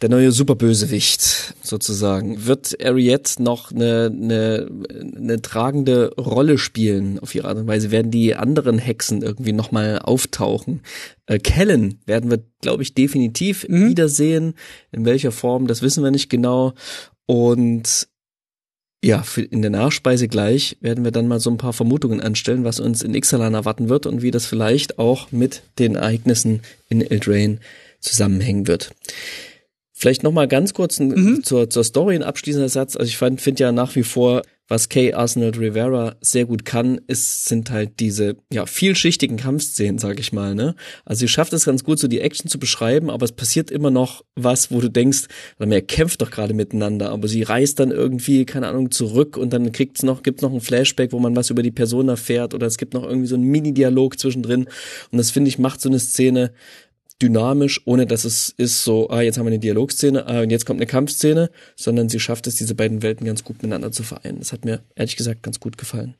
der 0.00 0.08
neue 0.08 0.32
Superbösewicht 0.32 1.54
sozusagen? 1.62 2.46
Wird 2.46 2.76
Ariette 2.84 3.42
noch 3.42 3.70
eine, 3.70 4.10
eine, 4.12 4.68
eine 5.16 5.42
tragende 5.42 6.14
Rolle 6.16 6.58
spielen 6.58 7.18
auf 7.18 7.34
ihre 7.34 7.48
Art 7.48 7.58
und 7.58 7.66
Weise? 7.66 7.90
Werden 7.90 8.10
die 8.10 8.34
anderen 8.34 8.78
Hexen 8.78 9.22
irgendwie 9.22 9.52
nochmal 9.52 9.98
auftauchen? 10.00 10.82
Äh, 11.26 11.38
Kellen 11.38 12.00
werden 12.06 12.30
wir, 12.30 12.42
glaube 12.60 12.82
ich, 12.82 12.94
definitiv 12.94 13.68
mhm. 13.68 13.90
wiedersehen. 13.90 14.54
In 14.92 15.04
welcher 15.04 15.32
Form, 15.32 15.66
das 15.66 15.82
wissen 15.82 16.02
wir 16.02 16.10
nicht 16.10 16.30
genau. 16.30 16.74
Und 17.26 18.08
ja, 19.04 19.22
in 19.50 19.60
der 19.60 19.70
Nachspeise 19.70 20.28
gleich 20.28 20.78
werden 20.80 21.04
wir 21.04 21.10
dann 21.10 21.28
mal 21.28 21.38
so 21.38 21.50
ein 21.50 21.58
paar 21.58 21.74
Vermutungen 21.74 22.20
anstellen, 22.20 22.64
was 22.64 22.80
uns 22.80 23.02
in 23.02 23.14
Ixalan 23.14 23.52
erwarten 23.52 23.88
wird 23.88 24.06
und 24.06 24.22
wie 24.22 24.30
das 24.30 24.46
vielleicht 24.46 24.98
auch 24.98 25.30
mit 25.30 25.62
den 25.78 25.96
Ereignissen 25.96 26.62
in 26.88 27.02
Eldraine 27.02 27.58
zusammenhängen 28.00 28.66
wird. 28.66 28.92
Vielleicht 29.92 30.22
noch 30.22 30.32
mal 30.32 30.48
ganz 30.48 30.72
kurz 30.72 30.98
ein, 30.98 31.08
mhm. 31.08 31.44
zur, 31.44 31.68
zur 31.68 31.84
Story 31.84 32.14
ein 32.14 32.22
abschließender 32.22 32.68
Satz. 32.68 32.96
Also 32.96 33.08
ich 33.08 33.18
finde 33.18 33.62
ja 33.62 33.72
nach 33.72 33.94
wie 33.94 34.02
vor 34.02 34.42
was 34.66 34.88
Kay 34.88 35.12
Arsenal 35.12 35.50
Rivera 35.50 36.16
sehr 36.20 36.46
gut 36.46 36.64
kann, 36.64 36.98
ist, 37.06 37.44
sind 37.44 37.70
halt 37.70 38.00
diese 38.00 38.36
ja 38.50 38.64
vielschichtigen 38.64 39.36
Kampfszenen, 39.36 39.98
sag 39.98 40.18
ich 40.18 40.32
mal. 40.32 40.54
Ne? 40.54 40.74
Also 41.04 41.20
sie 41.20 41.28
schafft 41.28 41.52
es 41.52 41.66
ganz 41.66 41.84
gut, 41.84 41.98
so 41.98 42.08
die 42.08 42.20
Action 42.20 42.48
zu 42.48 42.58
beschreiben, 42.58 43.10
aber 43.10 43.24
es 43.24 43.32
passiert 43.32 43.70
immer 43.70 43.90
noch 43.90 44.24
was, 44.36 44.70
wo 44.70 44.80
du 44.80 44.88
denkst, 44.88 45.24
er 45.58 45.82
kämpft 45.82 46.22
doch 46.22 46.30
gerade 46.30 46.54
miteinander, 46.54 47.10
aber 47.10 47.28
sie 47.28 47.42
reist 47.42 47.80
dann 47.80 47.90
irgendwie, 47.90 48.46
keine 48.46 48.68
Ahnung, 48.68 48.90
zurück 48.90 49.36
und 49.36 49.52
dann 49.52 49.72
kriegt's 49.72 50.02
noch, 50.02 50.22
gibt's 50.22 50.42
noch 50.42 50.52
ein 50.52 50.60
Flashback, 50.60 51.12
wo 51.12 51.18
man 51.18 51.36
was 51.36 51.50
über 51.50 51.62
die 51.62 51.70
Person 51.70 52.08
erfährt 52.08 52.54
oder 52.54 52.66
es 52.66 52.78
gibt 52.78 52.94
noch 52.94 53.02
irgendwie 53.02 53.26
so 53.26 53.34
einen 53.34 53.44
Mini-Dialog 53.44 54.18
zwischendrin 54.18 54.66
und 55.10 55.18
das 55.18 55.30
finde 55.30 55.48
ich 55.48 55.58
macht 55.58 55.80
so 55.80 55.88
eine 55.88 55.98
Szene 55.98 56.52
dynamisch, 57.22 57.80
ohne 57.84 58.06
dass 58.06 58.24
es 58.24 58.50
ist 58.50 58.84
so, 58.84 59.08
ah, 59.10 59.22
jetzt 59.22 59.38
haben 59.38 59.46
wir 59.46 59.52
eine 59.52 59.60
Dialogszene, 59.60 60.26
ah, 60.26 60.42
und 60.42 60.50
jetzt 60.50 60.66
kommt 60.66 60.78
eine 60.78 60.86
Kampfszene, 60.86 61.50
sondern 61.76 62.08
sie 62.08 62.20
schafft 62.20 62.46
es, 62.46 62.56
diese 62.56 62.74
beiden 62.74 63.02
Welten 63.02 63.26
ganz 63.26 63.44
gut 63.44 63.56
miteinander 63.56 63.92
zu 63.92 64.02
vereinen. 64.02 64.38
Das 64.40 64.52
hat 64.52 64.64
mir 64.64 64.82
ehrlich 64.94 65.16
gesagt 65.16 65.42
ganz 65.42 65.60
gut 65.60 65.78
gefallen. 65.78 66.14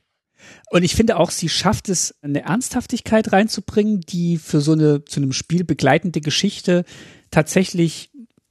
Und 0.71 0.83
ich 0.83 0.95
finde 0.95 1.17
auch, 1.17 1.31
sie 1.31 1.49
schafft 1.49 1.89
es, 1.89 2.15
eine 2.23 2.43
Ernsthaftigkeit 2.43 3.33
reinzubringen, 3.33 4.03
die 4.03 4.37
für 4.37 4.61
so 4.61 4.73
eine 4.73 5.05
zu 5.05 5.21
einem 5.21 5.33
Spiel 5.33 5.65
begleitende 5.65 6.21
Geschichte 6.21 6.85
tatsächlich 7.31 8.11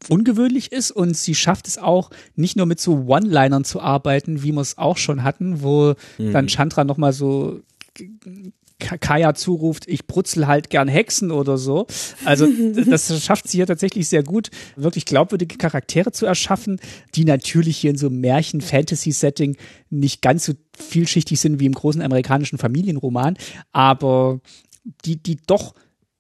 ungewöhnlich 0.10 0.72
ist 0.72 0.92
und 0.92 1.16
sie 1.16 1.36
schafft 1.36 1.68
es 1.68 1.78
auch, 1.78 2.10
nicht 2.36 2.58
nur 2.58 2.66
mit 2.66 2.80
so 2.80 3.06
One-Linern 3.08 3.64
zu 3.64 3.80
arbeiten, 3.80 4.44
wie 4.44 4.52
wir 4.52 4.62
es 4.62 4.78
auch 4.78 4.98
schon 4.98 5.24
hatten, 5.24 5.62
wo 5.62 5.94
mhm. 6.18 6.34
dann 6.34 6.48
Chandra 6.48 6.84
nochmal 6.84 7.14
so 7.14 7.62
Kaya 8.84 9.34
zuruft, 9.34 9.88
ich 9.88 10.08
brutzel 10.08 10.48
halt 10.48 10.70
gern 10.70 10.88
Hexen 10.88 11.32
oder 11.32 11.58
so. 11.58 11.88
Also 12.26 12.48
das 12.90 13.24
schafft 13.24 13.48
sie 13.48 13.58
hier 13.58 13.68
tatsächlich 13.68 14.08
sehr 14.08 14.24
gut, 14.24 14.50
wirklich 14.76 15.06
glaubwürdige 15.06 15.58
Charaktere 15.58 16.12
zu 16.12 16.26
erschaffen, 16.26 16.80
die 17.16 17.26
natürlich 17.26 17.78
hier 17.78 17.92
in 17.92 17.98
so 17.98 18.08
einem 18.08 18.20
Märchen-Fantasy-Setting 18.22 19.58
nicht 19.90 20.22
ganz 20.22 20.46
so 20.46 20.54
vielschichtig 20.78 21.40
sind 21.40 21.60
wie 21.60 21.66
im 21.66 21.74
großen 21.74 22.02
amerikanischen 22.02 22.58
Familienroman, 22.58 23.38
aber 23.72 24.40
die, 25.06 25.22
die 25.22 25.38
doch 25.38 25.74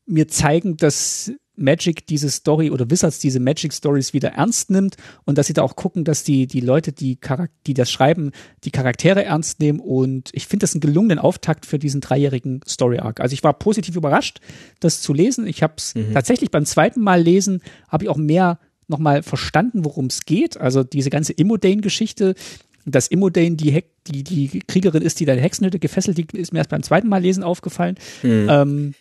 mir 0.06 0.28
zeigen, 0.28 0.78
dass 0.78 1.32
Magic 1.56 2.08
diese 2.08 2.30
Story 2.30 2.72
oder 2.72 2.90
Wizards 2.90 3.20
diese 3.20 3.40
Magic 3.40 3.74
Stories 3.74 4.14
wieder 4.14 4.30
ernst 4.30 4.70
nimmt 4.70 4.98
und 5.26 5.38
dass 5.38 5.48
sie 5.48 5.54
da 5.54 5.62
auch 5.62 5.76
gucken, 5.76 6.04
dass 6.04 6.24
die, 6.24 6.48
die 6.48 6.62
Leute, 6.62 6.92
die, 6.92 7.20
die 7.68 7.74
das 7.74 7.92
schreiben, 7.92 8.32
die 8.64 8.72
Charaktere 8.72 9.24
ernst 9.24 9.60
nehmen 9.60 9.80
und 9.80 10.30
ich 10.34 10.48
finde 10.48 10.64
das 10.64 10.74
einen 10.74 10.82
gelungenen 10.82 11.20
Auftakt 11.20 11.66
für 11.66 11.78
diesen 11.78 12.02
dreijährigen 12.02 12.62
Story 12.68 13.00
Arc. 13.00 13.20
Also 13.20 13.34
ich 13.34 13.44
war 13.44 13.54
positiv 13.54 13.96
überrascht, 13.96 14.40
das 14.80 15.02
zu 15.02 15.14
lesen. 15.14 15.46
Ich 15.46 15.62
habe 15.62 15.74
es 15.78 15.94
mhm. 15.96 16.14
tatsächlich 16.14 16.50
beim 16.50 16.66
zweiten 16.66 17.02
Mal 17.02 17.22
lesen, 17.22 17.62
habe 17.88 18.06
ich 18.06 18.10
auch 18.10 18.18
mehr 18.18 18.60
nochmal 18.88 19.24
verstanden, 19.24 19.86
worum 19.86 20.08
es 20.08 20.26
geht. 20.26 20.58
Also 20.58 20.84
diese 20.84 21.10
ganze 21.10 21.34
Immodane-Geschichte, 21.34 22.36
dass 22.86 23.08
Immodane 23.08 23.56
die, 23.56 23.72
Heck, 23.72 23.90
die, 24.08 24.24
die 24.24 24.60
Kriegerin 24.68 25.02
ist, 25.02 25.20
die 25.20 25.26
da 25.26 25.34
Hexenhütte 25.34 25.80
gefesselt 25.80 26.18
liegt, 26.18 26.34
ist 26.34 26.52
mir 26.52 26.60
erst 26.60 26.70
beim 26.70 26.84
zweiten 26.84 27.08
Mal 27.08 27.22
lesen 27.22 27.44
aufgefallen. 27.44 27.96
Mhm. 28.24 28.48
Ähm, 28.50 28.94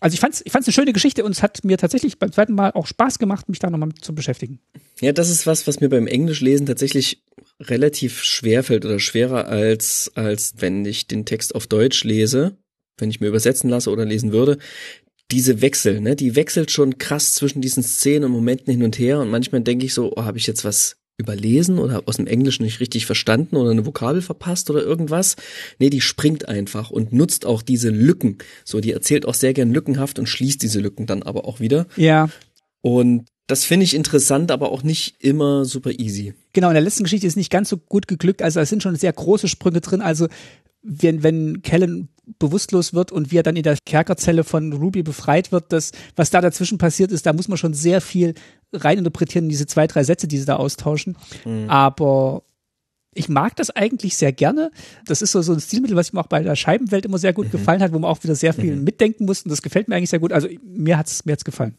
also 0.00 0.14
ich 0.14 0.20
fand's, 0.20 0.42
ich 0.44 0.52
fand's 0.52 0.68
eine 0.68 0.72
schöne 0.72 0.92
Geschichte 0.92 1.24
und 1.24 1.32
es 1.32 1.42
hat 1.42 1.64
mir 1.64 1.78
tatsächlich 1.78 2.18
beim 2.18 2.32
zweiten 2.32 2.54
Mal 2.54 2.72
auch 2.72 2.86
Spaß 2.86 3.18
gemacht, 3.18 3.48
mich 3.48 3.58
da 3.58 3.70
nochmal 3.70 3.90
zu 4.00 4.14
beschäftigen. 4.14 4.60
Ja, 5.00 5.12
das 5.12 5.30
ist 5.30 5.46
was, 5.46 5.66
was 5.66 5.80
mir 5.80 5.88
beim 5.88 6.06
Englischlesen 6.06 6.66
tatsächlich 6.66 7.22
relativ 7.60 8.22
schwer 8.22 8.62
fällt 8.62 8.84
oder 8.84 9.00
schwerer 9.00 9.46
als, 9.48 10.12
als 10.14 10.54
wenn 10.58 10.84
ich 10.84 11.06
den 11.06 11.24
Text 11.24 11.54
auf 11.54 11.66
Deutsch 11.66 12.04
lese, 12.04 12.56
wenn 12.96 13.10
ich 13.10 13.20
mir 13.20 13.28
übersetzen 13.28 13.70
lasse 13.70 13.90
oder 13.90 14.04
lesen 14.04 14.32
würde. 14.32 14.58
Diese 15.30 15.60
Wechsel, 15.60 16.00
ne, 16.00 16.16
die 16.16 16.36
wechselt 16.36 16.70
schon 16.70 16.98
krass 16.98 17.34
zwischen 17.34 17.60
diesen 17.60 17.82
Szenen 17.82 18.24
und 18.24 18.32
Momenten 18.32 18.72
hin 18.72 18.82
und 18.82 18.98
her 18.98 19.20
und 19.20 19.30
manchmal 19.30 19.60
denke 19.60 19.84
ich 19.84 19.94
so, 19.94 20.12
oh, 20.16 20.24
habe 20.24 20.38
ich 20.38 20.46
jetzt 20.46 20.64
was 20.64 20.96
überlesen 21.18 21.78
oder 21.78 22.02
aus 22.06 22.16
dem 22.16 22.26
Englischen 22.26 22.62
nicht 22.62 22.80
richtig 22.80 23.04
verstanden 23.04 23.56
oder 23.56 23.72
eine 23.72 23.84
Vokabel 23.84 24.22
verpasst 24.22 24.70
oder 24.70 24.82
irgendwas. 24.82 25.36
Nee, 25.78 25.90
die 25.90 26.00
springt 26.00 26.48
einfach 26.48 26.90
und 26.90 27.12
nutzt 27.12 27.44
auch 27.44 27.60
diese 27.60 27.90
Lücken. 27.90 28.38
So, 28.64 28.80
die 28.80 28.92
erzählt 28.92 29.26
auch 29.26 29.34
sehr 29.34 29.52
gern 29.52 29.72
lückenhaft 29.72 30.18
und 30.18 30.28
schließt 30.28 30.62
diese 30.62 30.80
Lücken 30.80 31.06
dann 31.06 31.24
aber 31.24 31.44
auch 31.44 31.58
wieder. 31.60 31.86
Ja. 31.96 32.30
Und 32.80 33.26
das 33.48 33.64
finde 33.64 33.84
ich 33.84 33.94
interessant, 33.94 34.50
aber 34.52 34.70
auch 34.70 34.82
nicht 34.82 35.16
immer 35.18 35.64
super 35.64 35.90
easy. 35.90 36.34
Genau, 36.52 36.68
in 36.68 36.74
der 36.74 36.82
letzten 36.82 37.02
Geschichte 37.02 37.26
ist 37.26 37.36
nicht 37.36 37.50
ganz 37.50 37.68
so 37.68 37.78
gut 37.78 38.06
geglückt. 38.06 38.42
Also 38.42 38.60
es 38.60 38.68
sind 38.68 38.82
schon 38.82 38.94
sehr 38.94 39.12
große 39.12 39.48
Sprünge 39.48 39.80
drin. 39.80 40.00
Also 40.00 40.28
wenn, 40.82 41.22
wenn 41.22 41.62
Kellen 41.62 42.08
bewusstlos 42.38 42.92
wird 42.92 43.10
und 43.10 43.30
wie 43.30 43.38
er 43.38 43.42
dann 43.42 43.56
in 43.56 43.62
der 43.62 43.78
Kerkerzelle 43.84 44.44
von 44.44 44.72
Ruby 44.72 45.02
befreit 45.02 45.50
wird, 45.50 45.72
das, 45.72 45.92
was 46.14 46.30
da 46.30 46.40
dazwischen 46.40 46.78
passiert 46.78 47.10
ist, 47.10 47.26
da 47.26 47.32
muss 47.32 47.48
man 47.48 47.56
schon 47.56 47.74
sehr 47.74 48.00
viel 48.00 48.34
reininterpretieren 48.72 49.46
in 49.46 49.50
diese 49.50 49.66
zwei, 49.66 49.86
drei 49.86 50.04
Sätze, 50.04 50.28
die 50.28 50.38
sie 50.38 50.44
da 50.44 50.56
austauschen. 50.56 51.16
Mhm. 51.44 51.70
Aber 51.70 52.42
ich 53.14 53.28
mag 53.28 53.56
das 53.56 53.70
eigentlich 53.70 54.16
sehr 54.16 54.32
gerne. 54.32 54.70
Das 55.06 55.22
ist 55.22 55.32
so, 55.32 55.42
so 55.42 55.52
ein 55.52 55.60
Stilmittel, 55.60 55.96
was 55.96 56.12
mir 56.12 56.20
auch 56.20 56.26
bei 56.26 56.42
der 56.42 56.56
Scheibenwelt 56.56 57.06
immer 57.06 57.18
sehr 57.18 57.32
gut 57.32 57.46
mhm. 57.46 57.52
gefallen 57.52 57.82
hat, 57.82 57.92
wo 57.92 57.98
man 57.98 58.10
auch 58.10 58.22
wieder 58.22 58.34
sehr 58.34 58.52
viel 58.52 58.76
mhm. 58.76 58.84
mitdenken 58.84 59.24
muss. 59.24 59.42
Und 59.42 59.50
das 59.50 59.62
gefällt 59.62 59.88
mir 59.88 59.96
eigentlich 59.96 60.10
sehr 60.10 60.20
gut. 60.20 60.32
Also 60.32 60.48
mir 60.62 60.98
hat's, 60.98 61.24
mir 61.24 61.32
hat's 61.32 61.44
gefallen. 61.44 61.76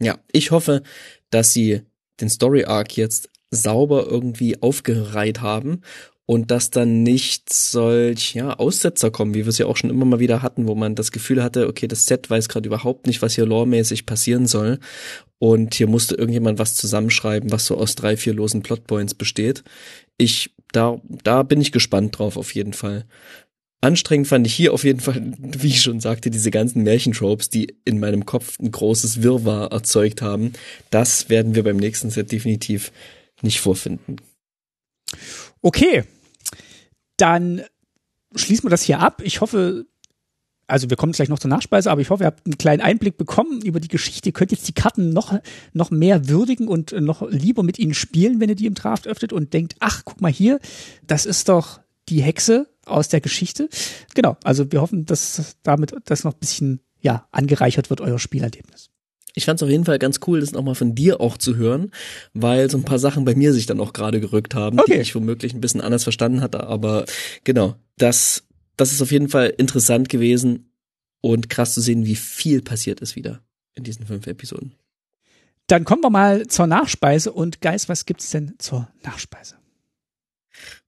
Ja, 0.00 0.18
ich 0.32 0.50
hoffe, 0.50 0.82
dass 1.30 1.52
sie 1.52 1.82
den 2.20 2.30
Story 2.30 2.64
Arc 2.64 2.96
jetzt 2.96 3.28
sauber 3.50 4.06
irgendwie 4.06 4.62
aufgereiht 4.62 5.40
haben 5.40 5.82
und 6.26 6.50
dass 6.50 6.70
dann 6.70 7.02
nicht 7.02 7.52
solch 7.52 8.34
ja, 8.34 8.54
Aussetzer 8.54 9.10
kommen, 9.10 9.34
wie 9.34 9.44
wir 9.44 9.48
es 9.48 9.58
ja 9.58 9.66
auch 9.66 9.76
schon 9.76 9.90
immer 9.90 10.04
mal 10.04 10.20
wieder 10.20 10.42
hatten, 10.42 10.68
wo 10.68 10.74
man 10.74 10.94
das 10.94 11.10
Gefühl 11.10 11.42
hatte, 11.42 11.66
okay, 11.66 11.88
das 11.88 12.06
Set 12.06 12.30
weiß 12.30 12.48
gerade 12.48 12.68
überhaupt 12.68 13.06
nicht, 13.06 13.20
was 13.20 13.34
hier 13.34 13.46
loremäßig 13.46 14.06
passieren 14.06 14.46
soll 14.46 14.78
und 15.40 15.74
hier 15.74 15.88
musste 15.88 16.14
irgendjemand 16.14 16.58
was 16.58 16.76
zusammenschreiben, 16.76 17.50
was 17.50 17.66
so 17.66 17.76
aus 17.76 17.94
drei, 17.94 18.16
vier 18.16 18.34
losen 18.34 18.62
Plotpoints 18.62 19.14
besteht. 19.14 19.64
Ich, 20.18 20.54
da, 20.72 21.00
da 21.24 21.42
bin 21.42 21.60
ich 21.60 21.72
gespannt 21.72 22.18
drauf 22.18 22.36
auf 22.36 22.54
jeden 22.54 22.74
Fall. 22.74 23.06
Anstrengend 23.80 24.28
fand 24.28 24.46
ich 24.46 24.54
hier 24.54 24.74
auf 24.74 24.84
jeden 24.84 25.00
Fall, 25.00 25.32
wie 25.38 25.68
ich 25.68 25.80
schon 25.80 26.00
sagte, 26.00 26.30
diese 26.30 26.50
ganzen 26.50 26.82
Märchentropes, 26.82 27.48
die 27.48 27.74
in 27.84 27.98
meinem 27.98 28.26
Kopf 28.26 28.58
ein 28.60 28.70
großes 28.70 29.22
Wirrwarr 29.22 29.72
erzeugt 29.72 30.20
haben. 30.20 30.52
Das 30.90 31.30
werden 31.30 31.54
wir 31.54 31.64
beim 31.64 31.78
nächsten 31.78 32.10
Set 32.10 32.30
definitiv 32.30 32.92
nicht 33.40 33.60
vorfinden. 33.60 34.16
Okay, 35.62 36.04
dann 37.16 37.62
schließen 38.34 38.64
wir 38.64 38.70
das 38.70 38.82
hier 38.82 39.00
ab. 39.00 39.20
Ich 39.24 39.40
hoffe, 39.40 39.86
also 40.66 40.88
wir 40.88 40.96
kommen 40.96 41.12
gleich 41.12 41.28
noch 41.28 41.38
zur 41.38 41.50
Nachspeise, 41.50 41.90
aber 41.90 42.00
ich 42.00 42.10
hoffe, 42.10 42.24
ihr 42.24 42.28
habt 42.28 42.46
einen 42.46 42.58
kleinen 42.58 42.80
Einblick 42.80 43.16
bekommen 43.16 43.60
über 43.62 43.80
die 43.80 43.88
Geschichte. 43.88 44.28
Ihr 44.28 44.32
könnt 44.32 44.52
jetzt 44.52 44.68
die 44.68 44.72
Karten 44.72 45.10
noch, 45.10 45.38
noch 45.72 45.90
mehr 45.90 46.28
würdigen 46.28 46.68
und 46.68 46.92
noch 46.92 47.28
lieber 47.28 47.62
mit 47.62 47.78
ihnen 47.78 47.94
spielen, 47.94 48.40
wenn 48.40 48.48
ihr 48.48 48.54
die 48.54 48.66
im 48.66 48.74
Draft 48.74 49.06
öffnet 49.06 49.32
und 49.32 49.52
denkt, 49.52 49.74
ach, 49.80 50.02
guck 50.04 50.20
mal 50.20 50.32
hier, 50.32 50.60
das 51.06 51.26
ist 51.26 51.48
doch 51.48 51.80
die 52.08 52.22
Hexe 52.22 52.68
aus 52.86 53.08
der 53.08 53.20
Geschichte. 53.20 53.68
Genau, 54.14 54.36
also 54.44 54.70
wir 54.72 54.80
hoffen, 54.80 55.06
dass 55.06 55.56
damit 55.62 55.94
das 56.06 56.24
noch 56.24 56.34
ein 56.34 56.40
bisschen 56.40 56.80
ja, 57.00 57.26
angereichert 57.32 57.90
wird, 57.90 58.00
euer 58.00 58.18
Spielerlebnis. 58.18 58.89
Ich 59.34 59.44
fand 59.44 59.58
es 59.58 59.62
auf 59.62 59.70
jeden 59.70 59.84
Fall 59.84 59.98
ganz 59.98 60.20
cool, 60.26 60.40
das 60.40 60.52
nochmal 60.52 60.74
von 60.74 60.94
dir 60.94 61.20
auch 61.20 61.36
zu 61.36 61.56
hören, 61.56 61.90
weil 62.34 62.70
so 62.70 62.78
ein 62.78 62.84
paar 62.84 62.98
Sachen 62.98 63.24
bei 63.24 63.34
mir 63.34 63.52
sich 63.52 63.66
dann 63.66 63.80
auch 63.80 63.92
gerade 63.92 64.20
gerückt 64.20 64.54
haben, 64.54 64.78
okay. 64.78 64.94
die 64.94 65.00
ich 65.00 65.14
womöglich 65.14 65.54
ein 65.54 65.60
bisschen 65.60 65.80
anders 65.80 66.02
verstanden 66.02 66.40
hatte. 66.40 66.64
Aber 66.64 67.04
genau, 67.44 67.76
das, 67.98 68.44
das 68.76 68.92
ist 68.92 69.02
auf 69.02 69.12
jeden 69.12 69.28
Fall 69.28 69.52
interessant 69.56 70.08
gewesen 70.08 70.72
und 71.20 71.50
krass 71.50 71.74
zu 71.74 71.80
sehen, 71.80 72.06
wie 72.06 72.16
viel 72.16 72.62
passiert 72.62 73.00
ist 73.00 73.16
wieder 73.16 73.40
in 73.74 73.84
diesen 73.84 74.06
fünf 74.06 74.26
Episoden. 74.26 74.74
Dann 75.66 75.84
kommen 75.84 76.02
wir 76.02 76.10
mal 76.10 76.46
zur 76.48 76.66
Nachspeise 76.66 77.32
und 77.32 77.60
Geist, 77.60 77.88
was 77.88 78.04
gibt's 78.04 78.30
denn 78.30 78.54
zur 78.58 78.88
Nachspeise? 79.04 79.56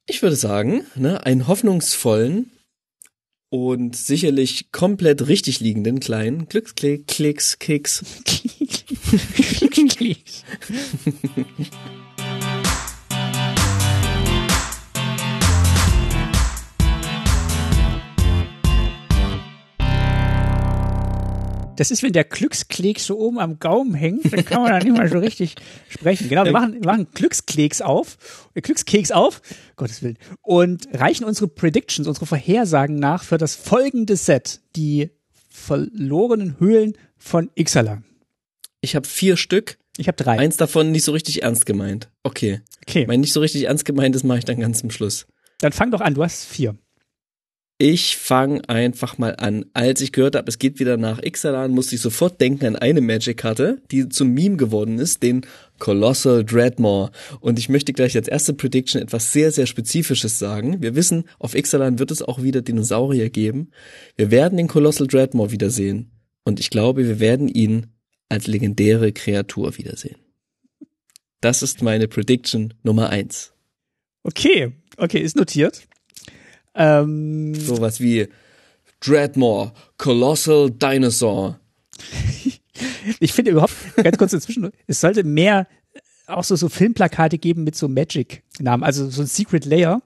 Ich 0.06 0.22
würde 0.22 0.34
sagen, 0.34 0.84
ne, 0.96 1.24
einen 1.24 1.46
hoffnungsvollen 1.46 2.50
und 3.52 3.94
sicherlich 3.94 4.72
komplett 4.72 5.28
richtig 5.28 5.60
liegenden 5.60 6.00
kleinen 6.00 6.48
Glücksklick, 6.48 7.06
Klicks, 7.06 7.58
Kicks. 7.58 8.02
Klicks. 9.94 10.42
Das 21.76 21.90
ist, 21.90 22.02
wenn 22.02 22.12
der 22.12 22.24
Glückskeks 22.24 23.06
so 23.06 23.18
oben 23.18 23.38
am 23.38 23.58
Gaumen 23.58 23.94
hängt, 23.94 24.30
dann 24.30 24.44
kann 24.44 24.62
man 24.62 24.72
da 24.72 24.78
nicht 24.78 24.96
mal 24.96 25.08
so 25.08 25.18
richtig 25.18 25.54
sprechen. 25.88 26.28
Genau, 26.28 26.44
wir 26.44 26.52
machen, 26.52 26.74
wir 26.74 26.84
machen 26.84 27.06
Glückskeks 27.14 27.80
auf, 27.80 28.18
äh, 28.54 28.60
Glückskeks 28.60 29.10
auf, 29.10 29.40
Gottes 29.76 30.02
Willen, 30.02 30.18
und 30.42 30.86
reichen 30.92 31.24
unsere 31.24 31.48
Predictions, 31.48 32.06
unsere 32.06 32.26
Vorhersagen 32.26 32.96
nach 32.96 33.24
für 33.24 33.38
das 33.38 33.56
folgende 33.56 34.16
Set, 34.16 34.60
die 34.76 35.10
verlorenen 35.48 36.58
Höhlen 36.58 36.92
von 37.16 37.50
Ixalan. 37.54 38.04
Ich 38.82 38.94
habe 38.94 39.06
vier 39.06 39.36
Stück. 39.36 39.78
Ich 39.96 40.08
habe 40.08 40.22
drei. 40.22 40.38
Eins 40.38 40.56
davon 40.58 40.92
nicht 40.92 41.04
so 41.04 41.12
richtig 41.12 41.42
ernst 41.42 41.64
gemeint. 41.66 42.10
Okay. 42.22 42.60
Okay. 42.86 43.06
Mein 43.06 43.20
nicht 43.20 43.32
so 43.32 43.40
richtig 43.40 43.64
ernst 43.64 43.84
gemeint, 43.84 44.14
das 44.14 44.24
mache 44.24 44.38
ich 44.38 44.44
dann 44.44 44.60
ganz 44.60 44.80
zum 44.80 44.90
Schluss. 44.90 45.26
Dann 45.60 45.72
fang 45.72 45.90
doch 45.90 46.00
an, 46.00 46.14
du 46.14 46.22
hast 46.22 46.44
vier. 46.44 46.76
Ich 47.84 48.16
fange 48.16 48.68
einfach 48.68 49.18
mal 49.18 49.34
an. 49.38 49.64
Als 49.74 50.00
ich 50.02 50.12
gehört 50.12 50.36
habe, 50.36 50.48
es 50.48 50.60
geht 50.60 50.78
wieder 50.78 50.96
nach 50.96 51.20
Ixalan, 51.20 51.72
musste 51.72 51.96
ich 51.96 52.00
sofort 52.00 52.40
denken 52.40 52.64
an 52.64 52.76
eine 52.76 53.00
Magic-Karte, 53.00 53.82
die 53.90 54.08
zum 54.08 54.28
Meme 54.28 54.56
geworden 54.56 55.00
ist, 55.00 55.24
den 55.24 55.44
Colossal 55.80 56.44
Dreadmore. 56.44 57.10
Und 57.40 57.58
ich 57.58 57.68
möchte 57.68 57.92
gleich 57.92 58.14
als 58.14 58.28
erste 58.28 58.54
Prediction 58.54 59.02
etwas 59.02 59.32
sehr, 59.32 59.50
sehr 59.50 59.66
Spezifisches 59.66 60.38
sagen. 60.38 60.80
Wir 60.80 60.94
wissen, 60.94 61.24
auf 61.40 61.56
Ixalan 61.56 61.98
wird 61.98 62.12
es 62.12 62.22
auch 62.22 62.40
wieder 62.40 62.62
Dinosaurier 62.62 63.30
geben. 63.30 63.72
Wir 64.14 64.30
werden 64.30 64.58
den 64.58 64.68
Colossal 64.68 65.08
Dreadmore 65.08 65.50
wiedersehen. 65.50 66.12
Und 66.44 66.60
ich 66.60 66.70
glaube, 66.70 67.08
wir 67.08 67.18
werden 67.18 67.48
ihn 67.48 67.88
als 68.28 68.46
legendäre 68.46 69.10
Kreatur 69.10 69.76
wiedersehen. 69.76 70.18
Das 71.40 71.64
ist 71.64 71.82
meine 71.82 72.06
Prediction 72.06 72.74
Nummer 72.84 73.10
eins. 73.10 73.54
Okay, 74.22 74.70
okay, 74.98 75.18
ist 75.18 75.34
notiert. 75.34 75.88
Ähm, 76.74 77.54
Sowas 77.54 78.00
wie 78.00 78.28
Dreadmore, 79.00 79.72
Colossal 79.98 80.70
Dinosaur. 80.70 81.58
ich 83.20 83.32
finde 83.32 83.50
überhaupt, 83.52 83.74
ganz 83.96 84.18
kurz 84.18 84.32
dazwischen, 84.32 84.70
es 84.86 85.00
sollte 85.00 85.24
mehr 85.24 85.66
auch 86.26 86.44
so, 86.44 86.56
so 86.56 86.68
Filmplakate 86.68 87.38
geben 87.38 87.64
mit 87.64 87.74
so 87.74 87.88
Magic-Namen, 87.88 88.84
also 88.84 89.08
so 89.10 89.22
ein 89.22 89.26
Secret 89.26 89.64
Layer. 89.64 90.02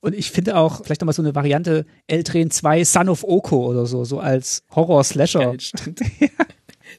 Und 0.00 0.14
ich 0.14 0.30
finde 0.30 0.56
auch 0.56 0.82
vielleicht 0.82 1.02
nochmal 1.02 1.14
so 1.14 1.20
eine 1.20 1.34
Variante 1.34 1.84
Eldrain 2.06 2.50
2 2.50 2.84
Son 2.84 3.08
of 3.10 3.22
Oko 3.22 3.66
oder 3.66 3.84
so, 3.84 4.04
so 4.04 4.18
als 4.18 4.64
Horror-Slasher. 4.74 5.54
Ja, 6.20 6.28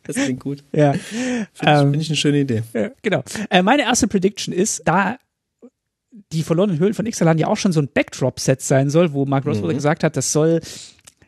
das 0.04 0.16
klingt 0.16 0.40
gut. 0.40 0.64
Ja. 0.72 0.94
Finde 0.94 1.48
ich, 1.54 1.68
ähm, 1.68 1.92
find 1.92 2.02
ich 2.02 2.10
eine 2.10 2.16
schöne 2.16 2.40
Idee. 2.40 2.64
Ja, 2.74 2.92
genau. 3.02 3.24
Äh, 3.50 3.62
meine 3.62 3.84
erste 3.84 4.08
Prediction 4.08 4.54
ist, 4.54 4.84
da 4.86 5.18
die 6.32 6.44
verlorenen 6.44 6.80
Höhlen 6.80 6.94
von 6.94 7.06
Ixalan 7.06 7.38
ja 7.38 7.48
auch 7.48 7.58
schon 7.58 7.72
so 7.72 7.82
ein 7.82 7.90
Backdrop-Set 7.94 8.62
sein 8.62 8.90
soll, 8.90 9.14
wo 9.14 9.26
Mark 9.26 9.46
Rosewater 9.46 9.74
mhm. 9.74 9.78
gesagt 9.78 10.04
hat, 10.04 10.18
das 10.18 10.32
soll 10.32 10.62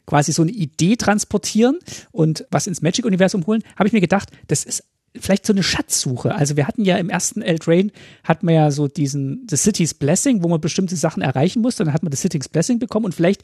quasi 0.05 0.31
so 0.31 0.41
eine 0.41 0.51
Idee 0.51 0.95
transportieren 0.95 1.79
und 2.11 2.45
was 2.51 2.67
ins 2.67 2.81
Magic-Universum 2.81 3.45
holen, 3.47 3.63
habe 3.77 3.87
ich 3.87 3.93
mir 3.93 4.01
gedacht, 4.01 4.29
das 4.47 4.63
ist 4.65 4.83
vielleicht 5.15 5.45
so 5.45 5.53
eine 5.53 5.63
Schatzsuche. 5.63 6.33
Also 6.33 6.57
wir 6.57 6.67
hatten 6.67 6.83
ja 6.83 6.97
im 6.97 7.09
ersten 7.09 7.41
Eldrain 7.41 7.91
hat 8.23 8.43
man 8.43 8.55
ja 8.55 8.71
so 8.71 8.87
diesen 8.87 9.45
The 9.49 9.57
City's 9.57 9.93
Blessing, 9.93 10.43
wo 10.43 10.47
man 10.47 10.59
bestimmte 10.59 10.95
Sachen 10.95 11.21
erreichen 11.21 11.61
muss, 11.61 11.75
dann 11.75 11.93
hat 11.93 12.03
man 12.03 12.11
The 12.11 12.17
City's 12.17 12.49
Blessing 12.49 12.79
bekommen 12.79 13.05
und 13.05 13.15
vielleicht 13.15 13.43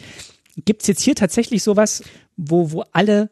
gibt's 0.66 0.88
jetzt 0.88 1.02
hier 1.02 1.16
tatsächlich 1.16 1.64
sowas, 1.64 2.04
wo, 2.36 2.72
wo 2.72 2.84
alle 2.92 3.30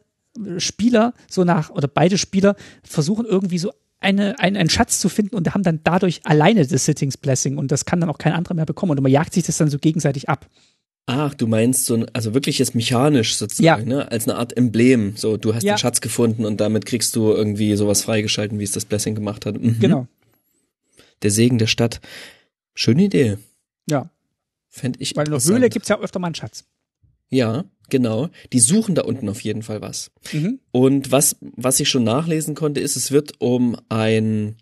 Spieler 0.58 1.14
so 1.28 1.44
nach, 1.44 1.70
oder 1.70 1.88
beide 1.88 2.16
Spieler 2.16 2.54
versuchen 2.82 3.26
irgendwie 3.26 3.58
so 3.58 3.72
eine, 4.00 4.38
ein, 4.38 4.56
einen 4.56 4.70
Schatz 4.70 5.00
zu 5.00 5.08
finden 5.08 5.34
und 5.36 5.52
haben 5.54 5.62
dann 5.62 5.80
dadurch 5.84 6.20
alleine 6.24 6.66
das 6.66 6.84
Sittings 6.84 7.16
Blessing 7.16 7.58
und 7.58 7.72
das 7.72 7.84
kann 7.84 8.00
dann 8.00 8.10
auch 8.10 8.18
kein 8.18 8.32
anderer 8.32 8.54
mehr 8.54 8.66
bekommen 8.66 8.92
und 8.92 9.02
man 9.02 9.10
jagt 9.12 9.32
sich 9.34 9.44
das 9.44 9.56
dann 9.56 9.68
so 9.70 9.78
gegenseitig 9.78 10.28
ab. 10.28 10.48
Ach, 11.06 11.32
du 11.34 11.46
meinst 11.46 11.86
so, 11.86 11.94
ein- 11.94 12.06
also 12.14 12.34
wirklich 12.34 12.58
jetzt 12.58 12.74
mechanisch 12.74 13.36
sozusagen, 13.36 13.90
Ja. 13.90 13.96
ne? 13.96 14.10
Als 14.12 14.28
eine 14.28 14.36
Art 14.38 14.54
Emblem. 14.56 15.16
So, 15.16 15.36
du 15.38 15.54
hast 15.54 15.62
Ja. 15.62 15.74
den 15.74 15.78
Schatz 15.78 16.00
gefunden 16.02 16.44
und 16.44 16.60
damit 16.60 16.84
kriegst 16.84 17.16
du 17.16 17.32
irgendwie 17.32 17.74
sowas 17.76 18.02
freigeschalten, 18.02 18.58
wie 18.58 18.64
es 18.64 18.72
das 18.72 18.84
Blessing 18.84 19.14
gemacht 19.14 19.46
hat. 19.46 19.58
Mhm. 19.60 19.78
Genau. 19.80 20.06
Der 21.22 21.30
Segen 21.30 21.56
der 21.58 21.66
Stadt. 21.66 22.00
Schöne 22.74 23.04
Idee. 23.04 23.38
Ja. 23.88 24.10
Fände 24.68 25.00
ich 25.00 25.16
Weil 25.16 25.26
in 25.26 25.32
der. 25.32 25.42
Höhle 25.42 25.70
gibt's 25.70 25.88
ja 25.88 25.98
öfter 25.98 26.18
mal 26.18 26.26
einen 26.28 26.34
Schatz. 26.34 26.64
Ja, 27.30 27.64
genau. 27.88 28.28
Die 28.52 28.60
suchen 28.60 28.94
da 28.94 29.02
unten 29.02 29.28
auf 29.28 29.40
jeden 29.40 29.62
Fall 29.62 29.80
was. 29.80 30.10
Mhm. 30.32 30.60
Und 30.72 31.12
was, 31.12 31.36
was 31.40 31.80
ich 31.80 31.88
schon 31.88 32.04
nachlesen 32.04 32.54
konnte, 32.54 32.80
ist, 32.80 32.96
es 32.96 33.10
wird 33.10 33.32
um 33.40 33.76
ein, 33.88 34.56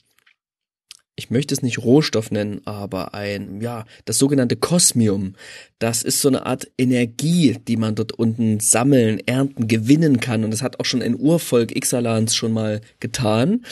ich 1.17 1.31
möchte 1.31 1.55
es 1.55 1.63
nicht 1.63 1.79
Rohstoff 1.79 2.31
nennen, 2.31 2.61
aber 2.65 3.15
ein, 3.15 3.61
ja, 3.61 3.85
das 4.05 4.19
sogenannte 4.19 4.57
Kosmium. 4.57 5.35
Das 5.79 6.03
ist 6.03 6.21
so 6.21 6.29
eine 6.29 6.47
Art 6.47 6.69
Energie, 6.79 7.57
die 7.67 7.77
man 7.77 7.95
dort 7.95 8.13
unten 8.13 8.61
sammeln, 8.61 9.21
ernten, 9.27 9.69
gewinnen 9.69 10.21
kann. 10.21 10.45
Und 10.45 10.51
das 10.51 10.63
hat 10.63 10.81
auch 10.81 10.85
schon 10.85 11.03
ein 11.03 11.19
Urvolk 11.19 11.75
Ixalans 11.75 12.35
schon 12.35 12.53
mal 12.53 12.81
getan. 13.01 13.65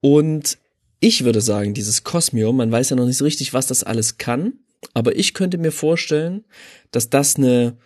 Und 0.00 0.58
ich 1.00 1.24
würde 1.24 1.40
sagen, 1.40 1.74
dieses 1.74 2.04
Kosmium, 2.04 2.56
man 2.56 2.72
weiß 2.72 2.90
ja 2.90 2.96
noch 2.96 3.06
nicht 3.06 3.18
so 3.18 3.24
richtig, 3.24 3.54
was 3.54 3.68
das 3.68 3.84
alles 3.84 4.18
kann, 4.18 4.54
aber 4.94 5.16
ich 5.16 5.34
könnte 5.34 5.58
mir 5.58 5.72
vorstellen, 5.72 6.44
dass 6.90 7.10
das 7.10 7.36
eine, 7.36 7.76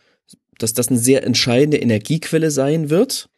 dass 0.62 0.72
das 0.72 0.89
eine 0.89 0.98
sehr 0.98 1.24
entscheidende 1.24 1.78
Energiequelle 1.78 2.51
sein 2.51 2.90
wird. 2.90 3.28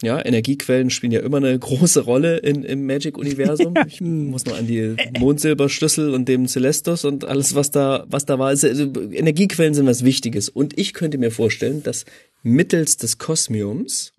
Ja, 0.00 0.24
Energiequellen 0.24 0.90
spielen 0.90 1.10
ja 1.10 1.20
immer 1.20 1.38
eine 1.38 1.58
große 1.58 2.00
Rolle 2.00 2.38
in, 2.38 2.62
im 2.62 2.86
Magic-Universum. 2.86 3.74
Ich 3.88 4.00
muss 4.00 4.44
nur 4.44 4.56
an 4.56 4.66
die 4.66 4.94
Mondsilberschlüssel 5.18 6.14
und 6.14 6.28
dem 6.28 6.46
Celestus 6.46 7.04
und 7.04 7.24
alles, 7.24 7.54
was 7.54 7.70
da, 7.70 8.04
was 8.08 8.24
da 8.24 8.38
war. 8.38 8.48
Also, 8.48 8.66
Energiequellen 8.68 9.74
sind 9.74 9.86
was 9.86 10.04
Wichtiges. 10.04 10.48
Und 10.48 10.78
ich 10.78 10.94
könnte 10.94 11.18
mir 11.18 11.30
vorstellen, 11.30 11.82
dass 11.82 12.04
mittels 12.42 12.96
des 12.96 13.18
Kosmiums 13.18 14.12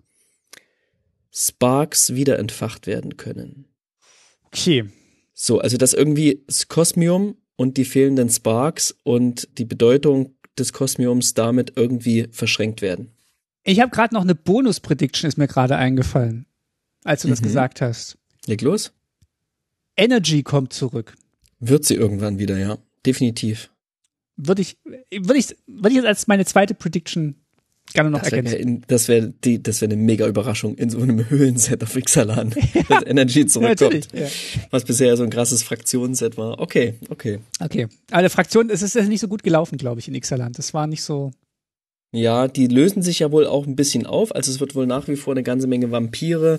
Sparks 1.32 2.14
wieder 2.14 2.38
entfacht 2.38 2.86
werden 2.86 3.16
können. 3.16 3.66
Okay. 4.46 4.84
So, 5.32 5.60
also 5.60 5.76
dass 5.76 5.94
irgendwie 5.94 6.42
das 6.46 6.68
Kosmium 6.68 7.36
und 7.56 7.76
die 7.76 7.84
fehlenden 7.84 8.28
Sparks 8.28 8.94
und 9.04 9.48
die 9.58 9.64
Bedeutung 9.64 10.34
des 10.60 10.72
Kosmiums 10.72 11.34
damit 11.34 11.72
irgendwie 11.76 12.28
verschränkt 12.30 12.82
werden. 12.82 13.10
Ich 13.64 13.80
habe 13.80 13.90
gerade 13.90 14.14
noch 14.14 14.22
eine 14.22 14.34
Bonus-Prediction, 14.34 15.28
ist 15.28 15.36
mir 15.38 15.48
gerade 15.48 15.76
eingefallen, 15.76 16.46
als 17.04 17.22
du 17.22 17.28
das 17.28 17.40
Mhm. 17.40 17.44
gesagt 17.46 17.80
hast. 17.80 18.16
Leg 18.46 18.62
los. 18.62 18.92
Energy 19.96 20.42
kommt 20.42 20.72
zurück. 20.72 21.14
Wird 21.58 21.84
sie 21.84 21.94
irgendwann 21.94 22.38
wieder, 22.38 22.56
ja. 22.58 22.78
Definitiv. 23.04 23.70
Würde 24.36 24.62
ich, 24.62 24.78
würde 24.84 25.38
ich, 25.38 25.56
würde 25.66 25.90
ich 25.90 25.96
jetzt 25.96 26.06
als 26.06 26.26
meine 26.26 26.44
zweite 26.46 26.74
Prediction 26.74 27.34
gerne 27.92 28.10
noch 28.10 28.20
Das 28.22 28.32
wäre 28.32 28.46
ergänzen. 28.46 28.84
das 28.88 29.08
wär 29.08 29.20
die, 29.26 29.62
das 29.62 29.80
wäre 29.80 29.92
eine 29.92 30.02
mega 30.02 30.26
Überraschung 30.26 30.74
in 30.76 30.90
so 30.90 30.98
einem 31.00 31.28
Höhlenset 31.30 31.82
auf 31.82 31.96
Ixalan, 31.96 32.50
dass 32.88 33.02
Energy 33.06 33.40
Ja, 33.42 33.46
zurückkommt. 33.46 33.80
natürlich. 33.80 34.06
Ja. 34.14 34.26
was 34.70 34.84
bisher 34.84 35.16
so 35.16 35.22
ein 35.22 35.30
krasses 35.30 35.62
Fraktionsset 35.62 36.36
war. 36.36 36.58
Okay, 36.60 36.94
okay. 37.08 37.38
Okay. 37.62 37.88
Aber 38.10 38.22
der 38.22 38.30
Fraktion, 38.30 38.70
es 38.70 38.82
ist 38.82 38.94
ja 38.94 39.02
nicht 39.02 39.20
so 39.20 39.28
gut 39.28 39.42
gelaufen, 39.42 39.78
glaube 39.78 40.00
ich, 40.00 40.08
in 40.08 40.14
Ixaland. 40.14 40.58
Das 40.58 40.74
war 40.74 40.86
nicht 40.86 41.02
so. 41.02 41.30
Ja, 42.12 42.48
die 42.48 42.66
lösen 42.66 43.02
sich 43.02 43.20
ja 43.20 43.30
wohl 43.30 43.46
auch 43.46 43.66
ein 43.66 43.76
bisschen 43.76 44.04
auf. 44.06 44.34
Also 44.34 44.50
es 44.50 44.58
wird 44.60 44.74
wohl 44.74 44.86
nach 44.86 45.06
wie 45.06 45.14
vor 45.16 45.32
eine 45.34 45.44
ganze 45.44 45.66
Menge 45.68 45.90
Vampire 45.92 46.58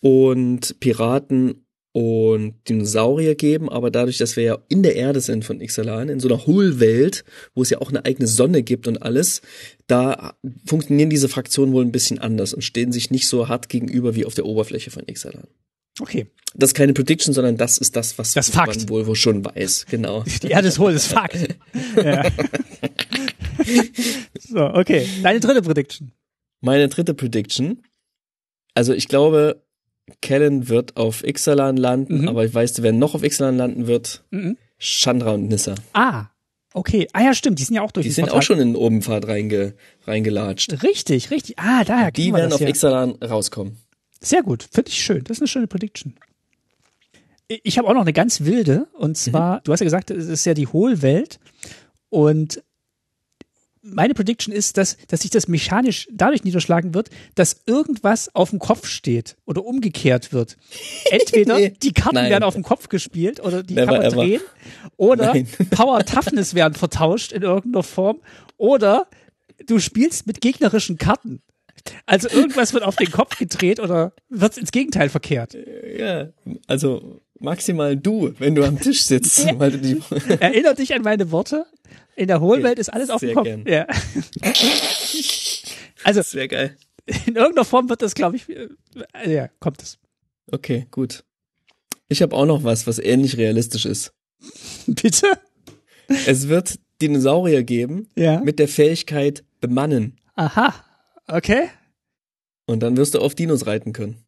und 0.00 0.78
Piraten 0.80 1.64
und 1.92 2.54
Dinosaurier 2.68 3.34
geben, 3.34 3.68
aber 3.68 3.90
dadurch, 3.90 4.16
dass 4.16 4.36
wir 4.36 4.44
ja 4.44 4.58
in 4.68 4.82
der 4.82 4.96
Erde 4.96 5.20
sind 5.20 5.44
von 5.44 5.60
Ixalan, 5.60 6.08
in 6.08 6.20
so 6.20 6.28
einer 6.28 6.46
Hohlwelt, 6.46 7.24
wo 7.54 7.62
es 7.62 7.70
ja 7.70 7.80
auch 7.80 7.90
eine 7.90 8.04
eigene 8.04 8.26
Sonne 8.26 8.62
gibt 8.62 8.88
und 8.88 9.02
alles, 9.02 9.42
da 9.86 10.34
funktionieren 10.66 11.10
diese 11.10 11.28
Fraktionen 11.28 11.74
wohl 11.74 11.84
ein 11.84 11.92
bisschen 11.92 12.18
anders 12.18 12.54
und 12.54 12.62
stehen 12.62 12.92
sich 12.92 13.10
nicht 13.10 13.28
so 13.28 13.48
hart 13.48 13.68
gegenüber 13.68 14.14
wie 14.14 14.24
auf 14.24 14.34
der 14.34 14.46
Oberfläche 14.46 14.90
von 14.90 15.06
Ixalan. 15.06 15.48
Okay. 16.00 16.26
Das 16.54 16.70
ist 16.70 16.74
keine 16.74 16.94
Prediction, 16.94 17.34
sondern 17.34 17.56
das 17.56 17.78
ist 17.78 17.96
das, 17.96 18.18
was 18.18 18.32
Das 18.32 18.54
man 18.54 18.88
wohl, 18.88 19.06
wohl 19.06 19.16
schon 19.16 19.44
weiß. 19.44 19.86
Genau. 19.90 20.24
Die 20.42 20.48
Erde 20.48 20.68
ist 20.68 20.78
hohl, 20.78 20.92
das 20.92 21.06
ist 21.06 21.12
Fakt. 21.12 21.36
ja. 21.96 22.30
so, 24.38 24.64
okay. 24.74 25.06
Deine 25.22 25.40
dritte 25.40 25.62
Prediction. 25.62 26.12
Meine 26.60 26.88
dritte 26.88 27.12
Prediction. 27.12 27.82
Also 28.74 28.94
ich 28.94 29.08
glaube, 29.08 29.62
Kellen 30.20 30.68
wird 30.68 30.96
auf 30.96 31.24
Ixalan 31.24 31.76
landen, 31.76 32.22
Mhm. 32.22 32.28
aber 32.28 32.44
ich 32.44 32.52
weiß, 32.54 32.82
wer 32.82 32.92
noch 32.92 33.14
auf 33.14 33.22
Ixalan 33.22 33.56
landen 33.56 33.86
wird, 33.86 34.24
Mhm. 34.30 34.56
Chandra 34.78 35.32
und 35.32 35.48
Nissa. 35.48 35.74
Ah. 35.92 36.26
Okay. 36.74 37.06
Ah 37.12 37.22
ja, 37.22 37.34
stimmt. 37.34 37.58
Die 37.58 37.64
sind 37.64 37.76
ja 37.76 37.82
auch 37.82 37.90
durch 37.92 38.06
Die 38.06 38.12
sind 38.12 38.24
Portal. 38.24 38.38
auch 38.38 38.42
schon 38.42 38.58
in 38.58 38.68
den 38.70 38.76
Obenpfad 38.76 39.28
reinge, 39.28 39.74
reingelatscht. 40.06 40.82
Richtig, 40.82 41.30
richtig. 41.30 41.58
Ah, 41.58 41.84
daher 41.84 42.10
Die 42.10 42.26
wir 42.26 42.34
werden 42.34 42.52
auf. 42.52 42.60
Ixalan 42.62 43.12
rauskommen. 43.22 43.76
Sehr 44.20 44.42
gut, 44.42 44.66
finde 44.72 44.88
ich 44.90 45.02
schön. 45.04 45.22
Das 45.24 45.36
ist 45.36 45.42
eine 45.42 45.48
schöne 45.48 45.66
Prediction. 45.66 46.14
Ich 47.48 47.76
habe 47.76 47.88
auch 47.88 47.92
noch 47.94 48.00
eine 48.02 48.12
ganz 48.14 48.42
wilde 48.42 48.86
und 48.94 49.18
zwar, 49.18 49.60
du 49.62 49.72
hast 49.72 49.80
ja 49.80 49.84
gesagt, 49.84 50.10
es 50.10 50.26
ist 50.26 50.46
ja 50.46 50.54
die 50.54 50.66
Hohlwelt 50.68 51.38
und 52.08 52.62
meine 53.82 54.14
Prediction 54.14 54.54
ist, 54.54 54.76
dass, 54.78 54.96
dass 55.08 55.22
sich 55.22 55.30
das 55.30 55.48
mechanisch 55.48 56.08
dadurch 56.12 56.44
niederschlagen 56.44 56.94
wird, 56.94 57.10
dass 57.34 57.62
irgendwas 57.66 58.34
auf 58.34 58.50
dem 58.50 58.58
Kopf 58.58 58.86
steht 58.86 59.36
oder 59.44 59.64
umgekehrt 59.64 60.32
wird. 60.32 60.56
Entweder 61.10 61.58
Nee, 61.58 61.74
die 61.82 61.92
Karten 61.92 62.14
nein. 62.16 62.30
werden 62.30 62.44
auf 62.44 62.54
dem 62.54 62.62
Kopf 62.62 62.88
gespielt 62.88 63.40
oder 63.40 63.62
die 63.62 63.74
Never 63.74 63.86
kann 63.86 63.96
man 63.98 64.06
ever. 64.06 64.16
drehen 64.24 64.40
oder 64.96 65.26
Nein. 65.34 65.48
Power 65.70 66.04
Toughness 66.04 66.54
werden 66.54 66.74
vertauscht 66.74 67.32
in 67.32 67.42
irgendeiner 67.42 67.82
Form 67.82 68.20
oder 68.56 69.06
du 69.66 69.78
spielst 69.80 70.26
mit 70.26 70.40
gegnerischen 70.40 70.98
Karten. 70.98 71.42
Also 72.06 72.28
irgendwas 72.28 72.74
wird 72.74 72.84
auf 72.84 72.94
den 72.96 73.10
Kopf 73.10 73.36
gedreht 73.38 73.80
oder 73.80 74.12
wird 74.28 74.56
ins 74.58 74.70
Gegenteil 74.70 75.08
verkehrt. 75.08 75.56
Ja, 75.98 76.28
also 76.68 77.21
maximal 77.42 77.96
du, 77.96 78.32
wenn 78.38 78.54
du 78.54 78.64
am 78.64 78.78
Tisch 78.80 79.02
sitzt. 79.04 79.46
Erinner 79.46 80.74
dich 80.74 80.94
an 80.94 81.02
meine 81.02 81.30
Worte. 81.30 81.66
In 82.16 82.28
der 82.28 82.40
Hohlwelt 82.40 82.78
ist 82.78 82.88
alles 82.92 83.10
auf 83.10 83.20
dem 83.20 83.28
Sehr 83.28 83.34
Kopf. 83.34 83.44
gern. 83.44 83.64
Ja. 83.66 83.86
Also 86.04 86.20
das 86.20 86.34
wäre 86.34 86.48
geil. 86.48 86.76
in 87.26 87.36
irgendeiner 87.36 87.64
Form 87.64 87.88
wird 87.88 88.02
das, 88.02 88.14
glaube 88.14 88.36
ich, 88.36 88.48
äh, 88.48 88.68
ja, 89.26 89.48
kommt 89.60 89.82
es. 89.82 89.98
Okay, 90.50 90.86
gut. 90.90 91.24
Ich 92.08 92.22
habe 92.22 92.34
auch 92.36 92.46
noch 92.46 92.64
was, 92.64 92.86
was 92.86 92.98
ähnlich 92.98 93.36
realistisch 93.38 93.86
ist. 93.86 94.12
Bitte? 94.86 95.26
Es 96.26 96.48
wird 96.48 96.78
Dinosaurier 97.00 97.62
geben 97.62 98.08
Ja. 98.16 98.40
mit 98.40 98.58
der 98.58 98.68
Fähigkeit 98.68 99.44
bemannen. 99.60 100.18
Aha. 100.34 100.74
Okay. 101.28 101.68
Und 102.66 102.80
dann 102.82 102.96
wirst 102.96 103.14
du 103.14 103.20
auf 103.20 103.34
Dinos 103.34 103.66
reiten 103.66 103.92
können. 103.92 104.18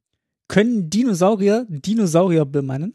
Können 0.49 0.89
Dinosaurier 0.91 1.67
Dinosaurier 1.69 2.45
bemannen? 2.45 2.95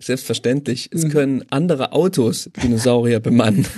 Selbstverständlich. 0.00 0.88
Es 0.92 1.04
Mhm. 1.04 1.08
können 1.10 1.44
andere 1.50 1.92
Autos 1.92 2.50
Dinosaurier 2.62 3.20
bemannen. 3.20 3.66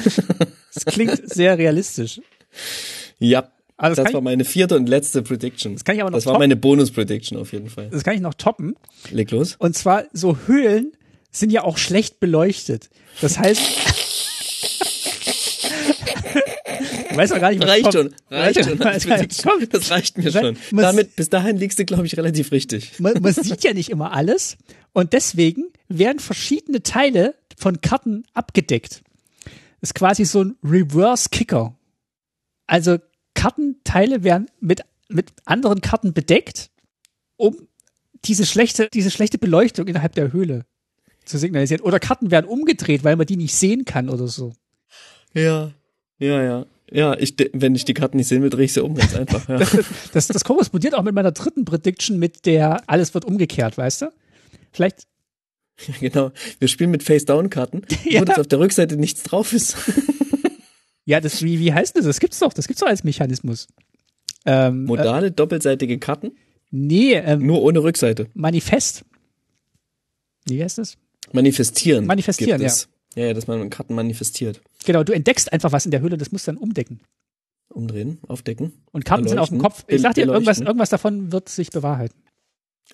Das 0.75 0.87
klingt 0.87 1.29
sehr 1.31 1.59
realistisch. 1.59 2.21
ja. 3.19 3.51
Also 3.77 3.97
das, 3.97 4.05
Das 4.07 4.15
war 4.15 4.21
meine 4.23 4.45
vierte 4.45 4.77
und 4.77 4.89
letzte 4.89 5.23
Prediction. 5.23 5.75
Das 5.75 5.85
kann 5.85 5.97
ich 5.97 6.01
aber 6.03 6.11
noch 6.11 6.17
Das 6.19 6.25
war 6.27 6.35
toppen. 6.35 6.43
meine 6.45 6.57
Bonus-Prediction 6.57 7.37
auf 7.37 7.53
jeden 7.53 7.69
Fall. 7.69 7.89
das 7.91 8.05
kann 8.05 8.15
ich 8.15 8.21
noch 8.21 8.35
toppen. 8.35 8.75
Leg 9.11 9.31
los. 9.33 9.57
Und 9.59 9.77
zwar, 9.77 10.05
so 10.13 10.39
Höhlen 10.47 10.93
sind 11.33 11.51
ja 11.53 11.65
auch 11.65 11.77
schlecht 11.79 12.21
beleuchtet. 12.21 12.89
Das 13.21 13.39
heißt, 13.39 13.61
ich 17.13 17.17
weiß 17.19 17.33
auch 17.33 17.41
gar 17.41 17.51
nicht, 17.51 17.63
was 17.63 17.69
Reicht 17.69 17.83
kommt. 17.85 17.95
schon. 17.95 18.15
Reicht 18.31 18.65
schon. 18.65 18.79
kommt. 18.79 19.75
Das 19.75 19.91
reicht 19.91 20.19
mir 20.19 20.31
schon. 20.33 20.57
Muss- 20.73 20.83
Damit, 20.83 21.17
bis 21.17 21.29
dahin 21.29 21.57
liegst 21.57 21.79
du, 21.79 21.85
glaube 21.85 22.07
ich, 22.07 22.17
relativ 22.17 22.51
richtig. 22.53 22.99
man, 22.99 23.21
man 23.23 23.33
sieht 23.33 23.63
ja 23.65 23.73
nicht 23.75 23.91
immer 23.91 24.13
alles 24.13 24.57
und 24.93 25.13
deswegen 25.13 25.65
werden 25.89 26.19
verschiedene 26.19 26.83
Teile 26.83 27.35
von 27.57 27.81
Karten 27.81 28.25
abgedeckt. 28.35 29.03
Das 29.81 29.91
ist 29.91 29.95
quasi 29.95 30.25
so 30.25 30.43
ein 30.45 30.57
Reverse 30.65 31.29
Kicker. 31.31 31.77
Also 32.67 32.99
Kartenteile 33.35 34.23
werden 34.25 34.47
mit, 34.61 34.83
mit 35.09 35.33
anderen 35.45 35.81
Karten 35.81 36.13
bedeckt, 36.13 36.71
um 37.37 37.69
diese 38.25 38.47
schlechte, 38.47 38.89
diese 38.95 39.11
schlechte 39.11 39.39
Beleuchtung 39.39 39.89
innerhalb 39.89 40.15
der 40.15 40.33
Höhle 40.33 40.65
zu 41.25 41.39
signalisieren. 41.39 41.83
Oder 41.83 41.99
Karten 41.99 42.31
werden 42.31 42.47
umgedreht, 42.47 43.03
weil 43.05 43.17
man 43.17 43.27
die 43.27 43.37
nicht 43.37 43.55
sehen 43.55 43.85
kann 43.85 44.09
oder 44.09 44.29
so. 44.29 44.55
Ja. 45.35 45.73
Ja, 46.19 46.43
ja. 46.43 46.67
Ja, 46.93 47.17
ich, 47.19 47.35
wenn 47.53 47.75
ich 47.75 47.85
die 47.85 47.95
Karten 47.95 48.19
nicht 48.19 48.29
sehen 48.29 48.43
will, 48.43 48.51
drehe 48.51 48.65
ich 48.67 48.73
sie 48.73 48.83
um, 48.83 48.95
ganz 48.95 49.15
einfach. 49.15 49.49
Ja. 49.49 49.59
Das, 50.13 50.29
das 50.29 50.45
korrespondiert 50.45 50.95
auch 50.95 51.03
mit 51.03 51.15
meiner 51.15 51.33
dritten 51.33 51.65
Prediction 51.65 52.19
mit 52.19 52.45
der 52.47 52.83
alles 52.89 53.15
wird 53.15 53.25
umgekehrt, 53.25 53.79
weißt 53.79 54.03
du? 54.03 54.13
Vielleicht 54.73 55.07
genau. 56.01 56.33
Wir 56.59 56.69
spielen 56.69 56.91
mit 56.91 57.03
Face-Down-Karten, 57.03 57.83
Ja. 58.05 58.21
wo 58.21 58.25
das 58.25 58.39
auf 58.39 58.47
der 58.47 58.59
Rückseite 58.59 58.97
nichts 58.97 59.23
drauf 59.23 59.53
ist. 59.53 59.77
Ja, 61.05 61.21
das, 61.21 61.43
wie, 61.43 61.59
wie 61.59 61.73
heißt 61.73 61.97
das? 61.97 62.05
Das 62.05 62.21
gibt's 62.21 62.39
doch, 62.39 62.53
das 62.53 62.69
gibt's 62.69 62.81
doch 62.81 62.87
als 62.87 63.03
Mechanismus. 63.03 63.67
Ähm, 64.47 64.85
äh, 64.85 64.87
Modale, 64.87 65.33
doppelseitige 65.33 65.99
Karten, 65.99 66.31
nee, 66.71 67.15
ähm, 67.15 67.45
nur 67.45 67.61
ohne 67.63 67.83
Rückseite. 67.83 68.29
Manifest. 68.35 69.05
Wie 70.47 70.63
heißt 70.63 70.79
das? 70.79 70.99
Manifestieren. 71.33 72.07
Manifestieren, 72.07 72.61
gibt 72.61 72.71
es. 72.71 72.89
Ja, 73.15 73.27
ja, 73.27 73.35
dass 73.35 73.47
man 73.47 73.71
Karten 73.71 73.95
manifestiert. 73.95 74.61
Genau, 74.85 75.05
du 75.05 75.13
entdeckst 75.13 75.53
einfach 75.53 75.73
was 75.73 75.85
in 75.85 75.91
der 75.91 76.01
Höhle, 76.01 76.17
das 76.17 76.33
musst 76.33 76.47
du 76.47 76.53
dann 76.53 76.59
umdecken. 76.59 77.01
Umdrehen, 77.69 78.19
aufdecken. 78.29 78.73
Und 78.93 79.05
Karten 79.05 79.29
sind 79.29 79.39
auf 79.39 79.49
dem 79.49 79.59
Kopf. 79.59 79.85
Ich 79.87 80.03
sag 80.03 80.15
dir, 80.15 80.27
irgendwas, 80.27 80.61
irgendwas 80.61 80.91
davon 80.91 81.33
wird 81.33 81.49
sich 81.49 81.71
bewahrheiten. 81.71 82.23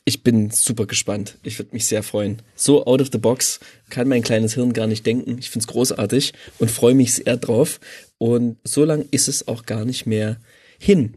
Ich 0.05 0.23
bin 0.23 0.51
super 0.51 0.87
gespannt. 0.87 1.39
Ich 1.43 1.59
würde 1.59 1.73
mich 1.73 1.87
sehr 1.87 2.03
freuen. 2.03 2.43
So 2.55 2.87
out 2.87 3.01
of 3.01 3.09
the 3.13 3.19
box 3.19 3.61
kann 3.91 4.09
mein 4.09 4.23
kleines 4.23 4.55
Hirn 4.55 4.73
gar 4.73 4.87
nicht 4.87 5.05
denken. 5.05 5.39
Ich 5.39 5.51
find's 5.51 5.67
großartig 5.67 6.35
und 6.59 6.71
freue 6.71 6.95
mich 6.95 7.15
sehr 7.15 7.37
drauf. 7.37 7.81
Und 8.19 8.59
so 8.65 8.85
lang 8.85 9.07
ist 9.11 9.29
es 9.29 9.49
auch 9.49 9.67
gar 9.67 9.85
nicht 9.85 10.07
mehr 10.07 10.39
hin. 10.79 11.17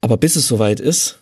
Aber 0.00 0.16
bis 0.16 0.36
es 0.36 0.48
soweit 0.48 0.80
ist, 0.80 1.20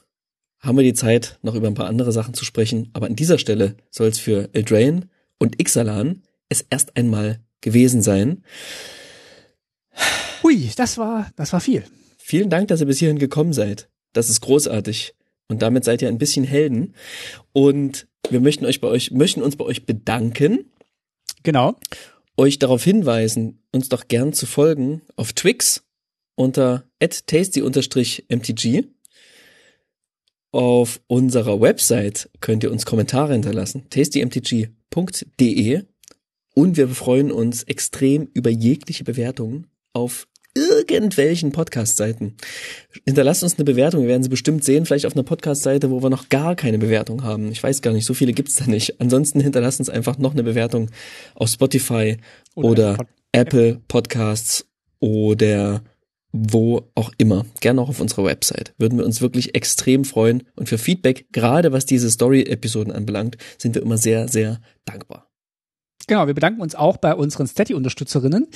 haben 0.61 0.77
wir 0.77 0.85
die 0.85 0.95
Zeit, 0.95 1.39
noch 1.43 1.55
über 1.55 1.67
ein 1.67 1.75
paar 1.75 1.89
andere 1.89 2.13
Sachen 2.13 2.35
zu 2.35 2.45
sprechen. 2.45 2.91
Aber 2.93 3.07
an 3.07 3.17
dieser 3.17 3.39
Stelle 3.39 3.77
soll 3.91 4.09
es 4.09 4.19
für 4.19 4.49
Eldraine 4.53 5.09
und 5.39 5.61
Ixalan 5.61 6.23
es 6.49 6.65
erst 6.71 6.97
einmal 6.97 7.41
gewesen 7.61 8.03
sein. 8.03 8.45
Hui, 10.43 10.71
das 10.77 10.99
war, 10.99 11.31
das 11.37 11.53
war 11.53 11.61
viel. 11.61 11.85
Vielen 12.19 12.51
Dank, 12.51 12.69
dass 12.69 12.81
ihr 12.81 12.87
bis 12.87 12.99
hierhin 12.99 13.19
gekommen 13.19 13.53
seid. 13.53 13.89
Das 14.13 14.31
ist 14.31 14.41
großartig. 14.41 15.15
Und 15.49 15.63
damit 15.63 15.85
seid 15.85 16.03
ihr 16.03 16.09
ein 16.09 16.19
bisschen 16.19 16.45
Helden. 16.45 16.95
Und 17.53 18.09
wir 18.31 18.41
möchten 18.41 18.65
euch 18.67 18.81
bei 18.81 18.89
euch, 18.89 19.11
möchten 19.13 19.43
uns 19.43 19.57
bei 19.57 19.65
euch 19.65 19.87
bedanken. 19.87 20.71
Genau. 21.43 21.77
Euch 22.37 22.59
darauf 22.59 22.83
hinweisen, 22.85 23.63
uns 23.73 23.89
doch 23.89 24.09
gern 24.09 24.33
zu 24.33 24.47
folgen 24.47 25.03
auf 25.15 25.33
Twix 25.33 25.85
unter 26.35 26.85
tasty-mtg. 27.01 28.85
Auf 30.53 31.01
unserer 31.07 31.61
Website 31.61 32.31
könnt 32.41 32.65
ihr 32.65 32.73
uns 32.73 32.87
Kommentare 32.87 33.35
hinterlassen, 33.35 33.87
tastymtg.de. 33.91 35.83
Und 36.59 36.79
wir 36.79 36.89
freuen 36.89 37.31
uns 37.31 37.65
extrem 37.65 38.29
über 38.33 38.49
jegliche 38.49 39.05
Bewertungen 39.05 39.67
auf 39.93 40.27
irgendwelchen 40.55 41.53
Podcast-Seiten. 41.53 42.35
Hinterlasst 43.05 43.43
uns 43.43 43.57
eine 43.57 43.65
Bewertung, 43.65 44.01
wir 44.01 44.09
werden 44.09 44.23
sie 44.23 44.31
bestimmt 44.31 44.65
sehen, 44.65 44.87
vielleicht 44.87 45.05
auf 45.05 45.13
einer 45.13 45.23
Podcast-Seite, 45.23 45.91
wo 45.91 46.03
wir 46.03 46.09
noch 46.09 46.31
gar 46.31 46.57
keine 46.57 46.79
Bewertung 46.79 47.25
haben. 47.25 47.53
Ich 47.53 47.63
weiß 47.63 47.83
gar 47.83 47.93
nicht, 47.93 48.07
so 48.07 48.15
viele 48.15 48.33
gibt's 48.33 48.57
da 48.57 48.67
nicht. 48.67 49.03
Ansonsten 49.03 49.41
hinterlasst 49.41 49.81
uns 49.81 49.91
einfach 49.91 50.17
noch 50.17 50.33
eine 50.33 50.45
Bewertung 50.45 50.91
auf 51.35 51.51
Spotify 51.51 52.17
oder, 52.55 52.71
oder 52.71 52.95
Pod 52.95 53.07
Apple 53.33 53.81
Podcasts 53.87 54.67
oder 54.99 55.83
wo 56.33 56.89
auch 56.95 57.13
immer. 57.19 57.45
Gerne 57.61 57.83
auch 57.83 57.91
auf 57.91 58.01
unserer 58.01 58.25
Website. 58.25 58.73
Würden 58.79 58.99
wir 58.99 59.05
uns 59.05 59.21
wirklich 59.21 59.55
extrem 59.55 60.07
freuen. 60.07 60.45
Und 60.57 60.71
für 60.71 60.79
Feedback, 60.79 61.27
gerade 61.33 61.73
was 61.73 61.85
diese 61.85 62.11
Story-Episoden 62.11 62.95
anbelangt, 62.95 63.37
sind 63.59 63.75
wir 63.75 63.83
immer 63.83 63.99
sehr, 63.99 64.29
sehr 64.29 64.63
dankbar. 64.87 65.26
Genau, 66.07 66.27
wir 66.27 66.35
bedanken 66.35 66.61
uns 66.61 66.75
auch 66.75 66.99
bei 66.99 67.15
unseren 67.15 67.47
Steady-Unterstützerinnen, 67.47 68.47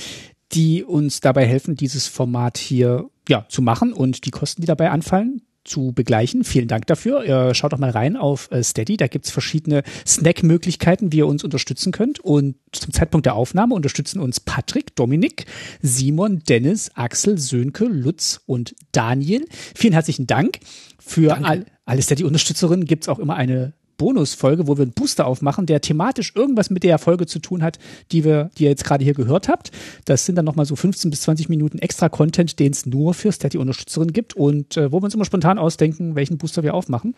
die 0.53 0.85
uns 0.85 1.21
dabei 1.21 1.47
helfen, 1.47 1.75
dieses 1.77 2.07
Format 2.07 2.59
hier 2.59 3.11
ja, 3.29 3.47
zu 3.49 3.63
machen 3.63 3.93
und 3.93 4.25
die 4.25 4.31
Kosten, 4.31 4.63
die 4.63 4.67
dabei 4.67 4.91
anfallen, 4.91 5.43
zu 5.65 5.93
begleichen. 5.93 6.43
Vielen 6.45 6.69
Dank 6.69 6.87
dafür. 6.87 7.25
Äh, 7.25 7.55
schaut 7.55 7.73
doch 7.73 7.79
mal 7.79 7.91
rein 7.91 8.17
auf 8.17 8.51
äh, 8.51 8.63
Steady. 8.63 8.97
Da 8.97 9.09
gibt's 9.09 9.31
verschiedene 9.31 9.83
Snack-Möglichkeiten, 10.07 11.13
wie 11.13 11.19
ihr 11.19 11.27
uns 11.27 11.45
unterstützen 11.45 11.93
könnt. 11.93 12.19
Und 12.21 12.57
zum 12.73 12.93
Zeitpunkt 12.93 13.27
der 13.27 13.35
Aufnahme 13.35 13.75
unterstützen 13.75 14.21
uns 14.21 14.41
Patrick, 14.41 14.97
Dominik, 14.97 15.47
Simon, 15.83 16.43
Dennis, 16.49 16.91
Axel, 16.95 17.39
Sönke, 17.39 17.85
Lutz 17.85 18.41
und 18.47 18.75
Daniel. 18.93 19.45
Vielen 19.75 19.93
herzlichen 19.93 20.27
Dank. 20.27 20.61
Für 20.99 21.45
all, 21.45 21.67
alle 21.85 22.03
Steady-Unterstützerinnen 22.03 22.87
gibt's 22.87 23.09
auch 23.09 23.19
immer 23.19 23.35
eine 23.35 23.75
Bonusfolge, 24.01 24.67
wo 24.67 24.79
wir 24.79 24.85
einen 24.85 24.93
Booster 24.93 25.27
aufmachen, 25.27 25.67
der 25.67 25.83
thematisch 25.83 26.33
irgendwas 26.35 26.71
mit 26.71 26.85
der 26.85 26.99
Folge 26.99 27.27
zu 27.27 27.39
tun 27.39 27.63
hat, 27.63 27.79
die 28.13 28.25
wir, 28.25 28.51
die 28.57 28.65
ihr 28.65 28.71
jetzt 28.71 28.85
gerade 28.85 29.05
hier 29.05 29.13
gehört 29.13 29.47
habt. 29.47 29.73
Das 30.07 30.25
sind 30.25 30.37
dann 30.37 30.47
nochmal 30.47 30.65
so 30.65 30.75
15 30.75 31.11
bis 31.11 31.21
20 31.21 31.51
Minuten 31.51 31.79
extra 31.79 32.09
Content, 32.09 32.59
den 32.59 32.73
es 32.73 32.87
nur 32.87 33.13
für 33.13 33.31
Steady-Unterstützerinnen 33.31 34.15
gibt 34.15 34.35
und 34.35 34.79
äh, 34.79 34.91
wo 34.91 35.01
wir 35.01 35.05
uns 35.05 35.15
immer 35.15 35.27
spontan 35.27 35.59
ausdenken, 35.59 36.15
welchen 36.15 36.39
Booster 36.39 36.63
wir 36.63 36.73
aufmachen. 36.73 37.15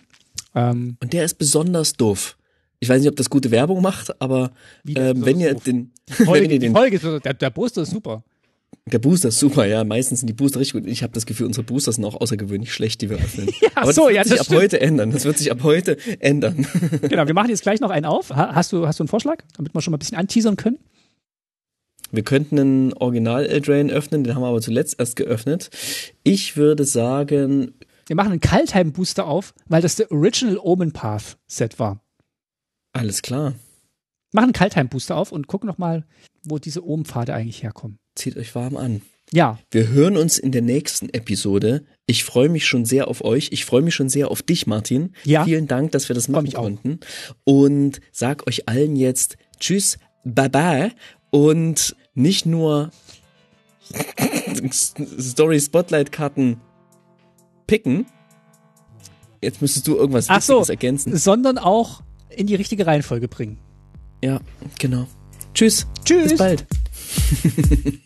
Ähm, 0.57 0.97
und 1.01 1.13
der 1.13 1.25
ist 1.25 1.35
besonders 1.35 1.93
doof. 1.93 2.37
Ich 2.81 2.89
weiß 2.89 3.01
nicht, 3.01 3.09
ob 3.09 3.15
das 3.15 3.31
gute 3.31 3.53
Werbung 3.53 3.81
macht, 3.81 4.21
aber 4.21 4.51
ähm, 4.89 5.25
wenn 5.25 5.39
ihr 5.39 5.55
den, 5.55 5.93
Folge, 6.11 6.47
wenn 6.47 6.51
ihr 6.51 6.59
den 6.59 6.73
Folge, 6.73 7.21
der, 7.21 7.35
der 7.35 7.51
Booster 7.51 7.83
ist 7.83 7.93
super. 7.93 8.25
Der 8.87 8.99
Booster 8.99 9.29
ist 9.29 9.39
super, 9.39 9.65
ja. 9.65 9.85
Meistens 9.85 10.21
sind 10.21 10.27
die 10.27 10.33
Booster 10.35 10.59
richtig 10.59 10.73
gut. 10.73 10.91
Ich 10.91 11.03
habe 11.03 11.13
das 11.13 11.25
Gefühl, 11.25 11.47
unsere 11.47 11.65
Booster 11.65 11.93
sind 11.93 12.05
auch 12.05 12.21
außergewöhnlich 12.21 12.73
schlecht, 12.73 13.01
die 13.01 13.11
wir 13.11 13.17
öffnen. 13.17 13.49
ja, 13.61 13.69
Aber 13.77 13.93
so, 13.93 14.03
das 14.03 14.09
wird 14.09 14.17
ja, 14.17 14.23
das 14.23 14.31
sich 14.31 14.41
ab 14.41 14.61
heute 14.61 14.81
ändern. 14.81 15.11
Das 15.13 15.25
wird 15.25 15.39
sich 15.39 15.53
ab 15.53 15.63
heute 15.63 15.97
ändern. 16.21 16.67
genau, 17.03 17.27
wir 17.27 17.35
machen 17.35 17.49
jetzt 17.51 17.63
gleich 17.63 17.81
noch 17.81 17.91
einen 17.91 18.07
auf. 18.07 18.31
Hast 18.31 18.73
du, 18.73 18.87
hast 18.87 18.99
du 18.99 19.05
einen 19.05 19.09
Vorschlag, 19.09 19.39
damit 19.57 19.75
wir 19.75 19.81
schon 19.81 19.93
mal 19.93 19.97
ein 19.97 20.01
bisschen 20.01 20.19
anteasern 20.19 20.57
können? 20.57 20.79
Wir 22.11 22.25
könnten 22.25 22.59
einen 22.59 22.93
Original 22.95 23.47
Eldrain 23.47 23.91
öffnen, 23.91 24.25
den 24.25 24.35
haben 24.35 24.43
wir 24.43 24.49
aber 24.49 24.61
zuletzt 24.61 24.97
erst 24.99 25.17
geöffnet. 25.17 25.71
Ich 26.25 26.57
würde 26.57 26.85
sagen. 26.85 27.75
Wir 28.07 28.17
machen 28.17 28.33
einen 28.33 28.41
Kaltheim 28.41 28.93
Booster 28.93 29.27
auf, 29.27 29.55
weil 29.69 29.81
das 29.81 29.97
der 29.97 30.11
Original 30.11 30.59
Omen 30.59 30.93
Path 30.93 31.39
Set 31.47 31.79
war. 31.79 32.05
Alles 32.93 33.23
klar. 33.23 33.55
Machen 34.33 34.45
einen 34.45 34.53
Kaltheim 34.53 34.89
Booster 34.89 35.17
auf 35.17 35.31
und 35.31 35.47
gucken 35.47 35.69
noch 35.69 35.79
mal, 35.79 36.05
wo 36.45 36.59
diese 36.59 36.85
Omenpfade 36.85 37.33
eigentlich 37.33 37.63
herkommen 37.63 38.02
zieht 38.15 38.37
euch 38.37 38.55
warm 38.55 38.77
an. 38.77 39.03
Ja. 39.33 39.59
Wir 39.71 39.89
hören 39.89 40.17
uns 40.17 40.39
in 40.39 40.53
der 40.53 40.63
nächsten 40.63 41.09
Episode. 41.09 41.85
Ich 42.07 42.25
freue 42.25 42.49
mich 42.49 42.67
schon 42.67 42.85
sehr 42.85 43.09
auf 43.09 43.25
euch. 43.25 43.49
Ich 43.51 43.65
freue 43.65 43.81
mich 43.83 43.95
schon 43.95 44.11
sehr 44.11 44.31
auf 44.31 44.43
dich, 44.43 44.67
Martin. 44.67 45.15
Ja. 45.25 45.45
Vielen 45.45 45.67
Dank, 45.67 45.93
dass 45.93 46.09
wir 46.09 46.15
das 46.15 46.29
machen 46.29 46.53
konnten. 46.53 47.01
Und 47.45 48.01
sag 48.13 48.47
euch 48.47 48.69
allen 48.69 48.95
jetzt 48.97 49.37
Tschüss, 49.59 49.99
bye 50.25 50.51
bye. 50.51 50.93
Und 51.31 51.97
nicht 52.15 52.45
nur 52.45 52.91
Story 54.71 55.61
Spotlight 55.61 56.13
Karten 56.13 56.61
picken. 57.67 58.07
Jetzt 59.41 59.63
müsstest 59.63 59.89
du 59.89 59.97
irgendwas 59.97 60.27
Ach 60.29 60.43
so, 60.43 60.63
ergänzen. 60.63 61.17
Sondern 61.17 61.57
auch 61.57 62.03
in 62.29 62.47
die 62.47 62.55
richtige 62.55 62.87
Reihenfolge 62.87 63.29
bringen. 63.29 63.59
Ja, 64.23 64.41
genau. 64.79 65.07
Tschüss. 65.55 65.87
Tschüss. 66.05 66.31
Bis 66.31 66.39
bald. 66.39 66.67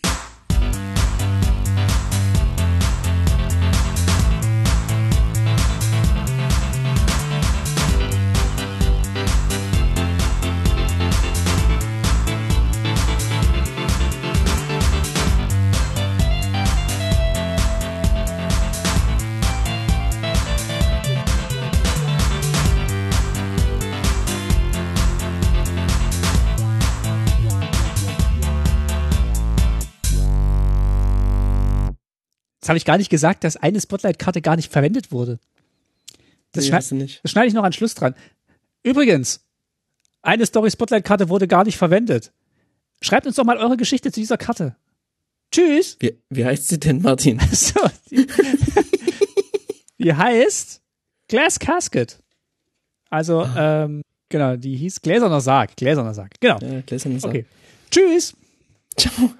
Jetzt 32.66 32.70
habe 32.70 32.78
ich 32.78 32.84
gar 32.84 32.98
nicht 32.98 33.10
gesagt, 33.10 33.44
dass 33.44 33.56
eine 33.56 33.80
Spotlight-Karte 33.80 34.42
gar 34.42 34.56
nicht 34.56 34.72
verwendet 34.72 35.12
wurde. 35.12 35.38
Das, 36.50 36.64
nee, 36.64 36.70
schneid, 36.70 37.20
das 37.22 37.30
schneide 37.30 37.46
ich 37.46 37.54
noch 37.54 37.62
an 37.62 37.72
Schluss 37.72 37.94
dran. 37.94 38.16
Übrigens, 38.82 39.46
eine 40.20 40.44
Story-Spotlight-Karte 40.44 41.28
wurde 41.28 41.46
gar 41.46 41.62
nicht 41.62 41.76
verwendet. 41.76 42.32
Schreibt 43.00 43.24
uns 43.24 43.36
doch 43.36 43.44
mal 43.44 43.56
eure 43.58 43.76
Geschichte 43.76 44.10
zu 44.10 44.18
dieser 44.18 44.36
Karte. 44.36 44.74
Tschüss. 45.52 45.96
Wie, 46.00 46.18
wie 46.28 46.44
heißt 46.44 46.66
sie 46.66 46.80
denn, 46.80 47.02
Martin? 47.02 47.40
So, 47.52 47.78
die, 48.10 48.26
die 49.98 50.12
heißt 50.12 50.82
Glass 51.28 51.60
Casket. 51.60 52.18
Also, 53.10 53.42
ah. 53.42 53.84
ähm, 53.84 54.02
genau, 54.28 54.56
die 54.56 54.74
hieß 54.74 55.02
Gläserner 55.02 55.40
Sarg. 55.40 55.76
Gläserner 55.76 56.14
Sarg. 56.14 56.32
Genau. 56.40 56.58
Ja, 56.58 56.80
Gläserner 56.80 57.20
Sarg. 57.20 57.32
Okay. 57.32 57.46
Tschüss. 57.92 58.34
Ciao. 58.96 59.30